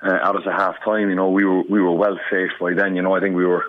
uh, 0.03 0.15
us 0.15 0.43
at 0.47 0.53
half 0.53 0.83
time. 0.85 1.09
You 1.11 1.15
know, 1.15 1.31
we 1.31 1.45
were 1.45 1.63
we 1.63 1.81
were 1.81 1.93
well 1.93 2.19
safe 2.29 2.51
by 2.61 2.75
then. 2.75 2.97
You 2.97 3.03
know, 3.03 3.15
I 3.15 3.21
think 3.21 3.37
we 3.37 3.47
were 3.47 3.67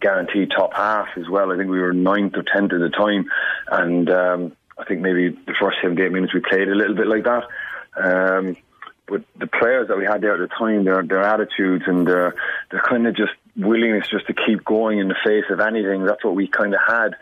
guaranteed 0.00 0.50
top 0.50 0.74
half 0.74 1.08
as 1.16 1.28
well. 1.28 1.52
I 1.52 1.56
think 1.56 1.70
we 1.70 1.80
were 1.80 1.92
ninth 1.92 2.34
or 2.36 2.42
tenth 2.42 2.72
at 2.72 2.80
the 2.80 2.90
time, 2.90 3.30
and 3.70 4.10
um, 4.10 4.56
I 4.76 4.84
think 4.84 5.02
maybe 5.02 5.30
the 5.30 5.54
first 5.60 5.78
seventy-eight 5.80 6.12
minutes 6.12 6.34
we 6.34 6.40
played 6.40 6.68
a 6.68 6.74
little 6.74 6.96
bit 6.96 7.06
like 7.06 7.24
that. 7.24 7.44
Um, 7.96 8.56
but 9.06 9.22
the 9.38 9.46
players 9.46 9.88
that 9.88 9.96
we 9.96 10.04
had 10.04 10.20
there 10.20 10.34
at 10.34 10.48
the 10.48 10.54
time, 10.54 10.84
their 10.84 11.02
their 11.02 11.22
attitudes 11.22 11.84
and 11.86 12.06
their 12.06 12.34
their 12.70 12.80
kind 12.80 13.06
of 13.06 13.16
just 13.16 13.32
willingness 13.56 14.08
just 14.08 14.26
to 14.26 14.34
keep 14.34 14.64
going 14.64 14.98
in 14.98 15.08
the 15.08 15.16
face 15.24 15.44
of 15.50 15.60
anything. 15.60 16.04
That's 16.04 16.24
what 16.24 16.34
we 16.34 16.48
kind 16.48 16.74
of 16.74 16.80
had. 16.86 17.16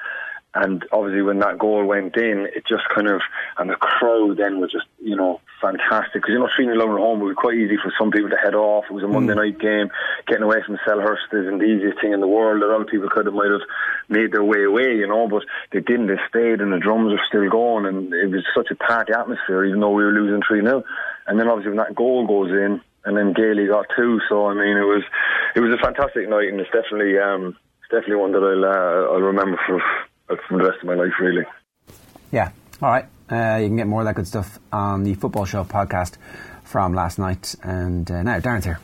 And 0.55 0.85
obviously, 0.93 1.22
when 1.22 1.41
that 1.41 1.59
goal 1.59 1.85
went 1.85 2.16
in, 2.16 2.47
it 2.55 2.64
just 2.66 2.85
kind 2.95 3.09
of 3.09 3.20
and 3.59 3.68
the 3.68 3.74
crowd 3.74 4.37
then 4.39 4.61
was 4.61 4.70
just 4.70 4.87
you 5.03 5.16
know 5.16 5.41
fantastic 5.61 6.14
because 6.14 6.30
you're 6.30 6.39
know 6.39 6.49
three 6.55 6.66
0 6.66 6.76
at 6.76 7.01
home 7.01 7.20
it 7.20 7.24
was 7.24 7.37
quite 7.37 7.57
easy 7.57 7.76
for 7.76 7.93
some 7.99 8.12
people 8.12 8.30
to 8.30 8.37
head 8.37 8.55
off. 8.55 8.85
It 8.89 8.93
was 8.93 9.03
a 9.03 9.07
hmm. 9.07 9.14
Monday 9.14 9.35
night 9.35 9.59
game. 9.59 9.91
Getting 10.26 10.45
away 10.45 10.62
from 10.64 10.78
Selhurst 10.87 11.32
isn't 11.32 11.59
the 11.59 11.64
easiest 11.64 12.01
thing 12.01 12.12
in 12.12 12.20
the 12.20 12.28
world. 12.28 12.62
A 12.62 12.66
lot 12.66 12.80
of 12.80 12.87
people 12.87 13.11
could 13.11 13.26
have 13.26 13.35
might 13.35 13.51
have 13.51 13.66
made 14.09 14.30
their 14.32 14.45
way 14.45 14.62
away, 14.62 14.97
you 14.97 15.09
know, 15.09 15.26
but 15.26 15.43
they 15.72 15.80
didn't. 15.80 16.07
They 16.07 16.20
stayed, 16.28 16.61
and 16.61 16.72
the 16.72 16.78
drums 16.78 17.12
are 17.12 17.24
still 17.26 17.49
going, 17.51 17.87
and 17.87 18.14
it 18.14 18.30
was 18.30 18.47
such 18.55 18.70
a 18.70 18.76
party 18.76 19.12
atmosphere, 19.12 19.64
even 19.64 19.80
though 19.80 19.91
we 19.91 20.05
were 20.05 20.12
losing 20.12 20.41
three 20.47 20.62
0 20.62 20.85
And 21.27 21.39
then 21.39 21.49
obviously 21.49 21.70
when 21.70 21.79
that 21.79 21.95
goal 21.95 22.27
goes 22.27 22.51
in, 22.51 22.81
and 23.05 23.16
then 23.16 23.33
Gailey 23.33 23.66
got 23.66 23.87
two. 23.97 24.20
So 24.29 24.47
I 24.47 24.55
mean, 24.55 24.77
it 24.77 24.87
was 24.89 25.03
it 25.55 25.61
was 25.61 25.75
a 25.75 25.79
fantastic 25.79 26.29
night, 26.29 26.49
and 26.49 26.61
it's 26.61 26.70
definitely 26.70 27.18
um, 27.18 27.57
it's 27.81 27.91
definitely 27.91 28.16
one 28.16 28.33
that 28.33 28.43
I'll 28.43 28.64
uh, 28.64 29.14
I'll 29.14 29.20
remember 29.20 29.59
for 29.66 29.81
for 30.27 30.59
the 30.59 30.64
rest 30.64 30.79
of 30.83 30.87
my 30.87 30.95
life, 30.95 31.12
really. 31.20 31.45
Yeah. 32.31 32.51
All 32.83 32.91
right. 32.91 33.07
Uh, 33.31 33.59
you 33.59 33.68
can 33.68 33.77
get 33.77 33.87
more 33.87 34.01
of 34.01 34.07
that 34.07 34.16
good 34.16 34.27
stuff 34.27 34.59
on 34.72 35.05
the 35.05 35.14
Football 35.14 35.45
Show 35.45 35.64
podcast 35.64 36.16
from 36.64 36.95
last 36.95 37.18
night. 37.18 37.55
And 37.62 38.11
uh, 38.11 38.22
now, 38.22 38.41
Darren's 38.41 38.64
here. 38.64 38.81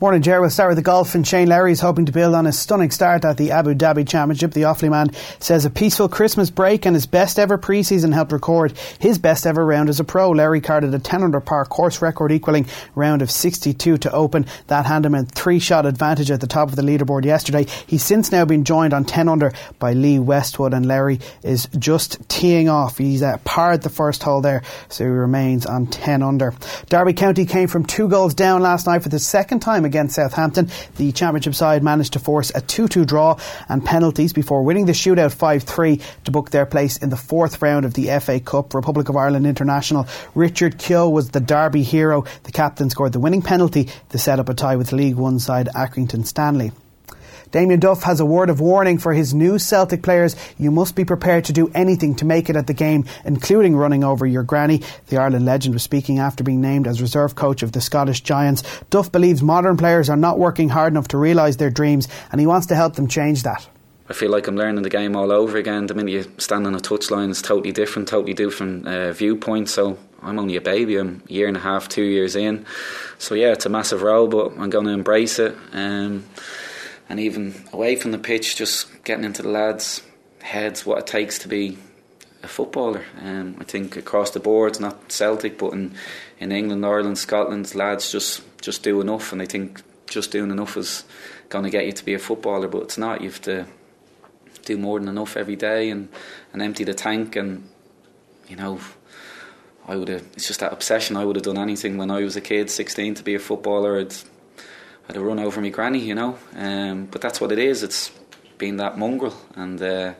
Morning, 0.00 0.22
Jerry. 0.22 0.40
We'll 0.40 0.50
start 0.50 0.68
with 0.68 0.76
the 0.76 0.82
golf, 0.82 1.16
and 1.16 1.26
Shane 1.26 1.48
Lowry 1.48 1.72
is 1.72 1.80
hoping 1.80 2.06
to 2.06 2.12
build 2.12 2.32
on 2.32 2.44
his 2.44 2.56
stunning 2.56 2.92
start 2.92 3.24
at 3.24 3.36
the 3.36 3.50
Abu 3.50 3.74
Dhabi 3.74 4.08
Championship. 4.08 4.52
The 4.52 4.62
Offaly 4.62 4.90
man 4.90 5.10
says 5.40 5.64
a 5.64 5.70
peaceful 5.70 6.08
Christmas 6.08 6.50
break 6.50 6.86
and 6.86 6.94
his 6.94 7.06
best 7.06 7.36
ever 7.36 7.58
preseason 7.58 8.14
helped 8.14 8.30
record 8.30 8.78
his 9.00 9.18
best 9.18 9.44
ever 9.44 9.66
round 9.66 9.88
as 9.88 9.98
a 9.98 10.04
pro. 10.04 10.30
Lowry 10.30 10.60
carded 10.60 10.94
a 10.94 11.00
10 11.00 11.24
under 11.24 11.40
par 11.40 11.64
course 11.64 12.00
record 12.00 12.30
equaling 12.30 12.68
round 12.94 13.22
of 13.22 13.30
62 13.32 13.98
to 13.98 14.12
open. 14.12 14.46
That 14.68 14.86
handed 14.86 15.08
him 15.08 15.14
a 15.16 15.24
three-shot 15.24 15.84
advantage 15.84 16.30
at 16.30 16.40
the 16.40 16.46
top 16.46 16.68
of 16.68 16.76
the 16.76 16.82
leaderboard 16.82 17.24
yesterday. 17.24 17.66
He's 17.88 18.04
since 18.04 18.30
now 18.30 18.44
been 18.44 18.62
joined 18.62 18.94
on 18.94 19.04
10 19.04 19.28
under 19.28 19.52
by 19.80 19.94
Lee 19.94 20.20
Westwood, 20.20 20.74
and 20.74 20.86
Lowry 20.86 21.18
is 21.42 21.66
just 21.76 22.28
teeing 22.28 22.68
off. 22.68 22.98
He's 22.98 23.24
uh, 23.24 23.38
parred 23.38 23.82
the 23.82 23.90
first 23.90 24.22
hole 24.22 24.42
there, 24.42 24.62
so 24.88 25.02
he 25.02 25.10
remains 25.10 25.66
on 25.66 25.88
10 25.88 26.22
under. 26.22 26.54
Derby 26.88 27.14
County 27.14 27.46
came 27.46 27.66
from 27.66 27.84
two 27.84 28.06
goals 28.06 28.34
down 28.34 28.62
last 28.62 28.86
night 28.86 29.02
for 29.02 29.08
the 29.08 29.18
second 29.18 29.58
time 29.58 29.87
against 29.88 30.14
Southampton. 30.14 30.70
The 30.96 31.10
championship 31.12 31.54
side 31.54 31.82
managed 31.82 32.12
to 32.12 32.18
force 32.18 32.50
a 32.50 32.60
2-2 32.60 33.06
draw 33.06 33.38
and 33.68 33.84
penalties 33.84 34.32
before 34.32 34.62
winning 34.62 34.86
the 34.86 34.92
shootout 34.92 35.34
5-3 35.34 36.00
to 36.24 36.30
book 36.30 36.50
their 36.50 36.66
place 36.66 36.96
in 36.98 37.10
the 37.10 37.16
fourth 37.16 37.60
round 37.60 37.84
of 37.84 37.94
the 37.94 38.06
FA 38.20 38.38
Cup. 38.38 38.74
Republic 38.74 39.08
of 39.08 39.16
Ireland 39.16 39.46
international 39.46 40.06
Richard 40.34 40.78
Keogh 40.78 41.08
was 41.08 41.30
the 41.30 41.40
Derby 41.40 41.82
hero. 41.82 42.24
The 42.44 42.52
captain 42.52 42.90
scored 42.90 43.12
the 43.12 43.20
winning 43.20 43.42
penalty 43.42 43.88
to 44.10 44.18
set 44.18 44.38
up 44.38 44.48
a 44.48 44.54
tie 44.54 44.76
with 44.76 44.92
League 44.92 45.16
One 45.16 45.38
side 45.38 45.68
Accrington 45.74 46.26
Stanley. 46.26 46.72
Damien 47.50 47.80
Duff 47.80 48.02
has 48.02 48.20
a 48.20 48.26
word 48.26 48.50
of 48.50 48.60
warning 48.60 48.98
for 48.98 49.12
his 49.12 49.32
new 49.32 49.58
Celtic 49.58 50.02
players. 50.02 50.36
You 50.58 50.70
must 50.70 50.94
be 50.94 51.04
prepared 51.04 51.46
to 51.46 51.52
do 51.52 51.70
anything 51.74 52.14
to 52.16 52.24
make 52.24 52.50
it 52.50 52.56
at 52.56 52.66
the 52.66 52.74
game, 52.74 53.06
including 53.24 53.74
running 53.74 54.04
over 54.04 54.26
your 54.26 54.42
granny. 54.42 54.82
The 55.06 55.16
Ireland 55.16 55.46
legend 55.46 55.74
was 55.74 55.82
speaking 55.82 56.18
after 56.18 56.44
being 56.44 56.60
named 56.60 56.86
as 56.86 57.00
reserve 57.00 57.34
coach 57.34 57.62
of 57.62 57.72
the 57.72 57.80
Scottish 57.80 58.20
Giants. 58.20 58.62
Duff 58.90 59.10
believes 59.10 59.42
modern 59.42 59.76
players 59.76 60.10
are 60.10 60.16
not 60.16 60.38
working 60.38 60.68
hard 60.68 60.92
enough 60.92 61.08
to 61.08 61.18
realise 61.18 61.56
their 61.56 61.70
dreams, 61.70 62.08
and 62.30 62.40
he 62.40 62.46
wants 62.46 62.66
to 62.66 62.74
help 62.74 62.96
them 62.96 63.08
change 63.08 63.44
that. 63.44 63.66
I 64.10 64.14
feel 64.14 64.30
like 64.30 64.46
I'm 64.46 64.56
learning 64.56 64.82
the 64.82 64.90
game 64.90 65.14
all 65.14 65.30
over 65.30 65.58
again. 65.58 65.86
The 65.86 65.94
minute 65.94 66.12
you 66.12 66.32
stand 66.38 66.66
on 66.66 66.74
a 66.74 66.78
touchline, 66.78 67.28
it's 67.30 67.42
totally 67.42 67.72
different, 67.72 68.08
totally 68.08 68.32
different 68.32 68.88
uh, 68.88 69.12
viewpoint. 69.12 69.68
So 69.68 69.98
I'm 70.22 70.38
only 70.38 70.56
a 70.56 70.62
baby. 70.62 70.96
I'm 70.96 71.22
a 71.28 71.32
year 71.32 71.46
and 71.46 71.56
a 71.56 71.60
half, 71.60 71.88
two 71.88 72.04
years 72.04 72.34
in. 72.34 72.64
So 73.18 73.34
yeah, 73.34 73.52
it's 73.52 73.66
a 73.66 73.68
massive 73.68 74.02
role, 74.02 74.26
but 74.26 74.52
I'm 74.58 74.70
going 74.70 74.86
to 74.86 74.92
embrace 74.92 75.38
it. 75.38 75.54
Um, 75.72 76.24
and 77.08 77.18
even 77.20 77.54
away 77.72 77.96
from 77.96 78.12
the 78.12 78.18
pitch, 78.18 78.56
just 78.56 79.04
getting 79.04 79.24
into 79.24 79.42
the 79.42 79.48
lads' 79.48 80.02
heads 80.42 80.86
what 80.86 80.98
it 80.98 81.06
takes 81.06 81.38
to 81.40 81.48
be 81.48 81.78
a 82.42 82.48
footballer. 82.48 83.04
Um, 83.20 83.56
I 83.60 83.64
think 83.64 83.96
across 83.96 84.30
the 84.30 84.40
board, 84.40 84.78
not 84.80 85.10
Celtic, 85.10 85.58
but 85.58 85.72
in, 85.72 85.94
in 86.38 86.52
England, 86.52 86.84
Ireland, 86.86 87.18
Scotland, 87.18 87.74
lads 87.74 88.12
just, 88.12 88.42
just 88.60 88.82
do 88.82 89.00
enough, 89.00 89.32
and 89.32 89.40
they 89.40 89.46
think 89.46 89.82
just 90.08 90.30
doing 90.30 90.50
enough 90.50 90.76
is 90.76 91.04
going 91.48 91.64
to 91.64 91.70
get 91.70 91.86
you 91.86 91.92
to 91.92 92.04
be 92.04 92.14
a 92.14 92.18
footballer, 92.18 92.68
but 92.68 92.82
it's 92.82 92.98
not. 92.98 93.20
You 93.20 93.28
have 93.30 93.42
to 93.42 93.66
do 94.64 94.76
more 94.76 94.98
than 94.98 95.08
enough 95.08 95.36
every 95.36 95.56
day 95.56 95.90
and, 95.90 96.08
and 96.52 96.62
empty 96.62 96.84
the 96.84 96.94
tank. 96.94 97.36
And 97.36 97.68
you 98.48 98.56
know, 98.56 98.80
I 99.86 99.96
would 99.96 100.08
have. 100.08 100.26
It's 100.34 100.46
just 100.46 100.60
that 100.60 100.72
obsession. 100.72 101.16
I 101.16 101.24
would 101.24 101.36
have 101.36 101.44
done 101.44 101.58
anything 101.58 101.96
when 101.96 102.10
I 102.10 102.22
was 102.22 102.36
a 102.36 102.40
kid, 102.40 102.70
sixteen, 102.70 103.14
to 103.14 103.22
be 103.22 103.34
a 103.34 103.38
footballer. 103.38 103.98
I'd 103.98 104.14
I'd 105.08 105.16
have 105.16 105.24
run 105.24 105.38
over 105.38 105.60
my 105.60 105.70
granny, 105.70 106.00
you 106.00 106.14
know. 106.14 106.38
Um, 106.54 107.06
but 107.06 107.20
that's 107.20 107.40
what 107.40 107.52
it 107.52 107.58
is. 107.58 107.82
It's 107.82 108.10
being 108.58 108.76
that 108.76 108.98
mongrel 108.98 109.34
and. 109.54 109.80
Uh, 109.80 110.14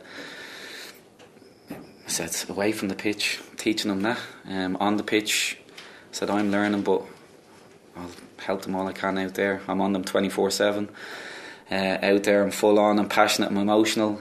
I 1.71 2.11
said 2.11 2.49
away 2.49 2.71
from 2.71 2.87
the 2.87 2.95
pitch, 2.95 3.39
teaching 3.55 3.89
them 3.89 4.01
that. 4.01 4.17
Um, 4.49 4.77
on 4.77 4.97
the 4.97 5.03
pitch, 5.03 5.59
I 5.69 5.81
said 6.11 6.31
I'm 6.31 6.49
learning, 6.49 6.81
but 6.81 7.03
I'll 7.95 8.09
help 8.39 8.63
them 8.63 8.75
all 8.75 8.87
I 8.87 8.93
can 8.93 9.15
out 9.19 9.35
there. 9.35 9.61
I'm 9.67 9.79
on 9.79 9.93
them 9.93 10.03
twenty 10.03 10.27
four 10.27 10.49
seven. 10.49 10.89
Uh, 11.69 11.99
out 12.01 12.23
there, 12.23 12.41
I'm 12.41 12.49
full 12.49 12.79
on, 12.79 12.97
I'm 12.97 13.09
passionate, 13.09 13.51
I'm 13.51 13.57
emotional. 13.57 14.19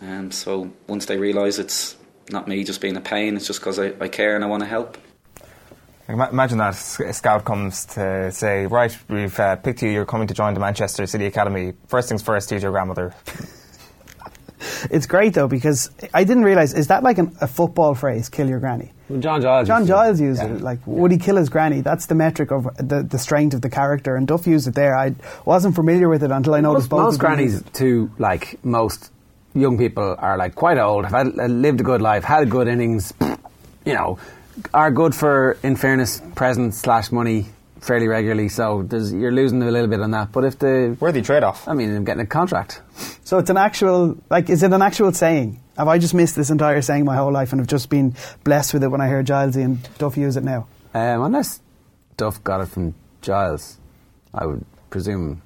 Um, 0.00 0.32
so 0.32 0.72
once 0.88 1.06
they 1.06 1.16
realise 1.16 1.60
it's 1.60 1.96
not 2.28 2.48
me 2.48 2.64
just 2.64 2.80
being 2.80 2.96
a 2.96 3.00
pain, 3.00 3.36
it's 3.36 3.46
just 3.46 3.60
because 3.60 3.78
I, 3.78 3.92
I 4.00 4.08
care 4.08 4.34
and 4.34 4.42
I 4.44 4.48
want 4.48 4.64
to 4.64 4.68
help. 4.68 4.98
Ima- 6.08 6.30
Imagine 6.30 6.58
that 6.58 6.74
a 7.00 7.12
scout 7.12 7.44
comes 7.44 7.86
to 7.86 8.30
say, 8.32 8.66
right, 8.66 8.96
we've 9.08 9.38
uh, 9.38 9.56
picked 9.56 9.82
you, 9.82 9.88
you're 9.90 10.04
coming 10.04 10.26
to 10.28 10.34
join 10.34 10.54
the 10.54 10.60
Manchester 10.60 11.06
City 11.06 11.26
Academy. 11.26 11.74
First 11.86 12.08
things 12.08 12.22
first, 12.22 12.50
here's 12.50 12.62
your 12.62 12.72
grandmother. 12.72 13.14
It's 14.90 15.06
great 15.06 15.34
though 15.34 15.48
because 15.48 15.90
I 16.14 16.22
didn't 16.22 16.44
realise 16.44 16.72
is 16.72 16.86
that 16.86 17.02
like 17.02 17.18
an, 17.18 17.36
a 17.40 17.48
football 17.48 17.94
phrase, 17.94 18.28
"kill 18.28 18.48
your 18.48 18.60
granny." 18.60 18.92
Well, 19.08 19.20
John 19.20 19.42
Giles. 19.42 19.66
John 19.66 19.80
used 19.80 19.88
to- 19.88 19.92
Giles 19.92 20.20
used 20.20 20.40
yeah. 20.42 20.54
it. 20.54 20.60
Like, 20.60 20.78
would 20.86 21.10
he 21.10 21.18
kill 21.18 21.36
his 21.36 21.48
granny? 21.48 21.80
That's 21.80 22.06
the 22.06 22.14
metric 22.14 22.52
of 22.52 22.64
the, 22.76 23.02
the 23.02 23.18
strength 23.18 23.54
of 23.54 23.60
the 23.62 23.70
character, 23.70 24.14
and 24.14 24.26
Duff 24.26 24.46
used 24.46 24.68
it 24.68 24.74
there. 24.74 24.96
I 24.96 25.14
wasn't 25.44 25.74
familiar 25.74 26.08
with 26.08 26.22
it 26.22 26.30
until 26.30 26.54
I 26.54 26.60
noticed 26.60 26.84
Most, 26.84 26.90
both 26.90 27.04
most 27.06 27.14
of 27.14 27.20
grannies, 27.20 27.52
use 27.54 27.60
it. 27.62 27.74
too, 27.74 28.10
like 28.18 28.64
most 28.64 29.10
young 29.54 29.78
people, 29.78 30.14
are 30.18 30.36
like 30.38 30.54
quite 30.54 30.78
old, 30.78 31.06
have 31.06 31.26
had, 31.36 31.50
lived 31.50 31.80
a 31.80 31.84
good 31.84 32.00
life, 32.00 32.22
had 32.24 32.48
good 32.48 32.68
innings, 32.68 33.12
you 33.84 33.94
know, 33.94 34.18
are 34.72 34.90
good 34.90 35.14
for, 35.14 35.58
in 35.62 35.76
fairness, 35.76 36.20
presents 36.34 36.78
slash 36.78 37.10
money 37.10 37.46
fairly 37.80 38.08
regularly. 38.08 38.48
So 38.48 38.82
there's, 38.82 39.12
you're 39.12 39.32
losing 39.32 39.62
a 39.62 39.70
little 39.70 39.88
bit 39.88 40.00
on 40.00 40.12
that. 40.12 40.32
But 40.32 40.44
if 40.44 40.58
the 40.58 40.96
Worthy 41.00 41.22
trade 41.22 41.42
off. 41.42 41.66
I 41.68 41.74
mean, 41.74 41.94
I'm 41.94 42.04
getting 42.04 42.22
a 42.22 42.26
contract. 42.26 42.80
So 43.24 43.38
it's 43.38 43.50
an 43.50 43.56
actual, 43.56 44.16
like, 44.30 44.50
is 44.50 44.62
it 44.62 44.72
an 44.72 44.82
actual 44.82 45.12
saying? 45.12 45.60
Have 45.76 45.88
I 45.88 45.98
just 45.98 46.14
missed 46.14 46.36
this 46.36 46.50
entire 46.50 46.82
saying 46.82 47.04
my 47.04 47.16
whole 47.16 47.32
life 47.32 47.52
and 47.52 47.60
have 47.60 47.68
just 47.68 47.88
been 47.88 48.14
blessed 48.44 48.74
with 48.74 48.84
it 48.84 48.88
when 48.88 49.00
I 49.00 49.08
hear 49.08 49.22
Gilesy 49.22 49.64
and 49.64 49.88
Duff 49.98 50.16
use 50.16 50.36
it 50.36 50.44
now? 50.44 50.66
Um, 50.94 51.22
unless 51.22 51.60
Duff 52.16 52.44
got 52.44 52.60
it 52.60 52.66
from 52.66 52.94
Giles, 53.22 53.78
I 54.34 54.46
would 54.46 54.64
presume. 54.90 55.40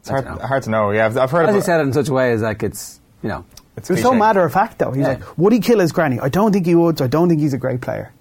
It's 0.00 0.10
hard, 0.10 0.26
hard 0.26 0.62
to 0.64 0.70
know. 0.70 0.90
Yeah, 0.90 1.06
I've, 1.06 1.16
I've 1.16 1.30
heard 1.30 1.46
As 1.46 1.54
he 1.54 1.58
about 1.58 1.64
said 1.64 1.80
it 1.80 1.84
in 1.84 1.92
such 1.94 2.08
a 2.08 2.12
way 2.12 2.32
as 2.32 2.42
like 2.42 2.62
it's, 2.62 3.00
you 3.22 3.30
know, 3.30 3.46
It's 3.78 3.90
It 3.90 3.94
was 3.94 4.02
so 4.02 4.12
matter 4.12 4.44
of 4.44 4.52
fact 4.52 4.78
though. 4.78 4.90
He's 4.92 5.02
Yeah. 5.02 5.08
like, 5.14 5.38
would 5.38 5.52
he 5.52 5.60
kill 5.60 5.78
his 5.80 5.92
granny? 5.92 6.20
I 6.20 6.28
don't 6.28 6.52
think 6.52 6.66
he 6.66 6.74
would, 6.74 6.98
so 6.98 7.04
I 7.04 7.08
don't 7.08 7.28
think 7.28 7.40
he's 7.40 7.54
a 7.54 7.58
great 7.58 7.80
player. 7.80 8.12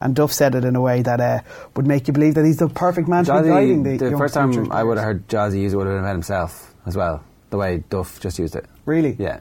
And 0.00 0.14
Duff 0.14 0.32
said 0.32 0.54
it 0.54 0.64
in 0.64 0.76
a 0.76 0.80
way 0.80 1.02
that 1.02 1.20
uh, 1.20 1.40
would 1.76 1.86
make 1.86 2.08
you 2.08 2.12
believe 2.12 2.34
that 2.34 2.44
he's 2.44 2.58
the 2.58 2.68
perfect 2.68 3.08
man 3.08 3.24
to 3.24 3.42
be 3.42 3.48
guiding 3.48 3.82
the, 3.84 3.96
the 3.96 4.18
first 4.18 4.34
time 4.34 4.70
I 4.70 4.82
would 4.82 4.98
have 4.98 5.06
heard 5.06 5.28
Jazzy 5.28 5.62
use 5.62 5.72
it 5.72 5.76
would 5.76 5.86
have 5.86 5.94
been 5.94 6.04
about 6.04 6.12
himself. 6.12 6.74
as 6.84 6.96
well. 6.96 7.22
The 7.50 7.56
way 7.56 7.84
Duff 7.88 8.20
just 8.20 8.38
used 8.38 8.56
it. 8.56 8.66
Really? 8.84 9.16
Yeah. 9.18 9.40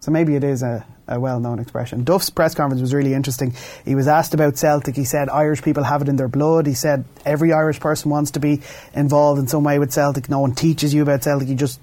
So 0.00 0.10
maybe 0.10 0.36
it 0.36 0.44
is 0.44 0.62
a, 0.62 0.86
a 1.08 1.18
well 1.18 1.40
known 1.40 1.58
expression. 1.58 2.04
Duff's 2.04 2.30
press 2.30 2.54
conference 2.54 2.80
was 2.80 2.94
really 2.94 3.12
interesting. 3.14 3.54
He 3.84 3.94
was 3.94 4.06
asked 4.06 4.32
about 4.34 4.56
Celtic. 4.56 4.94
He 4.96 5.04
said 5.04 5.28
Irish 5.28 5.62
people 5.62 5.82
have 5.82 6.02
it 6.02 6.08
in 6.08 6.16
their 6.16 6.28
blood. 6.28 6.66
He 6.66 6.74
said 6.74 7.04
every 7.24 7.52
Irish 7.52 7.80
person 7.80 8.10
wants 8.10 8.32
to 8.32 8.40
be 8.40 8.60
involved 8.94 9.40
in 9.40 9.48
some 9.48 9.64
way 9.64 9.78
with 9.78 9.92
Celtic. 9.92 10.28
No 10.30 10.40
one 10.40 10.54
teaches 10.54 10.92
you 10.94 11.02
about 11.02 11.22
Celtic. 11.22 11.48
You 11.48 11.54
just 11.54 11.80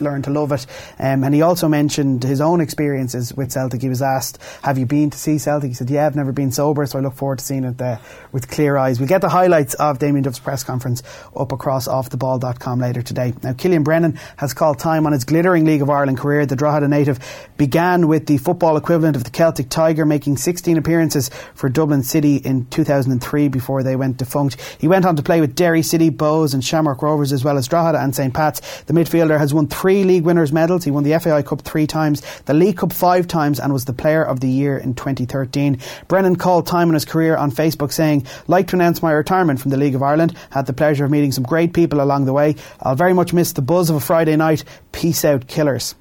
learn 0.00 0.22
to 0.22 0.30
love 0.30 0.52
it. 0.52 0.66
Um, 0.98 1.24
and 1.24 1.34
he 1.34 1.42
also 1.42 1.68
mentioned 1.68 2.22
his 2.22 2.40
own 2.40 2.60
experiences 2.60 3.34
with 3.34 3.50
Celtic. 3.50 3.82
He 3.82 3.88
was 3.88 4.02
asked, 4.02 4.38
Have 4.62 4.78
you 4.78 4.86
been 4.86 5.10
to 5.10 5.18
see 5.18 5.38
Celtic? 5.38 5.68
He 5.68 5.74
said, 5.74 5.90
Yeah, 5.90 6.06
I've 6.06 6.16
never 6.16 6.32
been 6.32 6.52
sober, 6.52 6.86
so 6.86 6.98
I 6.98 7.02
look 7.02 7.14
forward 7.14 7.38
to 7.38 7.44
seeing 7.44 7.64
it 7.64 7.80
uh, 7.80 7.98
with 8.32 8.48
clear 8.48 8.76
eyes. 8.76 8.98
We'll 8.98 9.08
get 9.08 9.20
the 9.20 9.28
highlights 9.28 9.74
of 9.74 9.98
Damien 9.98 10.24
Duff's 10.24 10.38
press 10.38 10.64
conference 10.64 11.02
up 11.36 11.52
across 11.52 11.88
offtheball.com 11.88 12.80
later 12.80 13.02
today. 13.02 13.34
Now, 13.42 13.52
Killian 13.52 13.82
Brennan 13.82 14.18
has 14.36 14.54
called 14.54 14.78
time 14.78 15.06
on 15.06 15.12
his 15.12 15.24
glittering 15.24 15.64
League 15.64 15.82
of 15.82 15.90
Ireland 15.90 16.18
career. 16.18 16.46
The 16.46 16.56
Drogheda 16.56 16.88
native 16.88 17.18
began 17.56 18.08
with 18.08 18.26
the 18.26 18.38
football 18.38 18.76
equivalent 18.76 19.16
of 19.16 19.24
the 19.24 19.30
Celtic 19.30 19.68
Tiger, 19.68 20.06
making 20.06 20.36
16 20.38 20.76
appearances 20.78 21.30
for 21.54 21.68
Dublin 21.68 22.02
City 22.02 22.36
in 22.36 22.66
2003 22.66 23.48
before 23.48 23.82
they 23.82 23.96
went 23.96 24.16
defunct. 24.16 24.60
He 24.78 24.88
went 24.88 25.04
on 25.04 25.16
to 25.16 25.22
play 25.22 25.40
with 25.40 25.54
Derry 25.54 25.82
City, 25.82 26.10
Bohs, 26.10 26.54
and 26.54 26.64
Shamrock 26.64 27.02
Rovers, 27.02 27.32
as 27.32 27.44
well 27.44 27.58
as 27.58 27.68
Drogheda 27.68 28.00
and 28.00 28.14
St. 28.14 28.32
Pat's. 28.32 28.60
The 28.84 28.94
midfielder 28.94 29.38
has 29.38 29.52
won 29.52 29.66
three 29.66 29.83
league 29.84 30.24
winners' 30.24 30.52
medals. 30.52 30.84
He 30.84 30.90
won 30.90 31.04
the 31.04 31.18
FAI 31.18 31.42
Cup 31.42 31.60
three 31.60 31.86
times, 31.86 32.22
the 32.46 32.54
League 32.54 32.78
Cup 32.78 32.92
five 32.92 33.28
times, 33.28 33.60
and 33.60 33.72
was 33.72 33.84
the 33.84 33.92
Player 33.92 34.22
of 34.24 34.40
the 34.40 34.48
Year 34.48 34.78
in 34.78 34.94
2013. 34.94 35.78
Brennan 36.08 36.36
called 36.36 36.66
time 36.66 36.88
on 36.88 36.94
his 36.94 37.04
career 37.04 37.36
on 37.36 37.52
Facebook, 37.52 37.92
saying, 37.92 38.26
"Like 38.46 38.68
to 38.68 38.76
announce 38.76 39.02
my 39.02 39.12
retirement 39.12 39.60
from 39.60 39.70
the 39.70 39.76
League 39.76 39.94
of 39.94 40.02
Ireland. 40.02 40.34
Had 40.50 40.66
the 40.66 40.72
pleasure 40.72 41.04
of 41.04 41.10
meeting 41.10 41.32
some 41.32 41.44
great 41.44 41.74
people 41.74 42.00
along 42.00 42.24
the 42.24 42.32
way. 42.32 42.56
I'll 42.80 42.96
very 42.96 43.12
much 43.12 43.32
miss 43.32 43.52
the 43.52 43.62
buzz 43.62 43.90
of 43.90 43.96
a 43.96 44.00
Friday 44.00 44.36
night. 44.36 44.64
Peace 44.92 45.24
out, 45.24 45.46
killers." 45.46 45.94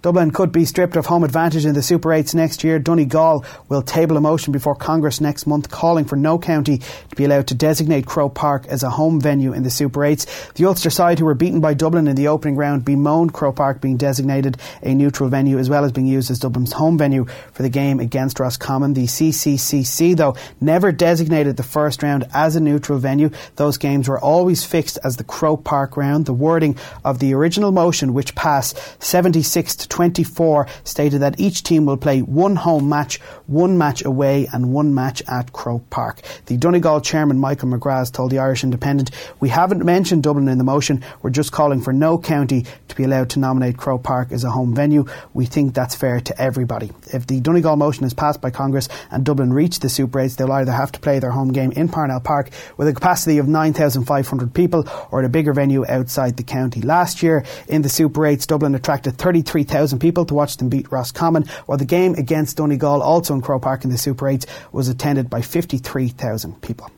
Dublin 0.00 0.30
could 0.30 0.52
be 0.52 0.64
stripped 0.64 0.94
of 0.94 1.06
home 1.06 1.24
advantage 1.24 1.66
in 1.66 1.74
the 1.74 1.82
Super 1.82 2.10
8s 2.10 2.32
next 2.32 2.62
year. 2.62 2.78
Donegal 2.78 3.44
will 3.68 3.82
table 3.82 4.16
a 4.16 4.20
motion 4.20 4.52
before 4.52 4.76
Congress 4.76 5.20
next 5.20 5.44
month 5.44 5.70
calling 5.70 6.04
for 6.04 6.14
no 6.14 6.38
county 6.38 6.78
to 6.78 7.16
be 7.16 7.24
allowed 7.24 7.48
to 7.48 7.54
designate 7.56 8.06
Croke 8.06 8.32
Park 8.32 8.64
as 8.68 8.84
a 8.84 8.90
home 8.90 9.20
venue 9.20 9.52
in 9.52 9.64
the 9.64 9.70
Super 9.70 10.02
8s. 10.02 10.54
The 10.54 10.66
Ulster 10.66 10.90
side, 10.90 11.18
who 11.18 11.24
were 11.24 11.34
beaten 11.34 11.60
by 11.60 11.74
Dublin 11.74 12.06
in 12.06 12.14
the 12.14 12.28
opening 12.28 12.54
round, 12.54 12.84
bemoaned 12.84 13.32
Croke 13.34 13.56
Park 13.56 13.80
being 13.80 13.96
designated 13.96 14.56
a 14.82 14.94
neutral 14.94 15.28
venue 15.28 15.58
as 15.58 15.68
well 15.68 15.84
as 15.84 15.90
being 15.90 16.06
used 16.06 16.30
as 16.30 16.38
Dublin's 16.38 16.74
home 16.74 16.96
venue 16.96 17.24
for 17.52 17.64
the 17.64 17.68
game 17.68 17.98
against 17.98 18.38
Roscommon. 18.38 18.94
The 18.94 19.06
CCCC, 19.06 20.16
though, 20.16 20.36
never 20.60 20.92
designated 20.92 21.56
the 21.56 21.64
first 21.64 22.04
round 22.04 22.24
as 22.32 22.54
a 22.54 22.60
neutral 22.60 23.00
venue. 23.00 23.30
Those 23.56 23.78
games 23.78 24.08
were 24.08 24.20
always 24.20 24.64
fixed 24.64 24.98
as 25.02 25.16
the 25.16 25.24
Croke 25.24 25.64
Park 25.64 25.96
round. 25.96 26.26
The 26.26 26.32
wording 26.32 26.76
of 27.04 27.18
the 27.18 27.34
original 27.34 27.72
motion, 27.72 28.14
which 28.14 28.36
passed 28.36 28.78
76 29.02 29.74
to 29.74 29.87
24 29.88 30.66
stated 30.84 31.20
that 31.20 31.38
each 31.40 31.62
team 31.62 31.86
will 31.86 31.96
play 31.96 32.20
one 32.20 32.56
home 32.56 32.88
match, 32.88 33.20
one 33.46 33.78
match 33.78 34.04
away, 34.04 34.48
and 34.52 34.72
one 34.72 34.94
match 34.94 35.22
at 35.28 35.52
Croke 35.52 35.88
Park. 35.90 36.20
The 36.46 36.56
Donegal 36.56 37.00
chairman, 37.00 37.38
Michael 37.38 37.68
McGrath, 37.68 38.12
told 38.12 38.30
the 38.30 38.38
Irish 38.38 38.64
Independent, 38.64 39.10
We 39.40 39.48
haven't 39.48 39.84
mentioned 39.84 40.22
Dublin 40.22 40.48
in 40.48 40.58
the 40.58 40.64
motion. 40.64 41.04
We're 41.22 41.30
just 41.30 41.52
calling 41.52 41.80
for 41.80 41.92
no 41.92 42.18
county 42.18 42.66
to 42.88 42.96
be 42.96 43.04
allowed 43.04 43.30
to 43.30 43.38
nominate 43.38 43.76
Croke 43.76 44.02
Park 44.02 44.32
as 44.32 44.44
a 44.44 44.50
home 44.50 44.74
venue. 44.74 45.06
We 45.34 45.46
think 45.46 45.74
that's 45.74 45.94
fair 45.94 46.20
to 46.20 46.40
everybody. 46.40 46.90
If 47.12 47.26
the 47.26 47.40
Donegal 47.40 47.76
motion 47.76 48.04
is 48.04 48.14
passed 48.14 48.40
by 48.40 48.50
Congress 48.50 48.88
and 49.10 49.24
Dublin 49.24 49.52
reach 49.52 49.80
the 49.80 49.88
Super 49.88 50.18
8s, 50.20 50.36
they'll 50.36 50.52
either 50.52 50.72
have 50.72 50.92
to 50.92 51.00
play 51.00 51.18
their 51.18 51.30
home 51.30 51.52
game 51.52 51.72
in 51.72 51.88
Parnell 51.88 52.20
Park 52.20 52.50
with 52.76 52.88
a 52.88 52.92
capacity 52.92 53.38
of 53.38 53.48
9,500 53.48 54.54
people 54.54 54.86
or 55.10 55.20
at 55.20 55.24
a 55.24 55.28
bigger 55.28 55.52
venue 55.52 55.86
outside 55.88 56.36
the 56.36 56.42
county. 56.42 56.82
Last 56.82 57.22
year 57.22 57.44
in 57.68 57.82
the 57.82 57.88
Super 57.88 58.20
8s, 58.20 58.46
Dublin 58.46 58.74
attracted 58.74 59.16
33,000 59.16 59.77
people 59.98 60.24
to 60.26 60.34
watch 60.34 60.56
them 60.56 60.68
beat 60.68 60.90
Roscommon, 60.90 61.44
while 61.66 61.78
the 61.78 61.84
game 61.84 62.14
against 62.14 62.56
Donegal, 62.56 63.02
also 63.02 63.34
in 63.34 63.40
Croke 63.40 63.62
Park 63.62 63.84
in 63.84 63.90
the 63.90 63.98
Super 63.98 64.26
8s, 64.26 64.46
was 64.72 64.88
attended 64.88 65.30
by 65.30 65.42
53,000 65.42 66.60
people. 66.62 66.90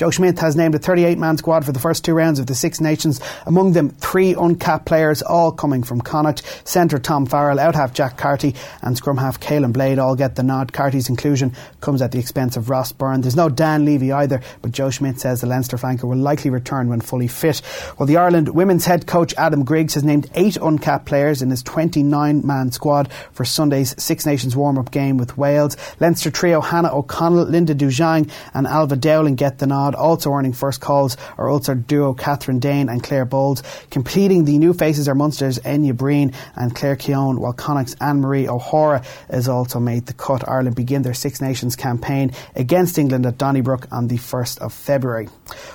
Joe 0.00 0.10
Schmidt 0.10 0.38
has 0.38 0.56
named 0.56 0.74
a 0.74 0.78
38 0.78 1.18
man 1.18 1.36
squad 1.36 1.66
for 1.66 1.72
the 1.72 1.78
first 1.78 2.06
two 2.06 2.14
rounds 2.14 2.38
of 2.38 2.46
the 2.46 2.54
Six 2.54 2.80
Nations, 2.80 3.20
among 3.44 3.72
them 3.72 3.90
three 3.90 4.32
uncapped 4.32 4.86
players, 4.86 5.20
all 5.20 5.52
coming 5.52 5.82
from 5.82 6.00
Connacht. 6.00 6.42
Centre 6.66 6.98
Tom 6.98 7.26
Farrell, 7.26 7.60
out 7.60 7.74
half 7.74 7.92
Jack 7.92 8.16
Carty, 8.16 8.54
and 8.80 8.96
scrum 8.96 9.18
half 9.18 9.38
Caolan 9.40 9.74
Blade 9.74 9.98
all 9.98 10.16
get 10.16 10.36
the 10.36 10.42
nod. 10.42 10.72
Carty's 10.72 11.10
inclusion 11.10 11.54
comes 11.82 12.00
at 12.00 12.12
the 12.12 12.18
expense 12.18 12.56
of 12.56 12.70
Ross 12.70 12.92
Byrne. 12.92 13.20
There's 13.20 13.36
no 13.36 13.50
Dan 13.50 13.84
Leavy 13.84 14.10
either, 14.10 14.40
but 14.62 14.72
Joe 14.72 14.88
Schmidt 14.88 15.20
says 15.20 15.42
the 15.42 15.46
Leinster 15.46 15.76
flanker 15.76 16.04
will 16.04 16.16
likely 16.16 16.48
return 16.48 16.88
when 16.88 17.02
fully 17.02 17.28
fit. 17.28 17.60
Well, 17.98 18.06
the 18.06 18.16
Ireland 18.16 18.54
women's 18.54 18.86
head 18.86 19.06
coach 19.06 19.34
Adam 19.36 19.66
Griggs 19.66 19.92
has 19.92 20.02
named 20.02 20.30
eight 20.34 20.56
uncapped 20.56 21.04
players 21.04 21.42
in 21.42 21.50
his 21.50 21.62
29 21.62 22.46
man 22.46 22.72
squad 22.72 23.12
for 23.32 23.44
Sunday's 23.44 24.02
Six 24.02 24.24
Nations 24.24 24.56
warm 24.56 24.78
up 24.78 24.92
game 24.92 25.18
with 25.18 25.36
Wales. 25.36 25.76
Leinster 26.00 26.30
trio 26.30 26.62
Hannah 26.62 26.96
O'Connell, 26.96 27.44
Linda 27.44 27.74
Djougang, 27.74 28.30
and 28.54 28.66
Alva 28.66 28.96
Dowling 28.96 29.34
get 29.34 29.58
the 29.58 29.66
nod. 29.66 29.89
Also 29.94 30.30
earning 30.32 30.52
first 30.52 30.80
calls 30.80 31.16
are 31.38 31.48
Ulster 31.48 31.74
duo 31.74 32.14
Kathryn 32.14 32.60
Dane 32.60 32.88
and 32.88 33.02
Claire 33.02 33.24
Boles. 33.24 33.62
Completing 33.90 34.44
the 34.44 34.58
new 34.58 34.72
faces 34.72 35.08
are 35.08 35.14
Munster's 35.14 35.58
Enya 35.60 35.96
Breen 35.96 36.32
and 36.56 36.74
Claire 36.74 36.96
Keown, 36.96 37.40
while 37.40 37.52
Connacht's 37.52 37.96
Anne 38.00 38.20
Marie 38.20 38.48
O'Hora 38.48 39.02
has 39.30 39.48
also 39.48 39.80
made 39.80 40.06
the 40.06 40.12
cut. 40.12 40.48
Ireland 40.48 40.76
begin 40.76 41.02
their 41.02 41.14
Six 41.14 41.40
Nations 41.40 41.76
campaign 41.76 42.32
against 42.54 42.98
England 42.98 43.26
at 43.26 43.38
Donnybrook 43.38 43.86
on 43.92 44.08
the 44.08 44.18
1st 44.18 44.58
of 44.58 44.72
February. 44.72 45.28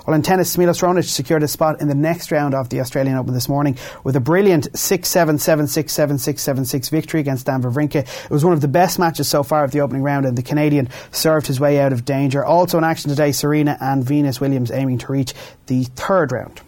Well, 0.05 0.15
in 0.15 0.21
tennis, 0.21 0.57
Milos 0.57 0.81
Raonic 0.81 1.03
secured 1.05 1.43
a 1.43 1.47
spot 1.47 1.81
in 1.81 1.87
the 1.87 1.95
next 1.95 2.31
round 2.31 2.53
of 2.53 2.69
the 2.69 2.79
Australian 2.79 3.17
Open 3.17 3.33
this 3.33 3.49
morning 3.49 3.77
with 4.03 4.15
a 4.15 4.19
brilliant 4.19 4.71
6-7, 4.73 5.35
7-6, 5.35 5.85
7-6, 5.85 6.33
7-6 6.35 6.89
victory 6.89 7.19
against 7.19 7.41
Stan 7.41 7.61
Wawrinka. 7.61 8.07
It 8.25 8.29
was 8.29 8.43
one 8.45 8.53
of 8.53 8.61
the 8.61 8.67
best 8.67 8.99
matches 8.99 9.27
so 9.27 9.43
far 9.43 9.63
of 9.63 9.71
the 9.71 9.81
opening 9.81 10.03
round, 10.03 10.25
and 10.25 10.37
the 10.37 10.43
Canadian 10.43 10.89
served 11.11 11.47
his 11.47 11.59
way 11.59 11.79
out 11.79 11.93
of 11.93 12.05
danger. 12.05 12.45
Also 12.45 12.77
in 12.77 12.83
action 12.83 13.09
today, 13.09 13.31
Serena 13.31 13.77
and 13.81 14.04
Venus 14.05 14.39
Williams 14.39 14.71
aiming 14.71 14.99
to 14.99 15.11
reach 15.11 15.33
the 15.67 15.83
third 15.83 16.31
round. 16.31 16.61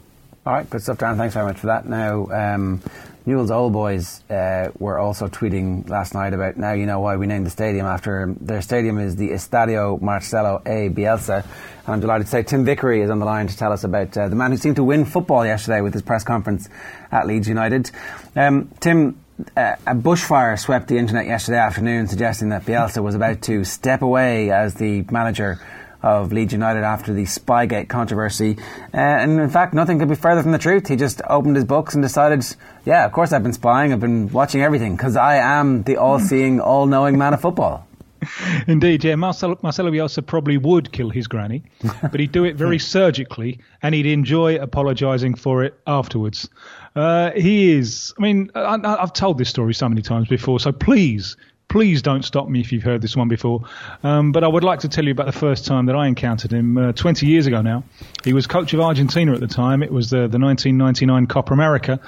All 0.45 0.53
right, 0.53 0.69
good 0.69 0.81
stuff, 0.81 0.97
Darren. 0.97 1.17
Thanks 1.17 1.33
very 1.33 1.45
much 1.45 1.57
for 1.57 1.67
that. 1.67 1.85
Now, 1.85 2.27
um, 2.29 2.81
Newell's 3.27 3.51
old 3.51 3.73
boys 3.73 4.23
uh, 4.29 4.71
were 4.79 4.97
also 4.97 5.27
tweeting 5.27 5.89
last 5.89 6.13
night 6.13 6.33
about 6.33 6.55
now 6.55 6.71
you 6.71 6.85
know 6.85 7.01
why 7.01 7.17
we 7.17 7.27
named 7.27 7.45
the 7.45 7.49
stadium 7.49 7.85
after 7.85 8.33
their 8.39 8.61
stadium 8.61 8.97
is 8.97 9.17
the 9.17 9.31
Estadio 9.31 10.01
Marcelo 10.01 10.61
A. 10.65 10.87
Bielsa. 10.87 11.43
And 11.43 11.93
I'm 11.93 11.99
delighted 11.99 12.27
to 12.27 12.31
say 12.31 12.43
Tim 12.43 12.63
Vickery 12.63 13.01
is 13.01 13.09
on 13.09 13.19
the 13.19 13.25
line 13.25 13.47
to 13.47 13.57
tell 13.57 13.73
us 13.73 13.83
about 13.83 14.17
uh, 14.17 14.29
the 14.29 14.37
man 14.37 14.51
who 14.51 14.57
seemed 14.57 14.77
to 14.77 14.83
win 14.85 15.03
football 15.03 15.45
yesterday 15.45 15.81
with 15.81 15.91
his 15.91 16.03
press 16.03 16.23
conference 16.23 16.69
at 17.11 17.27
Leeds 17.27 17.49
United. 17.49 17.91
Um, 18.33 18.71
Tim, 18.79 19.19
uh, 19.57 19.75
a 19.85 19.93
bushfire 19.93 20.57
swept 20.57 20.87
the 20.87 20.97
internet 20.97 21.25
yesterday 21.25 21.59
afternoon 21.59 22.07
suggesting 22.07 22.49
that 22.49 22.65
Bielsa 22.65 23.03
was 23.03 23.13
about 23.13 23.41
to 23.43 23.65
step 23.65 24.01
away 24.01 24.51
as 24.51 24.75
the 24.75 25.01
manager 25.11 25.59
of 26.07 26.31
Leeds 26.31 26.53
United 26.53 26.83
after 26.83 27.13
the 27.13 27.23
Spygate 27.23 27.89
controversy. 27.89 28.57
Uh, 28.93 28.97
and 28.97 29.39
in 29.39 29.49
fact, 29.49 29.73
nothing 29.73 29.99
could 29.99 30.09
be 30.09 30.15
further 30.15 30.41
from 30.41 30.51
the 30.51 30.57
truth. 30.57 30.87
He 30.87 30.95
just 30.95 31.21
opened 31.27 31.55
his 31.55 31.65
books 31.65 31.93
and 31.93 32.01
decided, 32.01 32.45
yeah, 32.85 33.05
of 33.05 33.11
course 33.11 33.33
I've 33.33 33.43
been 33.43 33.53
spying, 33.53 33.93
I've 33.93 33.99
been 33.99 34.29
watching 34.31 34.61
everything, 34.61 34.95
because 34.95 35.15
I 35.15 35.35
am 35.35 35.83
the 35.83 35.97
all 35.97 36.19
seeing, 36.19 36.59
all 36.71 36.85
knowing 36.85 37.17
man 37.17 37.33
of 37.33 37.41
football. 37.41 37.87
Indeed, 38.67 39.03
yeah. 39.03 39.15
Marcelo, 39.15 39.59
Marcelo 39.61 39.91
Bielsa 39.91 40.25
probably 40.25 40.57
would 40.57 40.91
kill 40.91 41.09
his 41.09 41.27
granny, 41.27 41.63
but 42.01 42.19
he'd 42.19 42.31
do 42.31 42.45
it 42.45 42.55
very 42.55 42.79
surgically 42.79 43.59
and 43.81 43.93
he'd 43.93 44.05
enjoy 44.05 44.55
apologising 44.55 45.35
for 45.35 45.63
it 45.63 45.79
afterwards. 45.85 46.49
Uh, 46.95 47.31
he 47.31 47.73
is, 47.73 48.13
I 48.17 48.21
mean, 48.21 48.49
I, 48.55 48.79
I've 48.83 49.13
told 49.13 49.37
this 49.37 49.49
story 49.49 49.73
so 49.73 49.87
many 49.87 50.01
times 50.01 50.27
before, 50.27 50.59
so 50.59 50.71
please 50.71 51.37
please 51.67 52.01
don't 52.01 52.23
stop 52.23 52.47
me 52.47 52.59
if 52.59 52.71
you've 52.71 52.83
heard 52.83 53.01
this 53.01 53.15
one 53.15 53.27
before. 53.27 53.61
Um, 54.03 54.31
but 54.31 54.43
I 54.43 54.47
would 54.47 54.63
like 54.63 54.79
to 54.81 54.89
tell 54.89 55.05
you 55.05 55.11
about 55.11 55.25
the 55.25 55.31
first 55.31 55.65
time 55.65 55.87
that 55.87 55.95
I 55.95 56.07
encountered 56.07 56.51
him 56.51 56.77
uh, 56.77 56.91
20 56.93 57.25
years 57.27 57.47
ago 57.47 57.61
now. 57.61 57.83
He 58.23 58.33
was 58.33 58.47
coach 58.47 58.73
of 58.73 58.79
Argentina 58.79 59.33
at 59.33 59.39
the 59.39 59.47
time. 59.47 59.83
It 59.83 59.91
was 59.91 60.09
the, 60.09 60.27
the 60.27 60.39
1999 60.39 61.27
Copa 61.27 61.53
America. 61.53 61.99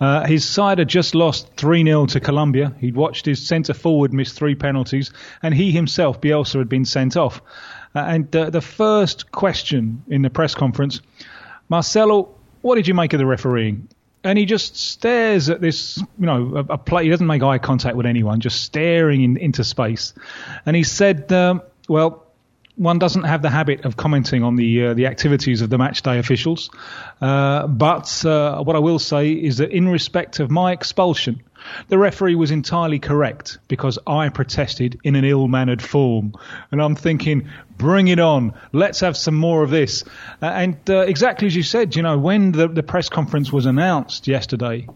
Uh, 0.00 0.26
his 0.26 0.44
side 0.44 0.78
had 0.78 0.88
just 0.88 1.14
lost 1.14 1.48
3 1.56 1.84
0 1.84 2.06
to 2.06 2.20
Colombia. 2.20 2.74
He'd 2.80 2.96
watched 2.96 3.24
his 3.24 3.46
centre 3.46 3.74
forward 3.74 4.12
miss 4.12 4.32
three 4.32 4.54
penalties, 4.54 5.10
and 5.42 5.54
he 5.54 5.70
himself, 5.70 6.20
Bielsa, 6.20 6.58
had 6.58 6.68
been 6.68 6.84
sent 6.84 7.16
off. 7.16 7.40
Uh, 7.94 8.00
and 8.00 8.36
uh, 8.36 8.50
the 8.50 8.60
first 8.60 9.32
question 9.32 10.04
in 10.08 10.22
the 10.22 10.30
press 10.30 10.54
conference 10.54 11.00
Marcelo, 11.68 12.34
what 12.60 12.74
did 12.74 12.86
you 12.86 12.94
make 12.94 13.12
of 13.12 13.18
the 13.18 13.26
refereeing? 13.26 13.88
And 14.26 14.38
he 14.38 14.44
just 14.44 14.76
stares 14.76 15.48
at 15.48 15.60
this, 15.60 15.98
you 15.98 16.26
know, 16.26 16.56
a, 16.56 16.74
a 16.74 16.78
play. 16.78 17.04
He 17.04 17.10
doesn't 17.10 17.26
make 17.26 17.42
eye 17.42 17.58
contact 17.58 17.96
with 17.96 18.06
anyone, 18.06 18.40
just 18.40 18.62
staring 18.62 19.22
in, 19.22 19.36
into 19.36 19.62
space. 19.64 20.12
And 20.66 20.74
he 20.74 20.82
said, 20.82 21.32
um, 21.32 21.62
"Well, 21.88 22.26
one 22.74 22.98
doesn't 22.98 23.24
have 23.24 23.40
the 23.42 23.50
habit 23.50 23.84
of 23.84 23.96
commenting 23.96 24.42
on 24.42 24.56
the 24.56 24.86
uh, 24.86 24.94
the 24.94 25.06
activities 25.06 25.62
of 25.62 25.70
the 25.70 25.78
match 25.78 26.02
day 26.02 26.18
officials, 26.18 26.70
uh, 27.20 27.66
but 27.66 28.24
uh, 28.24 28.62
what 28.62 28.76
I 28.76 28.80
will 28.80 28.98
say 28.98 29.30
is 29.32 29.58
that 29.58 29.70
in 29.70 29.88
respect 29.88 30.40
of 30.40 30.50
my 30.50 30.72
expulsion 30.72 31.42
The 31.88 31.98
referee 31.98 32.34
was 32.34 32.50
entirely 32.50 32.98
correct 32.98 33.58
because 33.68 33.98
I 34.06 34.28
protested 34.28 34.98
in 35.04 35.16
an 35.16 35.24
ill 35.24 35.48
mannered 35.48 35.82
form. 35.82 36.34
And 36.70 36.82
I'm 36.82 36.96
thinking, 36.96 37.48
bring 37.76 38.08
it 38.08 38.18
on. 38.18 38.54
Let's 38.72 39.00
have 39.00 39.16
some 39.16 39.34
more 39.34 39.62
of 39.62 39.70
this. 39.70 40.04
Uh, 40.42 40.46
and 40.46 40.76
uh, 40.88 41.00
exactly 41.00 41.46
as 41.46 41.56
you 41.56 41.62
said, 41.62 41.96
you 41.96 42.02
know, 42.02 42.18
when 42.18 42.52
the, 42.52 42.68
the 42.68 42.82
press 42.82 43.08
conference 43.08 43.52
was 43.52 43.66
announced 43.66 44.26
yesterday, 44.26 44.86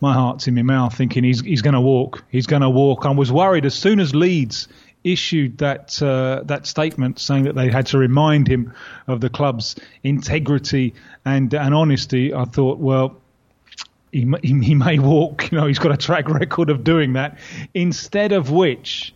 my 0.00 0.12
heart's 0.12 0.46
in 0.46 0.54
my 0.54 0.62
mouth 0.62 0.94
thinking 0.94 1.24
he's, 1.24 1.40
he's 1.40 1.62
going 1.62 1.74
to 1.74 1.80
walk. 1.80 2.24
He's 2.30 2.46
going 2.46 2.62
to 2.62 2.70
walk. 2.70 3.04
I 3.04 3.10
was 3.10 3.32
worried 3.32 3.66
as 3.66 3.74
soon 3.74 4.00
as 4.00 4.14
Leeds 4.14 4.68
issued 5.04 5.58
that 5.58 6.00
uh, 6.02 6.42
that 6.44 6.66
statement 6.66 7.18
saying 7.18 7.44
that 7.44 7.54
they 7.54 7.70
had 7.70 7.86
to 7.86 7.98
remind 7.98 8.48
him 8.48 8.72
of 9.06 9.20
the 9.20 9.30
club's 9.30 9.76
integrity 10.02 10.94
and 11.24 11.52
and 11.54 11.74
honesty. 11.74 12.34
I 12.34 12.44
thought, 12.44 12.78
well, 12.78 13.16
he, 14.12 14.26
he, 14.42 14.74
may 14.74 14.98
walk. 14.98 15.48
You 15.52 15.58
know, 15.58 15.66
he's 15.66 15.78
got 15.78 15.92
a 15.92 15.96
track 15.96 16.28
record 16.28 16.70
of 16.70 16.84
doing 16.84 17.14
that. 17.14 17.38
Instead 17.74 18.32
of 18.32 18.50
which, 18.50 19.14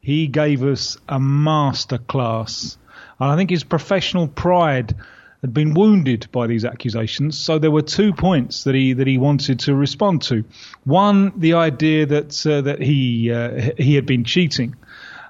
he 0.00 0.26
gave 0.26 0.62
us 0.62 0.96
a 1.08 1.18
masterclass. 1.18 2.76
And 3.18 3.30
I 3.30 3.36
think 3.36 3.50
his 3.50 3.64
professional 3.64 4.28
pride 4.28 4.94
had 5.42 5.54
been 5.54 5.74
wounded 5.74 6.28
by 6.32 6.46
these 6.46 6.64
accusations. 6.64 7.38
So 7.38 7.58
there 7.58 7.70
were 7.70 7.82
two 7.82 8.12
points 8.12 8.64
that 8.64 8.74
he 8.74 8.92
that 8.94 9.06
he 9.06 9.18
wanted 9.18 9.60
to 9.60 9.74
respond 9.74 10.22
to. 10.22 10.44
One, 10.84 11.38
the 11.38 11.54
idea 11.54 12.06
that 12.06 12.46
uh, 12.46 12.62
that 12.62 12.80
he 12.80 13.32
uh, 13.32 13.72
he 13.76 13.94
had 13.94 14.06
been 14.06 14.24
cheating, 14.24 14.76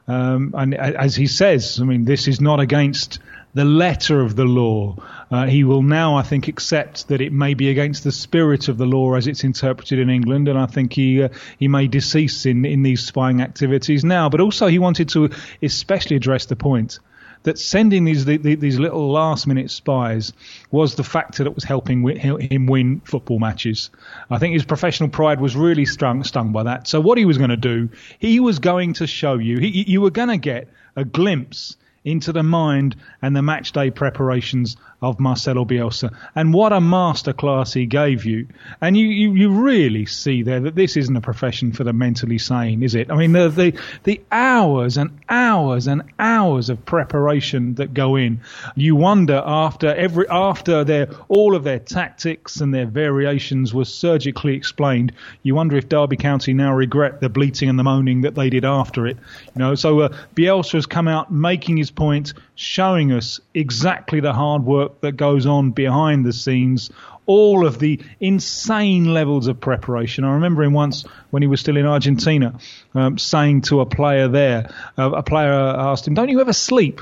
um, 0.08 0.54
and 0.56 0.74
as 0.74 1.14
he 1.14 1.26
says, 1.26 1.80
I 1.80 1.84
mean, 1.84 2.04
this 2.04 2.26
is 2.28 2.40
not 2.40 2.60
against 2.60 3.20
the 3.54 3.64
letter 3.64 4.20
of 4.20 4.36
the 4.36 4.44
law. 4.44 4.96
Uh, 5.30 5.46
he 5.46 5.64
will 5.64 5.82
now, 5.82 6.16
I 6.16 6.22
think, 6.22 6.48
accept 6.48 7.08
that 7.08 7.20
it 7.20 7.32
may 7.32 7.54
be 7.54 7.70
against 7.70 8.04
the 8.04 8.12
spirit 8.12 8.68
of 8.68 8.78
the 8.78 8.86
law 8.86 9.14
as 9.14 9.26
it's 9.26 9.44
interpreted 9.44 9.98
in 9.98 10.10
England, 10.10 10.48
and 10.48 10.58
I 10.58 10.66
think 10.66 10.92
he 10.92 11.22
uh, 11.22 11.28
he 11.58 11.68
may 11.68 11.86
decease 11.86 12.46
in, 12.46 12.64
in 12.64 12.82
these 12.82 13.06
spying 13.06 13.40
activities 13.40 14.04
now. 14.04 14.28
But 14.28 14.40
also, 14.40 14.66
he 14.66 14.78
wanted 14.78 15.08
to 15.10 15.30
especially 15.62 16.16
address 16.16 16.46
the 16.46 16.56
point 16.56 16.98
that 17.42 17.58
sending 17.58 18.04
these 18.04 18.24
these 18.24 18.78
little 18.78 19.10
last 19.10 19.46
minute 19.46 19.70
spies 19.70 20.32
was 20.70 20.94
the 20.94 21.04
factor 21.04 21.44
that 21.44 21.54
was 21.54 21.64
helping 21.64 22.06
him 22.18 22.66
win 22.66 23.00
football 23.00 23.38
matches. 23.38 23.90
I 24.30 24.38
think 24.38 24.54
his 24.54 24.64
professional 24.64 25.08
pride 25.08 25.40
was 25.40 25.56
really 25.56 25.86
stung 25.86 26.24
stung 26.24 26.52
by 26.52 26.64
that. 26.64 26.86
So 26.86 27.00
what 27.00 27.18
he 27.18 27.24
was 27.24 27.38
going 27.38 27.50
to 27.50 27.56
do, 27.56 27.88
he 28.18 28.40
was 28.40 28.58
going 28.58 28.94
to 28.94 29.06
show 29.06 29.34
you. 29.34 29.58
He, 29.58 29.84
you 29.88 30.00
were 30.00 30.10
going 30.10 30.28
to 30.28 30.36
get 30.36 30.68
a 30.96 31.04
glimpse 31.04 31.76
into 32.04 32.32
the 32.32 32.42
mind 32.42 32.96
and 33.20 33.36
the 33.36 33.42
match 33.42 33.72
day 33.72 33.90
preparations 33.90 34.76
of 35.02 35.18
Marcelo 35.18 35.64
Bielsa. 35.64 36.14
And 36.34 36.52
what 36.52 36.72
a 36.72 36.78
masterclass 36.78 37.72
he 37.72 37.86
gave 37.86 38.24
you. 38.24 38.48
And 38.80 38.96
you, 38.96 39.06
you, 39.06 39.32
you, 39.34 39.50
really 39.50 40.06
see 40.06 40.42
there 40.42 40.60
that 40.60 40.74
this 40.74 40.96
isn't 40.96 41.16
a 41.16 41.20
profession 41.20 41.72
for 41.72 41.84
the 41.84 41.92
mentally 41.92 42.38
sane, 42.38 42.82
is 42.82 42.94
it? 42.94 43.10
I 43.10 43.16
mean, 43.16 43.32
the, 43.32 43.48
the, 43.48 43.78
the 44.04 44.20
hours 44.30 44.96
and 44.96 45.18
hours 45.28 45.86
and 45.86 46.02
hours 46.18 46.68
of 46.68 46.84
preparation 46.84 47.74
that 47.76 47.94
go 47.94 48.16
in. 48.16 48.40
You 48.74 48.94
wonder 48.94 49.42
after 49.44 49.88
every, 49.94 50.28
after 50.28 50.84
their, 50.84 51.08
all 51.28 51.54
of 51.54 51.64
their 51.64 51.78
tactics 51.78 52.60
and 52.60 52.72
their 52.72 52.86
variations 52.86 53.72
were 53.72 53.84
surgically 53.84 54.54
explained, 54.54 55.12
you 55.42 55.54
wonder 55.54 55.76
if 55.76 55.88
Derby 55.88 56.16
County 56.16 56.52
now 56.52 56.74
regret 56.74 57.20
the 57.20 57.28
bleating 57.28 57.68
and 57.68 57.78
the 57.78 57.84
moaning 57.84 58.22
that 58.22 58.34
they 58.34 58.50
did 58.50 58.64
after 58.64 59.06
it. 59.06 59.16
You 59.54 59.58
know, 59.58 59.74
so 59.74 60.00
uh, 60.00 60.16
Bielsa 60.34 60.72
has 60.72 60.86
come 60.86 61.08
out 61.08 61.32
making 61.32 61.78
his 61.78 61.90
point, 61.90 62.34
showing 62.54 63.12
us 63.12 63.40
exactly 63.54 64.20
the 64.20 64.32
hard 64.32 64.64
work 64.64 64.89
that 65.00 65.12
goes 65.12 65.46
on 65.46 65.70
behind 65.70 66.24
the 66.24 66.32
scenes, 66.32 66.90
all 67.26 67.66
of 67.66 67.78
the 67.78 68.00
insane 68.18 69.14
levels 69.14 69.46
of 69.46 69.60
preparation. 69.60 70.24
I 70.24 70.34
remember 70.34 70.62
him 70.62 70.72
once 70.72 71.04
when 71.30 71.42
he 71.42 71.48
was 71.48 71.60
still 71.60 71.76
in 71.76 71.86
Argentina 71.86 72.58
um, 72.94 73.18
saying 73.18 73.62
to 73.62 73.80
a 73.80 73.86
player 73.86 74.28
there, 74.28 74.74
uh, 74.98 75.10
a 75.12 75.22
player 75.22 75.52
asked 75.52 76.06
him, 76.08 76.14
Don't 76.14 76.28
you 76.28 76.40
ever 76.40 76.52
sleep? 76.52 77.00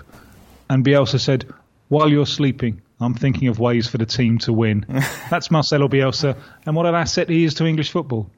And 0.69 0.85
Bielsa 0.85 1.19
said, 1.19 1.47
While 1.89 2.11
you're 2.11 2.27
sleeping, 2.27 2.83
I'm 3.01 3.15
thinking 3.15 3.49
of 3.49 3.59
ways 3.59 3.89
for 3.89 3.99
the 3.99 4.07
team 4.07 4.39
to 4.41 4.53
win. 4.53 4.85
That's 5.31 5.51
Marcelo 5.51 5.89
Bielsa, 5.89 6.37
and 6.67 6.77
what 6.77 6.87
an 6.87 6.95
asset 6.95 7.29
he 7.29 7.45
is 7.45 7.55
to 7.55 7.67
English 7.67 7.91
football. 7.91 8.31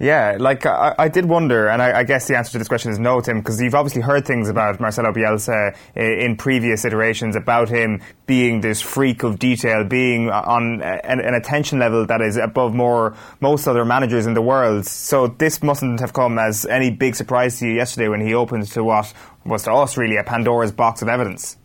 Yeah, 0.00 0.38
like 0.40 0.64
I, 0.64 0.94
I 0.98 1.08
did 1.08 1.26
wonder, 1.26 1.68
and 1.68 1.82
I, 1.82 1.98
I, 1.98 2.04
guess 2.04 2.26
the 2.26 2.34
answer 2.34 2.52
to 2.52 2.58
this 2.58 2.68
question 2.68 2.90
is 2.90 2.98
no, 2.98 3.20
Tim, 3.20 3.40
because 3.40 3.60
you've 3.60 3.74
obviously 3.74 4.00
heard 4.00 4.26
things 4.26 4.48
about 4.48 4.80
Marcelo 4.80 5.12
Bielsa 5.12 5.76
eh, 5.94 6.24
in 6.24 6.38
previous 6.38 6.86
iterations 6.86 7.36
about 7.36 7.68
him 7.68 8.00
being 8.24 8.62
this 8.62 8.80
freak 8.80 9.24
of 9.24 9.38
detail, 9.38 9.84
being 9.84 10.30
uh, 10.30 10.42
on 10.46 10.80
eh, 10.80 11.00
an, 11.04 11.20
an, 11.20 11.34
attention 11.34 11.78
level 11.78 12.06
that 12.06 12.22
is 12.22 12.38
above 12.38 12.74
more 12.74 13.14
most 13.40 13.68
other 13.68 13.84
managers 13.84 14.24
in 14.24 14.32
the 14.32 14.40
world. 14.40 14.86
So 14.86 15.26
this 15.26 15.62
mustn't 15.62 16.00
have 16.00 16.14
come 16.14 16.38
as 16.38 16.64
any 16.64 16.90
big 16.90 17.14
surprise 17.14 17.58
to 17.58 17.66
you 17.66 17.74
yesterday 17.74 18.08
when 18.08 18.22
he 18.22 18.32
opened 18.32 18.68
to 18.68 18.82
what 18.82 19.12
was 19.44 19.64
to 19.64 19.72
us 19.74 19.98
really 19.98 20.16
a 20.16 20.24
Pandora's 20.24 20.72
box 20.72 21.02
of 21.02 21.08
evidence. 21.08 21.58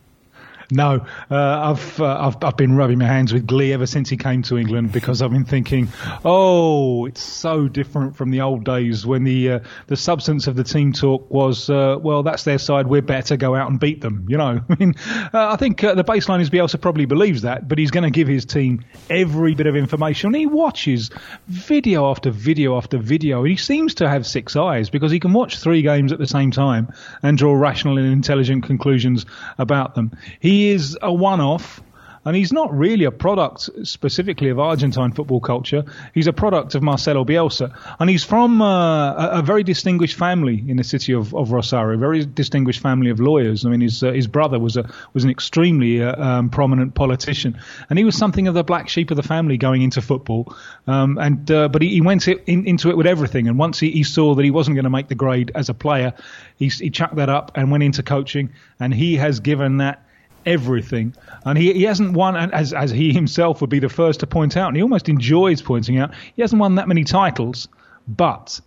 No, 0.70 1.06
uh, 1.30 1.70
I've, 1.74 2.00
uh, 2.00 2.26
I've 2.26 2.42
I've 2.42 2.56
been 2.56 2.76
rubbing 2.76 2.98
my 2.98 3.06
hands 3.06 3.32
with 3.32 3.46
glee 3.46 3.72
ever 3.72 3.86
since 3.86 4.08
he 4.08 4.16
came 4.16 4.42
to 4.44 4.58
England 4.58 4.90
because 4.90 5.22
I've 5.22 5.30
been 5.30 5.44
thinking, 5.44 5.88
oh, 6.24 7.06
it's 7.06 7.22
so 7.22 7.68
different 7.68 8.16
from 8.16 8.30
the 8.30 8.40
old 8.40 8.64
days 8.64 9.06
when 9.06 9.22
the 9.22 9.52
uh, 9.52 9.58
the 9.86 9.96
substance 9.96 10.48
of 10.48 10.56
the 10.56 10.64
team 10.64 10.92
talk 10.92 11.30
was, 11.30 11.70
uh, 11.70 11.98
well, 12.00 12.24
that's 12.24 12.42
their 12.42 12.58
side, 12.58 12.88
we're 12.88 13.02
better, 13.02 13.36
go 13.36 13.54
out 13.54 13.70
and 13.70 13.78
beat 13.78 14.00
them. 14.00 14.26
You 14.28 14.38
know, 14.38 14.60
I 14.68 14.76
mean, 14.78 14.94
uh, 15.06 15.28
I 15.52 15.56
think 15.56 15.84
uh, 15.84 15.94
the 15.94 16.04
baseline 16.04 16.40
is 16.40 16.50
Bielsa 16.50 16.80
probably 16.80 17.04
believes 17.04 17.42
that, 17.42 17.68
but 17.68 17.78
he's 17.78 17.92
going 17.92 18.04
to 18.04 18.10
give 18.10 18.26
his 18.26 18.44
team 18.44 18.84
every 19.08 19.54
bit 19.54 19.66
of 19.66 19.76
information. 19.76 20.34
He 20.34 20.46
watches 20.46 21.10
video 21.46 22.10
after 22.10 22.30
video 22.30 22.76
after 22.76 22.98
video, 22.98 23.44
he 23.44 23.56
seems 23.56 23.94
to 23.96 24.08
have 24.08 24.26
six 24.26 24.56
eyes 24.56 24.90
because 24.90 25.12
he 25.12 25.20
can 25.20 25.32
watch 25.32 25.58
three 25.58 25.82
games 25.82 26.12
at 26.12 26.18
the 26.18 26.26
same 26.26 26.50
time 26.50 26.92
and 27.22 27.38
draw 27.38 27.54
rational 27.54 27.98
and 27.98 28.12
intelligent 28.12 28.64
conclusions 28.64 29.26
about 29.58 29.94
them. 29.94 30.10
He 30.40 30.55
he 30.56 30.70
is 30.70 30.96
a 31.02 31.12
one 31.12 31.40
off. 31.40 31.82
And 32.24 32.34
he's 32.34 32.52
not 32.52 32.76
really 32.76 33.04
a 33.04 33.12
product 33.12 33.70
specifically 33.84 34.48
of 34.48 34.58
Argentine 34.58 35.12
football 35.12 35.38
culture. 35.38 35.84
He's 36.12 36.26
a 36.26 36.32
product 36.32 36.74
of 36.74 36.82
Marcelo 36.82 37.24
Bielsa. 37.24 37.72
And 38.00 38.10
he's 38.10 38.24
from 38.24 38.60
uh, 38.60 39.14
a, 39.14 39.42
very 39.42 39.62
distinguished 39.62 40.18
family 40.18 40.64
in 40.66 40.76
the 40.76 40.82
city 40.82 41.12
of, 41.14 41.32
of 41.36 41.52
Rosario, 41.52 41.94
a 41.94 42.00
very 42.00 42.26
distinguished 42.26 42.80
family 42.80 43.10
of 43.10 43.20
lawyers. 43.20 43.64
I 43.64 43.68
mean, 43.68 43.80
his, 43.80 44.02
uh, 44.02 44.10
his 44.10 44.26
brother 44.26 44.58
was, 44.58 44.76
a, 44.76 44.90
was 45.12 45.22
an 45.22 45.30
extremely 45.30 46.02
uh, 46.02 46.20
um, 46.20 46.50
prominent 46.50 46.96
politician. 46.96 47.60
And 47.88 47.96
he 47.96 48.04
was 48.04 48.16
something 48.16 48.48
of 48.48 48.54
the 48.54 48.64
black 48.64 48.88
sheep 48.88 49.12
of 49.12 49.16
the 49.16 49.22
family 49.22 49.56
going 49.56 49.82
into 49.82 50.02
football. 50.02 50.52
Um, 50.88 51.18
and 51.18 51.48
uh, 51.48 51.68
But 51.68 51.82
he, 51.82 51.90
he 51.90 52.00
went 52.00 52.26
in, 52.26 52.66
into 52.66 52.90
it 52.90 52.96
with 52.96 53.06
everything. 53.06 53.46
And 53.46 53.56
once 53.56 53.78
he, 53.78 53.92
he 53.92 54.02
saw 54.02 54.34
that 54.34 54.44
he 54.44 54.50
wasn't 54.50 54.74
going 54.74 54.90
to 54.90 54.90
make 54.90 55.06
the 55.06 55.14
grade 55.14 55.52
as 55.54 55.68
a 55.68 55.74
player, 55.74 56.12
he, 56.56 56.66
he 56.66 56.90
chucked 56.90 57.14
that 57.16 57.28
up 57.28 57.52
and 57.54 57.70
went 57.70 57.84
into 57.84 58.02
coaching. 58.02 58.52
And 58.80 58.92
he 58.92 59.14
has 59.14 59.38
given 59.38 59.76
that 59.76 60.02
everything. 60.46 61.14
And 61.44 61.58
he, 61.58 61.72
he 61.72 61.82
hasn't 61.82 62.12
won, 62.12 62.36
as, 62.36 62.72
as 62.72 62.90
he 62.90 63.12
himself 63.12 63.60
would 63.60 63.70
be 63.70 63.80
the 63.80 63.88
first 63.88 64.20
to 64.20 64.26
point 64.26 64.56
out, 64.56 64.68
and 64.68 64.76
he 64.76 64.82
almost 64.82 65.08
enjoys 65.08 65.60
pointing 65.60 65.98
out, 65.98 66.14
he 66.34 66.42
hasn't 66.42 66.60
won 66.60 66.76
that 66.76 66.88
many 66.88 67.04
titles, 67.04 67.68
but 68.08 68.60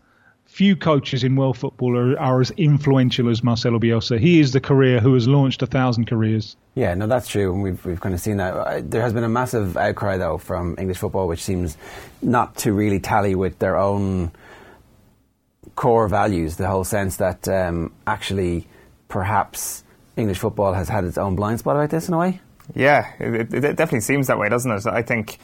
few 0.45 0.75
coaches 0.75 1.23
in 1.23 1.35
world 1.35 1.57
football 1.57 1.95
are, 1.97 2.19
are, 2.19 2.41
as 2.41 2.51
influential 2.51 3.29
as 3.29 3.43
Marcelo 3.43 3.79
Bielsa. 3.79 4.19
He 4.19 4.39
is 4.39 4.51
the 4.51 4.59
career 4.59 4.99
who 4.99 5.13
has 5.13 5.27
launched 5.27 5.61
a 5.61 5.67
thousand 5.67 6.07
careers. 6.07 6.57
Yeah, 6.75 6.95
no, 6.95 7.07
that's 7.07 7.27
true, 7.27 7.53
and 7.53 7.63
we've 7.63 7.85
we've 7.85 8.01
kind 8.01 8.15
of 8.15 8.19
seen 8.19 8.37
that. 8.37 8.89
There 8.89 9.01
has 9.01 9.13
been 9.13 9.23
a 9.23 9.29
massive 9.29 9.77
outcry 9.77 10.17
though 10.17 10.37
from 10.37 10.75
English 10.77 10.97
football, 10.97 11.27
which 11.27 11.43
seems 11.43 11.77
not 12.21 12.57
to 12.57 12.73
really 12.73 12.99
tally 12.99 13.35
with 13.35 13.59
their 13.59 13.77
own 13.77 14.31
core 15.75 16.07
values. 16.07 16.57
The 16.57 16.67
whole 16.67 16.83
sense 16.83 17.17
that 17.17 17.47
um, 17.47 17.93
actually, 18.07 18.67
perhaps 19.07 19.83
English 20.19 20.39
football 20.39 20.73
has 20.73 20.89
had 20.89 21.03
its 21.03 21.17
own 21.17 21.35
blind 21.35 21.59
spot 21.59 21.75
about 21.75 21.89
this 21.89 22.07
in 22.07 22.13
a 22.13 22.17
way. 22.17 22.41
Yeah, 22.75 23.11
it, 23.19 23.53
it 23.53 23.75
definitely 23.75 24.01
seems 24.01 24.27
that 24.27 24.37
way, 24.37 24.49
doesn't 24.49 24.71
it? 24.71 24.85
I 24.85 25.01
think, 25.01 25.39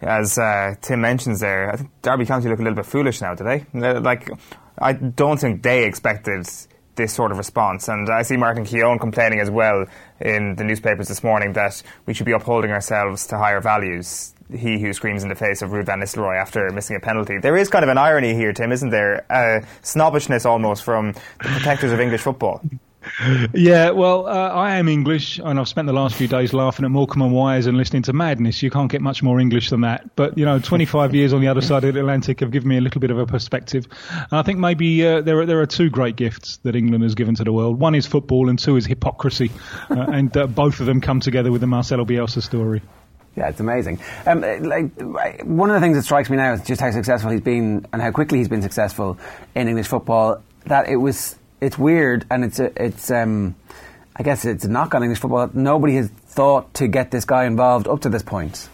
as 0.00 0.38
uh, 0.38 0.74
Tim 0.80 1.00
mentions 1.00 1.40
there, 1.40 1.72
I 1.72 1.76
think 1.76 1.90
Derby 2.02 2.26
County 2.26 2.48
look 2.48 2.60
a 2.60 2.62
little 2.62 2.76
bit 2.76 2.86
foolish 2.86 3.20
now, 3.20 3.34
do 3.34 3.44
they? 3.44 3.64
Like, 3.74 4.30
I 4.78 4.92
don't 4.92 5.40
think 5.40 5.62
they 5.62 5.84
expected 5.84 6.48
this 6.94 7.12
sort 7.12 7.32
of 7.32 7.38
response. 7.38 7.88
And 7.88 8.08
I 8.10 8.22
see 8.22 8.36
Martin 8.36 8.64
Keown 8.64 8.98
complaining 8.98 9.40
as 9.40 9.50
well 9.50 9.86
in 10.20 10.56
the 10.56 10.64
newspapers 10.64 11.08
this 11.08 11.24
morning 11.24 11.54
that 11.54 11.82
we 12.06 12.14
should 12.14 12.26
be 12.26 12.32
upholding 12.32 12.70
ourselves 12.70 13.26
to 13.28 13.38
higher 13.38 13.60
values. 13.60 14.34
He 14.50 14.80
who 14.80 14.92
screams 14.92 15.22
in 15.22 15.28
the 15.28 15.34
face 15.34 15.62
of 15.62 15.70
Ruud 15.70 15.86
van 15.86 16.00
Nistelrooy 16.00 16.40
after 16.40 16.70
missing 16.70 16.96
a 16.96 17.00
penalty. 17.00 17.38
There 17.38 17.56
is 17.56 17.68
kind 17.68 17.82
of 17.82 17.88
an 17.90 17.98
irony 17.98 18.34
here, 18.34 18.52
Tim, 18.52 18.72
isn't 18.72 18.90
there? 18.90 19.30
Uh, 19.30 19.66
snobbishness 19.82 20.46
almost 20.46 20.84
from 20.84 21.12
the 21.12 21.48
protectors 21.48 21.92
of 21.92 22.00
English 22.00 22.22
football 22.22 22.62
yeah, 23.54 23.90
well, 23.90 24.26
uh, 24.26 24.48
I 24.48 24.76
am 24.76 24.88
English, 24.88 25.38
and 25.38 25.58
I've 25.58 25.68
spent 25.68 25.86
the 25.86 25.92
last 25.92 26.16
few 26.16 26.28
days 26.28 26.52
laughing 26.52 26.84
at 26.84 26.90
Morecambe 26.90 27.22
and 27.22 27.32
Wise 27.32 27.66
and 27.66 27.76
listening 27.76 28.02
to 28.02 28.12
madness. 28.12 28.62
You 28.62 28.70
can't 28.70 28.90
get 28.90 29.00
much 29.00 29.22
more 29.22 29.38
English 29.38 29.70
than 29.70 29.82
that. 29.82 30.14
But 30.16 30.36
you 30.36 30.44
know, 30.44 30.58
25 30.58 31.14
years 31.14 31.32
on 31.32 31.40
the 31.40 31.48
other 31.48 31.60
side 31.60 31.84
of 31.84 31.94
the 31.94 32.00
Atlantic 32.00 32.40
have 32.40 32.50
given 32.50 32.68
me 32.68 32.76
a 32.76 32.80
little 32.80 33.00
bit 33.00 33.10
of 33.10 33.18
a 33.18 33.26
perspective. 33.26 33.86
And 34.10 34.32
I 34.32 34.42
think 34.42 34.58
maybe 34.58 35.06
uh, 35.06 35.20
there 35.20 35.40
are 35.40 35.46
there 35.46 35.60
are 35.60 35.66
two 35.66 35.90
great 35.90 36.16
gifts 36.16 36.58
that 36.58 36.74
England 36.76 37.02
has 37.04 37.14
given 37.14 37.34
to 37.36 37.44
the 37.44 37.52
world. 37.52 37.78
One 37.78 37.94
is 37.94 38.06
football, 38.06 38.48
and 38.48 38.58
two 38.58 38.76
is 38.76 38.86
hypocrisy, 38.86 39.50
uh, 39.90 39.94
and 40.12 40.36
uh, 40.36 40.46
both 40.46 40.80
of 40.80 40.86
them 40.86 41.00
come 41.00 41.20
together 41.20 41.52
with 41.52 41.60
the 41.60 41.66
Marcelo 41.66 42.04
Bielsa 42.04 42.42
story. 42.42 42.82
Yeah, 43.38 43.50
it's 43.50 43.60
amazing. 43.60 44.00
Um, 44.26 44.40
like 44.40 45.42
one 45.44 45.70
of 45.70 45.74
the 45.74 45.80
things 45.80 45.96
that 45.96 46.02
strikes 46.02 46.28
me 46.28 46.36
now 46.36 46.54
is 46.54 46.62
just 46.62 46.80
how 46.80 46.90
successful 46.90 47.30
he's 47.30 47.40
been 47.40 47.86
and 47.92 48.02
how 48.02 48.10
quickly 48.10 48.38
he's 48.38 48.48
been 48.48 48.62
successful 48.62 49.16
in 49.54 49.68
English 49.68 49.86
football. 49.86 50.42
That 50.66 50.88
it 50.88 50.96
was, 50.96 51.36
it's 51.60 51.78
weird 51.78 52.26
and 52.30 52.44
it's 52.44 52.58
it's. 52.58 53.10
Um, 53.10 53.54
I 54.18 54.24
guess 54.24 54.44
it's 54.44 54.64
a 54.64 54.68
knock 54.68 54.96
on 54.96 55.04
English 55.04 55.20
football. 55.20 55.48
Nobody 55.54 55.94
has 55.94 56.08
thought 56.08 56.74
to 56.74 56.88
get 56.88 57.12
this 57.12 57.24
guy 57.24 57.44
involved 57.44 57.86
up 57.86 58.00
to 58.00 58.08
this 58.08 58.22
point. 58.22 58.68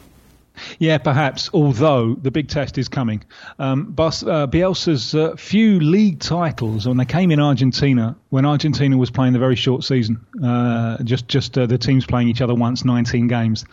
Yeah, 0.79 0.99
perhaps. 0.99 1.51
Although 1.53 2.15
the 2.15 2.31
big 2.31 2.49
test 2.49 2.79
is 2.79 2.89
coming, 2.89 3.25
um, 3.59 3.95
uh, 3.99 4.47
Bielsa's 4.47 5.15
uh, 5.15 5.35
few 5.37 5.81
league 5.81 6.21
titles 6.21 6.87
when 6.87 6.97
they 6.97 7.05
came 7.05 7.31
in 7.31 7.41
Argentina, 7.41 8.17
when 8.31 8.47
Argentina 8.47 8.97
was 8.97 9.11
playing 9.11 9.33
the 9.33 9.39
very 9.39 9.57
short 9.57 9.85
season, 9.85 10.25
uh, 10.43 11.03
just 11.03 11.29
just 11.29 11.59
uh, 11.59 11.67
the 11.67 11.77
teams 11.79 12.07
playing 12.07 12.29
each 12.29 12.41
other 12.41 12.55
once, 12.55 12.85
19 12.85 13.27
games. 13.29 13.65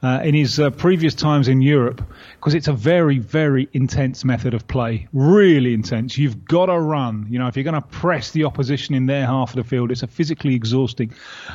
Uh, 0.00 0.20
in 0.22 0.32
his 0.32 0.60
uh, 0.60 0.70
previous 0.70 1.12
times 1.12 1.48
in 1.48 1.60
Europe, 1.60 2.00
because 2.36 2.54
it's 2.54 2.68
a 2.68 2.72
very 2.72 3.18
very 3.18 3.68
intense 3.72 4.24
method 4.24 4.54
of 4.54 4.66
play, 4.68 5.08
really 5.12 5.74
intense. 5.74 6.16
You've 6.16 6.44
got 6.44 6.66
to 6.66 6.78
run. 6.78 7.26
You 7.28 7.40
know, 7.40 7.48
if 7.48 7.56
you're 7.56 7.64
going 7.64 7.74
to 7.74 7.88
press 7.88 8.30
the 8.30 8.44
opposition 8.44 8.94
in 8.94 9.06
their 9.06 9.26
half 9.26 9.50
of 9.50 9.56
the 9.56 9.64
field, 9.64 9.90
it's 9.90 10.04
a 10.04 10.06
physically 10.06 10.54
exhausting 10.54 11.12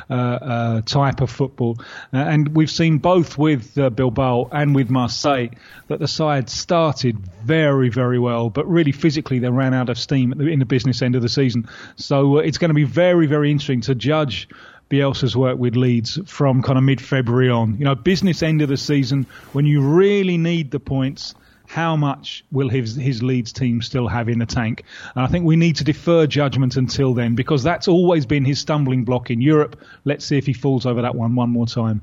type 0.08 1.20
of 1.20 1.30
football, 1.30 1.78
and 2.12 2.54
we've 2.54 2.70
seen 2.70 2.98
both 2.98 3.38
with 3.38 3.74
Bilbao 3.74 4.50
and 4.52 4.74
with 4.74 4.90
Marseille 4.90 5.48
that 5.88 5.98
the 5.98 6.08
side 6.08 6.50
started 6.50 7.18
very, 7.42 7.88
very 7.88 8.18
well, 8.18 8.50
but 8.50 8.66
really 8.68 8.92
physically 8.92 9.38
they 9.38 9.50
ran 9.50 9.74
out 9.74 9.88
of 9.88 9.98
steam 9.98 10.32
in 10.40 10.58
the 10.58 10.64
business 10.64 11.02
end 11.02 11.14
of 11.14 11.22
the 11.22 11.28
season. 11.28 11.68
So 11.96 12.38
uh, 12.38 12.40
it's 12.40 12.58
going 12.58 12.70
to 12.70 12.74
be 12.74 12.84
very, 12.84 13.26
very 13.26 13.50
interesting 13.50 13.82
to 13.82 13.94
judge 13.94 14.48
Bielsa's 14.90 15.36
work 15.36 15.58
with 15.58 15.76
Leeds 15.76 16.18
from 16.26 16.62
kind 16.62 16.78
of 16.78 16.84
mid-February 16.84 17.50
on. 17.50 17.78
You 17.78 17.84
know, 17.84 17.94
business 17.94 18.42
end 18.42 18.62
of 18.62 18.68
the 18.68 18.76
season 18.76 19.26
when 19.52 19.66
you 19.66 19.80
really 19.80 20.38
need 20.38 20.70
the 20.70 20.80
points. 20.80 21.34
How 21.66 21.96
much 21.96 22.44
will 22.52 22.68
his 22.68 22.94
his 22.94 23.22
Leeds 23.22 23.52
team 23.52 23.80
still 23.80 24.06
have 24.06 24.28
in 24.28 24.38
the 24.38 24.46
tank? 24.46 24.84
And 25.16 25.24
I 25.24 25.28
think 25.28 25.46
we 25.46 25.56
need 25.56 25.76
to 25.76 25.84
defer 25.84 26.26
judgment 26.26 26.76
until 26.76 27.14
then 27.14 27.34
because 27.34 27.62
that's 27.62 27.88
always 27.88 28.26
been 28.26 28.44
his 28.44 28.58
stumbling 28.58 29.04
block 29.04 29.30
in 29.30 29.40
Europe. 29.40 29.80
Let's 30.04 30.26
see 30.26 30.36
if 30.36 30.44
he 30.44 30.52
falls 30.52 30.84
over 30.84 31.02
that 31.02 31.14
one 31.14 31.34
one 31.34 31.48
more 31.48 31.66
time. 31.66 32.02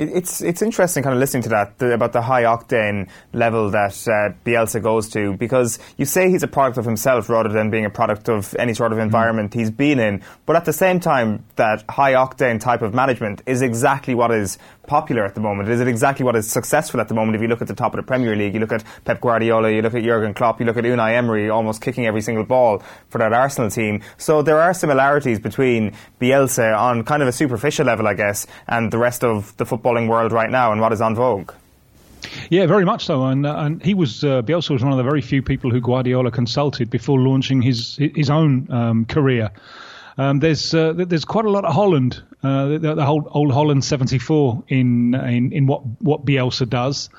It's 0.00 0.40
it's 0.40 0.62
interesting 0.62 1.02
kind 1.02 1.12
of 1.12 1.20
listening 1.20 1.42
to 1.42 1.50
that 1.50 1.78
the, 1.78 1.92
about 1.92 2.14
the 2.14 2.22
high 2.22 2.44
octane 2.44 3.10
level 3.34 3.70
that 3.70 3.92
uh, 4.08 4.32
Bielsa 4.46 4.82
goes 4.82 5.10
to 5.10 5.34
because 5.34 5.78
you 5.98 6.06
say 6.06 6.30
he's 6.30 6.42
a 6.42 6.48
product 6.48 6.78
of 6.78 6.86
himself 6.86 7.28
rather 7.28 7.50
than 7.50 7.68
being 7.70 7.84
a 7.84 7.90
product 7.90 8.30
of 8.30 8.56
any 8.58 8.72
sort 8.72 8.92
of 8.92 8.96
mm-hmm. 8.96 9.04
environment 9.04 9.50
mm. 9.50 9.58
he's 9.58 9.70
been 9.70 9.98
in. 9.98 10.22
But 10.46 10.56
at 10.56 10.64
the 10.64 10.72
same 10.72 11.00
time, 11.00 11.44
that 11.56 11.84
high 11.90 12.14
octane 12.14 12.60
type 12.60 12.80
of 12.80 12.94
management 12.94 13.42
is 13.44 13.60
exactly 13.60 14.14
what 14.14 14.30
is 14.30 14.56
popular 14.90 15.24
at 15.24 15.36
the 15.36 15.40
moment? 15.40 15.68
Is 15.68 15.80
it 15.80 15.86
exactly 15.86 16.24
what 16.24 16.34
is 16.34 16.50
successful 16.50 17.00
at 17.00 17.06
the 17.06 17.14
moment? 17.14 17.36
If 17.36 17.42
you 17.42 17.46
look 17.46 17.62
at 17.62 17.68
the 17.68 17.76
top 17.76 17.94
of 17.94 17.98
the 17.98 18.02
Premier 18.02 18.34
League, 18.34 18.54
you 18.54 18.60
look 18.60 18.72
at 18.72 18.82
Pep 19.04 19.20
Guardiola, 19.20 19.70
you 19.70 19.82
look 19.82 19.94
at 19.94 20.02
Jurgen 20.02 20.34
Klopp, 20.34 20.58
you 20.58 20.66
look 20.66 20.76
at 20.76 20.82
Unai 20.82 21.14
Emery 21.14 21.48
almost 21.48 21.80
kicking 21.80 22.06
every 22.06 22.20
single 22.20 22.42
ball 22.44 22.82
for 23.08 23.18
that 23.18 23.32
Arsenal 23.32 23.70
team. 23.70 24.02
So 24.18 24.42
there 24.42 24.60
are 24.60 24.74
similarities 24.74 25.38
between 25.38 25.92
Bielsa 26.20 26.76
on 26.76 27.04
kind 27.04 27.22
of 27.22 27.28
a 27.28 27.32
superficial 27.32 27.86
level, 27.86 28.08
I 28.08 28.14
guess, 28.14 28.48
and 28.66 28.92
the 28.92 28.98
rest 28.98 29.22
of 29.22 29.56
the 29.58 29.64
footballing 29.64 30.08
world 30.08 30.32
right 30.32 30.50
now 30.50 30.72
and 30.72 30.80
what 30.80 30.92
is 30.92 31.00
on 31.00 31.14
vogue. 31.14 31.52
Yeah, 32.48 32.66
very 32.66 32.84
much 32.84 33.06
so. 33.06 33.26
And 33.26 33.46
uh, 33.46 33.54
and 33.58 33.80
he 33.82 33.94
was 33.94 34.24
uh, 34.24 34.42
Bielsa 34.42 34.70
was 34.70 34.82
one 34.82 34.92
of 34.92 34.98
the 34.98 35.04
very 35.04 35.22
few 35.22 35.40
people 35.40 35.70
who 35.70 35.80
Guardiola 35.80 36.32
consulted 36.32 36.90
before 36.90 37.18
launching 37.20 37.62
his 37.62 37.96
his 37.96 38.28
own 38.28 38.66
um, 38.70 39.04
career. 39.04 39.50
Um, 40.18 40.40
there's 40.40 40.74
uh, 40.74 40.92
there's 40.96 41.24
quite 41.24 41.46
a 41.46 41.50
lot 41.50 41.64
of 41.64 41.72
Holland, 41.72 42.22
uh, 42.42 42.68
the, 42.68 42.94
the, 42.94 43.04
whole 43.04 43.28
old 43.30 43.52
Holland 43.52 43.84
'74 43.84 44.64
in, 44.68 45.14
in 45.14 45.52
in 45.52 45.66
what 45.66 45.82
what 46.00 46.24
Bielsa 46.24 46.68
does. 46.68 47.10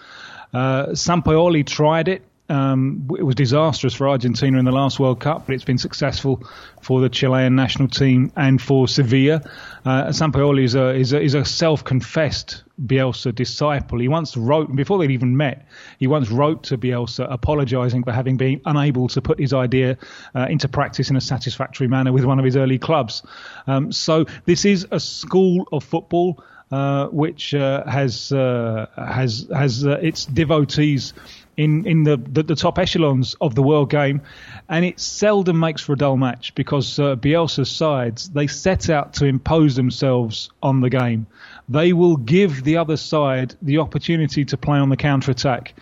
Uh, 0.54 0.88
Sampaoli 0.88 1.66
tried 1.66 2.08
it. 2.08 2.24
Um, 2.52 3.08
it 3.18 3.24
was 3.24 3.36
disastrous 3.36 3.94
for 3.94 4.10
Argentina 4.10 4.60
in 4.60 4.66
the 4.66 4.74
last 4.74 5.00
World 5.00 5.22
Cup, 5.22 5.46
but 5.46 5.56
it's 5.56 5.64
been 5.64 5.78
successful 5.78 6.44
for 6.82 7.00
the 7.00 7.08
Chilean 7.08 7.56
national 7.56 7.88
team 7.88 8.34
and 8.36 8.62
for 8.62 8.90
Sevilla. 8.90 9.50
Uh, 9.86 10.08
Sampaoli 10.08 10.66
is 10.66 10.76
a, 10.76 10.90
is 10.90 11.14
a, 11.14 11.22
is 11.22 11.34
a 11.34 11.46
self-confessed 11.46 12.64
Bielsa 12.86 13.34
disciple. 13.34 14.00
He 14.00 14.10
once 14.10 14.36
wrote, 14.36 14.76
before 14.76 15.00
they'd 15.00 15.12
even 15.12 15.38
met, 15.38 15.66
he 15.98 16.08
once 16.08 16.30
wrote 16.30 16.64
to 16.64 16.78
Bielsa 16.78 17.26
apologising 17.32 18.04
for 18.04 18.12
having 18.12 18.36
been 18.36 18.60
unable 18.66 19.08
to 19.10 19.22
put 19.22 19.40
his 19.40 19.54
idea 19.54 19.98
uh, 20.36 20.48
into 20.50 20.68
practice 20.68 21.10
in 21.10 21.16
a 21.16 21.22
satisfactory 21.22 21.88
manner 21.88 22.12
with 22.12 22.26
one 22.26 22.38
of 22.38 22.44
his 22.44 22.58
early 22.58 22.80
clubs. 22.80 23.24
Um, 23.66 23.94
so 23.94 24.26
this 24.44 24.66
is 24.66 24.86
a 24.92 25.00
school 25.00 25.70
of 25.72 25.86
football 25.86 26.44
uh, 26.72 27.08
which 27.08 27.54
uh, 27.54 27.86
has 27.86 28.32
uh, 28.32 28.88
has 28.96 29.48
has 29.54 29.86
uh, 29.86 29.98
its 30.02 30.26
devotees 30.26 31.14
in 31.58 31.86
in 31.86 32.04
the, 32.04 32.18
the, 32.18 32.44
the, 32.44 32.56
top 32.56 32.80
echelons 32.80 33.36
of 33.42 33.56
the 33.56 33.62
world 33.62 33.90
game, 33.90 34.22
and 34.70 34.86
it 34.86 35.00
seldom 35.00 35.60
makes 35.60 35.82
for 35.82 35.94
a 35.94 35.98
dull 35.98 36.18
match 36.18 36.56
because 36.56 37.00
uh, 37.00 37.16
Bielsa's 37.16 37.70
sides 37.70 38.30
they 38.30 38.48
set 38.48 38.90
out 38.90 39.14
to 39.16 39.26
impose 39.26 39.76
themselves 39.76 40.50
on 40.62 40.82
the 40.82 40.90
game. 40.90 41.28
They 41.70 41.94
will 41.94 42.18
give 42.18 42.64
the 42.64 42.78
other 42.78 42.98
side 42.98 43.56
the 43.62 43.80
opportunity 43.80 44.46
to 44.46 44.58
play 44.58 44.80
on 44.80 44.90
the 44.90 44.98
counter 44.98 45.32
attack. 45.32 45.74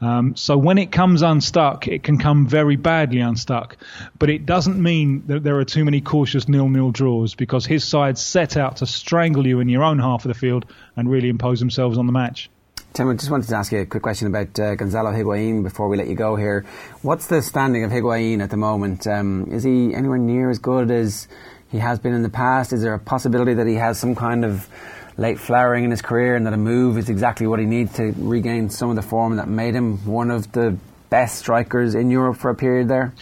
Um, 0.00 0.36
so 0.36 0.56
when 0.56 0.78
it 0.78 0.92
comes 0.92 1.22
unstuck, 1.22 1.88
it 1.88 2.02
can 2.02 2.18
come 2.18 2.46
very 2.46 2.76
badly 2.76 3.20
unstuck. 3.20 3.76
But 4.18 4.30
it 4.30 4.46
doesn't 4.46 4.80
mean 4.80 5.24
that 5.26 5.42
there 5.42 5.58
are 5.58 5.64
too 5.64 5.84
many 5.84 6.00
cautious 6.00 6.48
nil-nil 6.48 6.92
draws 6.92 7.34
because 7.34 7.66
his 7.66 7.84
side 7.84 8.16
set 8.16 8.56
out 8.56 8.76
to 8.76 8.86
strangle 8.86 9.46
you 9.46 9.60
in 9.60 9.68
your 9.68 9.82
own 9.82 9.98
half 9.98 10.24
of 10.24 10.28
the 10.28 10.38
field 10.38 10.66
and 10.96 11.10
really 11.10 11.28
impose 11.28 11.58
themselves 11.58 11.98
on 11.98 12.06
the 12.06 12.12
match. 12.12 12.48
Tim, 12.94 13.08
I 13.08 13.14
just 13.14 13.30
wanted 13.30 13.48
to 13.48 13.56
ask 13.56 13.70
you 13.70 13.80
a 13.80 13.86
quick 13.86 14.02
question 14.02 14.26
about 14.26 14.58
uh, 14.58 14.74
Gonzalo 14.74 15.12
Higuain 15.12 15.62
before 15.62 15.88
we 15.88 15.96
let 15.96 16.08
you 16.08 16.14
go 16.14 16.36
here. 16.36 16.64
What's 17.02 17.26
the 17.26 17.42
standing 17.42 17.84
of 17.84 17.90
Higuain 17.92 18.42
at 18.42 18.50
the 18.50 18.56
moment? 18.56 19.06
Um, 19.06 19.48
is 19.52 19.62
he 19.62 19.94
anywhere 19.94 20.18
near 20.18 20.50
as 20.50 20.58
good 20.58 20.90
as 20.90 21.28
he 21.70 21.78
has 21.78 21.98
been 21.98 22.12
in 22.14 22.22
the 22.22 22.28
past? 22.28 22.72
Is 22.72 22.82
there 22.82 22.94
a 22.94 22.98
possibility 22.98 23.54
that 23.54 23.66
he 23.66 23.74
has 23.74 23.98
some 24.00 24.16
kind 24.16 24.44
of 24.44 24.68
late 25.16 25.38
flowering 25.38 25.84
in 25.84 25.90
his 25.90 26.02
career 26.02 26.34
and 26.34 26.46
that 26.46 26.54
a 26.54 26.56
move 26.56 26.98
is 26.98 27.08
exactly 27.08 27.46
what 27.46 27.60
he 27.60 27.66
needs 27.66 27.92
to 27.94 28.14
regain 28.16 28.70
some 28.70 28.90
of 28.90 28.96
the 28.96 29.02
form 29.02 29.36
that 29.36 29.48
made 29.48 29.74
him 29.74 30.04
one 30.06 30.30
of 30.30 30.50
the 30.52 30.76
best 31.10 31.38
strikers 31.38 31.94
in 31.94 32.10
Europe 32.10 32.36
for 32.36 32.50
a 32.50 32.54
period 32.54 32.88
there? 32.88 33.12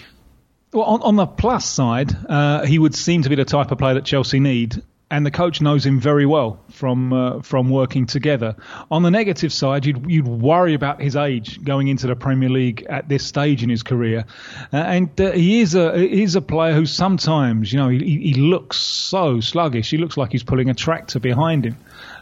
Well, 0.72 0.84
on, 0.84 1.02
on 1.02 1.16
the 1.16 1.26
plus 1.26 1.66
side, 1.66 2.14
uh, 2.28 2.64
he 2.64 2.78
would 2.78 2.94
seem 2.94 3.22
to 3.22 3.28
be 3.28 3.34
the 3.34 3.44
type 3.44 3.70
of 3.70 3.78
player 3.78 3.94
that 3.94 4.04
Chelsea 4.04 4.40
need 4.40 4.82
and 5.10 5.24
the 5.24 5.30
coach 5.30 5.60
knows 5.60 5.86
him 5.86 6.00
very 6.00 6.26
well 6.26 6.58
from 6.70 7.12
uh, 7.12 7.40
from 7.42 7.70
working 7.70 8.06
together. 8.06 8.56
On 8.90 9.02
the 9.02 9.10
negative 9.10 9.52
side, 9.52 9.86
you'd 9.86 10.04
you'd 10.10 10.26
worry 10.26 10.74
about 10.74 11.00
his 11.00 11.14
age 11.14 11.62
going 11.62 11.88
into 11.88 12.06
the 12.06 12.16
Premier 12.16 12.48
League 12.48 12.84
at 12.88 13.08
this 13.08 13.24
stage 13.24 13.62
in 13.62 13.70
his 13.70 13.82
career, 13.82 14.24
uh, 14.72 14.76
and 14.76 15.20
uh, 15.20 15.32
he 15.32 15.60
is 15.60 15.74
a 15.74 15.96
he 15.96 16.22
is 16.22 16.34
a 16.34 16.42
player 16.42 16.74
who 16.74 16.86
sometimes 16.86 17.72
you 17.72 17.78
know 17.78 17.88
he, 17.88 17.98
he 17.98 18.34
looks 18.34 18.78
so 18.78 19.40
sluggish. 19.40 19.90
He 19.90 19.96
looks 19.96 20.16
like 20.16 20.32
he's 20.32 20.42
pulling 20.42 20.70
a 20.70 20.74
tractor 20.74 21.20
behind 21.20 21.64
him 21.64 21.76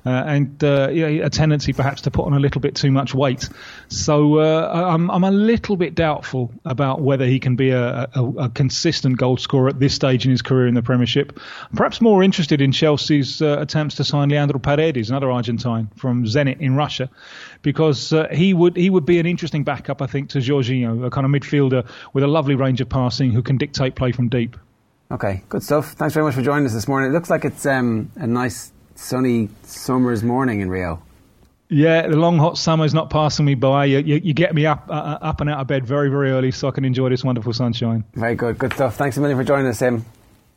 and 0.05 0.63
uh, 0.63 0.89
a 0.91 1.31
tendency 1.31 1.73
perhaps 1.73 2.03
to 2.03 2.11
put 2.11 2.27
on 2.27 2.35
a 2.35 2.39
little 2.39 2.61
bit 2.61 2.75
too 2.75 2.91
much 2.91 3.15
weight. 3.15 3.49
So 3.89 4.39
uh, 4.39 4.91
I'm, 4.93 5.11
I'm 5.11 5.25
a 5.25 5.31
little 5.31 5.77
bit 5.77 5.95
doubtful 5.95 6.53
about 6.65 7.01
whether 7.01 7.25
he 7.25 7.41
can 7.41 7.57
be 7.57 7.71
a, 7.71 8.09
a, 8.15 8.25
a, 8.39 8.49
consistent 8.51 9.17
goal 9.17 9.37
scorer 9.37 9.69
at 9.69 9.81
this 9.81 9.95
stage 9.95 10.25
in 10.25 10.31
his 10.31 10.43
career 10.43 10.67
in 10.67 10.75
the 10.75 10.83
Premiership. 10.83 11.39
Perhaps 11.75 12.01
more 12.01 12.23
interested 12.23 12.61
in 12.61 12.73
Chelsea's 12.73 13.41
uh, 13.41 13.57
attempts 13.61 13.97
to 13.97 14.05
sign 14.05 14.29
Leandro 14.29 14.59
Paredes, 14.59 15.09
another 15.09 15.31
Argentine 15.31 15.91
from 15.97 16.25
Zenit 16.25 16.61
in 16.61 16.77
Russia, 16.77 17.09
because 17.63 18.13
uh, 18.13 18.29
he 18.29 18.53
would 18.53 18.77
he 18.77 18.91
would 18.91 19.07
be 19.07 19.19
an 19.19 19.27
interesting 19.27 19.65
backup, 19.65 20.03
I 20.03 20.07
think, 20.07 20.31
to 20.31 20.39
Jorginho, 20.39 21.07
a 21.07 21.11
kind 21.11 21.25
of 21.25 21.31
midfielder 21.31 21.89
with 22.13 22.25
a 22.25 22.29
lovely 22.29 22.55
range 22.55 22.81
of 22.81 22.89
passing 22.89 23.31
who 23.31 23.43
can 23.43 23.57
dictate 23.57 23.95
play 23.95 24.13
from 24.13 24.29
deep. 24.29 24.57
Okay, 25.11 25.43
good 25.49 25.63
stuff. 25.63 25.93
Thanks 25.93 26.15
very 26.15 26.25
much 26.25 26.35
for 26.35 26.43
joining 26.43 26.67
us 26.67 26.73
this 26.73 26.89
morning. 26.89 27.11
It 27.11 27.13
looks 27.15 27.31
like 27.31 27.45
it's 27.45 27.67
um, 27.67 28.11
a 28.17 28.27
nice 28.27 28.73
sunny 28.95 29.49
summer's 29.65 30.23
morning 30.23 30.61
in 30.61 30.69
Rio. 30.69 31.03
Yeah, 31.69 32.07
the 32.07 32.17
long 32.17 32.39
hot 32.39 32.59
summer 32.59 32.85
is 32.85 32.95
not 32.95 33.11
passing 33.11 33.45
me 33.45 33.55
by. 33.55 33.87
You, 33.87 33.99
you, 33.99 34.21
you 34.23 34.35
get 34.35 34.55
me 34.55 34.67
up 34.67 34.87
uh, 34.89 34.93
uh, 34.93 35.19
up 35.23 35.41
and 35.41 35.51
out 35.51 35.61
of 35.61 35.67
bed 35.67 35.85
very 35.87 36.09
very 36.11 36.31
early 36.31 36.51
so 36.51 36.69
I 36.69 36.71
can 36.71 36.85
enjoy 36.85 37.09
this 37.09 37.25
wonderful 37.25 37.53
sunshine. 37.53 38.05
Very 38.15 38.35
good, 38.35 38.59
good 38.59 38.73
stuff. 38.75 38.97
Thanks 38.97 39.17
a 39.17 39.21
million 39.21 39.39
for 39.39 39.45
joining 39.45 39.67
us, 39.67 39.79
Tim. 39.79 40.05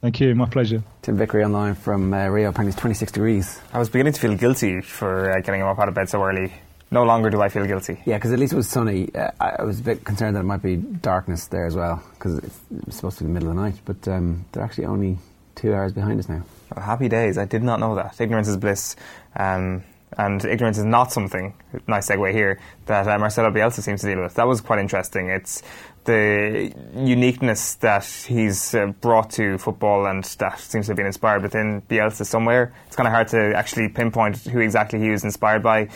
Thank 0.01 0.19
you, 0.19 0.35
my 0.35 0.45
pleasure. 0.45 0.83
Tim 1.01 1.17
Vickery 1.17 1.43
online 1.43 1.73
from 1.73 2.13
uh, 2.13 2.27
Rio. 2.27 2.49
Apparently, 2.49 2.69
it's 2.69 2.79
26 2.79 3.13
degrees. 3.13 3.59
I 3.73 3.79
was 3.79 3.89
beginning 3.89 4.13
to 4.13 4.19
feel 4.19 4.35
guilty 4.35 4.81
for 4.81 5.31
uh, 5.31 5.41
getting 5.41 5.61
him 5.61 5.67
up 5.67 5.79
out 5.79 5.87
of 5.87 5.95
bed 5.95 6.07
so 6.07 6.23
early. 6.23 6.53
No 6.91 7.03
longer 7.03 7.29
do 7.29 7.41
I 7.41 7.49
feel 7.49 7.65
guilty. 7.65 7.99
Yeah, 8.05 8.17
because 8.17 8.31
at 8.31 8.39
least 8.39 8.53
it 8.53 8.55
was 8.55 8.69
sunny. 8.69 9.13
Uh, 9.13 9.31
I 9.39 9.63
was 9.63 9.79
a 9.79 9.83
bit 9.83 10.05
concerned 10.05 10.35
that 10.35 10.41
it 10.41 10.43
might 10.43 10.61
be 10.61 10.75
darkness 10.75 11.47
there 11.47 11.65
as 11.65 11.75
well 11.75 12.03
because 12.13 12.37
it's, 12.37 12.95
supposed 12.95 13.17
to 13.17 13.23
be 13.23 13.27
the 13.27 13.33
middle 13.33 13.49
of 13.49 13.55
the 13.55 13.61
night, 13.61 13.75
but 13.85 14.07
um, 14.07 14.45
they're 14.51 14.63
actually 14.63 14.85
only 14.85 15.17
two 15.55 15.73
hours 15.73 15.91
behind 15.93 16.19
us 16.19 16.29
now. 16.29 16.43
Oh, 16.75 16.81
happy 16.81 17.07
days. 17.07 17.37
I 17.37 17.45
did 17.45 17.63
not 17.63 17.79
know 17.79 17.95
that. 17.95 18.19
Ignorance 18.19 18.47
is 18.47 18.57
bliss. 18.57 18.95
Um, 19.35 19.83
and 20.17 20.43
ignorance 20.45 20.77
is 20.77 20.85
not 20.85 21.11
something, 21.11 21.53
nice 21.85 22.09
segue 22.09 22.31
here, 22.31 22.59
that 22.85 23.07
uh, 23.07 23.19
Marcelo 23.19 23.51
Bielsa 23.51 23.81
seems 23.81 24.01
to 24.01 24.07
deal 24.07 24.23
with. 24.23 24.33
That 24.35 24.47
was 24.47 24.61
quite 24.61 24.79
interesting. 24.79 25.29
It's 25.29 25.61
the 26.05 26.73
uniqueness 26.95 27.75
that 27.75 28.05
he's 28.05 28.73
uh, 28.73 28.87
brought 29.01 29.29
to 29.31 29.57
football 29.57 30.05
and 30.07 30.23
that 30.23 30.59
seems 30.59 30.85
to 30.85 30.91
have 30.91 30.97
been 30.97 31.05
inspired 31.05 31.43
within 31.43 31.81
Bielsa 31.83 32.25
somewhere. 32.25 32.73
It's 32.87 32.95
kind 32.95 33.07
of 33.07 33.13
hard 33.13 33.27
to 33.29 33.53
actually 33.55 33.89
pinpoint 33.89 34.37
who 34.37 34.59
exactly 34.59 34.99
he 34.99 35.09
was 35.09 35.23
inspired 35.23 35.61
by. 35.61 35.89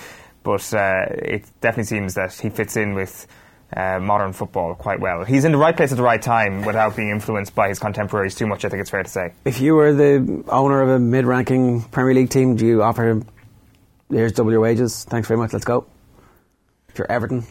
but 0.43 0.73
uh, 0.73 1.05
it 1.09 1.45
definitely 1.61 1.85
seems 1.85 2.15
that 2.15 2.33
he 2.33 2.49
fits 2.49 2.75
in 2.75 2.93
with. 2.93 3.27
Uh, 3.73 3.99
modern 4.01 4.33
football 4.33 4.75
quite 4.75 4.99
well. 4.99 5.23
He's 5.23 5.45
in 5.45 5.53
the 5.53 5.57
right 5.57 5.77
place 5.77 5.93
at 5.93 5.95
the 5.95 6.03
right 6.03 6.21
time 6.21 6.65
without 6.65 6.97
being 6.97 7.09
influenced 7.09 7.55
by 7.55 7.69
his 7.69 7.79
contemporaries 7.79 8.35
too 8.35 8.45
much. 8.45 8.65
I 8.65 8.69
think 8.69 8.81
it's 8.81 8.89
fair 8.89 9.01
to 9.01 9.09
say. 9.09 9.31
If 9.45 9.61
you 9.61 9.75
were 9.75 9.93
the 9.93 10.43
owner 10.49 10.81
of 10.81 10.89
a 10.89 10.99
mid-ranking 10.99 11.83
Premier 11.83 12.13
League 12.13 12.29
team, 12.29 12.57
do 12.57 12.65
you 12.65 12.83
offer 12.83 13.07
him? 13.07 13.25
Here's 14.09 14.33
double 14.33 14.51
your 14.51 14.59
wages. 14.59 15.05
Thanks 15.05 15.29
very 15.29 15.37
much. 15.37 15.53
Let's 15.53 15.63
go. 15.63 15.85
If 16.89 16.97
you're 16.97 17.09
Everton, 17.09 17.45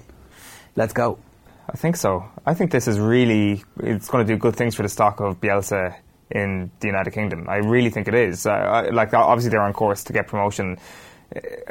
let's 0.77 0.93
go. 0.93 1.19
I 1.67 1.77
think 1.79 1.97
so. 1.97 2.29
I 2.45 2.53
think 2.53 2.71
this 2.71 2.87
is 2.87 2.99
really 2.99 3.65
it's 3.79 4.09
going 4.09 4.27
to 4.27 4.31
do 4.31 4.39
good 4.39 4.57
things 4.57 4.75
for 4.75 4.83
the 4.83 4.91
stock 4.91 5.21
of 5.21 5.41
Bielsa 5.41 5.97
in 6.31 6.71
the 6.81 6.87
United 6.87 7.13
Kingdom. 7.13 7.47
I 7.49 7.57
really 7.57 7.89
think 7.89 8.09
it 8.09 8.15
is. 8.15 8.45
Uh, 8.45 8.51
I, 8.51 8.91
like 8.91 9.15
obviously 9.15 9.51
they're 9.51 9.63
on 9.63 9.73
course 9.73 10.05
to 10.05 10.13
get 10.13 10.27
promotion. 10.27 10.77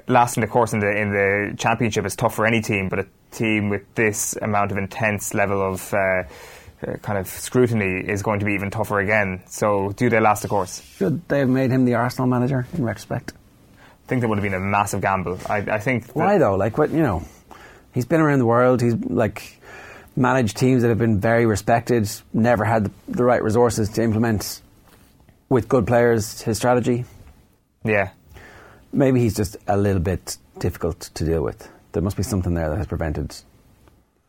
Lasting 0.07 0.41
the 0.41 0.47
course 0.47 0.73
in 0.73 0.79
the 0.79 0.89
in 0.89 1.11
the 1.11 1.55
championship 1.57 2.05
is 2.05 2.15
tough 2.15 2.33
for 2.33 2.45
any 2.45 2.61
team, 2.61 2.87
but 2.87 2.99
a 2.99 3.07
team 3.31 3.69
with 3.69 3.83
this 3.95 4.35
amount 4.41 4.71
of 4.71 4.77
intense 4.77 5.33
level 5.33 5.61
of 5.61 5.93
uh, 5.93 6.23
uh, 6.81 6.95
kind 7.01 7.17
of 7.17 7.27
scrutiny 7.27 7.99
is 8.09 8.21
going 8.21 8.39
to 8.39 8.45
be 8.45 8.53
even 8.53 8.71
tougher 8.71 8.99
again. 8.99 9.43
So 9.47 9.91
do 9.97 10.09
they 10.09 10.21
last 10.21 10.43
the 10.43 10.47
course? 10.47 10.81
Should 10.95 11.27
they 11.27 11.39
have 11.39 11.49
made 11.49 11.71
him 11.71 11.83
the 11.83 11.95
Arsenal 11.95 12.27
manager 12.27 12.65
in 12.73 12.85
retrospect? 12.85 13.33
I 13.81 14.07
think 14.07 14.21
that 14.21 14.29
would 14.29 14.37
have 14.37 14.43
been 14.43 14.53
a 14.53 14.59
massive 14.61 15.01
gamble. 15.01 15.37
I, 15.45 15.57
I 15.57 15.79
think. 15.79 16.11
Why 16.13 16.37
though? 16.37 16.55
Like 16.55 16.77
what 16.77 16.91
you 16.91 17.01
know, 17.01 17.23
he's 17.93 18.05
been 18.05 18.21
around 18.21 18.39
the 18.39 18.45
world. 18.45 18.81
He's 18.81 18.95
like 18.95 19.59
managed 20.15 20.55
teams 20.55 20.83
that 20.83 20.87
have 20.89 20.97
been 20.97 21.19
very 21.19 21.45
respected. 21.45 22.09
Never 22.33 22.63
had 22.63 22.85
the, 22.85 22.91
the 23.09 23.25
right 23.25 23.43
resources 23.43 23.89
to 23.89 24.03
implement 24.03 24.61
with 25.49 25.67
good 25.67 25.85
players 25.85 26.41
his 26.41 26.57
strategy. 26.57 27.03
Yeah. 27.83 28.11
Maybe 28.91 29.19
he's 29.21 29.35
just 29.35 29.57
a 29.67 29.77
little 29.77 30.01
bit 30.01 30.37
difficult 30.57 30.99
to 31.13 31.23
deal 31.23 31.43
with. 31.43 31.69
There 31.91 32.01
must 32.01 32.17
be 32.17 32.23
something 32.23 32.53
there 32.53 32.69
that 32.69 32.77
has 32.77 32.87
prevented 32.87 33.35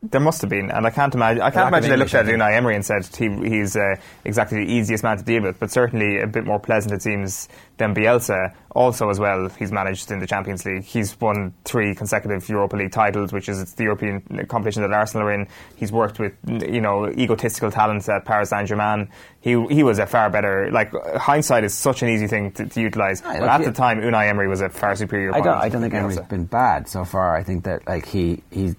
There 0.03 0.21
must 0.21 0.41
have 0.41 0.49
been, 0.49 0.71
and 0.71 0.87
I 0.87 0.91
can't 0.91 1.15
imagine. 1.15 1.43
I 1.43 1.51
can't 1.51 1.69
imagine 1.69 1.91
they 1.91 1.97
looked 1.99 2.15
at 2.15 2.25
Unai 2.25 2.57
Emery 2.57 2.75
and 2.75 2.83
said 2.87 3.05
he, 3.05 3.29
he's 3.47 3.77
uh, 3.77 3.97
exactly 4.25 4.65
the 4.65 4.73
easiest 4.73 5.05
man 5.05 5.19
to 5.19 5.23
deal 5.23 5.43
with, 5.43 5.61
but 5.61 5.71
certainly 5.71 6.21
a 6.21 6.27
bit 6.27 6.47
more 6.47 6.59
pleasant 6.59 6.95
it 6.95 7.03
seems 7.03 7.49
than 7.77 7.95
Bielsa. 7.95 8.55
Also, 8.71 9.11
as 9.11 9.21
well, 9.21 9.51
he's 9.59 9.71
managed 9.71 10.11
in 10.11 10.19
the 10.21 10.27
Champions 10.27 10.65
League. 10.65 10.85
He's 10.85 11.21
won 11.21 11.53
three 11.67 11.95
consecutive 11.95 12.49
Europa 12.49 12.77
League 12.77 12.93
titles, 12.93 13.31
which 13.31 13.47
is 13.47 13.75
the 13.75 13.83
European 13.85 14.23
competition 14.49 14.81
that 14.81 14.91
Arsenal 14.93 15.27
are 15.27 15.33
in. 15.35 15.47
He's 15.77 15.93
worked 15.93 16.19
with 16.19 16.33
you 16.49 16.81
know 16.81 17.07
egotistical 17.11 17.71
talents 17.71 18.09
at 18.09 18.25
Paris 18.25 18.49
Saint 18.49 18.69
Germain. 18.69 19.11
He 19.43 19.51
he 19.67 19.83
was 19.83 19.99
a 19.99 20.07
far 20.07 20.31
better. 20.31 20.71
Like 20.73 20.93
hindsight 21.19 21.65
is 21.65 21.75
such 21.75 22.03
an 22.03 22.09
easy 22.09 22.27
thing 22.27 22.53
to, 22.53 22.65
to 22.67 22.81
utilise, 22.81 23.23
Aye, 23.23 23.35
but 23.41 23.43
like 23.43 23.51
at 23.51 23.61
he- 23.61 23.67
the 23.67 23.73
time, 23.75 24.01
Unai 24.01 24.31
Emery 24.31 24.49
was 24.49 24.63
a 24.63 24.71
far 24.71 24.97
superior. 24.97 25.35
I 25.35 25.43
don't. 25.43 25.59
I 25.59 25.69
don't 25.69 25.83
think 25.83 25.93
than 25.93 26.05
Emery's 26.05 26.17
Bielsa. 26.21 26.29
been 26.31 26.45
bad 26.47 26.89
so 26.89 27.05
far. 27.05 27.37
I 27.37 27.43
think 27.43 27.65
that 27.65 27.87
like 27.87 28.07
he 28.07 28.43
he's 28.51 28.75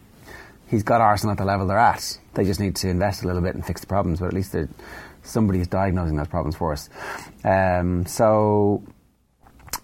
he's 0.71 0.81
got 0.83 1.01
Arsenal 1.01 1.33
at 1.33 1.37
the 1.37 1.45
level 1.45 1.67
they're 1.67 1.77
at. 1.77 2.17
They 2.33 2.45
just 2.45 2.59
need 2.59 2.75
to 2.77 2.89
invest 2.89 3.23
a 3.23 3.27
little 3.27 3.41
bit 3.41 3.53
and 3.53 3.63
fix 3.63 3.81
the 3.81 3.87
problems. 3.87 4.19
But 4.19 4.27
at 4.27 4.33
least 4.33 4.53
they're- 4.53 4.69
somebody's 5.21 5.67
diagnosing 5.67 6.15
those 6.15 6.27
problems 6.27 6.55
for 6.55 6.71
us. 6.71 6.89
Um, 7.43 8.05
so 8.07 8.81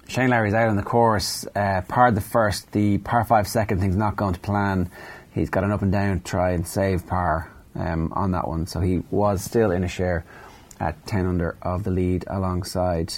Shane 0.07 0.30
Lowry's 0.30 0.53
out 0.53 0.69
on 0.69 0.77
the 0.77 0.84
course. 0.84 1.45
Uh, 1.55 1.81
par 1.81 2.11
the 2.11 2.22
first, 2.22 2.72
the 2.72 2.97
par 2.99 3.23
five 3.26 3.47
second 3.47 3.80
thing's 3.80 3.95
not 3.95 4.15
going 4.15 4.34
to 4.34 4.39
plan. 4.39 4.89
He's 5.31 5.49
got 5.49 5.64
an 5.64 5.72
up 5.72 5.81
and 5.84 5.91
down 5.91 6.22
try 6.22 6.51
and 6.51 6.65
save 6.65 7.05
par 7.05 7.51
um, 7.76 8.11
on 8.15 8.31
that 8.31 8.47
one. 8.47 8.65
So 8.65 8.80
he 8.80 9.03
was 9.11 9.43
still 9.43 9.69
in 9.72 9.84
a 9.84 9.88
share 9.88 10.26
at 10.80 11.05
10 11.05 11.26
under 11.26 11.55
of 11.61 11.84
the 11.84 11.91
lead 11.91 12.23
alongside 12.27 13.14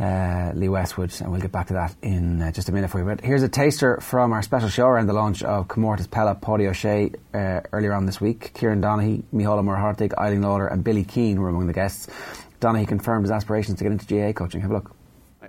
uh, 0.00 0.52
Lee 0.54 0.68
Westwood, 0.68 1.12
and 1.20 1.30
we'll 1.30 1.40
get 1.40 1.52
back 1.52 1.66
to 1.68 1.74
that 1.74 1.94
in 2.02 2.40
uh, 2.42 2.50
just 2.52 2.68
a 2.68 2.72
minute 2.72 2.90
for 2.90 2.98
you. 2.98 3.04
But 3.04 3.20
here's 3.20 3.42
a 3.42 3.48
taster 3.48 3.98
from 4.00 4.32
our 4.32 4.42
special 4.42 4.68
show 4.68 4.86
around 4.86 5.06
the 5.06 5.12
launch 5.12 5.42
of 5.42 5.68
Comórtas 5.68 6.08
Peile, 6.08 6.34
Paddy 6.40 6.66
O'Shea 6.66 7.12
uh, 7.34 7.60
earlier 7.72 7.92
on 7.92 8.06
this 8.06 8.20
week. 8.20 8.52
Kieran 8.54 8.80
Donaghy, 8.80 9.22
Mícheál 9.32 9.58
Ó 9.58 9.62
Muircheartaigh, 9.62 10.16
Eileen 10.18 10.42
Lawler, 10.42 10.66
and 10.68 10.82
Billy 10.82 11.04
Keane 11.04 11.40
were 11.40 11.48
among 11.50 11.66
the 11.66 11.72
guests. 11.74 12.08
Donaghy 12.60 12.88
confirmed 12.88 13.24
his 13.24 13.30
aspirations 13.30 13.78
to 13.78 13.84
get 13.84 13.92
into 13.92 14.06
GAA 14.06 14.32
coaching. 14.32 14.60
Have 14.62 14.70
a 14.70 14.74
look. 14.74 14.96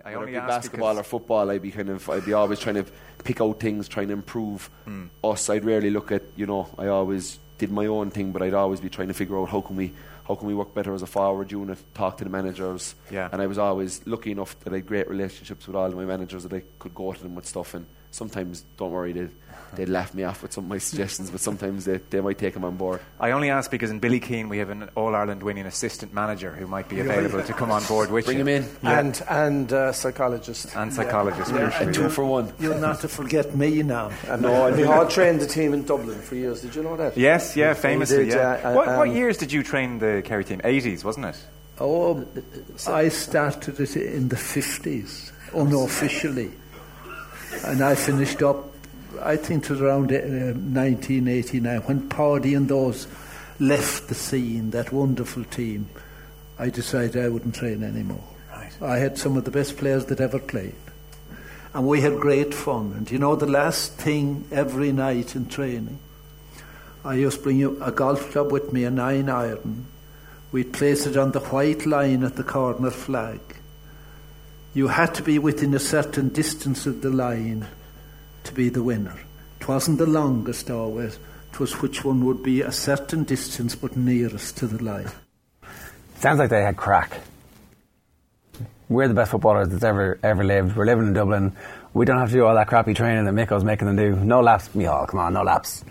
I 0.04 0.16
only 0.16 0.34
basketball 0.34 0.98
or 0.98 1.04
football, 1.04 1.50
I'd 1.52 1.62
be 1.62 1.70
kind 1.72 1.90
of, 1.90 2.10
I'd 2.10 2.26
be 2.26 2.34
always 2.34 2.60
trying 2.60 2.76
to 2.76 2.86
pick 3.24 3.40
out 3.40 3.60
things, 3.60 3.88
trying 3.88 4.08
to 4.08 4.14
improve 4.14 4.70
Hmm. 4.86 5.06
us. 5.24 5.50
I'd 5.50 5.64
rarely 5.64 5.92
look 5.92 6.12
at, 6.12 6.24
you 6.36 6.48
know, 6.48 6.68
I 6.78 6.88
always 6.88 7.38
did 7.60 7.72
my 7.72 7.86
own 7.86 8.10
thing, 8.10 8.32
but 8.32 8.42
I'd 8.42 8.56
always 8.56 8.80
be 8.80 8.90
trying 8.90 9.10
to 9.10 9.14
figure 9.14 9.38
out 9.38 9.50
how 9.50 9.62
can 9.62 9.76
we, 9.76 9.94
how 10.32 10.36
can 10.36 10.48
we 10.48 10.56
work 10.56 10.74
better 10.74 10.94
as 10.94 11.02
a 11.02 11.08
forward 11.08 11.52
unit, 11.52 11.78
talk 11.94 12.18
to 12.18 12.24
the 12.24 12.30
managers. 12.30 12.96
Yeah. 13.12 13.28
And 13.34 13.42
I 13.42 13.48
was 13.48 13.58
always 13.58 14.02
lucky 14.08 14.32
enough 14.32 14.58
that 14.62 14.72
I 14.72 14.78
had 14.78 14.86
great 14.86 15.10
relationships 15.10 15.68
with 15.68 15.76
all 15.76 15.88
of 15.88 15.96
my 15.96 16.06
managers 16.06 16.44
that 16.44 16.54
I 16.54 16.64
could 16.80 16.96
go 16.96 17.12
to 17.12 17.22
them 17.22 17.36
with 17.36 17.46
stuff. 17.46 17.74
And 17.74 17.86
sometimes, 18.12 18.64
don't 18.78 18.92
worry, 18.92 19.12
they'd, 19.12 19.32
they'd 19.76 19.90
laugh 19.90 20.14
me 20.14 20.24
off 20.24 20.42
with 20.42 20.54
some 20.54 20.66
of 20.66 20.70
my 20.70 20.78
suggestions, 20.78 21.30
but 21.30 21.40
sometimes 21.40 21.86
they, 21.86 21.98
they 22.10 22.22
might 22.22 22.38
take 22.38 22.54
them 22.54 22.64
on 22.66 22.76
board. 22.78 23.00
I 23.20 23.32
only 23.32 23.50
ask 23.50 23.70
because 23.72 23.90
in 23.92 24.00
Billy 24.00 24.20
Keane 24.20 24.50
we 24.50 24.58
have 24.60 24.70
an 24.70 24.90
All 24.96 25.16
Ireland 25.16 25.44
winning 25.44 25.66
assistant 25.66 26.14
manager 26.14 26.52
who 26.52 26.68
might 26.68 26.90
be 26.90 27.00
available 27.00 27.44
to 27.44 27.54
come 27.54 27.72
on 27.72 27.84
board 27.86 28.12
with 28.12 28.26
Bring 28.26 28.38
you. 28.38 28.42
him 28.46 28.64
in. 28.64 28.70
Yeah. 28.84 29.00
And 29.00 29.24
and 29.30 29.74
uh, 29.74 29.92
psychologist. 29.92 30.76
And 30.76 30.94
psychologist, 30.94 31.52
Yeah. 31.52 31.70
crucially. 31.72 31.82
And 31.82 31.94
Two 31.96 32.10
for 32.10 32.26
one. 32.26 32.54
You're 32.60 32.80
not 32.80 33.00
to 33.02 33.08
forget 33.08 33.56
me 33.56 33.84
now. 33.84 34.12
And 34.28 34.42
No, 34.42 34.54
I 34.68 34.72
we 34.72 34.78
didn't. 34.78 34.92
all 34.94 35.08
trained 35.08 35.42
the 35.42 35.48
team 35.48 35.74
in 35.74 35.84
Dublin 35.86 36.20
for 36.22 36.36
years. 36.36 36.62
Did 36.62 36.76
you 36.76 36.84
know 36.84 36.96
that? 36.98 37.18
Yes, 37.18 37.56
yeah, 37.56 37.74
famously, 37.74 38.26
did, 38.26 38.36
yeah. 38.36 38.62
uh, 38.64 38.74
what, 38.74 38.88
what 38.88 39.08
um, 39.10 39.16
years 39.16 39.38
did 39.38 39.52
you 39.52 39.64
train 39.64 40.00
the 40.00 40.22
Kerry 40.26 40.44
team? 40.46 40.60
80s, 40.64 41.04
wasn't 41.04 41.26
it? 41.28 41.38
Oh, 41.80 42.24
I 42.88 43.10
started 43.10 43.80
it 43.80 43.96
in 43.96 44.30
the 44.30 44.36
50s, 44.36 45.32
unofficially. 45.54 46.52
And 47.66 47.84
I 47.84 47.96
finished 47.96 48.42
up, 48.44 48.71
I 49.22 49.36
think 49.36 49.66
it 49.66 49.70
was 49.72 49.82
around 49.82 50.12
uh, 50.12 50.20
1989, 50.22 51.82
when 51.82 52.10
Paddy 52.10 52.54
and 52.54 52.68
those 52.68 53.08
left 53.60 54.08
the 54.08 54.16
scene, 54.16 54.72
that 54.72 54.92
wonderful 54.92 55.44
team. 55.46 55.90
I 56.58 56.70
decided 56.70 57.24
I 57.24 57.30
wouldn't 57.30 57.56
train 57.56 57.84
anymore. 57.84 58.24
I 58.82 58.98
had 58.98 59.18
some 59.18 59.38
of 59.38 59.46
the 59.46 59.52
best 59.52 59.78
players 59.78 60.06
that 60.06 60.20
ever 60.20 60.40
played. 60.40 60.76
And 61.74 61.88
we 61.88 62.02
had 62.02 62.20
great 62.20 62.54
fun. 62.54 62.94
And 62.98 63.10
you 63.10 63.20
know, 63.20 63.36
the 63.36 63.46
last 63.46 63.94
thing 63.94 64.46
every 64.52 64.92
night 64.92 65.36
in 65.36 65.48
training, 65.48 66.00
I 67.04 67.16
used 67.16 67.38
to 67.38 67.44
bring 67.44 67.64
a 67.82 67.92
golf 67.92 68.32
club 68.32 68.52
with 68.52 68.74
me, 68.74 68.84
a 68.84 68.92
nine 68.92 69.30
iron. 69.30 69.86
We'd 70.52 70.74
place 70.74 71.06
it 71.06 71.18
on 71.18 71.32
the 71.32 71.40
white 71.40 71.86
line 71.86 72.24
at 72.24 72.36
the 72.36 72.44
corner 72.44 72.92
flag. 72.92 73.40
You 74.74 74.88
had 74.88 75.16
to 75.16 75.24
be 75.24 75.40
within 75.40 75.74
a 75.74 75.80
certain 75.80 76.30
distance 76.30 76.86
of 76.86 77.02
the 77.02 77.10
line 77.10 77.68
to 78.44 78.54
be 78.54 78.70
the 78.70 78.84
winner. 78.84 79.18
It 79.60 79.68
wasn't 79.68 80.00
the 80.00 80.08
longest 80.08 80.70
always, 80.70 81.20
it 81.52 81.60
was 81.60 81.82
which 81.82 82.04
one 82.04 82.26
would 82.26 82.44
be 82.44 82.62
a 82.62 82.72
certain 82.72 83.24
distance 83.24 83.76
but 83.76 83.96
nearest 83.96 84.58
to 84.58 84.68
the 84.68 84.84
line. 84.84 85.12
Sounds 86.16 86.40
like 86.40 86.50
they 86.50 86.62
had 86.62 86.78
crack. 86.78 87.20
We're 88.90 89.08
the 89.08 89.14
best 89.14 89.32
footballers 89.32 89.70
that's 89.70 89.84
ever 89.84 90.20
ever 90.22 90.44
lived. 90.44 90.76
We're 90.76 90.86
living 90.86 91.08
in 91.08 91.14
Dublin. 91.14 91.56
We 91.94 92.06
don't 92.06 92.20
have 92.20 92.30
to 92.30 92.36
do 92.36 92.46
all 92.46 92.56
that 92.56 92.68
crappy 92.68 92.94
training 92.94 93.26
that 93.26 93.34
Micko's 93.34 93.64
making 93.64 93.88
them 93.88 93.96
do. 93.96 94.16
No 94.16 94.42
laps, 94.42 94.70
Mícheál. 94.70 95.08
Come 95.08 95.20
on, 95.20 95.34
no 95.34 95.44
laps. 95.44 95.84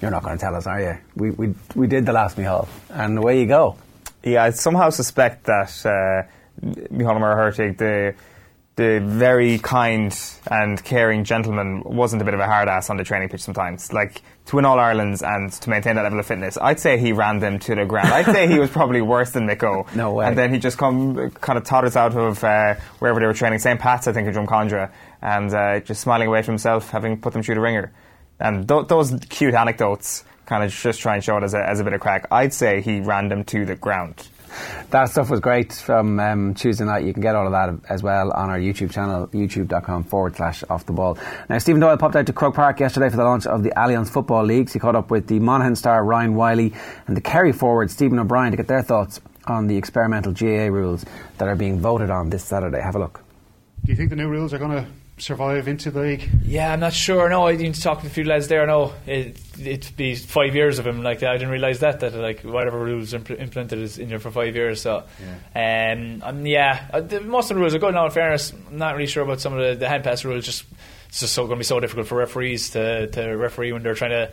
You're 0.00 0.10
not 0.10 0.22
going 0.22 0.36
to 0.36 0.40
tell 0.40 0.54
us, 0.54 0.66
are 0.66 0.80
you? 0.80 0.98
We, 1.14 1.30
we, 1.30 1.54
we 1.74 1.86
did 1.86 2.06
the 2.06 2.12
last 2.12 2.36
Mícheál. 2.36 2.68
And 2.90 3.18
away 3.18 3.40
you 3.40 3.46
go. 3.46 3.76
Yeah, 4.22 4.44
I 4.44 4.50
somehow 4.50 4.90
suspect 4.90 5.44
that 5.44 5.70
uh, 5.84 6.28
Mícheál 6.62 7.16
Ó 7.16 7.20
Muircheartaigh, 7.20 7.76
the 7.76 8.14
the 8.76 9.00
very 9.04 9.58
kind 9.58 10.16
and 10.50 10.82
caring 10.84 11.24
gentleman, 11.24 11.82
wasn't 11.84 12.22
a 12.22 12.24
bit 12.24 12.34
of 12.34 12.40
a 12.40 12.46
hard 12.46 12.68
ass 12.68 12.88
on 12.88 12.96
the 12.96 13.04
training 13.04 13.28
pitch 13.28 13.42
sometimes. 13.42 13.92
Like 13.92 14.22
to 14.46 14.56
win 14.56 14.64
all 14.64 14.78
Ireland's 14.78 15.22
and 15.22 15.52
to 15.52 15.70
maintain 15.70 15.96
that 15.96 16.02
level 16.02 16.18
of 16.18 16.26
fitness, 16.26 16.56
I'd 16.56 16.80
say 16.80 16.98
he 16.98 17.12
ran 17.12 17.40
them 17.40 17.58
to 17.60 17.74
the 17.74 17.84
ground. 17.84 18.08
I'd 18.08 18.26
say 18.26 18.48
he 18.48 18.58
was 18.58 18.70
probably 18.70 19.02
worse 19.02 19.32
than 19.32 19.46
Micko. 19.46 19.86
No 19.94 20.14
way. 20.14 20.26
And 20.26 20.38
then 20.38 20.52
he 20.52 20.58
just 20.58 20.78
come 20.78 21.30
kind 21.32 21.58
of 21.58 21.64
totters 21.64 21.96
out 21.96 22.16
of 22.16 22.42
uh, 22.42 22.74
wherever 23.00 23.20
they 23.20 23.26
were 23.26 23.34
training, 23.34 23.58
St. 23.58 23.78
Pat's, 23.78 24.06
I 24.06 24.12
think, 24.12 24.28
in 24.28 24.34
Drumcondra, 24.34 24.90
and 25.20 25.52
uh, 25.52 25.80
just 25.80 26.00
smiling 26.00 26.28
away 26.28 26.40
to 26.40 26.46
himself, 26.46 26.90
having 26.90 27.20
put 27.20 27.32
them 27.32 27.42
through 27.42 27.56
the 27.56 27.60
ringer. 27.60 27.92
And 28.38 28.66
th- 28.66 28.86
those 28.88 29.12
cute 29.28 29.54
anecdotes 29.54 30.24
kind 30.46 30.64
of 30.64 30.72
just 30.72 31.00
try 31.00 31.14
and 31.14 31.22
show 31.22 31.36
it 31.36 31.42
as 31.44 31.54
a, 31.54 31.68
as 31.68 31.80
a 31.80 31.84
bit 31.84 31.92
of 31.92 32.00
crack. 32.00 32.26
I'd 32.30 32.54
say 32.54 32.80
he 32.80 33.00
ran 33.00 33.28
them 33.28 33.44
to 33.44 33.66
the 33.66 33.76
ground. 33.76 34.28
That 34.90 35.06
stuff 35.06 35.30
was 35.30 35.40
great 35.40 35.72
from 35.72 36.18
um, 36.20 36.54
Tuesday 36.54 36.84
night. 36.84 37.04
You 37.04 37.12
can 37.12 37.22
get 37.22 37.34
all 37.34 37.46
of 37.46 37.52
that 37.52 37.90
as 37.90 38.02
well 38.02 38.32
on 38.32 38.50
our 38.50 38.58
YouTube 38.58 38.90
channel, 38.90 39.28
youtube.com 39.28 40.04
forward 40.04 40.36
slash 40.36 40.64
off 40.68 40.86
the 40.86 40.92
ball. 40.92 41.18
Now, 41.48 41.58
Stephen 41.58 41.80
Doyle 41.80 41.96
popped 41.96 42.16
out 42.16 42.26
to 42.26 42.32
Croke 42.32 42.54
Park 42.54 42.80
yesterday 42.80 43.08
for 43.08 43.16
the 43.16 43.24
launch 43.24 43.46
of 43.46 43.62
the 43.62 43.70
Allianz 43.70 44.08
Football 44.08 44.44
Leagues. 44.44 44.72
He 44.72 44.78
caught 44.78 44.96
up 44.96 45.10
with 45.10 45.26
the 45.26 45.38
Monaghan 45.38 45.76
star 45.76 46.04
Ryan 46.04 46.34
Wylie 46.34 46.72
and 47.06 47.16
the 47.16 47.20
Kerry 47.20 47.52
forward 47.52 47.90
Stephen 47.90 48.18
O'Brien 48.18 48.50
to 48.50 48.56
get 48.56 48.66
their 48.66 48.82
thoughts 48.82 49.20
on 49.46 49.66
the 49.66 49.76
experimental 49.76 50.32
GAA 50.32 50.66
rules 50.66 51.04
that 51.38 51.48
are 51.48 51.56
being 51.56 51.80
voted 51.80 52.10
on 52.10 52.30
this 52.30 52.44
Saturday. 52.44 52.80
Have 52.80 52.96
a 52.96 52.98
look. 52.98 53.22
Do 53.84 53.92
you 53.92 53.96
think 53.96 54.10
the 54.10 54.16
new 54.16 54.28
rules 54.28 54.52
are 54.52 54.58
going 54.58 54.72
to 54.72 54.86
survive 55.20 55.68
into 55.68 55.90
the 55.90 56.00
league? 56.00 56.28
Yeah, 56.42 56.72
I'm 56.72 56.80
not 56.80 56.92
sure. 56.92 57.28
No, 57.28 57.46
I 57.46 57.56
didn't 57.56 57.80
talk 57.80 58.00
to 58.00 58.06
a 58.06 58.10
few 58.10 58.24
lads 58.24 58.48
there. 58.48 58.66
No, 58.66 58.92
it, 59.06 59.40
it'd 59.62 59.96
be 59.96 60.14
five 60.14 60.54
years 60.54 60.78
of 60.78 60.86
him. 60.86 61.02
Like 61.02 61.22
I 61.22 61.34
didn't 61.34 61.50
realise 61.50 61.78
that 61.80 62.00
that 62.00 62.14
like 62.14 62.42
whatever 62.42 62.78
rules 62.78 63.12
impl- 63.12 63.38
implemented 63.40 63.78
is 63.78 63.98
in 63.98 64.08
there 64.08 64.18
for 64.18 64.30
five 64.30 64.54
years. 64.56 64.82
So, 64.82 65.04
um, 65.54 66.22
um, 66.22 66.46
yeah, 66.46 66.88
uh, 66.92 67.00
the, 67.00 67.20
most 67.20 67.50
of 67.50 67.56
the 67.56 67.60
rules 67.60 67.74
are 67.74 67.78
good. 67.78 67.94
Now, 67.94 68.06
in 68.06 68.10
fairness, 68.10 68.52
I'm 68.52 68.78
not 68.78 68.94
really 68.94 69.06
sure 69.06 69.22
about 69.22 69.40
some 69.40 69.52
of 69.52 69.60
the, 69.60 69.74
the 69.74 69.88
hand 69.88 70.04
pass 70.04 70.24
rules. 70.24 70.44
Just 70.44 70.64
it's 71.08 71.20
just 71.20 71.34
so 71.34 71.42
going 71.42 71.56
to 71.56 71.60
be 71.60 71.64
so 71.64 71.80
difficult 71.80 72.06
for 72.06 72.16
referees 72.16 72.70
to, 72.70 73.08
to 73.08 73.22
referee 73.32 73.72
when 73.72 73.82
they're 73.82 73.94
trying 73.94 74.12
to 74.12 74.32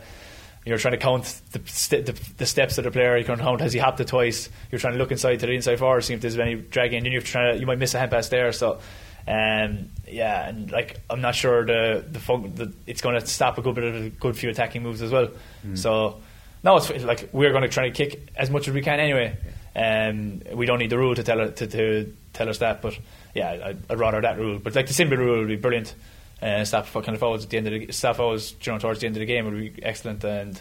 you're 0.64 0.76
trying 0.76 0.92
to 0.92 0.98
count 0.98 1.40
the, 1.52 1.62
st- 1.64 2.04
the, 2.04 2.12
the 2.36 2.44
steps 2.44 2.76
of 2.76 2.84
the 2.84 2.90
player. 2.90 3.16
You 3.16 3.24
can 3.24 3.38
count 3.38 3.60
has 3.62 3.72
he 3.72 3.78
hopped 3.78 4.00
it 4.00 4.08
twice. 4.08 4.50
You're 4.70 4.78
trying 4.78 4.92
to 4.94 4.98
look 4.98 5.10
inside 5.10 5.36
to 5.40 5.46
the 5.46 5.52
inside 5.52 5.78
forward, 5.78 6.02
see 6.02 6.14
if 6.14 6.20
there's 6.20 6.38
any 6.38 6.56
dragging. 6.56 7.04
Then 7.04 7.12
you're 7.12 7.22
trying 7.22 7.54
to 7.54 7.60
you 7.60 7.66
might 7.66 7.78
miss 7.78 7.94
a 7.94 7.98
hand 7.98 8.10
pass 8.10 8.28
there. 8.28 8.52
So. 8.52 8.80
Um, 9.28 9.90
yeah, 10.06 10.48
and 10.48 10.70
like 10.70 11.00
I'm 11.10 11.20
not 11.20 11.34
sure 11.34 11.66
the 11.66 12.02
the, 12.10 12.18
fun- 12.18 12.54
the 12.54 12.72
it's 12.86 13.02
going 13.02 13.20
to 13.20 13.26
stop 13.26 13.58
a 13.58 13.62
good 13.62 13.74
bit 13.74 13.84
of 13.84 13.94
a 13.94 14.08
good 14.08 14.38
few 14.38 14.48
attacking 14.48 14.82
moves 14.82 15.02
as 15.02 15.10
well. 15.10 15.28
Mm. 15.66 15.76
So 15.76 16.20
no, 16.64 16.78
it's 16.78 17.04
like 17.04 17.28
we're 17.32 17.50
going 17.50 17.62
to 17.62 17.68
try 17.68 17.90
to 17.90 17.94
kick 17.94 18.30
as 18.34 18.48
much 18.48 18.68
as 18.68 18.74
we 18.74 18.80
can 18.80 19.00
anyway. 19.00 19.36
Um, 19.76 20.40
we 20.54 20.64
don't 20.64 20.78
need 20.78 20.88
the 20.88 20.96
rule 20.96 21.14
to 21.14 21.22
tell 21.22 21.50
to, 21.50 21.66
to 21.66 22.14
tell 22.32 22.48
us 22.48 22.58
that, 22.58 22.80
but 22.80 22.98
yeah, 23.34 23.50
I'd, 23.50 23.78
I'd 23.90 23.98
rather 23.98 24.22
that 24.22 24.38
rule. 24.38 24.58
But 24.58 24.74
like 24.74 24.86
the 24.86 24.94
simple 24.94 25.18
rule 25.18 25.40
would 25.40 25.48
be 25.48 25.56
brilliant. 25.56 25.94
Uh, 26.40 26.64
stop 26.64 26.90
kind 26.90 27.08
of 27.10 27.18
fouls 27.18 27.44
at 27.44 27.50
the 27.50 27.58
end 27.58 27.66
of 27.66 27.72
the 27.72 27.92
stop 27.92 28.16
fouls, 28.16 28.54
you 28.62 28.72
know, 28.72 28.78
towards 28.78 29.00
the 29.00 29.06
end 29.06 29.16
of 29.16 29.20
the 29.20 29.26
game 29.26 29.44
would 29.44 29.74
be 29.74 29.84
excellent, 29.84 30.24
and 30.24 30.56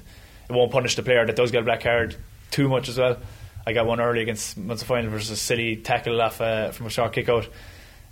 it 0.49 0.51
won't 0.51 0.73
punish 0.73 0.97
the 0.97 1.03
player 1.03 1.25
that 1.25 1.37
does 1.37 1.51
get 1.51 1.61
a 1.61 1.65
black 1.65 1.81
card 1.81 2.17
too 2.51 2.67
much 2.67 2.89
as 2.89 2.97
well. 2.97 3.17
I 3.65 3.71
got 3.71 3.85
one 3.85 4.01
early 4.01 4.21
against 4.21 4.57
Munster 4.57 4.85
final 4.85 5.09
versus 5.09 5.31
a 5.31 5.35
silly 5.37 5.77
tackle 5.77 6.21
off 6.21 6.41
uh, 6.41 6.71
from 6.71 6.87
a 6.87 6.89
short 6.89 7.13
kick 7.13 7.29
out. 7.29 7.47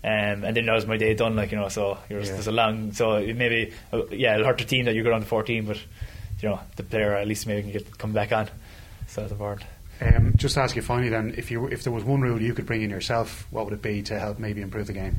Um, 0.05 0.43
and 0.43 0.55
then 0.55 0.67
that 0.67 0.73
was 0.73 0.85
my 0.85 0.97
day 0.97 1.15
done, 1.15 1.35
like 1.35 1.51
you 1.51 1.57
know. 1.57 1.67
So 1.69 1.97
there's, 2.09 2.27
Yeah. 2.27 2.33
there's 2.35 2.47
a 2.47 2.51
long, 2.51 2.91
so 2.91 3.15
it 3.15 3.35
maybe 3.35 3.73
uh, 3.91 4.05
yeah, 4.11 4.35
it'll 4.35 4.45
hurt 4.45 4.59
the 4.59 4.63
team 4.65 4.85
that 4.85 4.93
you 4.93 5.03
go 5.03 5.11
on 5.11 5.21
to 5.21 5.25
14, 5.27 5.65
but 5.65 5.77
you 6.41 6.49
know 6.49 6.59
the 6.75 6.83
player 6.83 7.15
at 7.15 7.27
least 7.27 7.47
maybe 7.47 7.63
can 7.63 7.71
get 7.71 7.97
come 7.97 8.13
back 8.13 8.31
on. 8.31 8.47
So 9.07 9.21
that's 9.21 9.31
important. 9.31 9.63
Um, 10.01 10.33
just 10.35 10.55
to 10.55 10.61
ask 10.61 10.75
you 10.75 10.83
finally, 10.83 11.09
then, 11.09 11.33
if 11.37 11.49
you 11.49 11.65
if 11.67 11.83
there 11.83 11.91
was 11.93 12.03
one 12.03 12.21
rule 12.21 12.39
you 12.39 12.53
could 12.53 12.67
bring 12.67 12.83
in 12.83 12.89
yourself, 12.91 13.47
what 13.49 13.65
would 13.65 13.73
it 13.73 13.81
be 13.81 14.03
to 14.03 14.19
help 14.19 14.37
maybe 14.37 14.61
improve 14.61 14.85
the 14.87 14.93
game? 14.93 15.15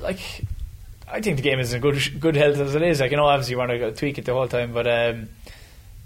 like 0.00 0.20
I 1.10 1.20
think 1.20 1.36
the 1.36 1.42
game 1.42 1.58
is 1.58 1.72
in 1.72 1.80
good 1.80 2.20
good 2.20 2.36
health 2.36 2.58
as 2.58 2.74
it 2.74 2.82
is. 2.82 3.00
Like 3.00 3.10
you 3.10 3.16
know, 3.16 3.26
obviously 3.26 3.52
you 3.52 3.58
want 3.58 3.70
to 3.70 3.92
tweak 3.92 4.18
it 4.18 4.24
the 4.24 4.34
whole 4.34 4.48
time, 4.48 4.72
but 4.72 4.86
um, 4.86 5.28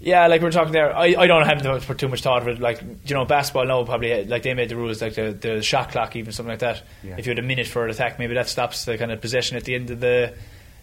yeah, 0.01 0.27
like 0.27 0.41
we 0.41 0.45
we're 0.45 0.51
talking 0.51 0.73
there, 0.73 0.95
I, 0.95 1.15
I 1.17 1.27
don't 1.27 1.45
have 1.45 1.61
to 1.61 1.79
put 1.85 1.99
too 1.99 2.07
much 2.07 2.21
thought 2.21 2.41
of 2.41 2.47
it. 2.47 2.59
Like 2.59 2.81
you 2.81 3.15
know, 3.15 3.25
basketball 3.25 3.65
now 3.65 3.83
probably 3.83 4.25
like 4.25 4.43
they 4.43 4.53
made 4.53 4.69
the 4.69 4.75
rules 4.75 5.01
like 5.01 5.13
the, 5.13 5.31
the 5.31 5.61
shot 5.61 5.91
clock, 5.91 6.15
even 6.15 6.31
something 6.31 6.51
like 6.51 6.59
that. 6.59 6.81
Yeah. 7.03 7.15
If 7.17 7.27
you 7.27 7.31
had 7.31 7.39
a 7.39 7.43
minute 7.43 7.67
for 7.67 7.85
an 7.85 7.91
attack, 7.91 8.17
maybe 8.17 8.33
that 8.33 8.49
stops 8.49 8.85
the 8.85 8.97
kind 8.97 9.11
of 9.11 9.21
possession 9.21 9.57
at 9.57 9.63
the 9.63 9.75
end 9.75 9.91
of 9.91 9.99
the 9.99 10.33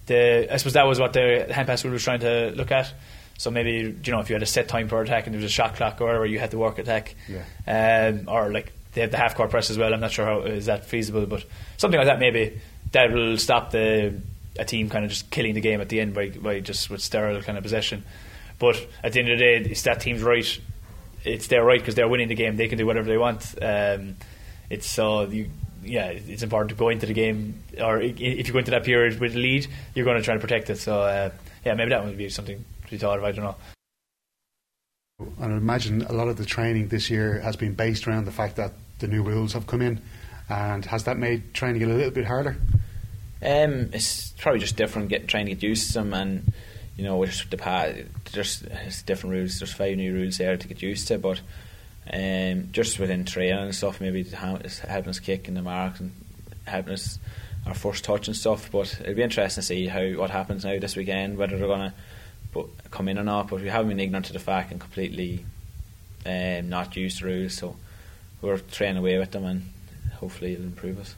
the. 0.06 0.52
I 0.52 0.56
suppose 0.56 0.74
that 0.74 0.86
was 0.86 1.00
what 1.00 1.12
the 1.12 1.46
hand 1.50 1.66
pass 1.66 1.84
rule 1.84 1.92
was 1.92 2.04
trying 2.04 2.20
to 2.20 2.52
look 2.54 2.70
at. 2.70 2.92
So 3.38 3.50
maybe 3.50 3.96
you 4.04 4.12
know 4.12 4.20
if 4.20 4.28
you 4.30 4.34
had 4.34 4.42
a 4.42 4.46
set 4.46 4.68
time 4.68 4.88
per 4.88 5.02
attack 5.02 5.26
and 5.26 5.34
there 5.34 5.42
was 5.42 5.50
a 5.50 5.54
shot 5.54 5.74
clock 5.74 6.00
or 6.00 6.06
whatever, 6.06 6.26
you 6.26 6.38
had 6.38 6.52
to 6.52 6.58
work 6.58 6.78
attack. 6.78 7.16
Yeah. 7.28 8.12
Um, 8.12 8.28
or 8.28 8.52
like 8.52 8.72
they 8.92 9.00
have 9.00 9.10
the 9.10 9.16
half 9.16 9.34
court 9.34 9.50
press 9.50 9.70
as 9.70 9.78
well. 9.78 9.92
I'm 9.92 10.00
not 10.00 10.12
sure 10.12 10.24
how 10.24 10.42
is 10.42 10.66
that 10.66 10.86
feasible, 10.86 11.26
but 11.26 11.44
something 11.76 11.98
like 11.98 12.06
that 12.06 12.20
maybe 12.20 12.60
that 12.92 13.12
will 13.12 13.36
stop 13.36 13.72
the 13.72 14.14
a 14.58 14.64
team 14.64 14.90
kind 14.90 15.04
of 15.04 15.10
just 15.10 15.30
killing 15.30 15.54
the 15.54 15.60
game 15.60 15.80
at 15.80 15.88
the 15.88 16.00
end 16.00 16.14
by, 16.14 16.28
by 16.30 16.60
just 16.60 16.90
with 16.90 17.00
sterile 17.00 17.40
kind 17.42 17.56
of 17.56 17.62
possession. 17.62 18.04
But 18.58 18.86
at 19.02 19.12
the 19.12 19.20
end 19.20 19.30
of 19.30 19.38
the 19.38 19.44
day, 19.44 19.70
it's 19.70 19.82
that 19.82 20.00
team's 20.00 20.22
right. 20.22 20.60
It's 21.24 21.46
their 21.48 21.64
right 21.64 21.80
because 21.80 21.94
they're 21.94 22.08
winning 22.08 22.28
the 22.28 22.34
game. 22.34 22.56
They 22.56 22.68
can 22.68 22.78
do 22.78 22.86
whatever 22.86 23.08
they 23.08 23.18
want. 23.18 23.54
Um, 23.60 24.16
it's 24.70 24.90
so 24.90 25.22
you. 25.22 25.50
Yeah, 25.80 26.08
it's 26.08 26.42
important 26.42 26.70
to 26.70 26.74
go 26.74 26.88
into 26.88 27.06
the 27.06 27.14
game, 27.14 27.62
or 27.80 28.00
if 28.00 28.18
you 28.20 28.52
go 28.52 28.58
into 28.58 28.72
that 28.72 28.84
period 28.84 29.20
with 29.20 29.36
a 29.36 29.38
lead, 29.38 29.68
you're 29.94 30.04
going 30.04 30.18
to 30.18 30.22
try 30.22 30.34
to 30.34 30.40
protect 30.40 30.68
it. 30.70 30.78
So, 30.78 31.00
uh, 31.00 31.30
yeah, 31.64 31.74
maybe 31.74 31.90
that 31.90 32.04
would 32.04 32.18
be 32.18 32.28
something 32.28 32.62
to 32.84 32.90
be 32.90 32.98
thought 32.98 33.16
of. 33.16 33.24
I 33.24 33.30
don't 33.30 33.44
know. 33.44 33.56
And 35.40 35.54
I 35.54 35.56
imagine 35.56 36.02
a 36.02 36.12
lot 36.12 36.28
of 36.28 36.36
the 36.36 36.44
training 36.44 36.88
this 36.88 37.08
year 37.10 37.38
has 37.40 37.54
been 37.54 37.74
based 37.74 38.08
around 38.08 38.24
the 38.24 38.32
fact 38.32 38.56
that 38.56 38.72
the 38.98 39.06
new 39.06 39.22
rules 39.22 39.52
have 39.52 39.68
come 39.68 39.80
in. 39.80 40.00
And 40.48 40.84
has 40.86 41.04
that 41.04 41.16
made 41.16 41.54
training 41.54 41.82
a 41.84 41.86
little 41.86 42.10
bit 42.10 42.26
harder? 42.26 42.56
Um, 43.40 43.90
it's 43.92 44.32
probably 44.32 44.60
just 44.60 44.76
different, 44.76 45.08
getting 45.10 45.26
trying 45.26 45.46
to 45.46 45.54
get 45.54 45.62
used 45.62 45.88
to 45.88 46.00
them, 46.00 46.12
and 46.12 46.52
you 46.98 47.04
know, 47.04 47.24
the 47.24 47.56
pa- 47.56 47.92
there's, 48.32 48.58
there's 48.58 49.02
different 49.02 49.36
rules. 49.36 49.60
There's 49.60 49.72
five 49.72 49.96
new 49.96 50.12
rules 50.12 50.36
there 50.38 50.56
to 50.56 50.68
get 50.68 50.82
used 50.82 51.06
to, 51.08 51.18
but 51.18 51.40
um, 52.12 52.68
just 52.72 52.98
within 52.98 53.24
training 53.24 53.56
and 53.56 53.74
stuff, 53.74 54.00
maybe 54.00 54.20
it's 54.20 54.78
helping 54.80 55.08
us 55.08 55.20
kick 55.20 55.46
in 55.46 55.54
the 55.54 55.62
mark 55.62 56.00
and 56.00 56.12
helping 56.66 56.94
us 56.94 57.20
our 57.66 57.74
first 57.74 58.02
touch 58.02 58.26
and 58.26 58.36
stuff. 58.36 58.70
But 58.72 58.98
it'll 59.00 59.14
be 59.14 59.22
interesting 59.22 59.62
to 59.62 59.66
see 59.66 59.86
how 59.86 60.04
what 60.18 60.30
happens 60.30 60.64
now 60.64 60.78
this 60.80 60.96
weekend, 60.96 61.38
whether 61.38 61.56
they're 61.56 61.68
gonna 61.68 61.94
come 62.90 63.08
in 63.08 63.18
or 63.18 63.24
not. 63.24 63.48
But 63.48 63.60
we 63.60 63.68
haven't 63.68 63.90
been 63.90 64.00
ignorant 64.00 64.26
to 64.26 64.32
the 64.32 64.40
fact 64.40 64.72
and 64.72 64.80
completely 64.80 65.44
um, 66.26 66.68
not 66.68 66.96
used 66.96 67.18
to 67.18 67.26
rules, 67.26 67.54
so 67.54 67.76
we're 68.42 68.58
training 68.58 68.98
away 68.98 69.18
with 69.18 69.30
them, 69.30 69.44
and 69.44 69.72
hopefully 70.14 70.54
it'll 70.54 70.64
improve 70.64 70.98
us. 70.98 71.14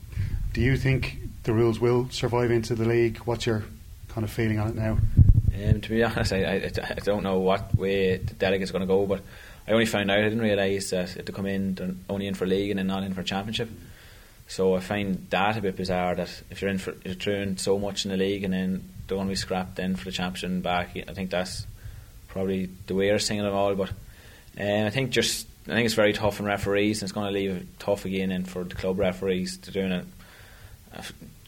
Do 0.53 0.61
you 0.61 0.77
think 0.77 1.21
the 1.45 1.55
rules 1.55 1.81
will 1.81 2.11
survive 2.11 2.51
into 2.51 2.75
the 2.75 2.85
league? 2.85 3.17
What's 3.19 3.47
your 3.47 3.65
kind 4.09 4.25
of 4.25 4.31
feeling 4.31 4.59
on 4.59 4.69
it 4.69 4.75
now? 4.75 4.99
Um, 5.55 5.81
to 5.81 5.91
be 5.91 6.03
honest, 6.03 6.33
I, 6.33 6.45
I, 6.45 6.73
I 6.91 7.01
don't 7.03 7.23
know 7.23 7.39
what 7.39 7.75
way 7.75 8.17
the 8.19 8.35
delegates 8.35 8.71
going 8.71 8.81
to 8.81 8.87
go, 8.87 9.07
but 9.07 9.23
I 9.67 9.73
only 9.73 9.87
found 9.87 10.11
out, 10.11 10.19
I 10.19 10.23
didn't 10.23 10.41
realise 10.41 10.91
that 10.91 11.15
they 11.15 11.33
come 11.33 11.47
in, 11.47 12.05
only 12.09 12.27
in 12.27 12.35
for 12.35 12.47
league 12.47 12.71
and 12.71 12.79
then 12.79 12.87
not 12.87 13.03
in 13.03 13.15
for 13.15 13.23
championship. 13.23 13.69
So 14.49 14.75
I 14.75 14.81
find 14.81 15.27
that 15.31 15.57
a 15.57 15.61
bit 15.61 15.77
bizarre 15.77 16.15
that 16.17 16.43
if 16.51 16.61
you're 16.61 16.71
in 16.71 16.79
for, 16.79 16.95
you're 17.05 17.15
doing 17.15 17.57
so 17.57 17.79
much 17.79 18.05
in 18.05 18.11
the 18.11 18.17
league 18.17 18.43
and 18.43 18.53
then 18.53 18.89
going 19.07 19.27
to 19.27 19.29
be 19.29 19.37
scrapped 19.37 19.77
then 19.77 19.97
for 19.97 20.05
the 20.05 20.13
championship 20.13 20.51
and 20.51 20.63
back, 20.63 20.97
I 20.97 21.13
think 21.13 21.31
that's 21.31 21.67
probably 22.29 22.69
the 22.87 22.95
weirdest 22.95 23.29
thing 23.29 23.41
of 23.41 23.47
it 23.47 23.53
all. 23.53 23.75
But 23.75 23.91
um, 24.59 24.87
I 24.87 24.91
think 24.91 25.11
just 25.11 25.47
I 25.69 25.73
think 25.75 25.85
it's 25.85 25.95
very 25.95 26.13
tough 26.13 26.41
on 26.41 26.47
referees 26.47 27.01
and 27.01 27.07
it's 27.09 27.13
going 27.13 27.27
to 27.27 27.33
leave 27.33 27.51
it 27.51 27.79
tough 27.79 28.05
again 28.05 28.33
and 28.33 28.49
for 28.49 28.65
the 28.65 28.75
club 28.75 28.99
referees 28.99 29.59
to 29.59 29.71
doing 29.71 29.93
a, 29.93 30.05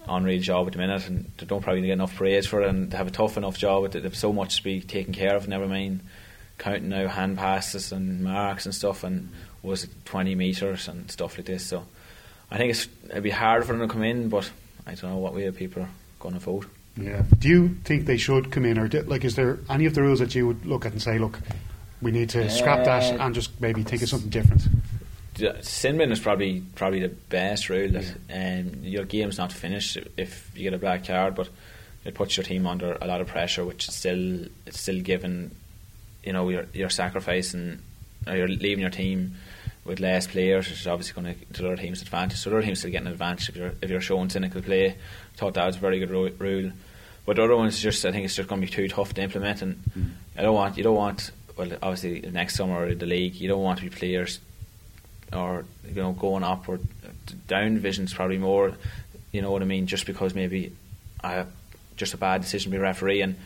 a 0.06 0.14
unreal 0.14 0.40
job 0.40 0.66
at 0.66 0.72
the 0.72 0.78
minute 0.78 1.06
and 1.08 1.30
they 1.38 1.46
don't 1.46 1.62
probably 1.62 1.82
get 1.82 1.92
enough 1.92 2.14
praise 2.14 2.46
for 2.46 2.62
it 2.62 2.68
and 2.68 2.90
they 2.90 2.96
have 2.96 3.06
a 3.06 3.12
tough 3.12 3.36
enough 3.36 3.58
job 3.58 3.82
with 3.82 3.94
it. 3.94 4.00
They 4.00 4.08
have 4.08 4.16
so 4.16 4.32
much 4.32 4.56
to 4.56 4.64
be 4.64 4.80
taken 4.80 5.12
care 5.14 5.36
of, 5.36 5.48
never 5.48 5.66
mind 5.68 6.00
counting 6.58 6.88
now 6.88 7.08
hand 7.08 7.38
passes 7.38 7.92
and 7.92 8.22
marks 8.22 8.66
and 8.66 8.74
stuff 8.74 9.02
and 9.04 9.30
was 9.62 9.84
it 9.84 9.90
20 10.04 10.34
metres 10.34 10.88
and 10.88 11.10
stuff 11.10 11.36
like 11.36 11.46
this. 11.46 11.64
So 11.64 11.84
I 12.50 12.56
think 12.58 12.70
it's, 12.70 12.88
it'd 13.08 13.22
be 13.22 13.30
hard 13.30 13.64
for 13.64 13.72
them 13.72 13.86
to 13.86 13.92
come 13.92 14.02
in, 14.02 14.28
but 14.28 14.50
I 14.86 14.94
don't 14.94 15.10
know 15.10 15.18
what 15.18 15.34
way 15.34 15.50
people 15.50 15.82
are 15.82 15.90
going 16.20 16.34
to 16.34 16.40
vote. 16.40 16.66
Yeah. 16.96 17.22
Do 17.38 17.48
you 17.48 17.76
think 17.84 18.06
they 18.06 18.18
should 18.18 18.52
come 18.52 18.64
in, 18.66 18.78
or 18.78 18.86
do, 18.88 19.00
like, 19.02 19.24
is 19.24 19.34
there 19.34 19.58
any 19.70 19.86
of 19.86 19.94
the 19.94 20.02
rules 20.02 20.18
that 20.18 20.34
you 20.34 20.46
would 20.46 20.66
look 20.66 20.84
at 20.84 20.92
and 20.92 21.00
say, 21.00 21.18
look, 21.18 21.40
we 22.02 22.10
need 22.10 22.28
to 22.30 22.50
scrap 22.50 22.84
that 22.84 23.14
Uh, 23.14 23.24
and 23.24 23.34
just 23.34 23.58
maybe 23.60 23.82
think 23.82 24.02
of 24.02 24.08
something 24.08 24.28
different? 24.28 24.62
The 25.34 25.56
sin 25.62 25.96
bin 25.96 26.12
is 26.12 26.20
probably 26.20 26.62
probably 26.74 27.00
the 27.00 27.08
best 27.08 27.70
rule 27.70 27.90
that 27.92 28.14
um, 28.32 28.84
your 28.84 29.04
game's 29.04 29.38
not 29.38 29.52
finished 29.52 29.96
if 30.16 30.50
you 30.54 30.64
get 30.64 30.74
a 30.74 30.78
black 30.78 31.06
card, 31.06 31.34
but 31.34 31.48
it 32.04 32.14
puts 32.14 32.36
your 32.36 32.44
team 32.44 32.66
under 32.66 32.98
a 33.00 33.06
lot 33.06 33.20
of 33.20 33.28
pressure, 33.28 33.64
which 33.64 33.88
is 33.88 33.94
still 33.94 34.46
it's 34.66 34.80
still 34.80 35.00
given. 35.00 35.54
You 36.22 36.32
know, 36.34 36.48
you're 36.48 36.66
you're 36.72 36.90
sacrificing, 36.90 37.80
or 38.26 38.36
you're 38.36 38.48
leaving 38.48 38.80
your 38.80 38.90
team 38.90 39.34
with 39.84 40.00
less 40.00 40.26
players, 40.26 40.68
which 40.68 40.80
is 40.80 40.86
obviously 40.86 41.20
going 41.20 41.34
to 41.34 41.44
to 41.54 41.62
the 41.62 41.68
other 41.68 41.82
team's 41.82 42.02
advantage. 42.02 42.38
So 42.38 42.50
the 42.50 42.56
other 42.56 42.66
team's 42.66 42.80
still 42.80 42.90
getting 42.90 43.06
an 43.06 43.12
advantage 43.12 43.48
if 43.48 43.56
you're 43.56 43.72
if 43.80 43.90
you're 43.90 44.00
showing 44.00 44.28
cynical 44.28 44.60
play. 44.62 44.88
I 44.90 44.96
thought 45.36 45.54
that 45.54 45.66
was 45.66 45.76
a 45.76 45.80
very 45.80 45.98
good 45.98 46.10
ru- 46.10 46.34
rule, 46.38 46.72
but 47.24 47.36
the 47.36 47.44
other 47.44 47.56
ones 47.56 47.80
just 47.80 48.04
I 48.04 48.12
think 48.12 48.26
it's 48.26 48.36
just 48.36 48.48
going 48.48 48.60
to 48.60 48.66
be 48.66 48.72
too 48.72 48.88
tough 48.88 49.14
to 49.14 49.22
implement, 49.22 49.62
and 49.62 49.82
I 50.36 50.42
don't 50.42 50.54
want 50.54 50.76
you 50.76 50.84
don't 50.84 50.96
want 50.96 51.30
well 51.56 51.70
obviously 51.82 52.20
next 52.30 52.56
summer 52.56 52.86
in 52.88 52.98
the 52.98 53.06
league 53.06 53.34
you 53.36 53.48
don't 53.48 53.62
want 53.62 53.78
to 53.78 53.84
be 53.84 53.90
players 53.90 54.38
or 55.32 55.64
you 55.86 55.94
know 55.94 56.12
going 56.12 56.44
up 56.44 56.68
or 56.68 56.78
down 57.46 57.74
divisions 57.74 58.12
probably 58.12 58.38
more. 58.38 58.72
You 59.32 59.42
know 59.42 59.50
what 59.50 59.62
I 59.62 59.64
mean? 59.64 59.86
Just 59.86 60.06
because 60.06 60.34
maybe 60.34 60.72
I 61.22 61.44
just 61.96 62.14
a 62.14 62.18
bad 62.18 62.40
decision 62.40 62.70
by 62.70 62.78
a 62.78 62.80
referee 62.80 63.22
and 63.22 63.36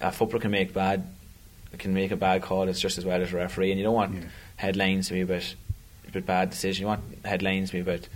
a 0.00 0.12
footballer 0.12 0.40
can 0.40 0.50
make 0.50 0.72
bad 0.72 1.06
can 1.78 1.94
make 1.94 2.12
a 2.12 2.16
bad 2.16 2.42
call. 2.42 2.68
It's 2.68 2.80
just 2.80 2.98
as 2.98 3.04
well 3.04 3.20
as 3.20 3.32
a 3.32 3.36
referee, 3.36 3.70
and 3.70 3.78
you 3.78 3.84
don't 3.84 3.94
want 3.94 4.24
headlines 4.56 5.08
to 5.08 5.14
be 5.14 5.22
about 5.22 5.54
about 6.08 6.26
bad 6.26 6.50
decision. 6.50 6.82
You 6.82 6.88
want 6.88 7.02
headlines 7.24 7.70
to 7.70 7.74
be 7.74 7.80
about 7.80 8.08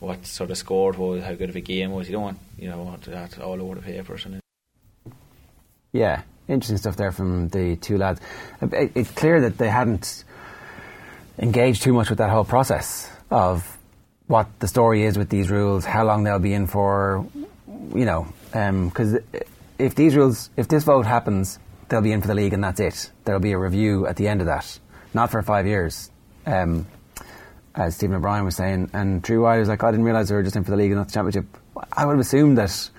what 0.00 0.26
sort 0.26 0.50
of 0.50 0.58
score 0.58 0.92
was, 0.92 1.22
how 1.22 1.34
good 1.34 1.50
of 1.50 1.56
a 1.56 1.60
game 1.60 1.90
it 1.90 1.94
was. 1.94 2.08
You 2.08 2.14
don't 2.14 2.22
want 2.22 2.38
you 2.58 2.68
know 2.68 2.82
want 2.82 3.02
that 3.02 3.38
all 3.38 3.60
over 3.60 3.76
the 3.76 3.82
papers 3.82 4.24
and. 4.24 4.40
Yeah, 5.92 6.22
interesting 6.48 6.78
stuff 6.78 6.96
there 6.96 7.12
from 7.12 7.48
the 7.48 7.76
two 7.76 7.98
lads. 7.98 8.20
It's 8.62 9.10
clear 9.10 9.42
that 9.42 9.58
they 9.58 9.68
hadn't 9.68 10.24
engaged 11.42 11.82
too 11.82 11.92
much 11.92 12.08
with 12.08 12.18
that 12.18 12.30
whole 12.30 12.44
process 12.44 13.10
of 13.30 13.78
what 14.28 14.46
the 14.60 14.68
story 14.68 15.02
is 15.02 15.18
with 15.18 15.28
these 15.28 15.50
rules, 15.50 15.84
how 15.84 16.04
long 16.04 16.22
they'll 16.22 16.38
be 16.38 16.54
in 16.54 16.68
for, 16.68 17.26
you 17.66 18.04
know, 18.04 18.32
because 18.52 19.18
if 19.78 19.94
these 19.96 20.14
rules, 20.14 20.48
if 20.56 20.68
this 20.68 20.84
vote 20.84 21.04
happens, 21.04 21.58
they'll 21.88 22.00
be 22.00 22.12
in 22.12 22.20
for 22.20 22.28
the 22.28 22.34
league 22.34 22.52
and 22.52 22.62
that's 22.62 22.80
it. 22.80 23.10
There'll 23.24 23.40
be 23.40 23.52
a 23.52 23.58
review 23.58 24.06
at 24.06 24.16
the 24.16 24.28
end 24.28 24.40
of 24.40 24.46
that, 24.46 24.78
not 25.12 25.30
for 25.30 25.42
five 25.42 25.66
years. 25.66 26.10
Um, 26.46 26.86
as 27.74 27.96
Stephen 27.96 28.16
O'Brien 28.16 28.44
was 28.44 28.56
saying, 28.56 28.90
and 28.92 29.22
Drew 29.22 29.42
Wylie 29.42 29.60
was 29.60 29.68
like, 29.68 29.82
I 29.82 29.90
didn't 29.90 30.04
realise 30.04 30.28
they 30.28 30.34
were 30.34 30.42
just 30.42 30.56
in 30.56 30.64
for 30.64 30.70
the 30.70 30.76
league 30.76 30.90
and 30.90 30.98
not 30.98 31.08
the 31.08 31.14
championship. 31.14 31.46
I 31.92 32.06
would 32.06 32.12
have 32.12 32.20
assumed 32.20 32.58
that 32.58 32.90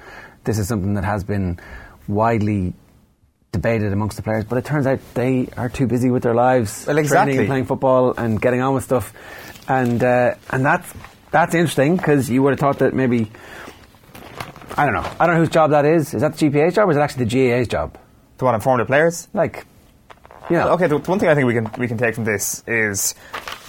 this 0.43 0.57
is 0.57 0.67
something 0.67 0.95
that 0.95 1.05
has 1.05 1.23
been 1.23 1.59
widely 2.07 2.73
debated 3.53 3.93
amongst 3.93 4.17
the 4.17 4.23
players, 4.23 4.43
but 4.43 4.57
it 4.57 4.65
turns 4.65 4.85
out 4.85 4.99
they 5.13 5.47
are 5.55 5.69
too 5.69 5.87
busy 5.87 6.09
with 6.11 6.23
their 6.23 6.33
lives, 6.33 6.85
Well, 6.85 6.95
training 6.95 7.05
exactly. 7.05 7.37
and 7.37 7.47
playing 7.47 7.65
football 7.65 8.13
and 8.17 8.41
getting 8.41 8.59
on 8.61 8.73
with 8.73 8.83
stuff, 8.83 9.13
and 9.69 10.03
uh, 10.03 10.35
and 10.49 10.65
that's 10.65 10.91
that's 11.31 11.53
interesting 11.55 11.95
because 11.95 12.29
you 12.29 12.43
would 12.43 12.51
have 12.51 12.59
thought 12.59 12.79
that 12.79 12.93
maybe 12.93 13.31
I 14.75 14.85
don't 14.85 14.93
know. 14.95 15.09
I 15.19 15.25
don't 15.27 15.35
know 15.35 15.39
whose 15.41 15.49
job 15.49 15.69
that 15.71 15.85
is. 15.85 16.13
Is 16.13 16.21
that 16.21 16.35
the 16.35 16.49
GPA's 16.49 16.75
job 16.75 16.87
or 16.89 16.91
is 16.91 16.97
it 16.97 17.01
actually 17.01 17.25
the 17.25 17.49
GAA's 17.51 17.67
job? 17.67 17.97
To 18.39 18.45
what 18.45 18.55
inform 18.55 18.79
the 18.79 18.85
players? 18.85 19.27
Like, 19.33 19.65
know. 20.49 20.69
Okay, 20.73 20.87
the 20.87 20.97
one 20.97 21.19
thing 21.19 21.29
I 21.29 21.35
think 21.35 21.47
we 21.47 21.53
can 21.53 21.69
we 21.77 21.87
can 21.87 21.97
take 21.97 22.15
from 22.15 22.25
this 22.25 22.63
is 22.67 23.15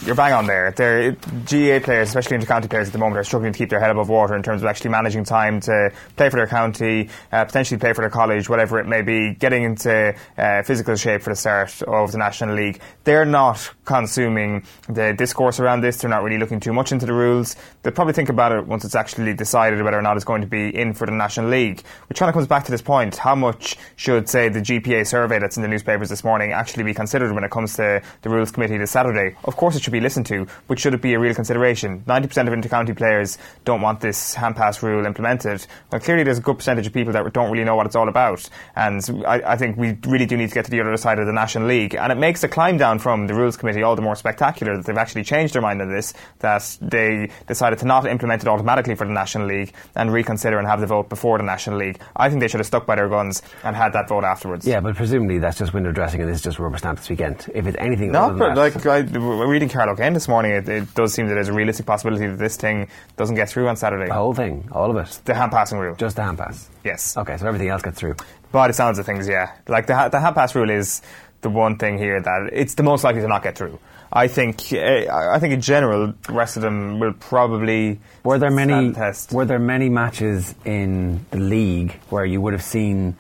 you're 0.04 0.14
bang 0.14 0.32
on 0.32 0.46
there. 0.46 0.72
There, 0.72 1.12
GAA 1.12 1.84
players, 1.84 2.08
especially 2.08 2.36
intercounty 2.36 2.68
players 2.68 2.88
at 2.88 2.92
the 2.92 2.98
moment, 2.98 3.18
are 3.18 3.24
struggling 3.24 3.52
to 3.52 3.58
keep 3.58 3.70
their 3.70 3.80
head 3.80 3.90
above 3.90 4.08
water 4.08 4.34
in 4.34 4.42
terms 4.42 4.62
of 4.62 4.68
actually 4.68 4.90
managing 4.90 5.24
time 5.24 5.60
to 5.60 5.92
play 6.16 6.30
for 6.30 6.36
their 6.36 6.46
county, 6.46 7.08
uh, 7.32 7.44
potentially 7.44 7.78
play 7.78 7.92
for 7.92 8.02
their 8.02 8.10
college, 8.10 8.48
whatever 8.48 8.78
it 8.78 8.86
may 8.86 9.02
be, 9.02 9.34
getting 9.34 9.62
into 9.62 10.14
uh, 10.36 10.62
physical 10.62 10.96
shape 10.96 11.22
for 11.22 11.30
the 11.30 11.36
start 11.36 11.80
of 11.82 12.12
the 12.12 12.18
National 12.18 12.54
League. 12.54 12.80
They're 13.04 13.24
not 13.24 13.70
consuming 13.84 14.64
the 14.88 15.12
discourse 15.12 15.60
around 15.60 15.82
this. 15.82 15.98
They're 15.98 16.10
not 16.10 16.22
really 16.22 16.38
looking 16.38 16.60
too 16.60 16.72
much 16.72 16.90
into 16.90 17.06
the 17.06 17.14
rules. 17.14 17.56
They'll 17.82 17.92
probably 17.92 18.14
think 18.14 18.28
about 18.28 18.52
it 18.52 18.66
once 18.66 18.84
it's 18.84 18.94
actually 18.94 19.34
decided 19.34 19.80
whether 19.82 19.98
or 19.98 20.02
not 20.02 20.16
it's 20.16 20.24
going 20.24 20.40
to 20.40 20.48
be 20.48 20.74
in 20.74 20.94
for 20.94 21.06
the 21.06 21.12
National 21.12 21.48
League. 21.48 21.82
Which 22.08 22.18
kind 22.18 22.28
of 22.28 22.34
comes 22.34 22.46
back 22.46 22.64
to 22.64 22.70
this 22.70 22.82
point: 22.82 23.16
how 23.16 23.34
much 23.34 23.76
should, 23.96 24.28
say, 24.28 24.48
the 24.48 24.60
GPA 24.60 25.06
survey 25.06 25.38
that's 25.38 25.56
in 25.56 25.62
the 25.62 25.68
newspapers 25.68 26.08
this 26.08 26.24
morning 26.24 26.52
actually 26.64 26.82
be 26.82 26.94
considered 26.94 27.30
when 27.34 27.44
it 27.44 27.50
comes 27.50 27.76
to 27.76 28.00
the 28.22 28.30
rules 28.30 28.50
committee 28.50 28.78
this 28.78 28.90
Saturday? 28.90 29.36
Of 29.44 29.54
course, 29.54 29.76
it 29.76 29.82
should 29.82 29.92
be 29.92 30.00
listened 30.00 30.24
to, 30.26 30.46
but 30.66 30.78
should 30.78 30.94
it 30.94 31.02
be 31.02 31.12
a 31.12 31.20
real 31.20 31.34
consideration? 31.34 32.00
90% 32.06 32.24
of 32.48 32.54
intercounty 32.58 32.96
players 32.96 33.36
don't 33.66 33.82
want 33.82 34.00
this 34.00 34.32
hand 34.32 34.56
pass 34.56 34.82
rule 34.82 35.04
implemented. 35.04 35.66
Well, 35.92 36.00
clearly 36.00 36.22
there's 36.22 36.38
a 36.38 36.40
good 36.40 36.56
percentage 36.56 36.86
of 36.86 36.94
people 36.94 37.12
that 37.12 37.30
don't 37.34 37.52
really 37.52 37.64
know 37.64 37.76
what 37.76 37.84
it's 37.84 37.96
all 37.96 38.08
about. 38.08 38.48
And 38.76 39.02
I, 39.26 39.42
I 39.52 39.56
think 39.56 39.76
we 39.76 39.98
really 40.06 40.24
do 40.24 40.38
need 40.38 40.48
to 40.48 40.54
get 40.54 40.64
to 40.64 40.70
the 40.70 40.80
other 40.80 40.96
side 40.96 41.18
of 41.18 41.26
the 41.26 41.34
National 41.34 41.68
League. 41.68 41.94
And 41.94 42.10
it 42.10 42.16
makes 42.16 42.40
the 42.40 42.48
climb 42.48 42.78
down 42.78 42.98
from 42.98 43.26
the 43.26 43.34
rules 43.34 43.58
committee 43.58 43.82
all 43.82 43.94
the 43.94 44.02
more 44.02 44.16
spectacular 44.16 44.74
that 44.78 44.86
they've 44.86 44.96
actually 44.96 45.24
changed 45.24 45.54
their 45.54 45.62
mind 45.62 45.82
on 45.82 45.92
this, 45.92 46.14
that 46.38 46.78
they 46.80 47.28
decided 47.46 47.78
to 47.80 47.84
not 47.84 48.06
implement 48.06 48.40
it 48.40 48.48
automatically 48.48 48.94
for 48.94 49.06
the 49.06 49.12
National 49.12 49.46
League 49.46 49.74
and 49.94 50.10
reconsider 50.10 50.58
and 50.58 50.66
have 50.66 50.80
the 50.80 50.86
vote 50.86 51.10
before 51.10 51.36
the 51.36 51.44
National 51.44 51.76
League. 51.78 52.00
I 52.16 52.30
think 52.30 52.40
they 52.40 52.48
should 52.48 52.60
have 52.60 52.66
stuck 52.66 52.86
by 52.86 52.96
their 52.96 53.10
guns 53.10 53.42
and 53.62 53.76
had 53.76 53.92
that 53.92 54.08
vote 54.08 54.24
afterwards. 54.24 54.66
Yeah, 54.66 54.80
but 54.80 54.96
presumably 54.96 55.38
that's 55.38 55.58
just 55.58 55.74
window 55.74 55.92
dressing 55.92 56.22
and 56.22 56.30
this 56.30 56.38
is 56.38 56.42
just 56.54 56.60
rubber 56.60 56.78
stamp 56.78 56.98
this 56.98 57.10
weekend. 57.10 57.50
If 57.54 57.66
it's 57.66 57.76
anything 57.78 58.12
No, 58.12 58.24
other 58.26 58.34
than 58.34 58.54
but 58.54 58.56
like 58.56 58.86
I, 58.86 58.98
reading 58.98 59.68
Carlo 59.68 59.96
Kane 59.96 60.12
this 60.12 60.28
morning, 60.28 60.52
it, 60.52 60.68
it 60.68 60.94
does 60.94 61.12
seem 61.12 61.26
that 61.28 61.34
there's 61.34 61.48
a 61.48 61.52
realistic 61.52 61.84
possibility 61.86 62.26
that 62.26 62.38
this 62.38 62.56
thing 62.56 62.88
doesn't 63.16 63.34
get 63.36 63.48
through 63.48 63.68
on 63.68 63.76
Saturday. 63.76 64.06
the 64.06 64.14
whole 64.14 64.34
thing, 64.34 64.68
all 64.72 64.90
of 64.90 64.96
it, 64.96 65.20
The 65.24 65.34
hand 65.34 65.50
passing 65.52 65.78
rule. 65.78 65.96
just 65.96 66.16
the 66.16 66.22
hand 66.22 66.38
pass. 66.38 66.68
Yes. 66.84 67.16
Okay, 67.16 67.36
so 67.36 67.46
everything 67.46 67.68
else 67.68 67.82
gets 67.82 67.98
through. 67.98 68.14
By 68.52 68.68
the 68.68 68.72
sounds 68.74 68.98
of 68.98 69.06
things, 69.06 69.26
yeah. 69.28 69.52
Like 69.66 69.86
the, 69.86 70.08
the 70.10 70.20
hand 70.20 70.34
pass 70.36 70.54
rule 70.54 70.70
is 70.70 71.02
the 71.40 71.50
one 71.50 71.76
thing 71.76 71.98
here 71.98 72.20
that 72.20 72.50
it's 72.52 72.74
the 72.74 72.82
most 72.84 73.02
likely 73.04 73.20
to 73.20 73.28
not 73.28 73.42
get 73.42 73.56
through. 73.58 73.78
I 74.12 74.28
think. 74.28 74.72
Uh, 74.72 75.06
I 75.12 75.40
think 75.40 75.54
in 75.54 75.60
general, 75.60 76.14
the 76.28 76.32
rest 76.32 76.54
of 76.56 76.62
them 76.62 77.00
will 77.00 77.14
probably. 77.14 77.98
Were 78.22 78.38
there 78.38 78.50
many? 78.50 78.92
test. 78.92 79.32
Were 79.32 79.44
there 79.44 79.58
many 79.58 79.88
matches 79.88 80.54
in 80.64 81.26
the 81.32 81.38
league 81.38 81.98
where 82.10 82.24
you 82.24 82.40
would 82.40 82.52
have 82.52 82.62
seen 82.62 83.16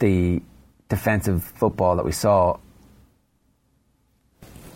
the 0.00 0.42
defensive 0.88 1.42
football 1.44 1.96
that 1.96 2.04
we 2.04 2.12
saw 2.12 2.58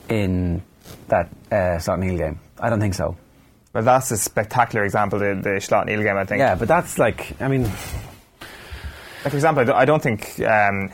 in 0.09 0.63
that 1.09 1.29
uh, 1.51 1.79
Slot 1.79 1.99
Neil 2.01 2.17
game? 2.19 2.41
I 2.59 2.71
don't 2.71 2.81
think 2.81 2.95
so. 2.95 3.17
Well, 3.73 3.85
that's 3.85 4.11
a 4.11 4.17
spectacular 4.17 4.85
example. 4.85 5.19
The, 5.21 5.39
the 5.41 5.61
Schlott 5.61 5.87
Neal 5.87 6.03
game, 6.03 6.17
I 6.17 6.25
think. 6.25 6.41
Yeah, 6.41 6.57
but 6.57 6.67
that's 6.67 6.99
like, 6.99 7.41
I 7.41 7.47
mean, 7.49 7.63
Like, 9.23 9.33
for 9.33 9.37
example, 9.37 9.61
I 9.61 9.65
don't, 9.65 9.77
I 9.77 9.85
don't 9.85 10.03
think. 10.03 10.41
Um, 10.41 10.91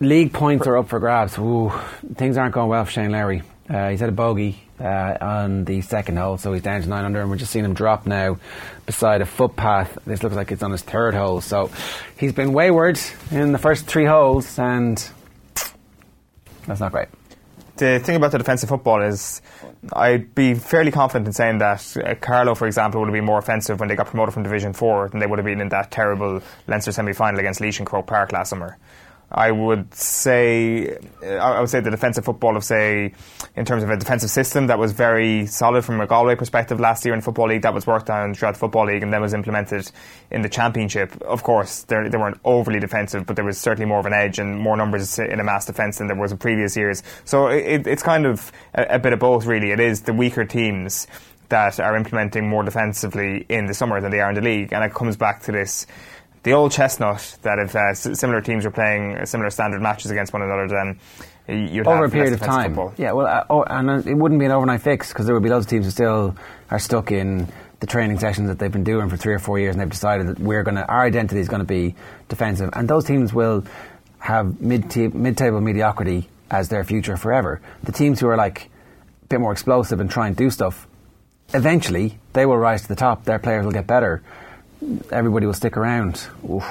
league 0.00 0.32
points 0.32 0.66
are 0.66 0.76
up 0.78 0.88
for 0.88 0.98
grabs. 0.98 1.38
Ooh, 1.38 1.70
things 2.14 2.36
aren't 2.36 2.54
going 2.54 2.68
well 2.68 2.84
for 2.84 2.90
Shane 2.90 3.10
Lowry. 3.12 3.42
Uh, 3.68 3.90
he's 3.90 4.00
had 4.00 4.08
a 4.08 4.12
bogey 4.12 4.62
uh, 4.80 5.16
on 5.20 5.64
the 5.64 5.80
second 5.82 6.16
hole, 6.16 6.38
so 6.38 6.52
he's 6.52 6.62
down 6.62 6.82
to 6.82 6.88
nine 6.88 7.04
under, 7.04 7.20
and 7.20 7.30
we're 7.30 7.36
just 7.36 7.52
seeing 7.52 7.64
him 7.64 7.74
drop 7.74 8.06
now 8.06 8.38
beside 8.86 9.20
a 9.20 9.26
footpath. 9.26 9.98
This 10.06 10.22
looks 10.22 10.36
like 10.36 10.52
it's 10.52 10.62
on 10.62 10.70
his 10.72 10.82
third 10.82 11.14
hole, 11.14 11.40
so 11.40 11.70
he's 12.18 12.32
been 12.32 12.52
wayward 12.52 12.98
in 13.30 13.52
the 13.52 13.58
first 13.58 13.86
three 13.86 14.06
holes, 14.06 14.58
and 14.58 14.96
that's 16.66 16.80
not 16.80 16.92
great. 16.92 17.08
the 17.76 17.98
thing 17.98 18.16
about 18.16 18.32
the 18.32 18.38
defensive 18.38 18.68
football 18.68 19.02
is 19.02 19.42
I'd 19.92 20.34
be 20.34 20.54
fairly 20.54 20.90
confident 20.90 21.26
in 21.26 21.32
saying 21.32 21.58
that 21.58 21.96
uh, 21.96 22.14
Carlow, 22.14 22.54
for 22.54 22.66
example, 22.66 23.00
would 23.00 23.08
have 23.08 23.14
been 23.14 23.24
more 23.24 23.38
offensive 23.38 23.80
when 23.80 23.88
they 23.88 23.96
got 23.96 24.06
promoted 24.06 24.32
from 24.32 24.42
Division 24.42 24.72
4 24.72 25.10
than 25.10 25.20
they 25.20 25.26
would 25.26 25.38
have 25.38 25.46
been 25.46 25.60
in 25.60 25.68
that 25.70 25.90
terrible 25.90 26.40
Leinster 26.66 26.92
semi-final 26.92 27.38
against 27.40 27.60
Laois 27.60 27.78
and 27.78 27.86
Croke 27.86 28.06
Park 28.06 28.32
last 28.32 28.50
summer. 28.50 28.78
I 29.30 29.50
would 29.50 29.92
say, 29.94 30.96
I 31.22 31.60
would 31.60 31.68
say 31.68 31.80
the 31.80 31.90
defensive 31.90 32.24
football 32.24 32.56
of, 32.56 32.62
say, 32.62 33.12
in 33.56 33.64
terms 33.64 33.82
of 33.82 33.90
a 33.90 33.96
defensive 33.96 34.30
system 34.30 34.68
that 34.68 34.78
was 34.78 34.92
very 34.92 35.46
solid 35.46 35.84
from 35.84 36.00
a 36.00 36.06
Galway 36.06 36.36
perspective 36.36 36.78
last 36.78 37.04
year 37.04 37.14
in 37.14 37.20
Football 37.20 37.48
League, 37.48 37.62
that 37.62 37.74
was 37.74 37.86
worked 37.86 38.10
on 38.10 38.34
throughout 38.34 38.52
the 38.52 38.60
Football 38.60 38.86
League 38.86 39.02
and 39.02 39.12
then 39.12 39.20
was 39.20 39.34
implemented 39.34 39.90
in 40.30 40.42
the 40.42 40.48
Championship. 40.48 41.20
Of 41.22 41.42
course, 41.42 41.82
they 41.82 41.96
weren't 41.96 42.38
overly 42.44 42.78
defensive, 42.80 43.26
but 43.26 43.36
there 43.36 43.44
was 43.44 43.58
certainly 43.58 43.86
more 43.86 43.98
of 43.98 44.06
an 44.06 44.12
edge 44.12 44.38
and 44.38 44.58
more 44.58 44.76
numbers 44.76 45.18
in 45.18 45.40
a 45.40 45.44
mass 45.44 45.66
defence 45.66 45.98
than 45.98 46.06
there 46.06 46.16
was 46.16 46.30
in 46.30 46.38
previous 46.38 46.76
years. 46.76 47.02
So 47.24 47.48
it, 47.48 47.86
it's 47.86 48.02
kind 48.02 48.26
of 48.26 48.52
a, 48.74 48.96
a 48.96 48.98
bit 48.98 49.12
of 49.12 49.18
both, 49.18 49.46
really. 49.46 49.72
It 49.72 49.80
is 49.80 50.02
the 50.02 50.12
weaker 50.12 50.44
teams 50.44 51.06
that 51.48 51.78
are 51.78 51.96
implementing 51.96 52.48
more 52.48 52.62
defensively 52.62 53.44
in 53.48 53.66
the 53.66 53.74
summer 53.74 54.00
than 54.00 54.10
they 54.10 54.20
are 54.20 54.30
in 54.30 54.34
the 54.34 54.40
league, 54.40 54.72
and 54.72 54.82
it 54.84 54.94
comes 54.94 55.16
back 55.16 55.42
to 55.42 55.52
this 55.52 55.86
the 56.44 56.52
old 56.52 56.72
chestnut 56.72 57.36
that 57.42 57.58
if 57.58 57.74
uh, 57.74 57.94
similar 57.94 58.40
teams 58.40 58.64
were 58.64 58.70
playing 58.70 59.16
uh, 59.18 59.24
similar 59.24 59.50
standard 59.50 59.82
matches 59.82 60.10
against 60.10 60.32
one 60.32 60.42
another, 60.42 60.68
then 60.68 61.68
you'd 61.72 61.86
over 61.86 62.04
a 62.04 62.10
period 62.10 62.34
of 62.34 62.40
time. 62.40 62.74
Football. 62.74 62.94
Yeah, 62.96 63.12
well, 63.12 63.26
uh, 63.26 63.44
oh, 63.50 63.62
and 63.62 63.90
uh, 63.90 64.02
it 64.06 64.14
wouldn't 64.14 64.38
be 64.38 64.46
an 64.46 64.52
overnight 64.52 64.82
fix 64.82 65.08
because 65.08 65.26
there 65.26 65.34
would 65.34 65.42
be 65.42 65.48
loads 65.48 65.66
of 65.66 65.70
teams 65.70 65.86
who 65.86 65.90
still 65.90 66.36
are 66.70 66.78
stuck 66.78 67.10
in 67.10 67.48
the 67.80 67.86
training 67.86 68.18
sessions 68.18 68.48
that 68.48 68.58
they've 68.58 68.72
been 68.72 68.84
doing 68.84 69.08
for 69.08 69.16
three 69.16 69.34
or 69.34 69.38
four 69.38 69.58
years, 69.58 69.74
and 69.74 69.80
they've 69.80 69.90
decided 69.90 70.28
that 70.28 70.38
we're 70.38 70.62
going 70.62 70.76
to 70.76 70.86
our 70.86 71.04
identity 71.04 71.40
is 71.40 71.48
going 71.48 71.60
to 71.60 71.66
be 71.66 71.94
defensive, 72.28 72.70
and 72.74 72.88
those 72.88 73.04
teams 73.04 73.32
will 73.32 73.64
have 74.18 74.60
mid 74.60 74.94
mid 75.14 75.36
table 75.36 75.60
mediocrity 75.60 76.28
as 76.50 76.68
their 76.68 76.84
future 76.84 77.16
forever. 77.16 77.60
The 77.82 77.92
teams 77.92 78.20
who 78.20 78.28
are 78.28 78.36
like 78.36 78.70
a 79.22 79.26
bit 79.28 79.40
more 79.40 79.52
explosive 79.52 79.98
and 79.98 80.10
try 80.10 80.26
and 80.26 80.36
do 80.36 80.50
stuff, 80.50 80.86
eventually 81.54 82.18
they 82.34 82.44
will 82.44 82.58
rise 82.58 82.82
to 82.82 82.88
the 82.88 82.96
top. 82.96 83.24
Their 83.24 83.38
players 83.38 83.64
will 83.64 83.72
get 83.72 83.86
better. 83.86 84.22
Everybody 85.10 85.46
will 85.46 85.54
stick 85.54 85.76
around. 85.76 86.26
Oof. 86.50 86.64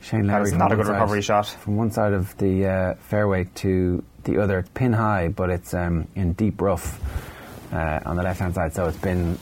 Shane 0.00 0.26
That 0.26 0.40
was 0.40 0.50
from 0.50 0.58
not 0.58 0.72
a 0.72 0.76
one 0.76 0.78
good 0.78 0.86
side- 0.86 0.92
recovery 0.94 1.22
shot. 1.22 1.46
From 1.46 1.76
one 1.76 1.90
side 1.90 2.12
of 2.12 2.36
the 2.38 2.66
uh, 2.66 2.94
fairway 3.08 3.44
to 3.56 4.02
the 4.24 4.38
other, 4.42 4.58
It's 4.60 4.70
pin 4.70 4.92
high, 4.92 5.28
but 5.28 5.50
it's 5.50 5.74
um, 5.74 6.06
in 6.14 6.32
deep 6.34 6.60
rough 6.60 6.98
uh, 7.72 8.00
on 8.06 8.16
the 8.16 8.22
left 8.22 8.40
hand 8.40 8.54
side. 8.54 8.74
So 8.74 8.86
it's 8.86 8.96
been 8.98 9.38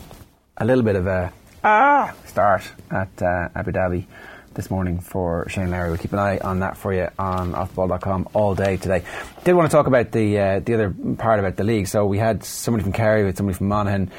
a 0.57 0.65
little 0.65 0.83
bit 0.85 0.97
of 0.97 1.07
a 1.07 1.33
ah 1.65 2.13
start 2.27 2.63
at 2.91 3.11
uh, 3.23 3.49
Abu 3.55 3.73
Dhabi 3.73 4.07
this 4.55 4.71
morning 4.71 5.01
for 5.01 5.49
Shane 5.49 5.71
Lowry. 5.71 5.89
We'll 5.91 5.99
keep 5.99 6.13
an 6.13 6.19
eye 6.19 6.39
on 6.39 6.61
that 6.61 6.77
for 6.77 6.93
you 6.93 7.09
on 7.19 7.53
offball.com 7.53 8.29
all 8.33 8.55
day 8.55 8.77
today. 8.77 9.03
Did 9.45 9.55
want 9.55 9.71
to 9.71 9.77
talk 9.77 9.87
about 9.87 10.13
the 10.13 10.39
uh, 10.39 10.59
the 10.61 10.75
other 10.75 10.95
part 11.19 11.39
about 11.41 11.57
the 11.57 11.65
league. 11.65 11.87
So 11.89 12.07
we 12.07 12.19
had 12.19 12.43
somebody 12.45 12.83
from 12.83 12.93
Kerry, 12.93 13.23
we 13.23 13.27
had 13.27 13.37
somebody 13.37 13.57
from 13.59 13.69
Monaghan. 13.69 14.11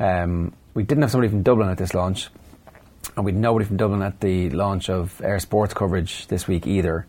Um, 0.00 0.52
we 0.74 0.82
didn't 0.82 1.02
have 1.02 1.10
somebody 1.12 1.28
from 1.30 1.42
Dublin 1.42 1.68
at 1.68 1.78
this 1.78 1.94
launch 1.94 2.28
and 3.16 3.24
we'd 3.24 3.34
nobody 3.34 3.64
from 3.64 3.76
Dublin 3.76 4.02
at 4.02 4.20
the 4.20 4.50
launch 4.50 4.90
of 4.90 5.20
Eir 5.22 5.40
Sports 5.40 5.74
coverage 5.74 6.26
this 6.28 6.46
week 6.48 6.66
either, 6.66 7.06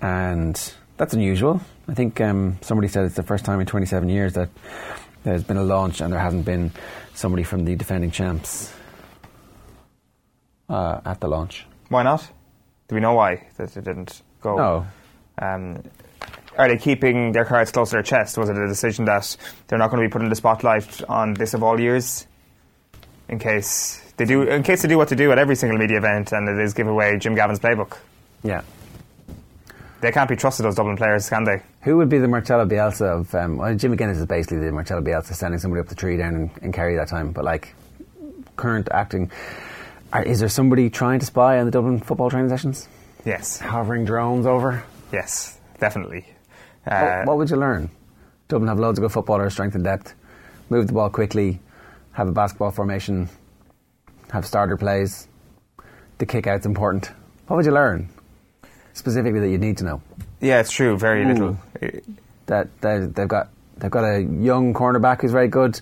and 0.00 0.74
that's 0.96 1.14
unusual. 1.14 1.60
I 1.88 1.94
think 1.94 2.20
um, 2.20 2.58
somebody 2.60 2.88
said 2.88 3.04
it's 3.04 3.16
the 3.16 3.22
first 3.22 3.44
time 3.44 3.60
in 3.60 3.66
27 3.66 4.08
years 4.08 4.34
that 4.34 4.48
there's 5.24 5.44
been 5.44 5.56
a 5.56 5.64
launch 5.64 6.00
and 6.00 6.12
there 6.12 6.20
hasn't 6.20 6.44
been 6.44 6.72
somebody 7.14 7.42
from 7.42 7.64
the 7.64 7.74
defending 7.76 8.10
champs 8.10 8.72
uh, 10.68 11.00
at 11.04 11.20
the 11.20 11.28
launch. 11.28 11.66
Why 11.88 12.02
not? 12.02 12.26
Do 12.88 12.94
we 12.94 13.00
know 13.00 13.14
why 13.14 13.48
that 13.56 13.76
it 13.76 13.84
didn't 13.84 14.22
go? 14.40 14.56
No. 14.56 14.86
Um, 15.38 15.82
are 16.56 16.68
they 16.68 16.76
keeping 16.76 17.32
their 17.32 17.44
cards 17.44 17.72
close 17.72 17.90
to 17.90 17.96
their 17.96 18.02
chest? 18.02 18.36
Was 18.36 18.48
it 18.48 18.56
a 18.56 18.66
decision 18.66 19.04
that 19.06 19.36
they're 19.66 19.78
not 19.78 19.90
going 19.90 20.02
to 20.02 20.08
be 20.08 20.12
putting 20.12 20.28
the 20.28 20.36
spotlight 20.36 21.02
on 21.04 21.34
this 21.34 21.54
of 21.54 21.62
all 21.62 21.80
years, 21.80 22.26
in 23.30 23.38
case 23.38 24.02
they 24.18 24.26
do, 24.26 24.42
in 24.42 24.62
case 24.62 24.82
they 24.82 24.88
do 24.88 24.98
what 24.98 25.08
they 25.08 25.16
do 25.16 25.32
at 25.32 25.38
every 25.38 25.56
single 25.56 25.78
media 25.78 25.96
event, 25.96 26.32
and 26.32 26.46
it 26.48 26.62
is 26.62 26.74
give 26.74 26.86
away 26.86 27.16
Jim 27.18 27.34
Gavin's 27.34 27.58
playbook? 27.60 27.96
Yeah. 28.42 28.60
They 30.02 30.12
can't 30.12 30.28
be 30.28 30.36
trusted, 30.36 30.64
those 30.64 30.74
Dublin 30.76 30.96
players, 30.96 31.28
can 31.28 31.44
they? 31.44 31.62
Who 31.82 31.98
would 31.98 32.08
be 32.08 32.18
the 32.18 32.28
Marcelo 32.28 32.64
Bielsa 32.66 33.20
of? 33.20 33.34
Um, 33.34 33.56
well, 33.58 33.74
Jim 33.74 33.96
McGuinness 33.96 34.16
is 34.16 34.26
basically 34.26 34.58
the 34.58 34.72
Marcelo 34.72 35.00
Bielsa 35.02 35.34
sending 35.34 35.60
somebody 35.60 35.80
up 35.80 35.88
the 35.88 35.94
tree 35.94 36.16
down 36.16 36.34
in, 36.34 36.50
in 36.62 36.72
Kerry 36.72 36.96
that 36.96 37.08
time. 37.08 37.32
But 37.32 37.44
like 37.44 37.74
current 38.56 38.88
acting, 38.90 39.30
are, 40.12 40.22
is 40.22 40.40
there 40.40 40.48
somebody 40.48 40.88
trying 40.90 41.20
to 41.20 41.26
spy 41.26 41.58
on 41.58 41.66
the 41.66 41.70
Dublin 41.70 42.00
football 42.00 42.30
training 42.30 42.48
sessions? 42.48 42.88
Yes. 43.26 43.58
Hovering 43.58 44.06
drones 44.06 44.46
over. 44.46 44.82
Yes, 45.12 45.58
definitely. 45.78 46.26
What, 46.84 46.94
Uh, 46.94 47.24
what 47.24 47.36
would 47.36 47.50
you 47.50 47.56
learn? 47.56 47.90
Dublin 48.48 48.68
have 48.68 48.78
loads 48.78 48.98
of 48.98 49.02
good 49.02 49.12
footballers, 49.12 49.52
strength 49.52 49.74
and 49.74 49.84
depth. 49.84 50.14
Move 50.70 50.86
the 50.86 50.94
ball 50.94 51.10
quickly, 51.10 51.60
have 52.12 52.28
a 52.28 52.32
basketball 52.32 52.70
formation, 52.70 53.28
have 54.30 54.46
starter 54.46 54.76
plays. 54.76 55.28
The 56.18 56.26
kick 56.26 56.46
out's 56.46 56.66
important. 56.66 57.10
What 57.46 57.56
would 57.56 57.66
you 57.66 57.72
learn 57.72 58.08
specifically 58.92 59.40
that 59.40 59.48
you 59.48 59.58
need 59.58 59.78
to 59.78 59.84
know? 59.84 60.02
Yeah, 60.40 60.60
it's 60.60 60.70
true. 60.70 60.98
Very 60.98 61.24
Ooh. 61.24 61.28
little. 61.28 61.58
That 62.46 62.68
they, 62.80 62.98
they've 63.00 63.28
got 63.28 63.48
they've 63.78 63.90
got 63.90 64.04
a 64.04 64.20
young 64.20 64.74
cornerback 64.74 65.22
who's 65.22 65.32
very 65.32 65.48
good. 65.48 65.80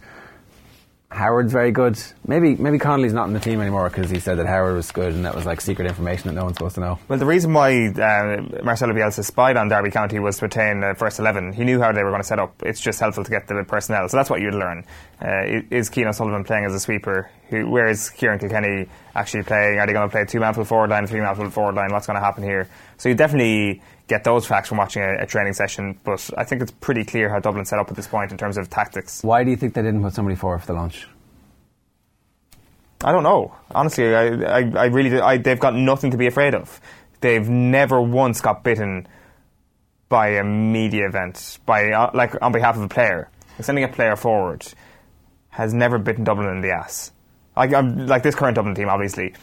Howard's 1.10 1.52
very 1.52 1.72
good. 1.72 1.98
Maybe 2.26 2.54
maybe 2.56 2.78
Connolly's 2.78 3.14
not 3.14 3.28
in 3.28 3.32
the 3.32 3.40
team 3.40 3.62
anymore 3.62 3.88
because 3.88 4.10
he 4.10 4.20
said 4.20 4.36
that 4.38 4.46
Howard 4.46 4.74
was 4.76 4.92
good 4.92 5.14
and 5.14 5.24
that 5.24 5.34
was 5.34 5.46
like 5.46 5.62
secret 5.62 5.88
information 5.88 6.28
that 6.28 6.34
no 6.34 6.44
one's 6.44 6.56
supposed 6.56 6.74
to 6.74 6.82
know. 6.82 6.98
Well, 7.08 7.18
the 7.18 7.24
reason 7.24 7.54
why 7.54 7.88
uh, 7.88 8.62
Marcelo 8.62 8.92
Bielsa 8.92 9.24
spied 9.24 9.56
on 9.56 9.68
Derby 9.68 9.90
County 9.90 10.18
was 10.18 10.36
to 10.38 10.44
attain 10.44 10.84
uh, 10.84 10.92
first 10.92 11.18
11. 11.18 11.54
He 11.54 11.64
knew 11.64 11.80
how 11.80 11.92
they 11.92 12.02
were 12.02 12.10
going 12.10 12.20
to 12.20 12.28
set 12.28 12.38
up. 12.38 12.62
It's 12.62 12.80
just 12.80 13.00
helpful 13.00 13.24
to 13.24 13.30
get 13.30 13.48
the 13.48 13.64
personnel. 13.66 14.06
So 14.10 14.18
that's 14.18 14.28
what 14.28 14.42
you'd 14.42 14.54
learn. 14.54 14.84
Uh, 15.20 15.62
is 15.70 15.90
Cian 15.92 16.08
O'Sullivan 16.08 16.44
playing 16.44 16.66
as 16.66 16.74
a 16.74 16.80
sweeper? 16.80 17.30
Who, 17.48 17.70
where 17.70 17.88
is 17.88 18.10
Ciarán 18.10 18.38
Kilkenny 18.38 18.86
actually 19.14 19.44
playing? 19.44 19.78
Are 19.78 19.86
they 19.86 19.94
going 19.94 20.08
to 20.08 20.12
play 20.12 20.26
two 20.26 20.40
man 20.40 20.52
forward 20.52 20.90
line, 20.90 21.06
three 21.06 21.20
man 21.20 21.50
forward 21.50 21.74
line? 21.74 21.90
What's 21.90 22.06
going 22.06 22.18
to 22.18 22.24
happen 22.24 22.44
here? 22.44 22.68
So 22.98 23.08
you 23.08 23.14
definitely 23.14 23.80
get 24.08 24.24
those 24.24 24.46
facts 24.46 24.68
from 24.68 24.78
watching 24.78 25.02
a, 25.02 25.22
a, 25.22 25.26
training 25.26 25.52
session. 25.52 25.98
But 26.04 26.28
I 26.36 26.44
think 26.44 26.62
it's 26.62 26.72
pretty 26.72 27.04
clear 27.04 27.28
how 27.28 27.38
Dublin 27.38 27.64
set 27.64 27.78
up 27.78 27.88
at 27.88 27.96
this 27.96 28.06
point 28.06 28.32
in 28.32 28.38
terms 28.38 28.58
of 28.58 28.68
tactics. 28.68 29.22
Why 29.22 29.44
do 29.44 29.50
you 29.50 29.56
think 29.56 29.74
they 29.74 29.82
didn't 29.82 30.02
put 30.02 30.14
somebody 30.14 30.36
forward 30.36 30.60
for 30.60 30.66
the 30.66 30.72
launch? 30.74 31.06
I 33.04 33.12
don't 33.12 33.22
know. 33.22 33.54
Honestly, 33.70 34.14
I, 34.14 34.26
I, 34.26 34.72
I 34.74 34.84
really, 34.86 35.20
I, 35.20 35.36
they've 35.36 35.60
got 35.60 35.74
nothing 35.74 36.10
to 36.10 36.16
be 36.16 36.26
afraid 36.26 36.54
of. 36.54 36.80
They've 37.20 37.48
never 37.48 38.00
once 38.00 38.40
got 38.40 38.64
bitten 38.64 39.06
by 40.08 40.28
a 40.30 40.44
media 40.44 41.06
event, 41.06 41.58
by 41.66 41.90
uh, 41.90 42.10
like 42.14 42.34
on 42.42 42.52
behalf 42.52 42.76
of 42.76 42.82
a 42.82 42.88
player. 42.88 43.30
Sending 43.60 43.84
a 43.84 43.88
player 43.88 44.16
forward 44.16 44.66
has 45.50 45.74
never 45.74 45.98
bitten 45.98 46.24
Dublin 46.24 46.48
in 46.48 46.60
the 46.60 46.70
ass. 46.70 47.12
Like, 47.56 47.74
I'm, 47.74 48.06
like 48.06 48.22
this 48.22 48.36
current 48.36 48.54
Dublin 48.54 48.74
team, 48.76 48.88
obviously. 48.88 49.34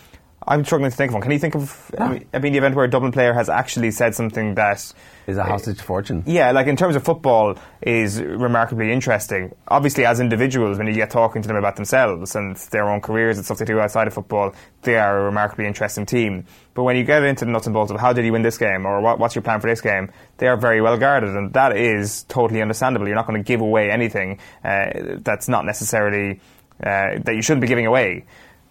I'm 0.48 0.64
struggling 0.64 0.92
to 0.92 0.98
think 0.98 1.10
of 1.10 1.14
one. 1.14 1.24
Can 1.24 1.32
you 1.32 1.40
think 1.40 1.56
of 1.56 1.92
no. 1.98 2.08
mean, 2.10 2.54
the 2.54 2.58
event 2.58 2.76
where 2.76 2.86
a 2.86 2.90
Dublin 2.90 3.12
player 3.12 3.34
has 3.34 3.50
actually 3.50 3.90
said 3.90 4.14
something 4.14 4.56
that 4.56 4.94
is 5.26 5.38
a 5.38 5.44
hostage 5.44 5.80
to 5.80 5.84
fortune? 5.84 6.24
Yeah, 6.28 6.52
like 6.52 6.68
in 6.68 6.76
terms 6.76 6.96
of 6.96 7.04
football, 7.04 7.58
is 7.82 8.22
remarkably 8.22 8.92
interesting. 8.92 9.56
Obviously, 9.68 10.06
as 10.06 10.20
individuals, 10.20 10.78
when 10.78 10.86
you 10.88 10.94
get 10.94 11.10
talking 11.10 11.42
to 11.42 11.48
them 11.48 11.58
about 11.58 11.78
themselves 11.78 12.36
and 12.36 12.58
their 12.72 12.88
own 12.88 13.02
careers 13.02 13.38
and 13.38 13.46
stuff 13.46 13.58
they 13.58 13.66
do 13.66 13.80
outside 13.80 14.08
of 14.08 14.14
football, 14.14 14.54
they 14.84 14.98
are 14.98 15.20
a 15.20 15.24
remarkably 15.24 15.66
interesting 15.66 16.06
team. 16.06 16.46
But 16.76 16.84
when 16.84 16.96
you 16.96 17.04
get 17.04 17.24
into 17.24 17.46
the 17.46 17.52
nuts 17.52 17.66
and 17.66 17.74
bolts 17.74 17.92
of 17.92 18.00
how 18.00 18.14
did 18.14 18.24
you 18.24 18.32
win 18.32 18.44
this 18.44 18.58
game 18.58 18.86
or 18.86 19.02
what, 19.02 19.18
what's 19.18 19.34
your 19.34 19.42
plan 19.42 19.62
for 19.62 19.70
this 19.70 19.82
game, 19.82 20.12
they 20.38 20.48
are 20.48 20.58
very 20.58 20.80
well 20.80 20.98
guarded, 20.98 21.30
and 21.36 21.54
that 21.54 21.76
is 21.76 22.24
totally 22.24 22.62
understandable. 22.62 23.08
You're 23.08 23.16
not 23.16 23.26
going 23.26 23.42
to 23.42 23.48
give 23.48 23.62
away 23.62 23.90
anything 23.90 24.40
uh, 24.64 25.18
that's 25.24 25.48
not 25.48 25.66
necessarily 25.66 26.40
uh, 26.84 27.18
that 27.24 27.34
you 27.36 27.42
shouldn't 27.42 27.62
be 27.62 27.68
giving 27.68 27.88
away. 27.88 28.26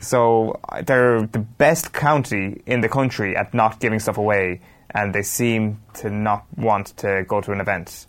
So 0.05 0.61
they're 0.85 1.27
the 1.27 1.39
best 1.39 1.93
county 1.93 2.63
in 2.67 2.81
the 2.81 2.89
country 2.89 3.37
at 3.37 3.55
not 3.55 3.81
giving 3.81 3.99
stuff 3.99 4.19
away, 4.19 4.61
and 4.91 5.15
they 5.15 5.23
seem 5.23 5.81
to 5.95 6.11
not 6.11 6.45
want 6.57 6.97
to 6.99 7.25
go 7.27 7.41
to 7.41 7.53
an 7.53 7.61
event. 7.61 8.07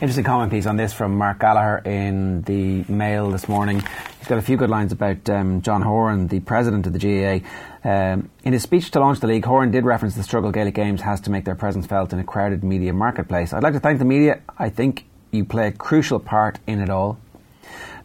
Interesting 0.00 0.24
comment 0.24 0.50
piece 0.50 0.66
on 0.66 0.76
this 0.76 0.92
from 0.92 1.16
Mark 1.16 1.38
Gallagher 1.38 1.78
in 1.88 2.42
the 2.42 2.84
Mail 2.92 3.30
this 3.30 3.48
morning. 3.48 3.80
He's 4.18 4.26
got 4.26 4.38
a 4.38 4.42
few 4.42 4.56
good 4.56 4.68
lines 4.68 4.90
about 4.90 5.30
um, 5.30 5.62
John 5.62 5.80
Horan, 5.80 6.26
the 6.26 6.40
president 6.40 6.88
of 6.88 6.92
the 6.92 6.98
GAA. 6.98 7.46
Um, 7.88 8.28
in 8.42 8.52
his 8.52 8.62
speech 8.62 8.90
to 8.90 9.00
launch 9.00 9.20
the 9.20 9.28
league, 9.28 9.44
Horan 9.44 9.70
did 9.70 9.84
reference 9.84 10.16
the 10.16 10.24
struggle 10.24 10.50
Gaelic 10.50 10.74
Games 10.74 11.02
has 11.02 11.20
to 11.20 11.30
make 11.30 11.44
their 11.44 11.54
presence 11.54 11.86
felt 11.86 12.12
in 12.12 12.18
a 12.18 12.24
crowded 12.24 12.64
media 12.64 12.92
marketplace. 12.92 13.52
I'd 13.52 13.62
like 13.62 13.74
to 13.74 13.80
thank 13.80 14.00
the 14.00 14.04
media. 14.04 14.40
I 14.58 14.70
think 14.70 15.06
you 15.30 15.44
play 15.44 15.68
a 15.68 15.72
crucial 15.72 16.18
part 16.18 16.58
in 16.66 16.80
it 16.80 16.90
all. 16.90 17.18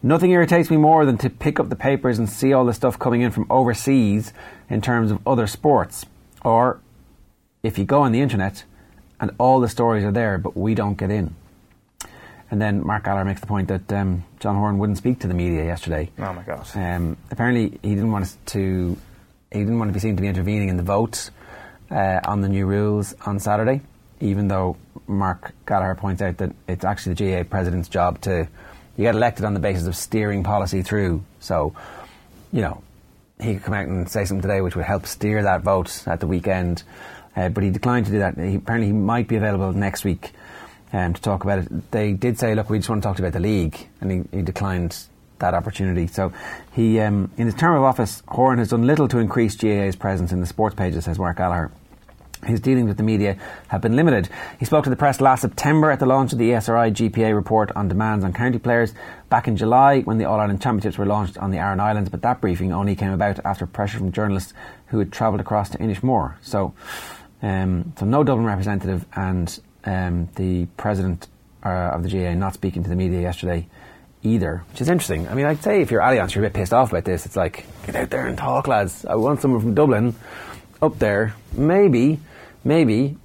Nothing 0.02 0.30
irritates 0.30 0.70
me 0.70 0.76
more 0.76 1.04
than 1.04 1.18
to 1.18 1.30
pick 1.30 1.58
up 1.58 1.68
the 1.68 1.76
papers 1.76 2.18
and 2.18 2.28
see 2.28 2.52
all 2.52 2.64
the 2.64 2.72
stuff 2.72 2.98
coming 2.98 3.22
in 3.22 3.30
from 3.30 3.46
overseas 3.50 4.32
in 4.70 4.80
terms 4.80 5.10
of 5.10 5.26
other 5.26 5.46
sports. 5.46 6.06
Or 6.44 6.80
if 7.62 7.78
you 7.78 7.84
go 7.84 8.02
on 8.02 8.12
the 8.12 8.20
internet 8.20 8.64
and 9.20 9.32
all 9.38 9.60
the 9.60 9.68
stories 9.68 10.04
are 10.04 10.12
there, 10.12 10.38
but 10.38 10.56
we 10.56 10.74
don't 10.74 10.96
get 10.96 11.10
in. 11.10 11.34
And 12.50 12.62
then 12.62 12.86
Mark 12.86 13.04
Gallagher 13.04 13.24
makes 13.24 13.40
the 13.40 13.46
point 13.46 13.68
that 13.68 13.92
um, 13.92 14.24
John 14.40 14.56
Horan 14.56 14.78
wouldn't 14.78 14.98
speak 14.98 15.20
to 15.20 15.28
the 15.28 15.34
media 15.34 15.64
yesterday. 15.64 16.10
Oh 16.18 16.32
my 16.32 16.42
God! 16.42 16.66
Um, 16.74 17.18
apparently, 17.30 17.78
he 17.82 17.94
didn't 17.94 18.10
want 18.10 18.24
us 18.24 18.38
to. 18.46 18.96
He 19.52 19.58
didn't 19.58 19.78
want 19.78 19.90
to 19.90 19.92
be 19.92 20.00
seen 20.00 20.16
to 20.16 20.22
be 20.22 20.28
intervening 20.28 20.68
in 20.68 20.76
the 20.78 20.82
vote 20.82 21.30
uh, 21.90 22.20
on 22.24 22.40
the 22.40 22.48
new 22.48 22.64
rules 22.64 23.14
on 23.26 23.38
Saturday. 23.38 23.82
Even 24.20 24.48
though 24.48 24.76
Mark 25.06 25.52
Gallagher 25.66 25.94
points 25.94 26.22
out 26.22 26.38
that 26.38 26.52
it's 26.66 26.84
actually 26.84 27.14
the 27.14 27.42
GAA 27.42 27.48
president's 27.48 27.88
job 27.88 28.20
to 28.22 28.48
you 28.98 29.04
get 29.04 29.14
elected 29.14 29.44
on 29.44 29.54
the 29.54 29.60
basis 29.60 29.86
of 29.86 29.96
steering 29.96 30.42
policy 30.42 30.82
through. 30.82 31.24
So, 31.40 31.74
you 32.52 32.60
know, 32.60 32.82
he 33.40 33.54
could 33.54 33.62
come 33.62 33.74
out 33.74 33.86
and 33.86 34.08
say 34.10 34.24
something 34.24 34.42
today 34.42 34.60
which 34.60 34.74
would 34.74 34.84
help 34.84 35.06
steer 35.06 35.44
that 35.44 35.62
vote 35.62 36.02
at 36.06 36.18
the 36.18 36.26
weekend. 36.26 36.82
Uh, 37.36 37.48
but 37.48 37.62
he 37.62 37.70
declined 37.70 38.06
to 38.06 38.12
do 38.12 38.18
that. 38.18 38.36
He, 38.36 38.56
apparently, 38.56 38.88
he 38.88 38.92
might 38.92 39.28
be 39.28 39.36
available 39.36 39.72
next 39.72 40.04
week 40.04 40.32
um, 40.92 41.14
to 41.14 41.22
talk 41.22 41.44
about 41.44 41.60
it. 41.60 41.90
They 41.92 42.12
did 42.12 42.40
say, 42.40 42.56
look, 42.56 42.68
we 42.68 42.78
just 42.78 42.88
want 42.88 43.02
to 43.02 43.08
talk 43.08 43.20
about 43.20 43.32
the 43.32 43.40
league, 43.40 43.78
and 44.00 44.10
he, 44.10 44.36
he 44.38 44.42
declined 44.42 44.98
that 45.38 45.54
opportunity. 45.54 46.08
So, 46.08 46.32
he, 46.72 46.98
um, 46.98 47.30
in 47.36 47.46
his 47.46 47.54
term 47.54 47.76
of 47.76 47.84
office, 47.84 48.24
Horan 48.26 48.58
has 48.58 48.70
done 48.70 48.84
little 48.84 49.06
to 49.06 49.18
increase 49.18 49.54
GAA's 49.54 49.94
presence 49.94 50.32
in 50.32 50.40
the 50.40 50.46
sports 50.46 50.74
pages, 50.74 51.04
says 51.04 51.20
Mark 51.20 51.36
Gallagher 51.36 51.70
his 52.44 52.60
dealings 52.60 52.88
with 52.88 52.96
the 52.96 53.02
media 53.02 53.36
have 53.68 53.80
been 53.80 53.96
limited. 53.96 54.28
He 54.58 54.64
spoke 54.64 54.84
to 54.84 54.90
the 54.90 54.96
press 54.96 55.20
last 55.20 55.40
September 55.40 55.90
at 55.90 55.98
the 55.98 56.06
launch 56.06 56.32
of 56.32 56.38
the 56.38 56.50
ESRI 56.50 56.92
GPA 56.92 57.34
report 57.34 57.72
on 57.74 57.88
demands 57.88 58.24
on 58.24 58.32
county 58.32 58.58
players 58.58 58.94
back 59.28 59.48
in 59.48 59.56
July 59.56 60.00
when 60.00 60.18
the 60.18 60.24
All 60.24 60.38
Ireland 60.38 60.62
Championships 60.62 60.98
were 60.98 61.06
launched 61.06 61.38
on 61.38 61.50
the 61.50 61.58
Aran 61.58 61.80
Islands, 61.80 62.10
but 62.10 62.22
that 62.22 62.40
briefing 62.40 62.72
only 62.72 62.94
came 62.94 63.12
about 63.12 63.40
after 63.44 63.66
pressure 63.66 63.98
from 63.98 64.12
journalists 64.12 64.54
who 64.86 64.98
had 64.98 65.12
travelled 65.12 65.40
across 65.40 65.70
to 65.70 65.78
Inishmore. 65.78 66.34
So, 66.42 66.74
um, 67.42 67.92
so 67.98 68.06
no 68.06 68.24
Dublin 68.24 68.46
representative 68.46 69.04
and 69.14 69.58
um, 69.84 70.28
the 70.36 70.66
president 70.76 71.28
uh, 71.64 71.68
of 71.68 72.02
the 72.02 72.08
GA 72.08 72.34
not 72.34 72.54
speaking 72.54 72.82
to 72.84 72.88
the 72.88 72.96
media 72.96 73.20
yesterday 73.20 73.66
either, 74.22 74.64
which 74.70 74.80
is 74.80 74.88
interesting. 74.88 75.28
I 75.28 75.34
mean, 75.34 75.46
I'd 75.46 75.62
say 75.62 75.80
if 75.80 75.90
you're 75.90 76.00
Allianz, 76.00 76.34
you're 76.34 76.44
a 76.44 76.48
bit 76.48 76.54
pissed 76.54 76.72
off 76.72 76.90
about 76.90 77.04
this. 77.04 77.26
It's 77.26 77.36
like, 77.36 77.66
get 77.86 77.96
out 77.96 78.10
there 78.10 78.26
and 78.26 78.36
talk, 78.36 78.66
lads. 78.66 79.04
I 79.04 79.14
want 79.14 79.40
someone 79.40 79.60
from 79.60 79.74
Dublin 79.74 80.14
up 80.82 80.98
there, 80.98 81.34
maybe, 81.52 82.20
maybe 82.64 83.16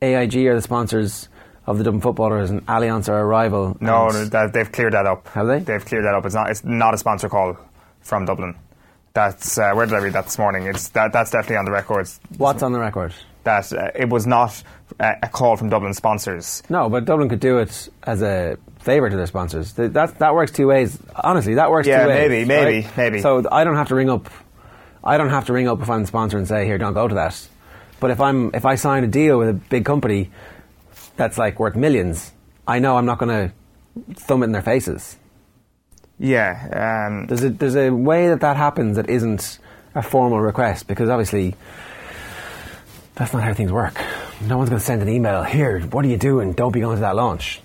AIG 0.00 0.46
are 0.46 0.54
the 0.54 0.62
sponsors 0.62 1.28
of 1.66 1.78
the 1.78 1.84
Dublin 1.84 2.00
footballers 2.00 2.50
and 2.50 2.66
Allianz 2.66 3.08
are 3.08 3.20
a 3.20 3.24
rival. 3.24 3.76
No, 3.80 4.10
that, 4.10 4.52
they've 4.52 4.70
cleared 4.70 4.94
that 4.94 5.06
up. 5.06 5.28
Have 5.28 5.46
they? 5.46 5.60
They've 5.60 5.84
cleared 5.84 6.04
that 6.04 6.14
up. 6.14 6.26
It's 6.26 6.34
not. 6.34 6.50
It's 6.50 6.64
not 6.64 6.94
a 6.94 6.98
sponsor 6.98 7.28
call 7.28 7.56
from 8.00 8.24
Dublin. 8.24 8.56
That's 9.14 9.58
uh, 9.58 9.72
where 9.74 9.86
did 9.86 9.94
I 9.94 9.98
read 9.98 10.14
that 10.14 10.24
this 10.24 10.38
morning? 10.38 10.66
It's 10.66 10.88
that. 10.90 11.12
That's 11.12 11.30
definitely 11.30 11.56
on 11.56 11.64
the 11.64 11.72
records. 11.72 12.18
What's 12.38 12.62
on 12.62 12.72
the 12.72 12.80
record? 12.80 13.14
That 13.44 13.72
uh, 13.72 13.90
it 13.94 14.08
was 14.08 14.26
not 14.26 14.62
a, 14.98 15.14
a 15.24 15.28
call 15.28 15.56
from 15.56 15.68
Dublin 15.68 15.94
sponsors. 15.94 16.62
No, 16.68 16.88
but 16.88 17.04
Dublin 17.04 17.28
could 17.28 17.40
do 17.40 17.58
it 17.58 17.88
as 18.02 18.22
a 18.22 18.56
favour 18.80 19.10
to 19.10 19.16
their 19.16 19.26
sponsors. 19.26 19.74
That 19.74 20.18
that 20.18 20.34
works 20.34 20.52
two 20.52 20.66
ways. 20.66 20.98
Honestly, 21.14 21.54
that 21.54 21.70
works 21.70 21.86
yeah, 21.86 22.02
two 22.02 22.08
ways. 22.08 22.28
maybe, 22.28 22.44
maybe, 22.44 22.86
right? 22.86 22.96
maybe. 22.96 23.20
So 23.20 23.44
I 23.50 23.64
don't 23.64 23.76
have 23.76 23.88
to 23.88 23.94
ring 23.94 24.10
up 24.10 24.30
I 25.04 25.18
don't 25.18 25.30
have 25.30 25.46
to 25.46 25.52
ring 25.52 25.68
up 25.68 25.80
if 25.82 25.90
I'm 25.90 26.02
the 26.02 26.06
sponsor 26.06 26.38
and 26.38 26.46
say, 26.46 26.64
"Here, 26.64 26.78
don't 26.78 26.94
go 26.94 27.08
to 27.08 27.14
that." 27.16 27.48
But 28.02 28.10
if 28.10 28.20
I'm 28.20 28.50
if 28.52 28.64
I 28.64 28.74
sign 28.74 29.04
a 29.04 29.06
deal 29.06 29.38
with 29.38 29.48
a 29.48 29.52
big 29.52 29.84
company 29.84 30.32
that's 31.14 31.38
like 31.38 31.60
worth 31.60 31.76
millions, 31.76 32.32
I 32.66 32.80
know 32.80 32.96
I'm 32.96 33.06
not 33.06 33.18
going 33.18 33.28
to 33.28 34.14
thumb 34.14 34.42
it 34.42 34.46
in 34.46 34.52
their 34.52 34.60
faces. 34.60 35.16
Yeah, 36.18 37.06
um, 37.06 37.26
there's 37.28 37.44
a 37.44 37.50
there's 37.50 37.76
a 37.76 37.90
way 37.90 38.30
that 38.30 38.40
that 38.40 38.56
happens 38.56 38.96
that 38.96 39.08
isn't 39.08 39.60
a 39.94 40.02
formal 40.02 40.40
request 40.40 40.88
because 40.88 41.08
obviously 41.08 41.54
that's 43.14 43.32
not 43.32 43.44
how 43.44 43.54
things 43.54 43.70
work. 43.70 43.94
No 44.48 44.58
one's 44.58 44.68
going 44.68 44.80
to 44.80 44.84
send 44.84 45.00
an 45.02 45.08
email. 45.08 45.44
Here, 45.44 45.78
what 45.82 46.04
are 46.04 46.08
you 46.08 46.16
doing? 46.16 46.54
Don't 46.54 46.72
be 46.72 46.80
going 46.80 46.96
to 46.96 47.02
that 47.02 47.14
launch. 47.14 47.60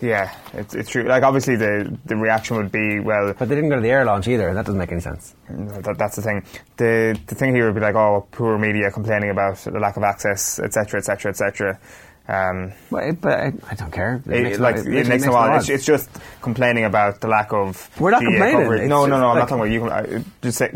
Yeah, 0.00 0.34
it's, 0.52 0.74
it's 0.74 0.90
true. 0.90 1.04
Like 1.04 1.22
obviously 1.22 1.56
the 1.56 1.98
the 2.04 2.16
reaction 2.16 2.56
would 2.56 2.72
be 2.72 3.00
well, 3.00 3.34
but 3.38 3.48
they 3.48 3.54
didn't 3.54 3.70
go 3.70 3.76
to 3.76 3.82
the 3.82 3.90
air 3.90 4.04
launch 4.04 4.28
either. 4.28 4.48
and 4.48 4.56
That 4.56 4.66
doesn't 4.66 4.78
make 4.78 4.92
any 4.92 5.00
sense. 5.00 5.34
That, 5.48 5.96
that's 5.98 6.16
the 6.16 6.22
thing. 6.22 6.44
The 6.76 7.18
the 7.26 7.34
thing 7.34 7.54
here 7.54 7.66
would 7.66 7.74
be 7.74 7.80
like, 7.80 7.94
oh, 7.94 8.26
poor 8.30 8.58
media 8.58 8.90
complaining 8.90 9.30
about 9.30 9.58
the 9.58 9.78
lack 9.78 9.96
of 9.96 10.02
access, 10.02 10.58
etc., 10.58 10.98
etc., 10.98 11.30
etc. 11.30 11.80
Um, 12.28 12.72
but, 12.92 13.20
but 13.20 13.32
I, 13.32 13.52
I, 13.70 13.74
don't 13.74 13.90
care. 13.90 14.22
It, 14.26 14.46
it 14.46 14.60
like, 14.60 14.76
no, 14.76 14.82
it, 14.82 14.94
it 14.98 15.08
makes 15.08 15.24
no 15.24 15.34
odds. 15.34 15.68
It's, 15.68 15.80
it's, 15.80 15.84
just 15.84 16.08
complaining 16.40 16.84
about 16.84 17.20
the 17.20 17.26
lack 17.26 17.52
of. 17.52 17.90
We're 17.98 18.12
not 18.12 18.22
GA 18.22 18.52
complaining. 18.52 18.88
No, 18.88 19.04
no, 19.06 19.18
no. 19.18 19.30
I'm 19.30 19.38
not 19.38 19.48
talking 19.48 19.80
about 19.82 20.08
you. 20.08 20.24
Just 20.40 20.58
say, 20.58 20.72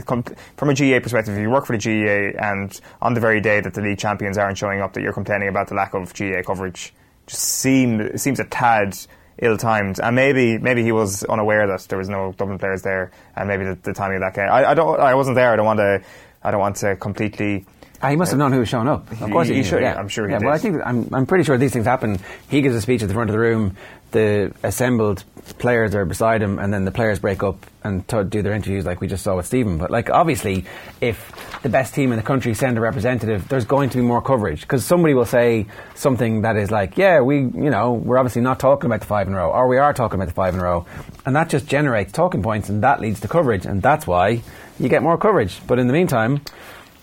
from 0.57 0.69
a 0.69 0.75
GA 0.75 0.99
perspective, 0.99 1.37
if 1.37 1.41
you 1.41 1.51
work 1.51 1.67
for 1.67 1.75
the 1.75 1.79
GA 1.79 2.35
and 2.37 2.81
on 3.01 3.15
the 3.15 3.21
very 3.21 3.41
day 3.41 3.61
that 3.61 3.73
the 3.73 3.83
league 3.83 3.99
champions 3.99 4.37
aren't 4.37 4.59
showing 4.59 4.81
up, 4.81 4.95
that 4.95 5.03
you're 5.03 5.13
complaining 5.13 5.49
about 5.49 5.69
the 5.69 5.77
lack 5.77 5.95
of 5.95 6.13
GA 6.13 6.43
coverage 6.43 6.93
just 7.27 7.43
seemed 7.43 8.21
seems 8.21 8.41
a 8.41 8.45
tad 8.45 8.97
ill-timed, 9.39 9.99
and 10.01 10.15
maybe 10.15 10.59
maybe 10.59 10.83
he 10.83 10.93
was 10.93 11.25
unaware 11.25 11.67
that 11.67 11.81
there 11.89 11.99
was 11.99 12.09
no 12.09 12.33
Dublin 12.37 12.59
players 12.59 12.83
there, 12.83 13.11
and 13.37 13.49
maybe 13.49 13.65
the, 13.65 13.75
the 13.83 13.93
timing 13.93 14.17
of 14.17 14.21
that 14.23 14.35
game. 14.35 14.49
I, 14.49 14.71
I, 14.71 14.75
don't. 14.75 15.01
I 15.01 15.15
wasn't 15.15 15.37
there. 15.37 15.53
I 15.53 15.57
don't 15.57 15.67
want 15.67 15.79
to. 15.79 16.03
I 16.43 16.51
don't 16.51 16.61
want 16.61 16.77
to 16.77 16.97
completely 16.97 17.67
Ah, 18.05 18.11
he 18.11 18.17
must 18.17 18.33
have 18.33 18.39
known 18.39 18.53
who 18.53 18.59
was 18.59 18.69
showing 18.69 18.87
up. 18.87 19.11
Of 19.13 19.31
course, 19.31 19.49
he, 19.49 19.55
He 19.55 19.63
should- 19.63 19.81
Yeah. 19.81 19.95
I'm 19.95 20.09
sure 20.09 20.27
he 20.27 20.33
yeah, 20.33 20.39
did. 20.39 20.45
Well, 20.45 20.55
I 20.55 20.59
think 20.59 20.77
I'm, 20.85 21.09
I'm 21.11 21.25
pretty 21.25 21.45
sure 21.45 21.57
these 21.57 21.73
things 21.73 21.87
happen. 21.87 22.19
He 22.51 22.61
gives 22.61 22.75
a 22.77 22.83
speech 22.83 23.01
at 23.03 23.09
the 23.09 23.15
front 23.15 23.31
of 23.31 23.33
the 23.33 23.39
room. 23.39 23.79
The 24.11 24.53
assembled 24.63 25.25
players 25.59 25.95
are 25.95 26.05
beside 26.05 26.43
him, 26.43 26.59
and 26.59 26.71
then 26.73 26.85
the 26.85 26.91
players 26.91 27.19
break 27.19 27.43
up 27.43 27.65
and 27.83 28.07
to 28.09 28.23
do 28.23 28.43
their 28.43 28.53
interviews, 28.53 28.85
like 28.85 29.01
we 29.01 29.07
just 29.09 29.25
saw 29.25 29.37
with 29.37 29.47
Stephen. 29.47 29.79
But 29.79 29.91
like, 29.91 30.11
obviously, 30.11 30.67
if 31.01 31.33
the 31.65 31.71
best 31.71 31.95
team 31.95 32.13
in 32.13 32.19
the 32.19 32.23
country 32.23 32.53
send 32.53 32.77
a 32.77 32.81
representative, 32.81 33.49
there's 33.49 33.65
going 33.65 33.89
to 33.89 33.97
be 33.97 34.03
more 34.03 34.21
coverage 34.21 34.61
because 34.61 34.85
somebody 34.85 35.15
will 35.15 35.25
say 35.25 35.67
something 35.95 36.43
that 36.43 36.57
is 36.57 36.71
like, 36.71 36.99
"Yeah, 36.99 37.23
we, 37.23 37.39
you 37.39 37.71
know, 37.71 37.95
we're 37.95 38.19
obviously 38.19 38.43
not 38.43 38.61
talking 38.61 38.87
about 38.87 39.01
the 39.01 39.07
five 39.07 39.27
in 39.27 39.33
a 39.33 39.37
row, 39.39 39.51
or 39.51 39.67
we 39.67 39.79
are 39.79 39.95
talking 39.95 40.17
about 40.17 40.29
the 40.29 40.35
five 40.35 40.53
in 40.53 40.61
a 40.61 40.63
row," 40.63 40.85
and 41.25 41.35
that 41.35 41.49
just 41.49 41.67
generates 41.67 42.13
talking 42.13 42.43
points, 42.43 42.69
and 42.69 42.83
that 42.83 43.01
leads 43.01 43.21
to 43.21 43.29
coverage, 43.29 43.65
and 43.65 43.81
that's 43.81 44.07
why 44.07 44.43
you 44.79 44.91
get 44.91 45.03
more 45.03 45.17
coverage. 45.19 45.59
But 45.67 45.79
in 45.81 45.89
the 45.89 45.93
meantime. 45.93 46.43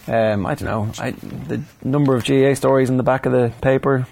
Um, 0.07 0.47
I 0.47 0.55
don't 0.55 0.67
know. 0.67 0.91
I, 0.97 1.11
the 1.11 1.61
number 1.83 2.15
of 2.15 2.23
GA 2.23 2.55
stories 2.55 2.89
in 2.89 2.97
the 2.97 3.03
back 3.03 3.27
of 3.27 3.33
the 3.33 3.53
paper. 3.61 4.07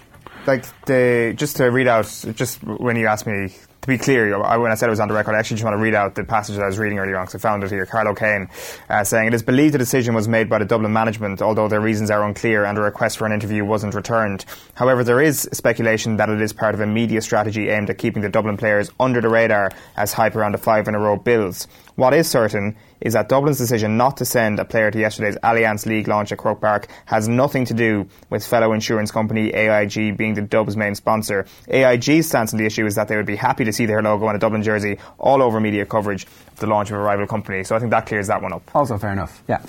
like 0.46 0.64
the 0.84 1.34
just 1.36 1.56
to 1.56 1.64
read 1.66 1.88
out 1.88 2.06
just 2.34 2.62
when 2.62 2.94
you 2.94 3.08
asked 3.08 3.26
me 3.26 3.52
be 3.90 3.98
clear 3.98 4.38
when 4.38 4.70
I 4.70 4.74
said 4.74 4.86
it 4.86 4.90
was 4.90 5.00
on 5.00 5.08
the 5.08 5.14
record 5.14 5.34
I 5.34 5.38
actually 5.38 5.56
just 5.56 5.64
want 5.64 5.74
to 5.74 5.82
read 5.82 5.94
out 5.94 6.14
the 6.14 6.24
passage 6.24 6.56
that 6.56 6.62
I 6.62 6.66
was 6.66 6.78
reading 6.78 6.98
earlier 6.98 7.18
on 7.18 7.26
because 7.26 7.34
I 7.34 7.38
found 7.38 7.64
it 7.64 7.70
here. 7.70 7.84
Carlo 7.84 8.14
Kane 8.14 8.48
uh, 8.88 9.04
saying 9.04 9.28
it 9.28 9.34
is 9.34 9.42
believed 9.42 9.74
the 9.74 9.78
decision 9.78 10.14
was 10.14 10.28
made 10.28 10.48
by 10.48 10.58
the 10.58 10.64
Dublin 10.64 10.92
management 10.92 11.42
although 11.42 11.68
their 11.68 11.80
reasons 11.80 12.10
are 12.10 12.24
unclear 12.24 12.64
and 12.64 12.78
a 12.78 12.80
request 12.80 13.18
for 13.18 13.26
an 13.26 13.32
interview 13.32 13.64
wasn't 13.64 13.94
returned. 13.94 14.44
However 14.74 15.04
there 15.04 15.20
is 15.20 15.48
speculation 15.52 16.16
that 16.16 16.28
it 16.28 16.40
is 16.40 16.52
part 16.52 16.74
of 16.74 16.80
a 16.80 16.86
media 16.86 17.20
strategy 17.20 17.68
aimed 17.68 17.90
at 17.90 17.98
keeping 17.98 18.22
the 18.22 18.28
Dublin 18.28 18.56
players 18.56 18.90
under 18.98 19.20
the 19.20 19.28
radar 19.28 19.72
as 19.96 20.12
hype 20.12 20.36
around 20.36 20.52
the 20.52 20.58
five 20.58 20.86
in 20.88 20.94
a 20.94 20.98
row 20.98 21.16
builds 21.16 21.66
what 22.00 22.14
is 22.14 22.26
certain 22.26 22.76
is 23.02 23.12
that 23.12 23.28
Dublin's 23.28 23.58
decision 23.58 23.98
not 23.98 24.16
to 24.16 24.24
send 24.24 24.58
a 24.58 24.64
player 24.64 24.90
to 24.90 24.98
yesterday's 24.98 25.36
Allianz 25.44 25.84
League 25.84 26.08
launch 26.08 26.32
at 26.32 26.38
Croke 26.38 26.58
Park 26.58 26.88
has 27.04 27.28
nothing 27.28 27.66
to 27.66 27.74
do 27.74 28.08
with 28.30 28.46
fellow 28.46 28.72
insurance 28.72 29.10
company 29.10 29.50
AIG 29.50 30.16
being 30.16 30.32
the 30.32 30.40
Dubs' 30.40 30.78
main 30.78 30.94
sponsor. 30.94 31.46
AIG's 31.68 32.26
stance 32.26 32.54
on 32.54 32.58
the 32.58 32.64
issue 32.64 32.86
is 32.86 32.94
that 32.94 33.08
they 33.08 33.16
would 33.16 33.26
be 33.26 33.36
happy 33.36 33.64
to 33.64 33.72
see 33.72 33.84
their 33.84 34.00
logo 34.00 34.24
on 34.24 34.34
a 34.34 34.38
Dublin 34.38 34.62
jersey 34.62 34.98
all 35.18 35.42
over 35.42 35.60
media 35.60 35.84
coverage 35.84 36.24
of 36.24 36.56
the 36.58 36.66
launch 36.66 36.90
of 36.90 36.96
a 36.96 37.00
rival 37.00 37.26
company. 37.26 37.64
So 37.64 37.76
I 37.76 37.78
think 37.78 37.90
that 37.90 38.06
clears 38.06 38.28
that 38.28 38.40
one 38.40 38.54
up. 38.54 38.62
Also, 38.74 38.96
fair 38.96 39.12
enough. 39.12 39.42
Yeah. 39.46 39.60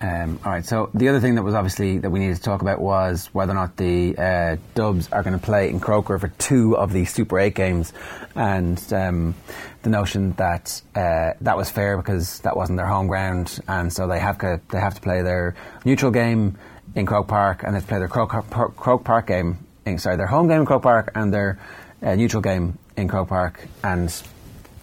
Um, 0.00 0.38
all 0.44 0.52
right. 0.52 0.64
So 0.64 0.90
the 0.92 1.08
other 1.08 1.20
thing 1.20 1.36
that 1.36 1.42
was 1.42 1.54
obviously 1.54 1.98
that 1.98 2.10
we 2.10 2.18
needed 2.18 2.36
to 2.36 2.42
talk 2.42 2.60
about 2.60 2.80
was 2.80 3.30
whether 3.32 3.52
or 3.52 3.54
not 3.54 3.76
the 3.76 4.16
uh, 4.16 4.56
Dubs 4.74 5.10
are 5.10 5.22
going 5.22 5.38
to 5.38 5.44
play 5.44 5.70
in 5.70 5.80
Croker 5.80 6.18
for 6.18 6.28
two 6.28 6.76
of 6.76 6.92
the 6.92 7.06
Super 7.06 7.38
Eight 7.38 7.54
games, 7.54 7.92
and 8.34 8.82
um, 8.92 9.34
the 9.82 9.90
notion 9.90 10.32
that 10.32 10.82
uh, 10.94 11.32
that 11.40 11.56
was 11.56 11.70
fair 11.70 11.96
because 11.96 12.40
that 12.40 12.56
wasn't 12.56 12.76
their 12.76 12.86
home 12.86 13.06
ground, 13.06 13.58
and 13.68 13.92
so 13.92 14.06
they 14.06 14.18
have 14.18 14.38
to 14.38 14.60
they 14.70 14.80
have 14.80 14.94
to 14.94 15.00
play 15.00 15.22
their 15.22 15.54
neutral 15.84 16.10
game 16.10 16.58
in 16.94 17.06
Croke 17.06 17.28
Park, 17.28 17.62
and 17.62 17.72
they 17.72 17.76
have 17.78 17.84
to 17.84 17.88
play 17.88 17.98
their 17.98 18.08
Croke, 18.08 18.76
Croke 18.76 19.04
Park 19.04 19.26
game. 19.26 19.58
In, 19.86 19.98
sorry, 19.98 20.16
their 20.16 20.26
home 20.26 20.48
game 20.48 20.60
in 20.60 20.66
Croke 20.66 20.82
Park 20.82 21.12
and 21.14 21.32
their 21.32 21.58
uh, 22.02 22.16
neutral 22.16 22.42
game 22.42 22.78
in 22.96 23.08
Croke 23.08 23.28
Park, 23.28 23.66
and 23.82 24.12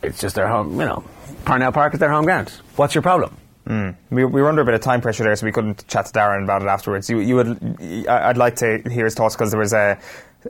it's 0.02 0.20
just 0.20 0.36
their 0.36 0.48
home. 0.48 0.80
You 0.80 0.86
know, 0.86 1.04
Parnell 1.46 1.72
Park 1.72 1.94
is 1.94 2.00
their 2.00 2.12
home 2.12 2.26
ground. 2.26 2.50
What's 2.78 2.96
your 2.96 3.02
problem? 3.02 3.38
Mm. 3.68 3.96
We, 4.10 4.26
we 4.26 4.42
were 4.42 4.50
under 4.50 4.62
a 4.62 4.66
bit 4.66 4.74
of 4.74 4.82
time 4.82 5.00
pressure 5.00 5.24
there, 5.24 5.36
so 5.36 5.46
we 5.46 5.54
couldn't 5.54 5.88
chat 5.88 6.08
to 6.08 6.12
Darren 6.12 6.44
about 6.44 6.62
it 6.62 6.68
afterwards. 6.68 7.10
You, 7.10 7.20
you 7.20 7.36
would, 7.36 8.08
I'd 8.10 8.36
like 8.36 8.58
to 8.58 8.82
hear 8.90 9.06
his 9.06 9.16
thoughts 9.16 9.36
because 9.36 9.52
there 9.52 9.60
was 9.60 9.72
a, 9.72 9.98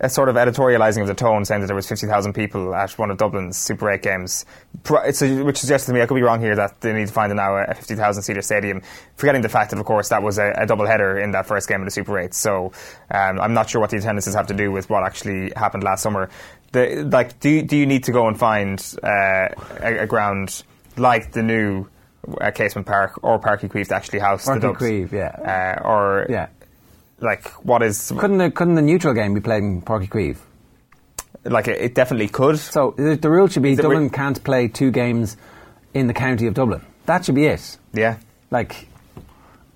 a 0.02 0.10
sort 0.10 0.30
of 0.30 0.36
editorialising 0.36 1.02
of 1.02 1.08
the 1.08 1.14
tone, 1.14 1.46
saying 1.46 1.62
that 1.62 1.68
there 1.68 1.76
was 1.76 1.88
fifty 1.88 2.08
thousand 2.08 2.34
people 2.34 2.74
at 2.74 2.98
one 2.98 3.12
of 3.12 3.20
Dublin's 3.20 3.56
Super 3.56 3.92
Eight 3.92 4.02
games, 4.02 4.48
a, 4.90 5.44
which 5.44 5.60
suggests 5.60 5.86
to 5.86 5.94
me 5.94 6.02
I 6.02 6.08
could 6.08 6.16
be 6.16 6.24
wrong 6.24 6.42
here 6.42 6.56
that 6.56 6.82
they 6.82 6.92
need 6.92 7.08
to 7.08 7.14
find 7.14 7.32
now 7.36 7.56
a 7.56 7.76
fifty 7.76 7.94
thousand 7.94 8.24
seater 8.24 8.42
stadium. 8.42 8.82
Forgetting 9.18 9.44
the 9.44 9.50
fact 9.50 9.70
that, 9.70 9.80
of 9.80 9.86
course, 9.86 10.10
that 10.10 10.24
was 10.24 10.40
a, 10.40 10.52
a 10.58 10.66
double 10.66 10.88
header 10.88 11.20
in 11.20 11.30
that 11.34 11.46
first 11.46 11.70
game 11.70 11.82
of 11.82 11.86
the 11.86 11.92
Super 11.92 12.18
Eight. 12.18 12.34
So 12.34 12.72
um, 13.12 13.40
I'm 13.40 13.54
not 13.54 13.70
sure 13.70 13.80
what 13.80 13.92
the 13.92 13.98
attendances 13.98 14.34
have 14.34 14.48
to 14.48 14.56
do 14.56 14.72
with 14.72 14.90
what 14.90 15.04
actually 15.04 15.52
happened 15.56 15.84
last 15.84 16.02
summer. 16.02 16.32
The, 16.72 17.08
like, 17.12 17.40
do 17.40 17.62
do 17.62 17.78
you 17.78 17.86
need 17.86 18.06
to 18.06 18.12
go 18.12 18.28
and 18.28 18.40
find 18.40 18.84
uh, 19.04 19.50
a, 19.80 19.98
a 20.00 20.08
ground 20.08 20.64
like 20.98 21.34
the 21.34 21.44
new 21.44 21.88
uh, 22.42 22.52
Casement 22.52 22.88
Park 22.88 23.20
or 23.24 23.40
Páirc 23.40 23.62
Uí 23.62 23.70
Chaoimh 23.70 23.88
to 23.88 23.96
actually 23.96 24.20
house 24.20 24.46
Parky 24.46 24.62
the 24.62 24.68
Dubs? 24.68 24.80
Queeve, 24.80 25.14
yeah. 25.14 25.78
Uh, 25.84 25.88
or 25.88 26.26
Yeah. 26.30 26.48
like 27.20 27.48
what 27.66 27.82
is 27.84 28.12
Couldn't 28.18 28.38
the, 28.38 28.52
couldn't 28.52 28.76
the 28.76 28.82
neutral 28.82 29.14
game 29.14 29.34
be 29.34 29.42
played 29.42 29.64
in 29.64 29.82
Páirc 29.82 30.08
Uí 30.08 30.10
Chaoimh? 30.10 30.38
like 31.46 31.68
it, 31.68 31.82
it 31.82 31.96
definitely 31.96 32.30
could. 32.30 32.58
So 32.60 32.94
the, 32.98 33.16
the 33.16 33.30
rule 33.30 33.48
should 33.48 33.64
be 33.64 33.74
Is 33.74 33.80
Dublin 33.80 34.04
re- 34.04 34.10
can't 34.10 34.42
play 34.44 34.68
two 34.70 34.92
games 34.92 35.36
in 35.94 36.08
the 36.08 36.14
county 36.14 36.48
of 36.48 36.54
Dublin. 36.54 36.82
That 37.06 37.26
should 37.26 37.36
be 37.36 37.46
it. 37.46 37.78
Yeah. 37.94 38.18
Like 38.50 38.88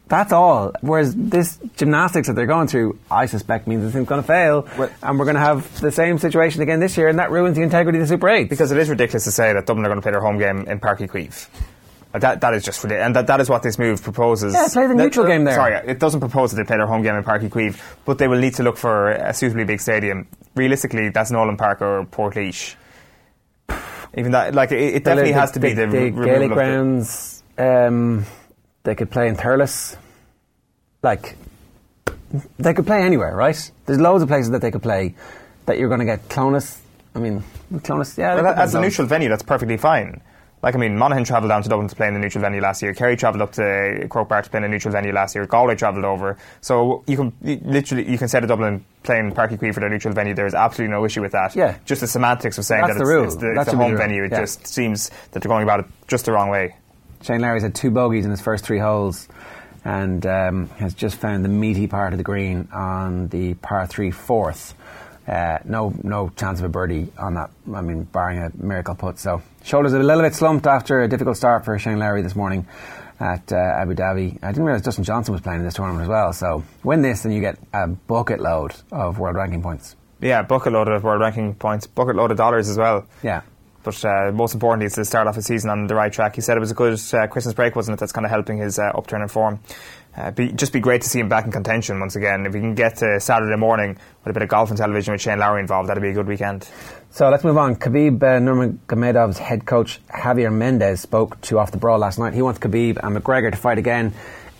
that's 0.08 0.32
all. 0.32 0.72
Whereas 0.80 1.14
this 1.14 1.58
gymnastics 1.76 2.28
that 2.30 2.36
they're 2.38 2.46
going 2.46 2.68
through, 2.70 2.98
I 3.12 3.26
suspect 3.26 3.68
means 3.68 3.84
this 3.84 3.92
thing's 3.92 4.08
going 4.08 4.22
to 4.22 4.28
fail, 4.28 4.66
and 5.04 5.20
we're 5.20 5.26
going 5.26 5.36
to 5.36 5.42
have 5.42 5.82
the 5.82 5.92
same 5.92 6.18
situation 6.18 6.62
again 6.62 6.80
this 6.80 6.96
year, 6.96 7.10
and 7.10 7.20
that 7.20 7.30
ruins 7.30 7.58
the 7.58 7.62
integrity 7.64 7.98
of 8.00 8.04
the 8.04 8.08
Super 8.08 8.30
Eight. 8.30 8.48
Because 8.50 8.72
it 8.72 8.78
is 8.78 8.88
ridiculous 8.90 9.26
to 9.26 9.32
say 9.34 9.52
that 9.52 9.66
Dublin 9.66 9.86
are 9.86 9.90
going 9.90 9.98
to 9.98 10.02
play 10.02 10.14
their 10.14 10.22
home 10.22 10.38
game 10.38 10.60
in 10.60 10.80
Páirc 10.80 11.00
Uí 11.00 11.10
Chaoimh. 11.10 11.48
Uh, 12.18 12.30
That, 12.30 12.42
that 12.42 12.54
is 12.54 12.64
just 12.64 12.84
ridiculous. 12.84 13.06
And 13.06 13.16
that, 13.16 13.28
that 13.28 13.40
is 13.42 13.50
what 13.50 13.64
this 13.64 13.78
move 13.80 14.02
proposes. 14.04 14.54
Yeah, 14.54 14.68
play 14.72 14.88
the 14.88 14.96
neutral 14.96 15.26
uh, 15.26 15.30
game 15.30 15.44
there. 15.44 15.56
Sorry, 15.56 15.76
it 15.76 16.00
doesn't 16.00 16.20
propose 16.20 16.52
that 16.52 16.58
they 16.58 16.64
play 16.68 16.78
their 16.78 16.88
home 16.88 17.02
game 17.04 17.16
in 17.16 17.24
Páirc 17.24 17.42
Uí 17.42 17.50
Chaoimh, 17.50 17.80
but 18.06 18.18
they 18.18 18.28
will 18.28 18.40
need 18.40 18.56
to 18.56 18.64
look 18.64 18.78
for 18.78 19.12
a 19.12 19.34
suitably 19.34 19.64
big 19.66 19.80
stadium. 19.82 20.28
Realistically, 20.56 21.10
that's 21.10 21.32
Nowlan 21.32 21.58
Park 21.58 21.82
or 21.82 22.06
Portlaoise. 22.06 22.76
Even 24.16 24.32
that, 24.32 24.56
like, 24.56 24.72
it, 24.72 24.96
it 24.96 25.04
definitely 25.04 25.34
has 25.34 25.52
to 25.52 25.60
be 25.60 25.74
the, 25.74 25.86
the, 25.88 26.10
the 26.10 26.24
Gaelic 26.26 26.52
grounds. 26.52 27.44
Um, 27.58 28.26
they 28.84 28.96
could 28.96 29.12
play 29.12 29.28
in 29.28 29.36
Thurles. 29.36 29.98
Like 31.04 31.36
they 32.58 32.74
could 32.74 32.86
play 32.86 33.02
anywhere, 33.04 33.36
right? 33.36 33.72
There's 33.86 34.00
loads 34.00 34.24
of 34.24 34.30
places 34.30 34.52
that 34.52 34.62
they 34.62 34.72
could 34.72 34.82
play. 34.82 35.16
That 35.66 35.78
you're 35.78 35.90
going 35.90 36.00
to 36.00 36.06
get 36.06 36.30
Clones. 36.30 36.80
I 37.14 37.20
mean, 37.20 37.44
Clones. 37.84 38.18
Yeah, 38.18 38.36
Well, 38.36 38.44
that, 38.46 38.58
as 38.58 38.74
a 38.74 38.82
neutral 38.82 39.08
venue, 39.08 39.30
that's 39.30 39.44
perfectly 39.44 39.78
fine. 39.78 40.22
Like, 40.64 40.74
I 40.74 40.80
mean, 40.80 40.98
Monaghan 40.98 41.24
travelled 41.24 41.50
down 41.50 41.62
to 41.64 41.70
Dublin 41.70 41.88
to 41.88 41.96
play 41.96 42.08
in 42.08 42.16
the 42.16 42.20
neutral 42.20 42.42
venue 42.42 42.60
last 42.62 42.82
year. 42.82 42.94
Kerry 42.94 43.16
travelled 43.16 43.44
up 43.44 43.52
to 43.54 44.08
Croke 44.10 44.28
Park 44.30 44.46
to 44.46 44.50
play 44.50 44.58
in 44.58 44.64
a 44.64 44.68
neutral 44.68 44.92
venue 44.92 45.14
last 45.14 45.36
year. 45.36 45.46
Galway 45.46 45.76
travelled 45.76 46.04
over. 46.04 46.38
So 46.62 47.04
you 47.06 47.16
can 47.16 47.34
you, 47.44 47.60
literally 47.64 48.10
you 48.10 48.18
can 48.18 48.28
say 48.28 48.40
to 48.40 48.48
Dublin 48.48 48.84
playing 49.04 49.34
Páirc 49.34 49.50
Uí 49.52 49.60
Chaoimh 49.60 49.74
for 49.76 49.80
their 49.82 49.90
neutral 49.90 50.14
venue. 50.16 50.34
There 50.34 50.48
is 50.48 50.56
absolutely 50.56 50.92
no 50.96 51.06
issue 51.06 51.22
with 51.22 51.34
that. 51.34 51.56
Yeah. 51.56 51.78
Just 51.86 52.02
the 52.02 52.08
semantics 52.08 52.58
of 52.58 52.66
saying 52.66 52.82
That's 52.88 52.94
that 52.98 53.04
the 53.06 53.10
it's, 53.10 53.10
rule. 53.10 53.24
it's 53.26 53.36
the, 53.36 53.52
it's 53.62 53.72
the 53.72 53.78
home 53.78 53.92
the 53.92 53.98
venue. 53.98 54.24
It 54.24 54.32
Yeah. 54.32 54.40
just 54.42 54.66
seems 54.66 55.10
that 55.32 55.42
they're 55.44 55.50
going 55.50 55.64
about 55.64 55.82
it 55.82 55.86
just 56.08 56.26
the 56.26 56.32
wrong 56.32 56.50
way. 56.50 56.76
Shane 57.22 57.42
Lowry's 57.42 57.64
had 57.64 57.76
two 57.76 57.92
bogeys 57.92 58.26
in 58.26 58.32
his 58.32 58.42
first 58.42 58.66
three 58.66 58.80
holes 58.80 59.28
and 59.86 60.26
um, 60.26 60.70
has 60.80 60.94
just 60.96 61.18
found 61.18 61.46
the 61.46 61.50
meaty 61.50 61.86
part 61.88 62.14
of 62.14 62.18
the 62.18 62.24
green 62.24 62.68
on 62.74 63.28
the 63.28 63.54
par 63.54 63.86
three 63.88 64.12
fourth. 64.12 64.74
Uh, 65.28 65.60
no, 65.66 65.94
no 66.04 66.30
chance 66.38 66.60
of 66.60 66.66
a 66.66 66.70
birdie 66.70 67.10
on 67.18 67.34
that. 67.34 67.50
I 67.74 67.82
mean, 67.82 68.04
barring 68.04 68.40
a 68.40 68.50
miracle 68.56 68.96
putt. 68.96 69.20
So 69.20 69.42
shoulders 69.64 69.94
a 69.94 70.00
little 70.00 70.24
bit 70.24 70.34
slumped 70.34 70.66
after 70.66 71.02
a 71.02 71.08
difficult 71.08 71.36
start 71.36 71.66
for 71.66 71.78
Shane 71.78 72.00
Lowry 72.00 72.22
this 72.22 72.36
morning 72.36 72.66
at 73.20 73.52
uh, 73.52 73.56
Abu 73.56 73.94
Dhabi. 73.94 74.40
I 74.42 74.52
didn't 74.52 74.64
realize 74.64 74.84
Justin 74.84 75.04
Johnson 75.04 75.34
was 75.34 75.42
playing 75.42 75.60
in 75.60 75.66
this 75.66 75.74
tournament 75.74 76.04
as 76.04 76.08
well. 76.08 76.32
So 76.32 76.64
win 76.84 77.02
this, 77.02 77.26
and 77.26 77.34
you 77.34 77.42
get 77.42 77.58
a 77.74 77.88
bucket 77.88 78.40
load 78.40 78.76
of 78.92 79.20
world 79.20 79.36
ranking 79.36 79.62
points. 79.62 79.96
Yeah, 80.22 80.44
bucket 80.44 80.74
load 80.74 80.88
of 80.88 81.04
world 81.04 81.22
ranking 81.22 81.56
points, 81.56 81.88
bucket 81.88 82.16
load 82.16 82.32
of 82.32 82.38
dollars 82.38 82.70
as 82.70 82.78
well. 82.78 83.06
Yeah. 83.22 83.42
But 83.84 84.04
uh, 84.04 84.32
most 84.34 84.54
importantly, 84.54 84.88
it's 84.88 84.96
to 84.96 85.06
start 85.06 85.28
off 85.28 85.36
his 85.36 85.46
season 85.46 85.70
on 85.70 85.88
the 85.88 85.96
right 85.96 86.12
track. 86.12 86.36
He 86.36 86.42
said 86.42 86.58
it 86.58 86.60
was 86.60 86.72
a 86.72 86.74
good 86.74 87.00
uh, 87.14 87.28
Christmas 87.28 87.54
break, 87.54 87.76
wasn't 87.76 87.96
it? 87.96 88.00
That's 88.00 88.12
kind 88.12 88.26
of 88.26 88.32
helping 88.32 88.58
his 88.58 88.80
uh, 88.80 88.92
upturn 88.94 89.22
in 89.22 89.30
form. 89.30 89.60
Uh, 90.18 90.32
be, 90.32 90.52
just 90.52 90.74
be 90.74 90.80
great 90.80 91.04
to 91.04 91.10
see 91.10 91.20
him 91.20 91.30
back 91.30 91.46
in 91.46 91.52
contention 91.52 92.00
once 92.00 92.16
again. 92.16 92.48
If 92.48 92.54
we 92.54 92.60
can 92.60 92.74
get 92.74 92.98
to 92.98 93.20
Saturday 93.20 93.56
morning 93.56 93.98
with 94.24 94.32
a 94.32 94.34
bit 94.34 94.42
of 94.42 94.50
golf 94.50 94.70
and 94.70 94.78
television 94.78 95.12
with 95.12 95.22
Shane 95.22 95.38
Lowry 95.38 95.62
involved, 95.62 95.90
that'd 95.90 96.02
be 96.02 96.10
a 96.10 96.14
good 96.14 96.28
weekend. 96.28 96.68
So 97.12 97.30
let's 97.30 97.44
move 97.44 97.58
on. 97.58 97.76
Khabib 97.76 98.24
uh, 98.24 98.40
Nurmagomedov's 98.40 99.38
head 99.38 99.68
coach 99.68 100.00
Javier 100.08 100.52
Mendez 100.52 101.02
spoke 101.02 101.40
to 101.42 101.60
Off 101.60 101.72
the 101.72 101.78
Brawl 101.78 102.00
last 102.00 102.18
night. 102.18 102.34
He 102.34 102.42
wants 102.42 102.60
Khabib 102.60 102.98
and 103.04 103.16
McGregor 103.16 103.52
to 103.52 103.58
fight 103.58 103.78
again 103.78 104.16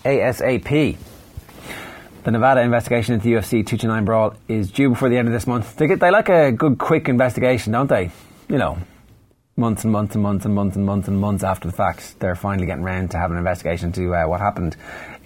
ASAP. 0.06 0.98
The 2.24 2.32
Nevada 2.32 2.62
investigation 2.62 3.16
into 3.16 3.24
the 3.24 3.34
UFC 3.34 3.66
229 3.66 4.06
brawl 4.06 4.36
is 4.48 4.70
due 4.70 4.90
before 4.90 5.10
the 5.10 5.18
end 5.18 5.28
of 5.28 5.34
this 5.34 5.48
month. 5.48 5.76
They, 5.78 5.88
get, 5.88 6.00
they 6.00 6.12
like 6.12 6.30
a 6.30 6.52
good, 6.52 6.78
quick 6.78 7.10
investigation, 7.10 7.74
don't 7.74 7.88
they? 7.88 8.12
You 8.48 8.58
know, 8.58 8.78
months 9.56 9.84
and 9.84 9.92
months 9.92 10.14
and 10.14 10.24
months 10.24 10.46
and 10.46 10.54
months 10.54 10.76
and 10.76 10.86
months 10.86 11.08
and 11.08 11.20
months 11.20 11.44
after 11.44 11.68
the 11.68 11.74
fact, 11.74 12.20
they're 12.20 12.36
finally 12.36 12.68
getting 12.68 12.84
round 12.84 13.12
to 13.12 13.18
have 13.18 13.32
an 13.32 13.38
investigation 13.38 13.92
to 13.94 14.14
uh, 14.14 14.28
what 14.28 14.40
happened 14.40 14.78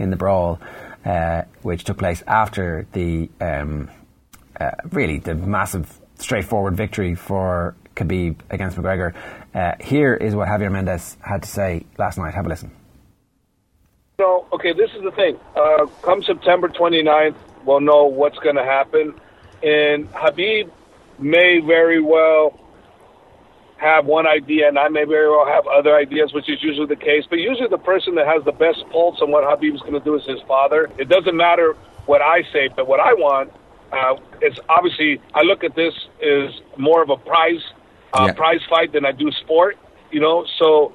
in 0.02 0.10
the 0.10 0.18
brawl, 0.18 0.60
uh, 1.06 1.44
which 1.62 1.84
took 1.84 1.98
place 1.98 2.24
after 2.28 2.88
the 2.94 3.30
um, 3.40 3.90
uh, 4.60 4.72
really 4.92 5.20
the 5.20 5.36
massive, 5.36 6.00
straightforward 6.20 6.76
victory 6.76 7.16
for 7.16 7.76
Khabib 7.96 8.36
against 8.50 8.78
McGregor. 8.78 9.14
Uh, 9.54 9.74
here 9.80 10.14
is 10.14 10.36
what 10.36 10.48
Javier 10.48 10.72
Mendez 10.72 11.18
had 11.22 11.44
to 11.44 11.50
say 11.50 11.86
last 11.98 12.18
night. 12.18 12.34
Have 12.34 12.46
a 12.46 12.50
listen. 12.50 12.72
So, 14.20 14.48
okay, 14.54 14.74
this 14.74 14.92
is 14.96 15.04
the 15.04 15.12
thing. 15.12 15.40
Uh, 15.56 15.88
come 16.04 16.22
September 16.22 16.68
29th, 16.68 17.36
we'll 17.66 17.82
know 17.82 18.06
what's 18.06 18.38
going 18.40 18.56
to 18.56 18.64
happen. 18.64 19.20
And 19.64 20.12
Khabib 20.12 20.70
may 21.18 21.60
very 21.60 22.02
well 22.02 22.60
have 23.82 24.06
one 24.06 24.28
idea 24.28 24.68
and 24.68 24.78
I 24.78 24.88
may 24.90 25.06
very 25.06 25.28
well 25.30 25.48
have 25.48 25.66
other 25.66 25.96
ideas, 25.96 26.34
which 26.34 26.48
is 26.50 26.62
usually 26.62 26.86
the 26.86 26.96
case. 26.96 27.26
But 27.28 27.40
usually 27.40 27.68
the 27.68 27.80
person 27.80 28.14
that 28.16 28.28
has 28.28 28.44
the 28.46 28.52
best 28.52 28.86
pulse 28.92 29.18
on 29.22 29.32
what 29.32 29.44
Khabib's 29.44 29.82
going 29.82 29.94
to 29.94 30.00
do 30.00 30.16
is 30.16 30.24
his 30.26 30.40
father. 30.48 30.90
It 31.00 31.10
doesn't 31.10 31.36
matter 31.36 31.76
what 32.06 32.22
I 32.22 32.44
say, 32.54 32.70
but 32.76 32.88
what 32.88 33.00
I 33.00 33.14
want 33.14 33.52
uh, 33.92 34.16
is 34.42 34.58
obviously 34.70 35.20
I 35.34 35.42
look 35.42 35.64
at 35.64 35.76
this 35.76 35.94
as 36.22 36.52
more 36.78 37.02
of 37.02 37.10
a 37.10 37.18
prize 37.18 37.64
uh, 38.14 38.26
Yeah. 38.28 38.34
prize 38.34 38.62
fight 38.70 38.94
than 38.94 39.04
I 39.06 39.14
do 39.14 39.32
sport. 39.32 39.78
You 40.12 40.20
know, 40.20 40.46
so 40.60 40.94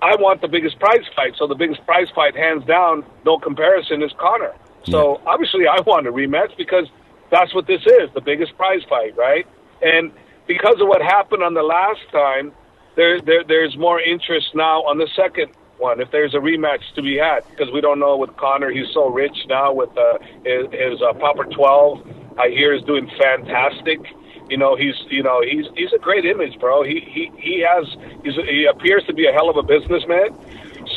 I 0.00 0.16
want 0.16 0.40
the 0.40 0.48
biggest 0.48 0.80
prize 0.80 1.06
fight. 1.14 1.34
So 1.38 1.46
the 1.46 1.54
biggest 1.54 1.84
prize 1.86 2.08
fight, 2.14 2.34
hands 2.34 2.64
down, 2.64 3.04
no 3.24 3.38
comparison, 3.38 4.02
is 4.02 4.10
Conor. 4.18 4.54
So 4.90 5.20
obviously, 5.26 5.68
I 5.68 5.80
want 5.82 6.08
a 6.08 6.12
rematch 6.12 6.56
because 6.56 6.86
that's 7.30 7.54
what 7.54 7.68
this 7.68 7.82
is—the 7.86 8.20
biggest 8.20 8.56
prize 8.56 8.82
fight, 8.88 9.16
right? 9.16 9.46
And 9.80 10.10
because 10.52 10.80
of 10.80 10.88
what 10.88 11.00
happened 11.00 11.42
on 11.42 11.54
the 11.54 11.62
last 11.62 12.00
time, 12.10 12.52
there, 12.94 13.20
there 13.20 13.42
there's 13.44 13.76
more 13.76 14.00
interest 14.00 14.54
now 14.54 14.82
on 14.82 14.98
the 14.98 15.08
second 15.16 15.50
one. 15.78 16.00
If 16.00 16.10
there's 16.10 16.34
a 16.34 16.38
rematch 16.38 16.82
to 16.96 17.02
be 17.02 17.16
had, 17.16 17.40
because 17.50 17.72
we 17.72 17.80
don't 17.80 17.98
know 17.98 18.18
with 18.18 18.36
Conor, 18.36 18.70
he's 18.70 18.92
so 18.92 19.08
rich 19.08 19.36
now 19.48 19.72
with 19.72 19.96
uh, 19.96 20.18
his, 20.44 20.66
his 20.72 21.02
uh, 21.02 21.14
Proper 21.14 21.44
12. 21.44 22.38
I 22.38 22.48
hear 22.48 22.74
is 22.74 22.82
doing 22.84 23.10
fantastic. 23.18 24.00
You 24.50 24.58
know, 24.58 24.76
he's 24.76 24.96
you 25.08 25.22
know 25.22 25.40
he's 25.40 25.66
he's 25.74 25.92
a 25.94 25.98
great 25.98 26.26
image, 26.26 26.58
bro. 26.60 26.82
He 26.82 27.00
he 27.00 27.30
he 27.38 27.64
has 27.66 27.86
he's, 28.22 28.34
he 28.34 28.66
appears 28.66 29.04
to 29.06 29.14
be 29.14 29.26
a 29.26 29.32
hell 29.32 29.48
of 29.48 29.56
a 29.56 29.62
businessman. 29.62 30.36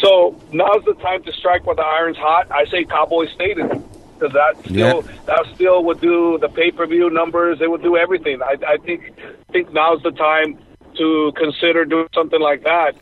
So 0.02 0.36
now's 0.52 0.84
the 0.84 0.96
time 0.96 1.24
to 1.24 1.32
strike 1.32 1.66
while 1.66 1.76
the 1.76 1.84
iron's 1.84 2.18
hot. 2.18 2.52
I 2.52 2.66
say 2.66 2.84
Cowboy 2.84 3.28
Stadium 3.34 3.86
because 4.18 4.34
that 4.34 4.56
still 4.66 5.02
that 5.26 5.46
still 5.54 5.84
would 5.84 6.02
do 6.02 6.38
the 6.40 6.50
pay 6.50 6.72
per 6.72 6.88
view 6.88 7.10
numbers. 7.10 7.60
It 7.62 7.70
would 7.70 7.84
do 7.84 7.98
everything. 7.98 8.42
I 8.42 8.56
I 8.68 8.78
think 8.78 9.14
think 9.52 9.72
now's 9.74 10.02
the 10.04 10.12
time 10.12 10.58
to 10.98 11.32
consider 11.36 11.86
doing 11.86 12.08
something 12.14 12.42
like 12.42 12.64
that. 12.64 12.94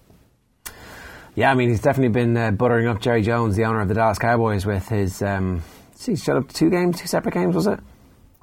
Yeah, 1.36 1.50
I 1.50 1.56
mean, 1.56 1.70
he's 1.70 1.82
definitely 1.82 2.14
been 2.14 2.38
uh, 2.38 2.52
buttering 2.52 2.88
up 2.88 3.02
Jerry 3.02 3.24
Jones, 3.24 3.56
the 3.56 3.66
owner 3.66 3.82
of 3.82 3.88
the 3.88 3.96
Dallas 3.96 4.20
Cowboys, 4.20 4.66
with 4.66 4.88
his. 4.88 5.22
Um, 5.22 5.64
he 6.06 6.16
showed 6.16 6.38
up 6.38 6.50
to 6.50 6.54
two 6.54 6.70
games, 6.70 7.00
two 7.00 7.08
separate 7.08 7.34
games, 7.34 7.56
was 7.56 7.66
it? 7.66 7.80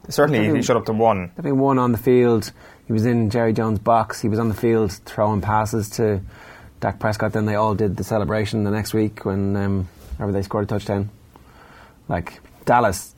Certainly, 0.09 0.57
he 0.57 0.63
showed 0.63 0.77
up 0.77 0.87
to 0.87 0.93
one. 0.93 1.29
Definitely 1.29 1.53
one 1.53 1.79
on 1.79 1.93
the 1.93 1.99
field. 1.99 2.53
He 2.87 2.93
was 2.93 3.07
in 3.07 3.31
Jerry 3.31 3.53
Jones' 3.53 3.79
box. 3.79 4.21
He 4.21 4.29
was 4.29 4.41
on 4.41 4.49
the 4.49 4.55
field 4.55 4.93
throwing 5.05 5.41
passes 5.41 5.89
to 5.91 6.21
Dak 6.81 6.99
Prescott. 6.99 7.33
Then 7.33 7.47
they 7.47 7.55
all 7.55 7.77
did 7.77 7.97
the 7.97 8.03
celebration 8.03 8.65
the 8.65 8.71
next 8.71 8.93
week 8.93 9.25
when 9.25 9.55
um, 9.57 9.89
whenever 10.17 10.33
they 10.33 10.43
scored 10.43 10.65
a 10.65 10.67
touchdown. 10.67 11.11
Like 12.09 12.41
Dallas, 12.65 13.15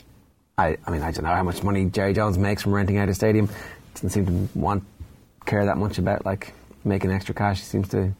I, 0.56 0.76
I 0.86 0.90
mean, 0.90 1.02
I 1.02 1.10
don't 1.10 1.24
know 1.24 1.34
how 1.34 1.42
much 1.42 1.62
money 1.62 1.86
Jerry 1.86 2.12
Jones 2.12 2.38
makes 2.38 2.62
from 2.62 2.72
renting 2.72 2.98
out 2.98 3.08
a 3.08 3.14
stadium. 3.14 3.48
Doesn't 3.94 4.10
seem 4.10 4.26
to 4.26 4.58
want 4.58 4.84
care 5.44 5.64
that 5.66 5.76
much 5.76 5.98
about 5.98 6.24
like 6.24 6.52
making 6.84 7.10
extra 7.10 7.34
cash. 7.34 7.58
He 7.58 7.64
seems 7.64 7.88
to 7.88 8.12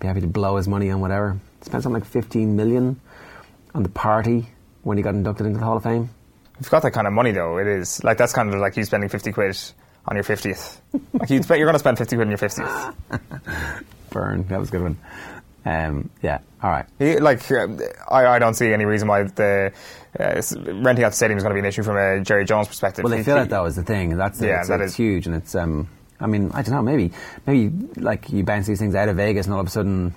be 0.00 0.06
happy 0.06 0.20
to 0.20 0.26
blow 0.26 0.56
his 0.56 0.68
money 0.68 0.90
on 0.90 1.00
whatever. 1.00 1.38
Spent 1.62 1.82
something 1.82 2.00
like 2.00 2.08
15 2.08 2.54
million 2.54 3.00
on 3.74 3.82
the 3.82 3.88
party 3.88 4.46
when 4.82 4.96
he 4.96 5.02
got 5.02 5.14
inducted 5.14 5.46
into 5.46 5.58
the 5.58 5.64
Hall 5.64 5.76
of 5.76 5.82
Fame. 5.82 6.10
If 6.58 6.66
you've 6.66 6.70
got 6.70 6.82
that 6.82 6.92
kind 6.92 7.06
of 7.06 7.12
money, 7.12 7.32
though, 7.32 7.58
it 7.58 7.66
is 7.66 8.02
like 8.02 8.16
that's 8.16 8.32
kind 8.32 8.52
of 8.52 8.58
like 8.58 8.76
you 8.76 8.84
spending 8.84 9.10
fifty 9.10 9.30
quid 9.30 9.58
on 10.06 10.16
your 10.16 10.22
fiftieth. 10.24 10.80
like 11.12 11.28
you 11.28 11.42
you're 11.50 11.66
going 11.66 11.74
to 11.74 11.78
spend 11.78 11.98
fifty 11.98 12.16
quid 12.16 12.26
on 12.26 12.30
your 12.30 12.38
fiftieth. 12.38 12.94
Burn, 14.10 14.46
that 14.48 14.58
was 14.58 14.70
a 14.70 14.72
good 14.72 14.82
one. 14.82 14.96
Um, 15.66 16.10
yeah, 16.22 16.38
all 16.62 16.70
right. 16.70 16.86
Like 17.20 17.50
I, 17.50 18.26
I 18.26 18.38
don't 18.38 18.54
see 18.54 18.72
any 18.72 18.84
reason 18.84 19.08
why 19.08 19.24
the 19.24 19.72
uh, 20.18 20.40
renting 20.82 21.04
out 21.04 21.10
the 21.10 21.16
stadium 21.16 21.36
is 21.36 21.42
going 21.42 21.50
to 21.50 21.54
be 21.54 21.58
an 21.60 21.66
issue 21.66 21.82
from 21.82 21.96
a 21.96 22.20
Jerry 22.22 22.44
Jones 22.44 22.68
perspective. 22.68 23.02
Well, 23.04 23.10
they 23.10 23.24
feel 23.24 23.38
it 23.38 23.48
though 23.48 23.64
is 23.66 23.74
the 23.76 23.82
thing. 23.82 24.16
That's 24.16 24.40
Yeah, 24.40 24.60
it's, 24.60 24.68
that 24.68 24.80
it's 24.80 24.92
is- 24.92 24.96
huge, 24.96 25.26
and 25.26 25.34
it's. 25.34 25.54
Um, 25.54 25.88
I 26.20 26.26
mean, 26.28 26.50
I 26.54 26.62
don't 26.62 26.74
know. 26.74 26.82
Maybe, 26.82 27.12
maybe 27.46 28.00
like 28.00 28.30
you 28.30 28.42
bounce 28.44 28.66
these 28.66 28.78
things 28.78 28.94
out 28.94 29.08
of 29.10 29.16
Vegas, 29.16 29.44
and 29.46 29.54
all 29.54 29.60
of 29.60 29.66
a 29.66 29.70
sudden, 29.70 30.14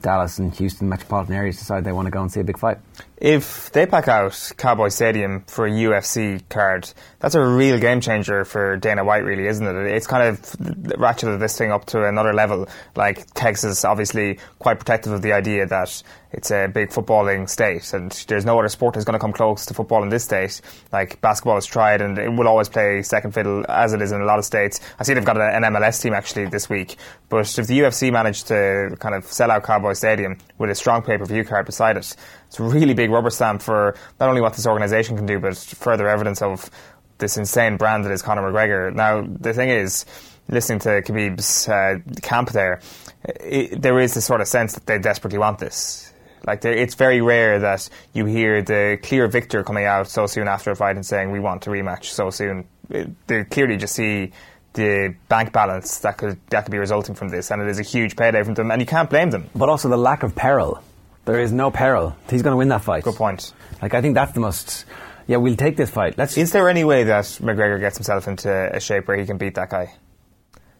Dallas 0.00 0.38
and 0.38 0.54
Houston 0.54 0.88
metropolitan 0.88 1.34
areas 1.34 1.58
decide 1.58 1.84
they 1.84 1.92
want 1.92 2.06
to 2.06 2.10
go 2.10 2.20
and 2.22 2.30
see 2.30 2.40
a 2.40 2.44
big 2.44 2.58
fight. 2.58 2.78
If 3.16 3.72
they 3.72 3.86
pack 3.86 4.06
out 4.08 4.52
Cowboy 4.56 4.88
Stadium 4.88 5.42
for 5.46 5.66
a 5.66 5.70
UFC 5.70 6.42
card, 6.48 6.90
that's 7.20 7.34
a 7.34 7.44
real 7.44 7.78
game 7.78 8.00
changer 8.00 8.44
for 8.44 8.76
Dana 8.76 9.04
White, 9.04 9.24
really, 9.24 9.46
isn't 9.46 9.66
it? 9.66 9.76
It's 9.92 10.06
kind 10.06 10.28
of 10.28 10.40
ratcheted 10.40 11.40
this 11.40 11.58
thing 11.58 11.72
up 11.72 11.86
to 11.86 12.06
another 12.06 12.32
level. 12.32 12.68
Like 12.94 13.26
Texas, 13.34 13.84
obviously, 13.84 14.38
quite 14.60 14.78
protective 14.78 15.12
of 15.12 15.22
the 15.22 15.32
idea 15.32 15.66
that 15.66 16.02
it's 16.30 16.50
a 16.50 16.68
big 16.68 16.90
footballing 16.90 17.48
state, 17.48 17.92
and 17.92 18.12
there's 18.28 18.44
no 18.44 18.58
other 18.58 18.68
sport 18.68 18.94
that's 18.94 19.04
going 19.04 19.14
to 19.14 19.20
come 19.20 19.32
close 19.32 19.66
to 19.66 19.74
football 19.74 20.02
in 20.02 20.10
this 20.10 20.24
state. 20.24 20.60
Like 20.92 21.20
basketball 21.20 21.56
is 21.56 21.66
tried, 21.66 22.02
and 22.02 22.18
it 22.18 22.28
will 22.28 22.46
always 22.46 22.68
play 22.68 23.02
second 23.02 23.32
fiddle, 23.32 23.64
as 23.68 23.94
it 23.94 24.02
is 24.02 24.12
in 24.12 24.20
a 24.20 24.24
lot 24.24 24.38
of 24.38 24.44
states. 24.44 24.80
I 25.00 25.04
see 25.04 25.14
they've 25.14 25.24
got 25.24 25.40
an 25.40 25.62
MLS 25.62 26.00
team 26.00 26.14
actually 26.14 26.46
this 26.46 26.68
week, 26.68 26.96
but 27.28 27.58
if 27.58 27.66
the 27.66 27.80
UFC 27.80 28.12
managed 28.12 28.46
to 28.48 28.94
kind 29.00 29.14
of 29.14 29.24
sell 29.24 29.50
out 29.50 29.64
Cowboy 29.64 29.94
Stadium 29.94 30.36
with 30.58 30.70
a 30.70 30.74
strong 30.74 31.02
pay 31.02 31.18
per 31.18 31.24
view 31.24 31.42
card 31.44 31.66
beside 31.66 31.96
it, 31.96 32.14
it's 32.46 32.60
a 32.60 32.62
really 32.62 32.94
big 32.94 33.10
rubber 33.10 33.30
stamp 33.30 33.60
for 33.60 33.96
not 34.20 34.28
only 34.28 34.40
what 34.40 34.54
this 34.54 34.66
organisation 34.66 35.16
can 35.16 35.26
do, 35.26 35.40
but 35.40 35.56
further 35.56 36.08
evidence 36.08 36.42
of 36.42 36.70
this 37.18 37.36
insane 37.36 37.76
brand 37.76 38.04
that 38.04 38.12
is 38.12 38.22
Conor 38.22 38.42
McGregor. 38.42 38.94
Now, 38.94 39.22
the 39.22 39.52
thing 39.52 39.68
is, 39.68 40.06
listening 40.48 40.78
to 40.80 41.02
Khabib's 41.02 41.68
uh, 41.68 41.98
camp 42.22 42.50
there, 42.50 42.80
it, 43.24 43.80
there 43.80 43.98
is 44.00 44.14
this 44.14 44.24
sort 44.24 44.40
of 44.40 44.48
sense 44.48 44.74
that 44.74 44.86
they 44.86 44.98
desperately 44.98 45.38
want 45.38 45.58
this. 45.58 46.12
Like, 46.46 46.64
it's 46.64 46.94
very 46.94 47.20
rare 47.20 47.58
that 47.58 47.88
you 48.14 48.24
hear 48.24 48.62
the 48.62 48.98
clear 49.02 49.26
victor 49.28 49.64
coming 49.64 49.84
out 49.84 50.08
so 50.08 50.26
soon 50.26 50.48
after 50.48 50.70
a 50.70 50.76
fight 50.76 50.96
and 50.96 51.04
saying, 51.04 51.30
we 51.30 51.40
want 51.40 51.62
to 51.62 51.70
rematch 51.70 52.04
so 52.04 52.30
soon. 52.30 52.66
It, 52.88 53.08
they 53.26 53.44
clearly 53.44 53.76
just 53.76 53.94
see 53.94 54.32
the 54.74 55.14
bank 55.28 55.52
balance 55.52 55.98
that 55.98 56.16
could 56.16 56.38
that 56.50 56.64
could 56.64 56.70
be 56.70 56.78
resulting 56.78 57.14
from 57.14 57.28
this, 57.28 57.50
and 57.50 57.60
it 57.60 57.68
is 57.68 57.80
a 57.80 57.82
huge 57.82 58.16
payday 58.16 58.42
from 58.44 58.54
them, 58.54 58.70
and 58.70 58.80
you 58.80 58.86
can't 58.86 59.10
blame 59.10 59.30
them. 59.30 59.50
But 59.54 59.68
also 59.68 59.88
the 59.88 59.96
lack 59.96 60.22
of 60.22 60.34
peril. 60.36 60.82
There 61.24 61.40
is 61.40 61.52
no 61.52 61.70
peril. 61.70 62.16
He's 62.30 62.42
going 62.42 62.52
to 62.52 62.56
win 62.56 62.68
that 62.68 62.82
fight. 62.82 63.02
Good 63.02 63.16
point. 63.16 63.52
Like 63.82 63.94
I 63.94 64.00
think 64.00 64.14
that's 64.14 64.32
the 64.32 64.40
most. 64.40 64.84
Yeah, 65.28 65.36
we'll 65.36 65.56
take 65.56 65.76
this 65.76 65.90
fight. 65.90 66.16
Let's. 66.16 66.36
Is 66.38 66.52
there 66.52 66.68
any 66.70 66.84
way 66.84 67.04
that 67.04 67.24
McGregor 67.24 67.78
gets 67.78 67.98
himself 67.98 68.26
into 68.26 68.50
a 68.74 68.80
shape 68.80 69.06
where 69.06 69.16
he 69.16 69.26
can 69.26 69.36
beat 69.36 69.54
that 69.56 69.68
guy? 69.70 69.92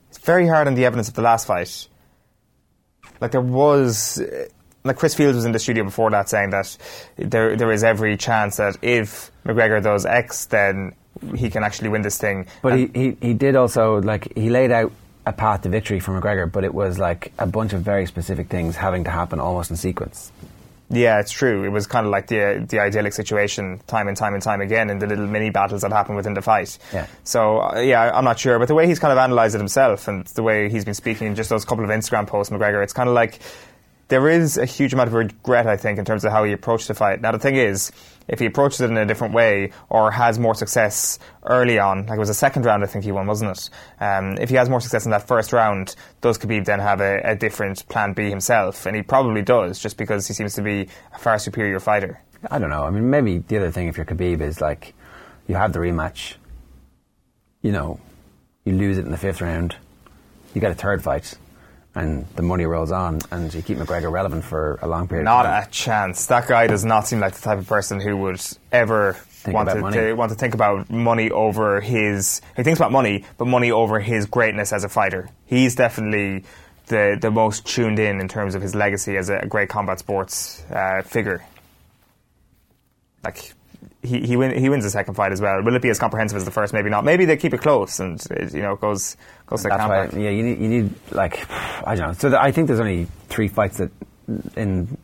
It's 0.08 0.18
very 0.18 0.48
hard 0.48 0.66
on 0.66 0.74
the 0.74 0.86
evidence 0.86 1.08
of 1.08 1.14
the 1.14 1.22
last 1.22 1.46
fight. 1.46 1.86
Like 3.20 3.30
there 3.32 3.42
was, 3.42 4.22
like 4.84 4.96
Chris 4.96 5.14
Fields 5.14 5.36
was 5.36 5.44
in 5.44 5.52
the 5.52 5.58
studio 5.58 5.84
before 5.84 6.10
that 6.12 6.30
saying 6.30 6.50
that 6.50 6.76
there 7.16 7.56
there 7.56 7.70
is 7.72 7.84
every 7.84 8.16
chance 8.16 8.56
that 8.56 8.78
if 8.80 9.30
McGregor 9.44 9.82
does 9.82 10.06
X, 10.06 10.46
then 10.46 10.94
he 11.36 11.50
can 11.50 11.62
actually 11.62 11.90
win 11.90 12.00
this 12.00 12.16
thing. 12.16 12.46
But 12.62 12.72
And- 12.72 12.96
he, 12.96 13.10
he, 13.10 13.16
he 13.20 13.34
did 13.34 13.54
also 13.54 14.00
like 14.00 14.34
he 14.34 14.48
laid 14.48 14.72
out 14.72 14.92
a 15.26 15.32
path 15.34 15.60
to 15.62 15.68
victory 15.68 16.00
for 16.00 16.18
McGregor, 16.18 16.50
but 16.50 16.64
it 16.64 16.72
was 16.72 16.98
like 16.98 17.32
a 17.38 17.46
bunch 17.46 17.74
of 17.74 17.82
very 17.82 18.06
specific 18.06 18.48
things 18.48 18.76
having 18.76 19.04
to 19.04 19.10
happen 19.10 19.40
almost 19.40 19.70
in 19.70 19.76
sequence. 19.76 20.32
Yeah, 20.90 21.20
it's 21.20 21.30
true. 21.30 21.64
It 21.64 21.68
was 21.68 21.86
kind 21.86 22.06
of 22.06 22.12
like 22.12 22.28
the 22.28 22.64
the 22.66 22.80
idyllic 22.80 23.12
situation, 23.12 23.80
time 23.86 24.08
and 24.08 24.16
time 24.16 24.34
and 24.34 24.42
time 24.42 24.60
again, 24.60 24.88
in 24.88 24.98
the 24.98 25.06
little 25.06 25.26
mini 25.26 25.50
battles 25.50 25.82
that 25.82 25.92
happen 25.92 26.16
within 26.16 26.34
the 26.34 26.42
fight. 26.42 26.78
Yeah. 26.92 27.06
So 27.24 27.60
uh, 27.60 27.80
yeah, 27.80 28.10
I'm 28.14 28.24
not 28.24 28.38
sure, 28.38 28.58
but 28.58 28.68
the 28.68 28.74
way 28.74 28.86
he's 28.86 28.98
kind 28.98 29.12
of 29.12 29.18
analysed 29.18 29.54
it 29.54 29.58
himself, 29.58 30.08
and 30.08 30.26
the 30.28 30.42
way 30.42 30.70
he's 30.70 30.86
been 30.86 30.94
speaking 30.94 31.26
in 31.26 31.34
just 31.34 31.50
those 31.50 31.64
couple 31.64 31.84
of 31.84 31.90
Instagram 31.90 32.26
posts, 32.26 32.50
McGregor, 32.50 32.82
it's 32.82 32.94
kind 32.94 33.08
of 33.08 33.14
like 33.14 33.38
there 34.08 34.28
is 34.28 34.56
a 34.56 34.64
huge 34.64 34.92
amount 34.92 35.08
of 35.08 35.14
regret, 35.14 35.66
I 35.66 35.76
think, 35.76 35.98
in 35.98 36.04
terms 36.04 36.24
of 36.24 36.32
how 36.32 36.44
he 36.44 36.52
approached 36.52 36.88
the 36.88 36.94
fight. 36.94 37.20
Now 37.20 37.32
the 37.32 37.38
thing 37.38 37.56
is, 37.56 37.92
if 38.26 38.38
he 38.38 38.46
approaches 38.46 38.80
it 38.80 38.90
in 38.90 38.96
a 38.96 39.06
different 39.06 39.34
way 39.34 39.72
or 39.88 40.10
has 40.10 40.38
more 40.38 40.54
success 40.54 41.18
early 41.44 41.78
on, 41.78 42.06
like 42.06 42.16
it 42.16 42.18
was 42.18 42.30
a 42.30 42.34
second 42.34 42.64
round, 42.64 42.82
I 42.82 42.86
think 42.86 43.04
he 43.04 43.12
won, 43.12 43.26
wasn't 43.26 43.56
it? 43.56 43.70
Um, 44.00 44.36
if 44.38 44.48
he 44.48 44.56
has 44.56 44.68
more 44.68 44.80
success 44.80 45.04
in 45.04 45.10
that 45.12 45.26
first 45.26 45.52
round, 45.52 45.94
does 46.20 46.38
Khabib 46.38 46.64
then 46.64 46.80
have 46.80 47.00
a, 47.00 47.20
a 47.22 47.36
different 47.36 47.86
plan 47.88 48.12
B 48.12 48.28
himself? 48.28 48.86
And 48.86 48.96
he 48.96 49.02
probably 49.02 49.42
does, 49.42 49.78
just 49.78 49.96
because 49.96 50.26
he 50.26 50.34
seems 50.34 50.54
to 50.54 50.62
be 50.62 50.88
a 51.14 51.18
far 51.18 51.38
superior 51.38 51.80
fighter. 51.80 52.20
I 52.50 52.58
don't 52.58 52.70
know. 52.70 52.84
I 52.84 52.90
mean, 52.90 53.10
maybe 53.10 53.38
the 53.38 53.56
other 53.56 53.70
thing 53.70 53.88
if 53.88 53.96
you're 53.96 54.06
Khabib 54.06 54.40
is 54.40 54.60
like 54.60 54.94
you 55.46 55.54
have 55.54 55.72
the 55.72 55.80
rematch. 55.80 56.34
You 57.62 57.72
know, 57.72 57.98
you 58.64 58.72
lose 58.72 58.98
it 58.98 59.04
in 59.04 59.10
the 59.10 59.18
fifth 59.18 59.40
round. 59.40 59.74
You 60.54 60.60
get 60.60 60.70
a 60.70 60.74
third 60.74 61.02
fight, 61.02 61.34
and 61.98 62.26
the 62.36 62.42
money 62.42 62.64
rolls 62.64 62.92
on, 62.92 63.20
and 63.30 63.52
you 63.52 63.62
keep 63.62 63.78
McGregor 63.78 64.10
relevant 64.10 64.44
for 64.44 64.78
a 64.82 64.88
long 64.88 65.08
period. 65.08 65.24
Not 65.24 65.46
of 65.46 65.52
time. 65.52 65.62
a 65.62 65.70
chance. 65.70 66.26
That 66.26 66.46
guy 66.46 66.66
does 66.66 66.84
not 66.84 67.06
seem 67.06 67.20
like 67.20 67.34
the 67.34 67.42
type 67.42 67.58
of 67.58 67.66
person 67.66 68.00
who 68.00 68.16
would 68.16 68.40
ever 68.70 69.16
want 69.46 69.68
to, 69.68 69.90
to 69.90 70.12
want 70.14 70.30
to 70.30 70.38
think 70.38 70.54
about 70.54 70.90
money 70.90 71.30
over 71.30 71.80
his. 71.80 72.40
He 72.56 72.62
thinks 72.62 72.78
about 72.78 72.92
money, 72.92 73.24
but 73.36 73.46
money 73.46 73.70
over 73.70 74.00
his 74.00 74.26
greatness 74.26 74.72
as 74.72 74.84
a 74.84 74.88
fighter. 74.88 75.28
He's 75.46 75.74
definitely 75.74 76.44
the 76.86 77.18
the 77.20 77.30
most 77.30 77.66
tuned 77.66 77.98
in 77.98 78.20
in 78.20 78.28
terms 78.28 78.54
of 78.54 78.62
his 78.62 78.74
legacy 78.74 79.16
as 79.16 79.28
a 79.28 79.46
great 79.46 79.68
combat 79.68 79.98
sports 79.98 80.64
uh, 80.70 81.02
figure. 81.02 81.44
Like. 83.24 83.54
He 84.02 84.20
he, 84.20 84.36
win, 84.36 84.56
he 84.56 84.68
wins 84.68 84.84
the 84.84 84.90
second 84.90 85.14
fight 85.14 85.32
as 85.32 85.40
well. 85.40 85.60
Will 85.62 85.74
it 85.74 85.82
be 85.82 85.88
as 85.88 85.98
comprehensive 85.98 86.36
as 86.36 86.44
the 86.44 86.52
first? 86.52 86.72
Maybe 86.72 86.88
not. 86.88 87.04
Maybe 87.04 87.24
they 87.24 87.36
keep 87.36 87.52
it 87.52 87.58
close 87.58 87.98
and 87.98 88.24
it, 88.30 88.54
you 88.54 88.62
know 88.62 88.74
it 88.74 88.80
goes 88.80 89.16
goes 89.46 89.62
to 89.62 89.68
That's 89.68 90.14
why, 90.14 90.20
yeah, 90.20 90.30
you 90.30 90.42
need, 90.44 90.58
you 90.60 90.68
need 90.68 90.94
like 91.10 91.50
I 91.84 91.96
don't 91.96 92.06
know. 92.08 92.12
So 92.12 92.28
th- 92.28 92.40
I 92.40 92.52
think 92.52 92.68
there's 92.68 92.78
only 92.80 93.08
three 93.28 93.48
fights 93.48 93.78
that 93.78 93.90
in 94.56 94.96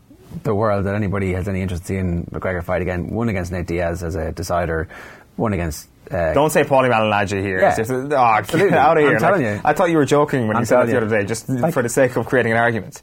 the 0.45 0.55
world 0.55 0.87
that 0.87 0.95
anybody 0.95 1.33
has 1.33 1.49
any 1.49 1.61
interest 1.61 1.91
in 1.91 2.25
McGregor 2.27 2.63
fight 2.63 2.83
again. 2.83 3.11
One 3.11 3.29
against 3.29 3.51
Nate 3.53 3.67
Diaz 3.67 4.03
as 4.05 4.15
a 4.15 4.31
decider, 4.33 4.89
one 5.37 5.53
against. 5.53 5.89
Uh, 6.11 6.35
Don't 6.35 6.51
say 6.51 6.65
Paulie 6.65 6.91
Malignaggi 6.91 7.41
here. 7.41 7.61
Yeah, 7.61 7.75
just, 7.77 7.91
oh, 7.91 8.13
absolutely. 8.15 8.71
Get 8.71 8.79
out 8.79 8.99
of 8.99 9.03
here! 9.05 9.13
I'm 9.15 9.19
telling 9.19 9.43
Like, 9.43 9.55
you. 9.55 9.61
I 9.65 9.73
thought 9.73 9.91
you 9.91 9.97
were 9.97 10.05
joking 10.05 10.47
when 10.47 10.57
I'm 10.57 10.63
you 10.63 10.67
said 10.67 10.83
that 10.83 10.87
the 10.87 10.97
other 10.99 11.09
day, 11.09 11.25
just 11.25 11.49
Like- 11.49 11.73
for 11.73 11.83
the 11.83 11.89
sake 11.89 12.15
of 12.17 12.27
creating 12.27 12.53
an 12.53 12.59
argument. 12.59 13.01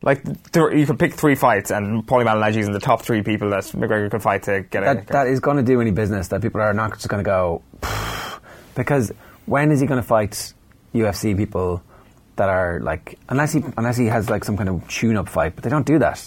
Like, 0.00 0.22
there, 0.52 0.74
you 0.74 0.86
could 0.86 0.98
pick 0.98 1.14
three 1.14 1.34
fights, 1.34 1.72
and 1.72 2.06
Paulie 2.06 2.24
Malignaggi 2.24 2.58
is 2.58 2.66
in 2.68 2.72
the 2.72 2.78
top 2.78 3.02
three 3.02 3.22
people 3.22 3.50
that 3.50 3.64
McGregor 3.64 4.10
could 4.10 4.22
fight 4.22 4.44
to 4.44 4.62
get 4.62 4.82
that, 4.82 5.10
a. 5.10 5.12
that 5.12 5.26
is 5.26 5.40
going 5.40 5.56
to 5.56 5.62
do 5.64 5.80
any 5.80 5.90
business 5.90 6.28
that 6.28 6.40
people 6.40 6.60
are 6.60 6.72
not 6.72 6.94
just 6.94 7.08
going 7.08 7.22
to 7.22 7.28
go 7.28 7.62
because 8.76 9.12
when 9.46 9.72
is 9.72 9.80
he 9.80 9.86
going 9.86 10.00
to 10.00 10.06
fight 10.06 10.52
UFC 10.94 11.36
people 11.36 11.82
that 12.36 12.48
are 12.48 12.80
like 12.80 13.18
unless 13.28 13.52
he 13.52 13.62
unless 13.76 13.96
he 13.96 14.06
has 14.06 14.30
like 14.30 14.44
some 14.44 14.56
kind 14.56 14.68
of 14.68 14.86
tune-up 14.88 15.28
fight, 15.28 15.54
but 15.54 15.64
they 15.64 15.70
don't 15.70 15.86
do 15.86 15.98
that. 15.98 16.18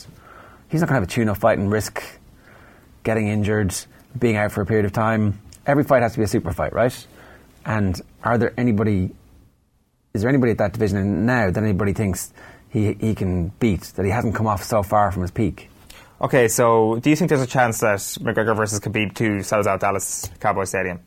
He's 0.70 0.82
not 0.82 0.88
going 0.88 1.02
to 1.02 1.02
have 1.02 1.04
a 1.04 1.12
tune-up 1.12 1.38
fight 1.38 1.58
and 1.58 1.72
risk 1.72 2.04
getting 3.04 3.28
injured, 3.28 3.74
being 4.18 4.36
out 4.36 4.52
for 4.52 4.62
a 4.62 4.66
period 4.66 4.86
of 4.86 4.94
time. 4.94 5.40
Every 5.66 5.84
fight 5.84 6.02
has 6.02 6.14
to 6.14 6.18
be 6.20 6.24
a 6.24 6.28
super 6.28 6.52
fight, 6.52 6.74
right? 6.74 7.08
And 7.66 8.00
are 8.24 8.38
there 8.38 8.54
anybody? 8.58 9.12
Is 10.14 10.22
there 10.22 10.30
anybody 10.30 10.52
at 10.52 10.58
that 10.60 10.74
division 10.74 11.26
now 11.26 11.50
that 11.50 11.64
anybody 11.64 11.94
thinks 11.94 12.34
he 12.72 12.94
he 12.94 13.14
can 13.16 13.50
beat 13.60 13.82
that 13.96 14.06
he 14.06 14.12
hasn't 14.12 14.36
come 14.36 14.48
off 14.48 14.64
so 14.64 14.82
far 14.84 15.12
from 15.12 15.22
his 15.22 15.32
peak? 15.32 15.70
Okay, 16.22 16.48
so 16.48 16.98
do 17.00 17.10
you 17.10 17.16
think 17.16 17.30
there's 17.30 17.42
a 17.42 17.48
chance 17.48 17.80
that 17.80 17.98
McGregor 18.22 18.56
versus 18.56 18.80
Khabib 18.80 19.16
2 19.16 19.42
sells 19.44 19.66
out 19.66 19.80
Dallas 19.80 20.30
Cowboy 20.40 20.66
Stadium? 20.66 21.00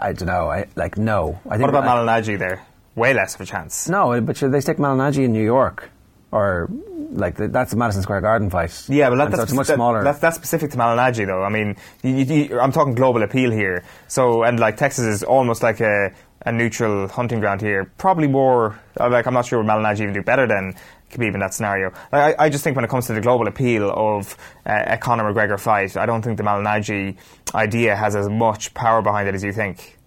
I 0.00 0.12
don't 0.12 0.26
know. 0.26 0.50
I 0.50 0.66
like 0.76 0.96
no. 0.98 1.38
I 1.46 1.56
think 1.56 1.62
what 1.62 1.70
about 1.70 1.84
I- 2.08 2.20
Malignaggi 2.22 2.38
there? 2.38 2.64
Way 2.94 3.12
less 3.12 3.34
of 3.34 3.40
a 3.40 3.44
chance. 3.46 3.88
No, 3.88 4.20
but 4.20 4.36
should 4.36 4.52
they 4.52 4.60
stick 4.60 4.76
Malignaggi 4.76 5.24
in 5.24 5.32
New 5.32 5.42
York, 5.42 5.90
or 6.30 6.68
like 7.10 7.36
th- 7.36 7.50
that's 7.50 7.72
a 7.72 7.76
Madison 7.76 8.02
Square 8.02 8.20
Garden 8.20 8.50
fight? 8.50 8.84
Yeah, 8.88 9.10
but 9.10 9.16
that, 9.16 9.24
And 9.26 9.32
so 9.34 9.36
that's, 9.38 9.50
it's 9.50 9.56
much 9.56 9.66
that- 9.66 9.74
smaller. 9.74 10.04
That's, 10.04 10.20
that's 10.20 10.36
specific 10.36 10.70
to 10.72 10.76
Malignaggi, 10.76 11.26
though. 11.26 11.42
I 11.42 11.48
mean, 11.48 11.76
you, 12.04 12.14
you- 12.14 12.60
I'm 12.60 12.70
talking 12.70 12.94
global 12.94 13.22
appeal 13.24 13.50
here. 13.50 13.82
So, 14.06 14.44
and 14.44 14.60
like 14.60 14.76
Texas 14.76 15.06
is 15.06 15.22
almost 15.24 15.60
like 15.62 15.80
a, 15.80 16.12
a 16.44 16.52
neutral 16.52 17.08
hunting 17.08 17.40
ground 17.40 17.60
here. 17.60 17.84
Probably 17.98 18.28
more. 18.28 18.78
uh, 19.00 19.08
Like, 19.08 19.26
I'm 19.26 19.34
not 19.34 19.46
sure 19.46 19.58
would 19.58 19.66
Malignaggi 19.66 20.00
even 20.02 20.14
do 20.14 20.22
better 20.22 20.46
than 20.46 20.74
Khabib 21.10 21.34
in 21.34 21.40
that 21.40 21.54
scenario. 21.54 21.90
Like, 22.12 22.38
I, 22.38 22.44
I 22.46 22.48
just 22.50 22.64
think 22.64 22.76
when 22.76 22.84
it 22.84 22.88
comes 22.90 23.06
to 23.06 23.12
the 23.14 23.20
global 23.20 23.46
appeal 23.48 23.90
of 23.90 24.36
uh, 24.66 24.82
a 24.86 24.96
Conor 24.98 25.32
McGregor 25.32 25.58
fight, 25.58 25.96
I 25.96 26.06
don't 26.06 26.22
think 26.22 26.36
the 26.36 26.42
Malignaggi 26.42 27.16
idea 27.54 27.96
has 27.96 28.14
as 28.16 28.28
much 28.28 28.74
power 28.74 29.00
behind 29.02 29.28
it 29.28 29.34
as 29.34 29.42
you 29.44 29.52
think. 29.52 29.98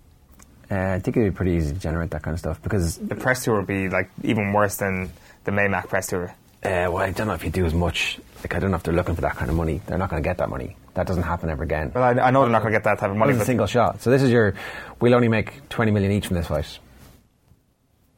Uh, 0.69 0.75
I 0.75 0.99
think 0.99 1.15
it'd 1.15 1.33
be 1.33 1.35
pretty 1.35 1.53
easy 1.53 1.73
to 1.73 1.79
generate 1.79 2.11
that 2.11 2.23
kind 2.23 2.33
of 2.33 2.39
stuff 2.39 2.61
because 2.61 2.97
the 2.97 3.15
press 3.15 3.43
tour 3.45 3.55
would 3.57 3.67
be 3.67 3.87
like 3.87 4.09
even 4.23 4.51
worse 4.51 4.75
than 4.77 5.09
the 5.45 5.51
Maymac 5.51 5.87
press 5.87 6.07
tour. 6.07 6.35
Uh, 6.61 6.91
well, 6.91 6.97
I 6.97 7.11
don't 7.11 7.27
know 7.27 7.33
if 7.33 7.43
you 7.45 7.49
do 7.51 7.65
as 7.65 7.73
much. 7.73 8.19
Like, 8.39 8.53
I 8.53 8.59
don't 8.59 8.71
know 8.71 8.77
if 8.77 8.83
they're 8.83 8.93
looking 8.93 9.15
for 9.15 9.21
that 9.21 9.35
kind 9.37 9.49
of 9.49 9.55
money. 9.55 9.79
They're 9.85 9.97
not 9.97 10.09
going 10.09 10.21
to 10.21 10.27
get 10.27 10.37
that 10.39 10.49
money. 10.49 10.75
That 10.97 11.05
doesn't 11.05 11.23
happen 11.23 11.51
ever 11.51 11.61
again. 11.63 11.91
Well, 11.93 12.03
I, 12.03 12.09
I 12.09 12.31
know 12.31 12.41
they're 12.41 12.49
not 12.49 12.63
going 12.63 12.73
to 12.73 12.79
get 12.79 12.85
that 12.85 12.97
type 12.97 13.11
of 13.11 13.15
money. 13.15 13.33
Money's 13.33 13.43
a 13.43 13.45
single 13.45 13.67
shot. 13.67 14.01
So 14.01 14.09
this 14.09 14.23
is 14.23 14.31
your. 14.31 14.55
We'll 14.99 15.13
only 15.13 15.27
make 15.27 15.69
twenty 15.69 15.91
million 15.91 16.11
each 16.11 16.25
from 16.25 16.37
this 16.37 16.47
fight. 16.47 16.79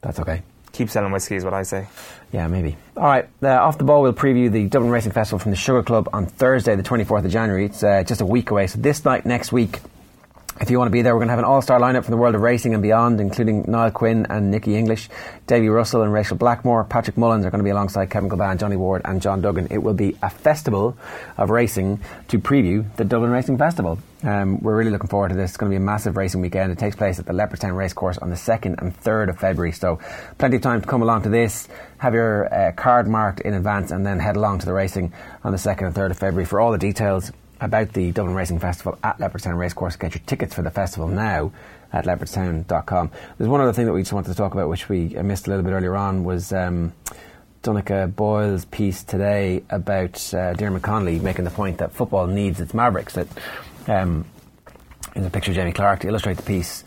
That's 0.00 0.18
okay. 0.18 0.40
Keep 0.72 0.88
selling 0.88 1.12
whiskey 1.12 1.36
is 1.36 1.44
what 1.44 1.52
I 1.52 1.62
say. 1.62 1.88
Yeah, 2.32 2.46
maybe. 2.46 2.78
All 2.96 3.04
right, 3.04 3.28
uh, 3.42 3.48
off 3.48 3.76
the 3.76 3.84
ball, 3.84 4.00
we'll 4.00 4.14
preview 4.14 4.50
the 4.50 4.66
Dublin 4.66 4.90
Racing 4.90 5.12
Festival 5.12 5.38
from 5.38 5.50
the 5.50 5.58
Sugar 5.58 5.82
Club 5.82 6.08
on 6.14 6.24
Thursday, 6.24 6.74
the 6.74 6.82
24th 6.82 7.26
of 7.26 7.30
January. 7.30 7.66
It's 7.66 7.82
uh, 7.82 8.02
just 8.02 8.22
a 8.22 8.26
week 8.26 8.50
away. 8.50 8.66
So 8.66 8.78
this 8.78 9.04
night 9.04 9.26
next 9.26 9.52
week, 9.52 9.80
if 10.60 10.68
you 10.68 10.76
want 10.76 10.88
to 10.88 10.92
be 10.92 11.00
there, 11.00 11.14
we're 11.14 11.20
going 11.20 11.28
to 11.28 11.32
have 11.32 11.38
an 11.38 11.46
all-star 11.46 11.80
lineup 11.80 12.04
from 12.04 12.10
the 12.10 12.18
world 12.18 12.34
of 12.34 12.42
racing 12.42 12.74
and 12.74 12.82
beyond, 12.82 13.18
including 13.18 13.64
Niall 13.66 13.90
Quinn 13.92 14.26
and 14.28 14.50
Nicky 14.50 14.76
English, 14.76 15.08
Davy 15.46 15.70
Russell 15.70 16.02
and 16.02 16.12
Rachel 16.12 16.36
Blackmore. 16.36 16.84
Patrick 16.84 17.16
Mullins 17.16 17.46
are 17.46 17.50
going 17.50 17.60
to 17.60 17.64
be 17.64 17.70
alongside 17.70 18.10
Kevin 18.10 18.28
Kilbane, 18.28 18.58
Johnny 18.58 18.76
Ward 18.76 19.00
and 19.06 19.22
John 19.22 19.40
Duggan. 19.40 19.68
It 19.70 19.78
will 19.78 19.94
be 19.94 20.18
a 20.22 20.28
festival 20.28 20.98
of 21.38 21.48
racing 21.48 22.00
to 22.28 22.38
preview 22.38 22.84
the 22.96 23.06
Dublin 23.06 23.30
Racing 23.30 23.56
Festival. 23.56 23.98
Um, 24.22 24.60
we're 24.60 24.76
really 24.76 24.90
looking 24.90 25.08
forward 25.08 25.30
to 25.30 25.34
this. 25.34 25.52
It's 25.52 25.56
going 25.56 25.70
to 25.70 25.72
be 25.72 25.82
a 25.82 25.84
massive 25.84 26.18
racing 26.18 26.42
weekend. 26.42 26.70
It 26.72 26.78
takes 26.78 26.94
place 26.94 27.18
at 27.18 27.24
the 27.24 27.32
Leopardstown 27.32 27.74
Racecourse 27.74 28.18
on 28.18 28.28
the 28.28 28.36
2nd 28.36 28.82
and 28.82 28.94
3rd 29.00 29.30
of 29.30 29.38
February. 29.38 29.72
So 29.72 29.98
plenty 30.36 30.56
of 30.56 30.62
time 30.62 30.82
to 30.82 30.86
come 30.86 31.00
along 31.00 31.22
to 31.22 31.30
this, 31.30 31.68
have 31.96 32.12
your 32.12 32.52
uh, 32.52 32.72
card 32.72 33.08
marked 33.08 33.40
in 33.40 33.54
advance 33.54 33.90
and 33.92 34.04
then 34.04 34.18
head 34.18 34.36
along 34.36 34.58
to 34.58 34.66
the 34.66 34.74
racing 34.74 35.14
on 35.42 35.52
the 35.52 35.58
2nd 35.58 35.86
and 35.86 35.94
3rd 35.94 36.10
of 36.10 36.18
February. 36.18 36.44
For 36.44 36.60
all 36.60 36.70
the 36.70 36.78
details 36.78 37.32
about 37.60 37.92
the 37.92 38.12
Dublin 38.12 38.34
Racing 38.34 38.58
Festival 38.58 38.98
at 39.04 39.18
Leopardstown 39.18 39.58
Racecourse, 39.58 39.96
get 39.96 40.14
your 40.14 40.22
tickets 40.26 40.54
for 40.54 40.62
the 40.62 40.70
festival 40.70 41.08
now 41.08 41.52
at 41.92 42.04
leopardstown.com. 42.04 43.10
There's 43.36 43.48
one 43.48 43.60
other 43.60 43.72
thing 43.72 43.86
that 43.86 43.92
we 43.92 44.02
just 44.02 44.12
wanted 44.12 44.30
to 44.30 44.36
talk 44.36 44.54
about, 44.54 44.68
which 44.68 44.88
we 44.88 45.08
missed 45.08 45.46
a 45.46 45.50
little 45.50 45.64
bit 45.64 45.72
earlier 45.72 45.96
on, 45.96 46.24
was 46.24 46.52
um, 46.52 46.92
Donnchadh 47.62 48.16
Boyle's 48.16 48.64
piece 48.64 49.02
today 49.02 49.62
about 49.68 50.32
uh, 50.32 50.54
Dermot 50.54 50.82
Connolly 50.82 51.18
making 51.18 51.44
the 51.44 51.50
point 51.50 51.78
that 51.78 51.92
football 51.92 52.26
needs 52.26 52.60
its 52.60 52.72
Mavericks. 52.72 53.14
That 53.14 53.28
um, 53.86 54.24
in 55.14 55.24
the 55.24 55.30
picture 55.30 55.50
of 55.50 55.56
Jamie 55.56 55.72
Clarke 55.72 56.00
to 56.00 56.08
illustrate 56.08 56.36
the 56.36 56.42
piece, 56.42 56.84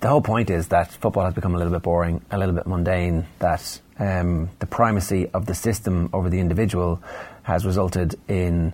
the 0.00 0.08
whole 0.08 0.22
point 0.22 0.48
is 0.48 0.68
that 0.68 0.92
football 0.92 1.24
has 1.24 1.34
become 1.34 1.54
a 1.54 1.58
little 1.58 1.72
bit 1.72 1.82
boring, 1.82 2.24
a 2.30 2.38
little 2.38 2.54
bit 2.54 2.66
mundane. 2.66 3.26
That 3.40 3.80
um, 3.98 4.48
the 4.60 4.66
primacy 4.66 5.28
of 5.34 5.46
the 5.46 5.54
system 5.54 6.08
over 6.12 6.30
the 6.30 6.38
individual 6.38 7.02
has 7.42 7.66
resulted 7.66 8.14
in 8.28 8.72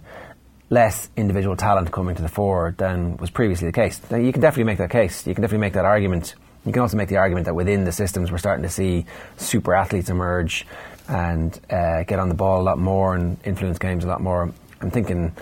less 0.75 1.09
individual 1.17 1.57
talent 1.57 1.91
coming 1.93 2.17
to 2.17 2.23
the 2.23 2.29
fore 2.29 2.75
than 2.77 3.17
was 3.19 3.31
previously 3.31 3.67
the 3.67 3.73
case. 3.73 4.01
Now, 4.11 4.19
you 4.19 4.33
can 4.33 4.43
definitely 4.43 4.65
make 4.65 4.79
that 4.79 4.91
case. 4.91 5.27
You 5.27 5.35
can 5.35 5.43
definitely 5.43 5.65
make 5.67 5.75
that 5.75 5.85
argument. 5.85 6.35
You 6.67 6.73
can 6.73 6.83
also 6.83 6.97
make 6.97 7.09
the 7.09 7.19
argument 7.19 7.47
that 7.47 7.55
within 7.55 7.85
the 7.85 7.93
systems 7.93 8.31
we're 8.33 8.39
starting 8.39 8.65
to 8.65 8.71
see 8.71 9.07
super 9.37 9.73
athletes 9.75 10.11
emerge 10.11 10.67
and 11.09 11.59
uh, 11.71 12.03
get 12.03 12.19
on 12.19 12.29
the 12.29 12.35
ball 12.35 12.61
a 12.61 12.67
lot 12.71 12.79
more 12.79 13.15
and 13.15 13.37
influence 13.45 13.79
games 13.79 14.05
a 14.05 14.09
lot 14.09 14.21
more. 14.21 14.53
I'm 14.81 14.91
thinking 14.91 15.33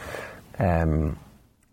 um, 0.58 1.18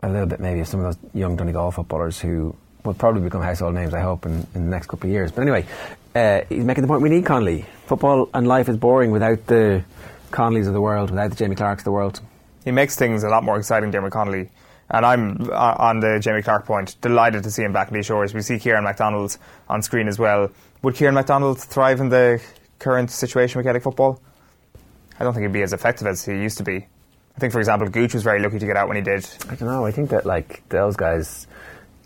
a 0.02 0.08
little 0.08 0.26
bit 0.26 0.40
maybe 0.40 0.60
of 0.60 0.68
some 0.68 0.80
of 0.80 0.86
those 0.86 1.10
young 1.12 1.36
Donegal 1.36 1.70
footballers 1.72 2.18
who 2.18 2.56
will 2.84 2.94
probably 2.94 3.20
become 3.20 3.42
household 3.42 3.74
names, 3.74 3.92
I 3.92 4.00
hope, 4.00 4.24
in, 4.24 4.46
in 4.54 4.64
the 4.64 4.70
next 4.70 4.86
couple 4.86 5.08
of 5.08 5.12
years. 5.12 5.32
But 5.32 5.42
anyway, 5.42 5.66
uh, 6.14 6.40
he's 6.48 6.64
making 6.64 6.82
the 6.82 6.88
point 6.88 7.02
we 7.02 7.10
need 7.10 7.26
Connolly. 7.26 7.66
Football 7.86 8.30
and 8.32 8.48
life 8.48 8.68
is 8.68 8.76
boring 8.76 9.10
without 9.10 9.46
the 9.46 9.84
Conleys 10.30 10.66
of 10.66 10.72
the 10.72 10.80
world, 10.80 11.10
without 11.10 11.30
the 11.30 11.36
Jamie 11.36 11.56
Clarkes 11.56 11.82
of 11.82 11.84
the 11.84 11.92
world. 11.92 12.20
He 12.64 12.70
makes 12.70 12.96
things 12.96 13.22
a 13.22 13.28
lot 13.28 13.42
more 13.42 13.58
exciting, 13.58 13.90
Dermot 13.90 14.12
Connolly. 14.12 14.50
And 14.90 15.06
I'm 15.06 15.50
uh, 15.50 15.76
on 15.78 16.00
the 16.00 16.18
Jamie 16.20 16.42
Clarke 16.42 16.66
point, 16.66 17.00
delighted 17.00 17.44
to 17.44 17.50
see 17.50 17.62
him 17.62 17.72
back 17.72 17.88
in 17.88 17.94
these 17.94 18.06
shores. 18.06 18.34
We 18.34 18.42
see 18.42 18.58
Kieran 18.58 18.84
McDonald 18.84 19.36
on 19.68 19.82
screen 19.82 20.08
as 20.08 20.18
well. 20.18 20.50
Would 20.82 20.96
Kieran 20.96 21.14
McDonald 21.14 21.60
thrive 21.60 22.00
in 22.00 22.08
the 22.08 22.42
current 22.80 23.10
situation 23.10 23.58
with 23.58 23.66
Gaelic 23.66 23.84
football? 23.84 24.20
I 25.18 25.24
don't 25.24 25.32
think 25.32 25.44
he'd 25.44 25.52
be 25.52 25.62
as 25.62 25.72
effective 25.72 26.06
as 26.06 26.24
he 26.24 26.32
used 26.32 26.58
to 26.58 26.64
be. 26.64 26.86
I 27.36 27.38
think, 27.38 27.52
for 27.52 27.60
example, 27.60 27.88
Gooch 27.88 28.14
was 28.14 28.22
very 28.22 28.40
lucky 28.40 28.58
to 28.58 28.66
get 28.66 28.76
out 28.76 28.88
when 28.88 28.96
he 28.96 29.02
did. 29.02 29.28
I 29.48 29.54
don't 29.54 29.68
know. 29.68 29.86
I 29.86 29.92
think 29.92 30.10
that 30.10 30.26
like 30.26 30.68
those 30.70 30.96
guys, 30.96 31.46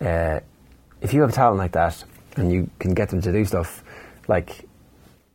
uh, 0.00 0.40
if 1.00 1.14
you 1.14 1.22
have 1.22 1.32
talent 1.32 1.58
like 1.58 1.72
that 1.72 2.04
and 2.36 2.52
you 2.52 2.68
can 2.78 2.92
get 2.92 3.08
them 3.08 3.22
to 3.22 3.32
do 3.32 3.44
stuff, 3.44 3.82
like 4.28 4.68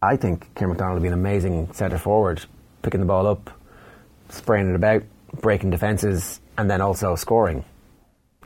I 0.01 0.17
think 0.17 0.53
Kieran 0.55 0.69
McDonald 0.69 0.95
would 0.95 1.03
be 1.03 1.07
an 1.07 1.13
amazing 1.13 1.73
centre 1.73 1.97
forward, 1.97 2.45
picking 2.83 2.99
the 2.99 3.05
ball 3.05 3.25
up, 3.25 3.49
spraying 4.29 4.69
it 4.69 4.75
about, 4.75 5.03
breaking 5.41 5.69
defences, 5.69 6.39
and 6.57 6.69
then 6.69 6.81
also 6.81 7.15
scoring. 7.15 7.63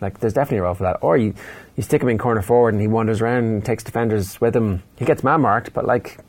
Like 0.01 0.19
there's 0.19 0.34
definitely 0.34 0.60
a 0.60 0.64
role 0.64 0.73
for 0.73 0.84
that. 0.84 0.97
Or 1.01 1.18
you, 1.18 1.34
you 1.76 1.84
stick 1.84 2.01
him 2.01 2.10
in 2.10 2.18
corner 2.18 2.41
forward 2.41 2.73
and 2.73 2.81
he 2.81 2.88
wanders 2.88 3.22
around 3.22 3.45
and 3.45 3.65
takes 3.65 3.84
defenders 3.84 4.39
with 4.41 4.55
him. 4.55 4.84
He 4.97 5.05
gets 5.05 5.23
man 5.23 5.41
marked, 5.41 5.73
but 5.73 5.85
like, 5.85 6.19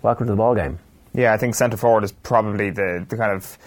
welcome 0.00 0.26
to 0.26 0.32
the 0.32 0.36
ball 0.36 0.54
game. 0.54 0.78
Yeah, 1.14 1.34
I 1.34 1.36
think 1.36 1.54
centre 1.54 1.76
forward 1.76 2.04
is 2.04 2.12
probably 2.12 2.70
the, 2.70 3.04
the 3.08 3.16
kind 3.16 3.32
of 3.32 3.58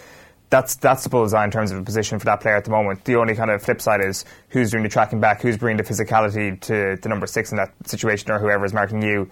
that's 0.50 0.76
that's 0.76 1.04
the 1.04 1.10
bullseye 1.10 1.44
in 1.44 1.52
terms 1.52 1.72
of 1.72 1.80
a 1.80 1.84
position 1.84 2.20
for 2.20 2.26
that 2.26 2.40
player 2.42 2.56
at 2.56 2.66
the 2.66 2.72
moment. 2.72 3.04
The 3.06 3.16
only 3.16 3.36
kind 3.36 3.50
of 3.50 3.62
flip 3.62 3.82
side 3.82 4.02
is 4.02 4.26
who's 4.50 4.72
doing 4.72 4.84
the 4.84 4.90
tracking 4.90 5.20
back, 5.20 5.42
who's 5.42 5.58
bringing 5.58 5.78
the 5.78 5.84
physicality 5.84 6.60
to 6.62 6.98
the 7.02 7.10
number 7.10 7.28
six 7.28 7.52
in 7.52 7.58
that 7.58 7.74
situation, 7.86 8.32
or 8.32 8.40
whoever 8.40 8.66
is 8.66 8.74
marking 8.74 9.02
you. 9.02 9.30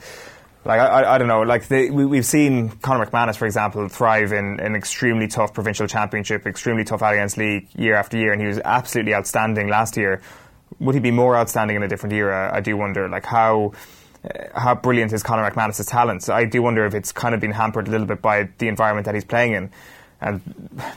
Like 0.65 0.80
I, 0.80 1.15
I, 1.15 1.18
don't 1.18 1.27
know. 1.27 1.41
Like 1.41 1.69
we, 1.69 1.90
we've 1.90 2.26
seen 2.26 2.69
Conor 2.69 3.06
McManus, 3.06 3.35
for 3.35 3.45
example, 3.45 3.88
thrive 3.90 4.31
in 4.31 4.60
an 4.61 4.76
extremely 4.76 5.27
tough 5.27 5.53
provincial 5.53 5.88
championship, 5.88 6.48
extremely 6.48 6.85
tough 6.85 7.02
Allianz 7.02 7.35
League 7.35 7.68
year 7.76 7.95
after 7.95 8.18
year, 8.18 8.31
and 8.31 8.41
he 8.41 8.48
was 8.48 8.60
absolutely 8.60 9.14
outstanding 9.14 9.68
last 9.68 9.98
year. 9.98 10.22
Would 10.80 10.95
he 10.95 11.02
be 11.02 11.11
more 11.11 11.35
outstanding 11.35 11.76
in 11.76 11.84
a 11.84 11.88
different 11.88 12.14
era? 12.14 12.49
I 12.53 12.61
do 12.61 12.77
wonder. 12.77 13.10
Like 13.10 13.26
how 13.26 13.73
how 14.56 14.76
brilliant 14.76 15.11
is 15.11 15.22
Conor 15.22 15.49
McManus' 15.49 15.85
talents? 15.90 16.30
I 16.30 16.45
do 16.45 16.61
wonder 16.61 16.85
if 16.85 16.94
it's 16.94 17.11
kind 17.11 17.35
of 17.35 17.41
been 17.41 17.52
hampered 17.52 17.90
a 17.90 17.91
little 17.91 18.07
bit 18.07 18.22
by 18.22 18.49
the 18.57 18.69
environment 18.69 19.06
that 19.06 19.15
he's 19.15 19.26
playing 19.26 19.53
in. 19.53 19.69
And 20.24 20.41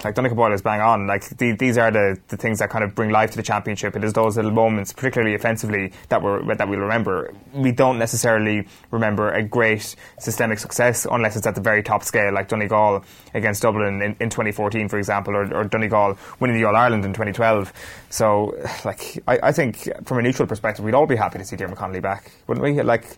like 0.05 0.15
Donnchadh 0.15 0.37
Boyle 0.37 0.53
is 0.53 0.63
bang 0.63 0.81
on. 0.81 1.07
Like 1.07 1.29
the, 1.37 1.53
these 1.53 1.77
are 1.77 1.91
the, 1.91 2.19
the 2.29 2.37
things 2.37 2.61
that 2.61 2.71
kind 2.71 2.85
of 2.85 2.95
bring 2.95 3.11
life 3.11 3.33
to 3.33 3.37
the 3.37 3.43
championship. 3.43 3.97
It 3.97 4.05
is 4.05 4.13
those 4.13 4.37
little 4.37 4.53
moments, 4.53 4.93
particularly 4.93 5.35
offensively, 5.35 5.93
that 6.09 6.23
we 6.23 6.55
that 6.55 6.69
we'll 6.69 6.79
remember. 6.79 7.35
We 7.53 7.73
don't 7.73 7.99
necessarily 7.99 8.67
remember 8.91 9.33
a 9.33 9.43
great 9.43 9.97
systemic 10.19 10.59
success 10.59 11.07
unless 11.11 11.37
it's 11.37 11.47
at 11.47 11.57
the 11.57 11.61
very 11.61 11.83
top 11.83 12.05
scale, 12.05 12.33
like 12.33 12.49
Donegal 12.49 13.05
against 13.35 13.63
Dublin 13.63 14.01
in, 14.01 14.17
in 14.21 14.31
2014, 14.31 14.89
for 14.89 14.99
example, 14.99 15.35
or, 15.35 15.53
or 15.55 15.65
Donegal 15.65 16.17
winning 16.41 16.57
the 16.57 16.65
All 16.65 16.77
Ireland 16.77 17.05
in 17.05 17.13
2012. 17.13 17.73
So, 18.11 18.57
like 18.85 19.19
I, 19.27 19.39
I 19.45 19.53
think 19.53 19.89
from 20.05 20.19
a 20.19 20.23
neutral 20.23 20.47
perspective, 20.47 20.85
we'd 20.85 20.95
all 20.95 21.07
be 21.07 21.17
happy 21.17 21.39
to 21.39 21.45
see 21.45 21.57
Dermot 21.57 21.77
Connolly 21.77 22.01
back, 22.01 22.31
wouldn't 22.47 22.65
we? 22.65 22.81
Like. 22.83 23.17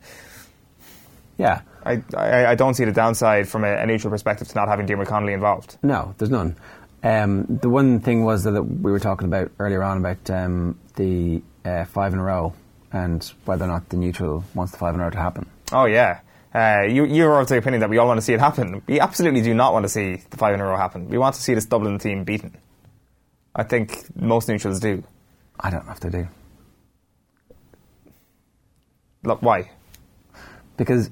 Yeah. 1.39 1.63
I, 1.87 2.03
I, 2.15 2.47
I 2.49 2.55
don't 2.55 2.75
see 2.75 2.85
the 2.85 2.93
downside 2.93 3.49
from 3.49 3.65
a, 3.65 3.87
neutral 3.87 4.11
perspective 4.11 4.49
to 4.49 4.55
not 4.55 4.69
having 4.69 4.85
Dermot 4.85 5.09
Connolly 5.09 5.33
involved. 5.33 5.79
No, 5.83 6.15
there's 6.19 6.31
none. 6.31 6.57
Um, 7.03 7.47
the 7.49 7.71
one 7.71 8.01
thing 8.01 8.25
was 8.25 8.45
that 8.45 8.63
we 8.63 8.91
were 8.91 8.99
talking 8.99 9.27
about 9.27 9.53
earlier 9.59 9.83
on 9.83 9.99
about 9.99 10.29
um, 10.29 10.79
the 10.97 11.43
uh, 11.65 11.85
five 11.87 12.13
in 12.13 12.19
a 12.19 12.23
row 12.23 12.53
and 12.93 13.23
whether 13.45 13.65
or 13.65 13.69
not 13.69 13.89
the 13.89 13.97
neutral 13.97 14.45
wants 14.55 14.73
the 14.73 14.79
five 14.79 14.95
in 14.95 15.01
a 15.01 15.05
row 15.05 15.11
to 15.11 15.19
happen. 15.19 15.49
Oh 15.73 15.87
yeah. 15.87 16.21
Uh, 16.55 16.83
you, 16.89 17.05
you're 17.05 17.41
of 17.41 17.47
the 17.49 17.57
opinion 17.57 17.81
that 17.81 17.91
we 17.91 17.99
all 17.99 18.07
want 18.07 18.19
to 18.19 18.23
see 18.23 18.33
it 18.33 18.41
happen. 18.41 18.83
We 18.87 18.99
absolutely 19.01 19.43
do 19.43 19.55
not 19.55 19.73
want 19.73 19.85
to 19.85 19.89
see 19.89 20.17
the 20.31 20.37
five 20.37 20.55
in 20.55 20.61
a 20.61 20.65
row 20.65 20.77
happen. 20.77 21.09
We 21.09 21.19
want 21.19 21.37
to 21.37 21.43
see 21.43 21.55
this 21.55 21.67
Dublin 21.67 21.99
team 21.99 22.25
beaten. 22.25 22.57
I 23.55 23.65
think 23.65 24.05
most 24.17 24.49
neutrals 24.49 24.81
do. 24.81 25.05
I 25.61 25.71
don't 25.71 25.87
know 25.87 25.93
if 25.93 26.01
they 26.01 26.11
do. 26.11 26.29
Look, 29.25 29.43
why? 29.43 29.71
Because 30.77 31.11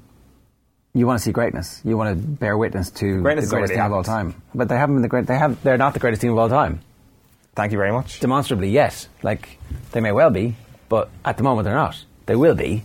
you 0.97 1.07
want 1.07 1.19
to 1.19 1.23
see 1.23 1.31
greatness. 1.31 1.83
You 1.85 1.97
want 1.99 2.19
to 2.19 2.27
bear 2.27 2.57
witness 2.57 2.91
to 2.93 3.21
Greatness 3.21 3.51
the 3.51 3.57
greatest 3.57 3.75
team 3.75 3.85
of 3.85 3.93
all 3.93 4.03
time. 4.03 4.35
But 4.55 4.71
they 4.71 4.77
haven't 4.77 4.97
been 4.97 5.03
the 5.03 5.09
great. 5.09 5.27
They 5.27 5.37
have. 5.37 5.63
They're 5.63 5.77
not 5.77 5.93
the 5.93 6.01
greatest 6.01 6.23
team 6.23 6.33
of 6.33 6.39
all 6.39 6.49
time. 6.49 6.81
Thank 7.55 7.73
you 7.73 7.79
very 7.79 7.93
much. 7.93 8.19
Demonstrably, 8.21 8.71
yes. 8.71 9.09
Like 9.23 9.59
they 9.93 10.01
may 10.01 10.13
well 10.13 10.31
be, 10.31 10.57
but 10.89 11.11
at 11.23 11.37
the 11.37 11.43
moment 11.43 11.67
they're 11.67 11.75
not. 11.75 12.03
They 12.25 12.35
will 12.35 12.55
be, 12.55 12.83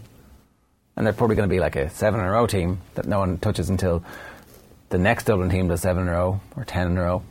and 0.96 1.06
they're 1.06 1.14
probably 1.14 1.38
going 1.38 1.48
to 1.48 1.54
be 1.54 1.62
like 1.62 1.78
a 1.78 1.90
seven 1.90 2.20
in 2.20 2.26
a 2.26 2.32
row 2.32 2.48
team 2.48 2.82
that 2.96 3.06
no 3.08 3.20
one 3.20 3.38
touches 3.38 3.70
until 3.70 4.04
the 4.90 4.98
next 4.98 5.24
Dublin 5.24 5.50
team 5.50 5.70
does 5.70 5.82
seven 5.82 6.04
in 6.04 6.10
a 6.10 6.12
row 6.12 6.42
or 6.58 6.66
ten 6.66 6.88
in 6.88 6.98
a 6.98 7.02
row. 7.02 7.24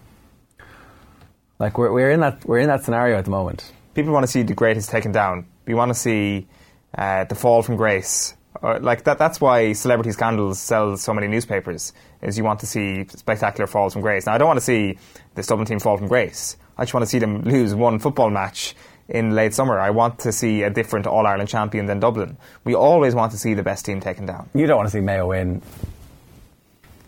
Like 1.58 1.76
we're 1.76 1.92
we're 1.92 2.10
in 2.10 2.20
that 2.20 2.42
we're 2.46 2.58
in 2.58 2.68
that 2.68 2.84
scenario 2.84 3.18
at 3.18 3.26
the 3.26 3.30
moment. 3.30 3.70
People 3.94 4.14
want 4.14 4.24
to 4.24 4.32
see 4.32 4.42
the 4.44 4.54
greatest 4.54 4.88
taken 4.88 5.12
down. 5.12 5.46
We 5.66 5.74
want 5.74 5.90
to 5.90 5.94
see 5.94 6.48
uh, 6.96 7.24
the 7.24 7.34
fall 7.34 7.62
from 7.62 7.76
grace. 7.76 8.34
Uh, 8.62 8.78
like 8.80 9.04
that. 9.04 9.18
That's 9.18 9.40
why 9.40 9.72
celebrity 9.72 10.12
scandals 10.12 10.58
sell 10.58 10.96
so 10.96 11.14
many 11.14 11.28
newspapers. 11.28 11.92
Is 12.20 12.36
you 12.36 12.44
want 12.44 12.60
to 12.60 12.66
see 12.66 13.06
spectacular 13.08 13.66
falls 13.66 13.94
from 13.94 14.02
grace. 14.02 14.26
Now 14.26 14.34
I 14.34 14.38
don't 14.38 14.48
want 14.48 14.58
to 14.58 14.64
see 14.64 14.98
this 15.34 15.46
Dublin 15.46 15.66
team 15.66 15.78
fall 15.78 15.96
from 15.96 16.08
grace. 16.08 16.56
I 16.76 16.82
just 16.82 16.92
want 16.92 17.02
to 17.02 17.08
see 17.08 17.18
them 17.18 17.42
lose 17.42 17.74
one 17.74 17.98
football 17.98 18.30
match 18.30 18.74
in 19.08 19.34
late 19.34 19.54
summer. 19.54 19.78
I 19.78 19.90
want 19.90 20.20
to 20.20 20.32
see 20.32 20.62
a 20.62 20.70
different 20.70 21.06
All 21.06 21.26
Ireland 21.26 21.48
champion 21.48 21.86
than 21.86 22.00
Dublin. 22.00 22.36
We 22.64 22.74
always 22.74 23.14
want 23.14 23.32
to 23.32 23.38
see 23.38 23.54
the 23.54 23.62
best 23.62 23.84
team 23.84 24.00
taken 24.00 24.26
down. 24.26 24.48
You 24.54 24.66
don't 24.66 24.76
want 24.76 24.88
to 24.88 24.92
see 24.92 25.00
Mayo 25.00 25.28
win. 25.28 25.62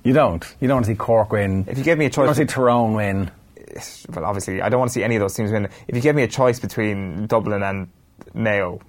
You 0.04 0.12
don't. 0.12 0.44
You 0.60 0.68
don't 0.68 0.76
want 0.76 0.86
to 0.86 0.92
see 0.92 0.96
Cork 0.96 1.30
win. 1.30 1.64
If 1.68 1.78
you 1.78 1.84
gave 1.84 1.98
me 1.98 2.06
a 2.06 2.08
You 2.08 2.12
choice, 2.12 2.26
want 2.26 2.36
to 2.36 2.42
see 2.42 2.54
Tyrone 2.54 2.94
win. 2.94 3.30
well, 4.08 4.24
obviously, 4.24 4.60
I 4.60 4.68
don't 4.68 4.80
want 4.80 4.90
to 4.90 4.94
see 4.94 5.04
any 5.04 5.16
of 5.16 5.20
those 5.20 5.34
teams 5.34 5.52
win. 5.52 5.68
If 5.86 5.94
you 5.94 6.00
gave 6.00 6.14
me 6.14 6.22
a 6.22 6.28
choice 6.28 6.58
between 6.58 7.26
Dublin 7.26 7.62
and 7.62 7.88
Mayo, 8.34 8.80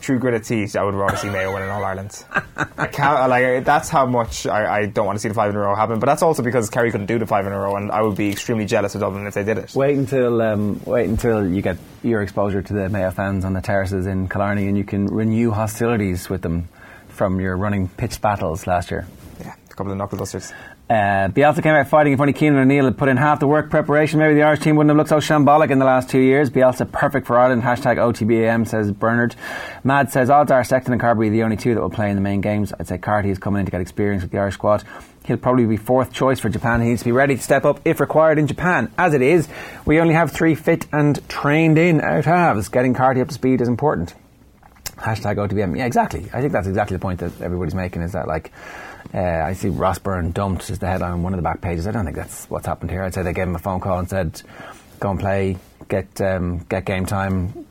true 0.00 0.18
gritted 0.18 0.44
teeth, 0.44 0.74
I 0.76 0.82
would 0.82 0.94
rather 0.94 1.16
see 1.16 1.28
Mayo 1.28 1.52
win 1.52 1.62
in 1.62 1.68
All 1.68 1.84
Ireland. 1.84 2.24
I 2.76 2.86
can't, 2.86 3.28
like, 3.28 3.64
that's 3.64 3.88
how 3.88 4.06
much 4.06 4.46
I, 4.46 4.80
I 4.80 4.86
don't 4.86 5.06
want 5.06 5.16
to 5.16 5.20
see 5.20 5.28
the 5.28 5.34
five 5.34 5.50
in 5.50 5.56
a 5.56 5.60
row 5.60 5.74
happen. 5.74 6.00
But 6.00 6.06
that's 6.06 6.22
also 6.22 6.42
because 6.42 6.70
Kerry 6.70 6.90
couldn't 6.90 7.06
do 7.06 7.18
the 7.18 7.26
five 7.26 7.46
in 7.46 7.52
a 7.52 7.58
row, 7.58 7.76
and 7.76 7.92
I 7.92 8.02
would 8.02 8.16
be 8.16 8.30
extremely 8.30 8.64
jealous 8.64 8.94
of 8.94 9.00
Dublin 9.00 9.26
if 9.26 9.34
they 9.34 9.44
did 9.44 9.58
it. 9.58 9.74
Wait 9.74 9.96
until 9.96 10.42
um, 10.42 10.80
wait 10.84 11.08
until 11.08 11.46
you 11.46 11.62
get 11.62 11.76
your 12.02 12.22
exposure 12.22 12.62
to 12.62 12.72
the 12.72 12.88
Mayo 12.88 13.10
fans 13.10 13.44
on 13.44 13.52
the 13.52 13.60
terraces 13.60 14.06
in 14.06 14.28
Killarney, 14.28 14.66
and 14.66 14.76
you 14.76 14.84
can 14.84 15.06
renew 15.06 15.50
hostilities 15.50 16.28
with 16.28 16.42
them 16.42 16.68
from 17.08 17.40
your 17.40 17.56
running 17.56 17.88
pitched 17.88 18.20
battles 18.20 18.66
last 18.66 18.90
year. 18.90 19.06
Yeah, 19.40 19.54
a 19.70 19.74
couple 19.74 19.92
of 19.92 19.98
knuckle 19.98 20.18
dusters. 20.18 20.52
Uh, 20.92 21.28
Bielsa 21.28 21.62
came 21.62 21.72
out 21.72 21.88
fighting 21.88 22.12
if 22.12 22.20
only 22.20 22.34
Keane 22.34 22.52
and 22.52 22.58
O'Neill 22.58 22.84
had 22.84 22.98
put 22.98 23.08
in 23.08 23.16
half 23.16 23.40
the 23.40 23.46
work 23.46 23.70
preparation. 23.70 24.18
Maybe 24.18 24.34
the 24.34 24.42
Irish 24.42 24.60
team 24.60 24.76
wouldn't 24.76 24.90
have 24.90 24.98
looked 24.98 25.08
so 25.08 25.20
shambolic 25.20 25.70
in 25.70 25.78
the 25.78 25.86
last 25.86 26.10
two 26.10 26.20
years. 26.20 26.50
Bielsa 26.50 26.92
perfect 26.92 27.26
for 27.26 27.38
Ireland. 27.38 27.62
Hashtag 27.62 27.96
OTBAM 27.96 28.68
says 28.68 28.92
Bernard. 28.92 29.34
Mad 29.84 30.12
says 30.12 30.28
odds 30.28 30.50
are 30.50 30.62
Sexton 30.62 30.92
and 30.92 31.00
Carbery 31.00 31.30
the 31.30 31.44
only 31.44 31.56
two 31.56 31.74
that 31.74 31.80
will 31.80 31.88
play 31.88 32.10
in 32.10 32.16
the 32.16 32.20
main 32.20 32.42
games. 32.42 32.74
I'd 32.78 32.88
say 32.88 32.98
Carty 32.98 33.30
is 33.30 33.38
coming 33.38 33.60
in 33.60 33.64
to 33.64 33.72
get 33.72 33.80
experience 33.80 34.22
with 34.22 34.32
the 34.32 34.38
Irish 34.38 34.52
squad. 34.52 34.84
He'll 35.24 35.38
probably 35.38 35.64
be 35.64 35.78
fourth 35.78 36.12
choice 36.12 36.40
for 36.40 36.50
Japan. 36.50 36.82
He 36.82 36.88
needs 36.88 37.00
to 37.00 37.06
be 37.06 37.12
ready 37.12 37.36
to 37.36 37.42
step 37.42 37.64
up 37.64 37.80
if 37.86 37.98
required 37.98 38.38
in 38.38 38.46
Japan. 38.46 38.92
As 38.98 39.14
it 39.14 39.22
is, 39.22 39.48
we 39.86 39.98
only 39.98 40.12
have 40.12 40.30
three 40.30 40.54
fit 40.54 40.84
and 40.92 41.26
trained 41.26 41.78
in 41.78 42.02
out 42.02 42.26
halves. 42.26 42.68
Getting 42.68 42.92
Carty 42.92 43.22
up 43.22 43.28
to 43.28 43.34
speed 43.34 43.62
is 43.62 43.68
important. 43.68 44.14
Hashtag 44.96 45.36
OTBM. 45.36 45.78
Yeah, 45.78 45.86
exactly. 45.86 46.28
I 46.34 46.42
think 46.42 46.52
that's 46.52 46.68
exactly 46.68 46.96
the 46.96 47.00
point 47.00 47.20
that 47.20 47.40
everybody's 47.40 47.74
making 47.74 48.02
is 48.02 48.12
that, 48.12 48.28
like, 48.28 48.52
uh, 49.14 49.18
I 49.18 49.52
see 49.52 49.68
Ross 49.68 49.98
Byrne 49.98 50.30
dumped 50.30 50.70
as 50.70 50.78
the 50.78 50.86
headline 50.86 51.12
on 51.12 51.22
one 51.22 51.34
of 51.34 51.38
the 51.38 51.42
back 51.42 51.60
pages. 51.60 51.86
I 51.86 51.90
don't 51.90 52.04
think 52.04 52.16
that's 52.16 52.46
what's 52.48 52.66
happened 52.66 52.90
here. 52.90 53.02
I'd 53.02 53.14
say 53.14 53.22
they 53.22 53.32
gave 53.32 53.46
him 53.46 53.54
a 53.54 53.58
phone 53.58 53.80
call 53.80 53.98
and 53.98 54.08
said, 54.08 54.40
go 55.00 55.10
and 55.10 55.20
play, 55.20 55.58
get, 55.88 56.20
um, 56.20 56.58
get 56.68 56.84
game 56.84 57.06
time. 57.06 57.66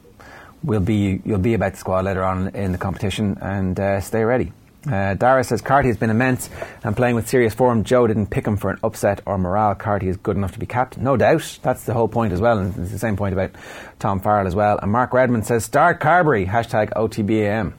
We'll 0.63 0.80
be, 0.80 1.22
you'll 1.26 1.39
be 1.39 1.55
about 1.55 1.73
the 1.73 1.77
squad 1.80 2.05
later 2.05 2.23
on 2.23 2.49
in 2.49 2.72
the 2.72 2.77
competition 2.77 3.38
and 3.41 3.80
uh, 3.80 4.01
stay 4.01 4.23
ready. 4.23 4.53
Uh, 4.89 5.13
Dara 5.13 5.43
says 5.43 5.61
Carty 5.61 5.89
has 5.89 5.97
been 5.97 6.09
immense 6.09 6.49
and 6.84 6.95
playing 6.95 7.15
with 7.15 7.30
serious 7.30 7.53
form. 7.53 7.84
Joe 7.84 8.07
didn't 8.07 8.27
pick 8.27 8.47
him 8.47 8.57
for 8.57 8.72
an 8.72 8.80
upset 8.84 9.22
or 9.27 9.38
morale. 9.38 9.76
Carty 9.76 10.07
is 10.07 10.18
good 10.18 10.35
enough 10.35 10.53
to 10.53 10.59
be 10.59 10.65
captain, 10.65 11.03
no 11.03 11.18
doubt. 11.18 11.59
That's 11.61 11.84
the 11.84 11.93
whole 11.93 12.07
point 12.07 12.34
as 12.34 12.41
well, 12.41 12.57
and 12.57 12.76
it's 12.77 12.91
the 12.91 12.97
same 12.97 13.15
point 13.15 13.34
about 13.34 13.51
Tom 13.99 14.19
Farrell 14.19 14.47
as 14.47 14.55
well. 14.55 14.80
And 14.81 14.91
Mark 14.91 15.13
Redmond 15.13 15.45
says 15.45 15.63
start 15.65 15.99
Carbery 15.99 16.47
hashtag 16.47 16.93
OTBAM. 16.93 17.73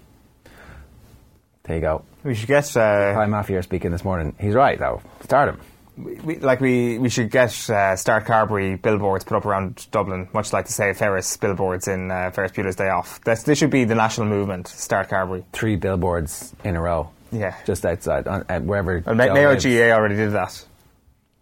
There 1.64 1.76
you 1.76 1.82
go. 1.82 2.05
We 2.24 2.35
should 2.35 2.49
get 2.49 2.77
uh, 2.77 3.15
Hi 3.15 3.27
Mafia 3.27 3.62
speaking 3.62 3.90
this 3.90 4.05
morning. 4.05 4.35
He's 4.39 4.55
right 4.55 4.78
though. 4.78 5.03
Start 5.23 5.51
him. 5.51 5.61
We, 5.97 6.15
we, 6.15 6.39
like 6.39 6.61
we, 6.61 6.99
we 6.99 7.09
should 7.11 7.31
get 7.31 7.51
uh, 7.69 7.97
Start 7.97 8.24
Carbery 8.24 8.81
billboards 8.81 9.24
put 9.24 9.36
up 9.36 9.44
around 9.44 9.86
Dublin, 9.90 10.28
much 10.32 10.53
like 10.53 10.66
the 10.66 10.73
Save 10.73 10.97
Ferris 10.97 11.36
billboards 11.36 11.86
in 11.86 12.11
uh, 12.11 12.31
Ferris 12.31 12.53
Bueller's 12.53 12.77
Day 12.77 12.89
Off. 12.89 13.20
This, 13.24 13.43
this 13.43 13.59
should 13.59 13.70
be 13.70 13.85
the 13.85 13.94
national 13.94 14.27
movement. 14.28 14.69
Start 14.69 15.11
Carbery. 15.11 15.44
Three 15.53 15.77
billboards 15.77 16.55
in 16.65 16.77
a 16.77 16.81
row. 16.81 17.11
Yeah. 17.31 17.57
Just 17.66 17.85
outside, 17.85 18.27
on, 18.27 18.47
at 18.49 18.62
wherever. 18.62 19.03
Ma- 19.07 19.12
Mayo 19.12 19.51
lives. 19.51 19.65
GA 19.65 19.93
already 19.93 20.16
did 20.16 20.32
that. 20.32 20.65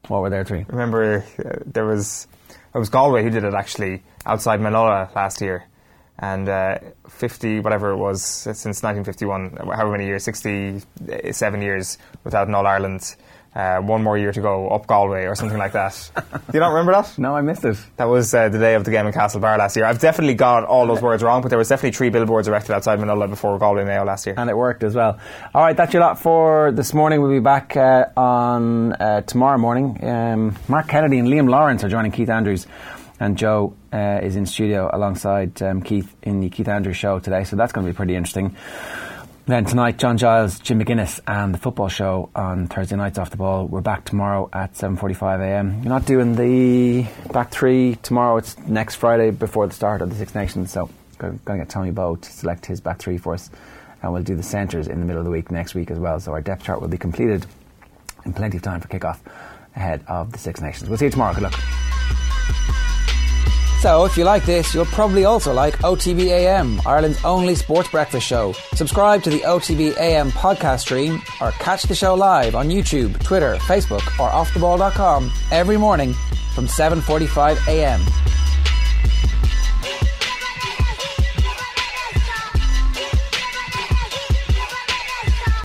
What 0.09 0.23
were 0.23 0.31
their 0.31 0.45
three? 0.45 0.65
Remember, 0.69 1.25
uh, 1.39 1.59
there 1.67 1.85
was 1.85 2.27
it 2.75 2.79
was 2.79 2.89
Galway 2.89 3.23
who 3.23 3.31
did 3.31 3.45
it 3.45 3.55
actually 3.55 4.03
outside 4.25 4.61
Manola 4.61 5.15
last 5.15 5.41
year, 5.41 5.65
and 6.21 6.49
uh, 6.49 6.79
fifty 7.09 7.61
whatever 7.61 7.91
it 7.91 7.97
was 7.97 8.23
since 8.23 8.83
1951, 8.83 9.57
however 9.57 9.91
many 9.93 10.07
years, 10.07 10.23
67 10.25 11.63
years 11.63 11.99
without 12.25 12.47
an 12.47 12.55
All 12.55 12.67
Ireland. 12.67 13.17
Uh, 13.53 13.81
one 13.81 14.01
more 14.01 14.17
year 14.17 14.31
to 14.31 14.41
go 14.41 14.69
up 14.69 14.87
Galway 14.87 15.25
or 15.25 15.35
something 15.35 15.59
like 15.59 15.73
that. 15.73 16.11
Do 16.15 16.41
you 16.55 16.61
not 16.61 16.69
remember 16.69 16.93
that? 16.93 17.19
No, 17.19 17.35
I 17.35 17.41
missed 17.41 17.65
it. 17.65 17.77
That 17.97 18.05
was 18.05 18.33
uh, 18.33 18.49
the 18.49 18.61
day 18.61 18.77
of 18.77 18.85
the 18.85 18.93
game 18.93 19.09
in 19.09 19.13
Castlebar 19.13 19.59
last 19.59 19.75
year. 19.75 19.87
I've 19.87 19.99
definitely 19.99 20.35
got 20.35 20.63
all 20.67 20.87
those 20.87 21.03
words 21.03 21.21
wrong, 21.25 21.43
but 21.43 21.49
there 21.49 21.59
was 21.59 21.69
definitely 21.69 21.97
three 21.97 22.11
billboards 22.11 22.47
erected 22.47 22.71
outside 22.71 23.01
Manola 23.01 23.29
before 23.29 23.59
Galway 23.59 23.85
Mayo 23.85 24.05
last 24.05 24.25
year. 24.25 24.37
And 24.39 24.49
it 24.49 24.57
worked 24.57 24.85
as 24.85 24.95
well. 24.95 25.19
All 25.53 25.63
right, 25.65 25.77
that's 25.77 25.93
your 25.93 26.01
lot 26.01 26.21
for 26.21 26.71
this 26.71 26.95
morning. 26.95 27.23
We'll 27.23 27.33
be 27.33 27.41
back 27.41 27.77
uh, 27.77 28.05
on 28.17 28.93
uh, 28.93 29.23
tomorrow 29.23 29.59
morning. 29.59 29.99
Um, 30.05 30.57
Mark 30.69 30.87
Kennedy 30.87 31.19
and 31.19 31.27
Liam 31.27 31.51
Lawrence 31.51 31.83
are 31.83 31.89
joining 31.89 32.13
Keith 32.13 32.31
Andrews, 32.31 32.69
and 33.21 33.37
Joe 33.37 33.75
uh, 33.93 34.21
is 34.23 34.35
in 34.35 34.47
studio 34.47 34.91
alongside 34.93 35.63
um, 35.63 35.83
Keith 35.83 36.17
in 36.23 36.41
the 36.41 36.49
Keith 36.49 36.69
Andrews 36.69 36.97
show 36.97 37.21
today. 37.21 37.45
So 37.45 37.55
that's 37.55 37.73
going 37.73 37.87
to 37.87 37.93
be 37.93 37.97
pretty 37.97 38.17
interesting. 38.17 38.57
Then 39.47 39.65
tonight, 39.65 39.99
John 39.99 40.17
Giles, 40.17 40.59
Jim 40.61 40.81
McGuinness, 40.81 41.21
and 41.27 41.53
the 41.53 41.59
football 41.59 41.89
show 41.89 42.31
on 42.35 42.69
Thursday 42.69 42.97
nights 42.97 43.19
off 43.19 43.31
the 43.31 43.37
ball. 43.37 43.67
We're 43.67 43.81
back 43.81 44.05
tomorrow 44.05 44.49
at 44.53 44.75
7:45 44.75 45.41
a.m. 45.41 45.81
You're 45.83 45.89
not 45.89 46.07
doing 46.07 46.37
the 46.37 47.07
back 47.33 47.51
three 47.51 47.97
tomorrow. 47.97 48.37
It's 48.37 48.57
next 48.59 48.97
Friday 48.97 49.31
before 49.31 49.67
the 49.67 49.75
start 49.75 50.03
of 50.03 50.11
the 50.11 50.17
Six 50.17 50.35
Nations. 50.35 50.71
So 50.71 50.89
going 51.19 51.39
to 51.39 51.57
get 51.57 51.69
Tommy 51.69 51.91
Bowe 51.91 52.17
to 52.17 52.33
select 52.33 52.65
his 52.65 52.81
back 52.81 52.99
three 52.99 53.19
for 53.19 53.35
us, 53.35 53.51
and 54.03 54.13
we'll 54.13 54.23
do 54.23 54.37
the 54.37 54.43
centres 54.43 54.89
in 54.89 55.01
the 55.01 55.07
middle 55.07 55.21
of 55.21 55.25
the 55.25 55.31
week 55.31 55.51
next 55.51 55.75
week 55.75 55.91
as 55.91 55.99
well. 55.99 56.21
So 56.21 56.33
our 56.33 56.41
depth 56.41 56.65
chart 56.65 56.81
will 56.81 56.89
be 56.89 56.99
completed 56.99 57.45
in 58.25 58.33
plenty 58.33 58.57
of 58.57 58.63
time 58.63 58.81
for 58.81 58.89
kickoff 58.89 59.19
ahead 59.75 60.05
of 60.07 60.33
the 60.33 60.39
Six 60.39 60.61
Nations. 60.61 60.89
We'll 60.89 60.99
see 60.99 61.07
you 61.07 61.11
tomorrow. 61.11 61.35
Good 61.35 61.43
luck. 61.43 62.80
So, 63.81 64.05
if 64.05 64.19
you 64.19 64.25
like 64.25 64.45
this, 64.45 64.75
you'll 64.75 64.85
probably 64.85 65.25
also 65.25 65.55
like 65.55 65.79
OTB 65.79 66.27
AM, 66.27 66.83
Ireland's 66.85 67.25
only 67.25 67.55
sports 67.55 67.89
breakfast 67.89 68.27
show. 68.27 68.53
Subscribe 68.75 69.23
to 69.23 69.31
the 69.31 69.41
OTB 69.41 69.97
AM 69.97 70.31
podcast 70.33 70.81
stream 70.81 71.23
or 71.41 71.53
catch 71.53 71.85
the 71.85 71.95
show 71.95 72.15
live 72.15 72.55
on 72.55 72.69
YouTube, 72.69 73.19
Twitter, 73.25 73.57
Facebook, 73.61 74.07
or 74.21 74.29
offtheball.com 74.29 75.33
every 75.51 75.79
morning 75.79 76.13
from 76.55 76.67
7:45 76.67 77.67
a.m. 77.69 78.01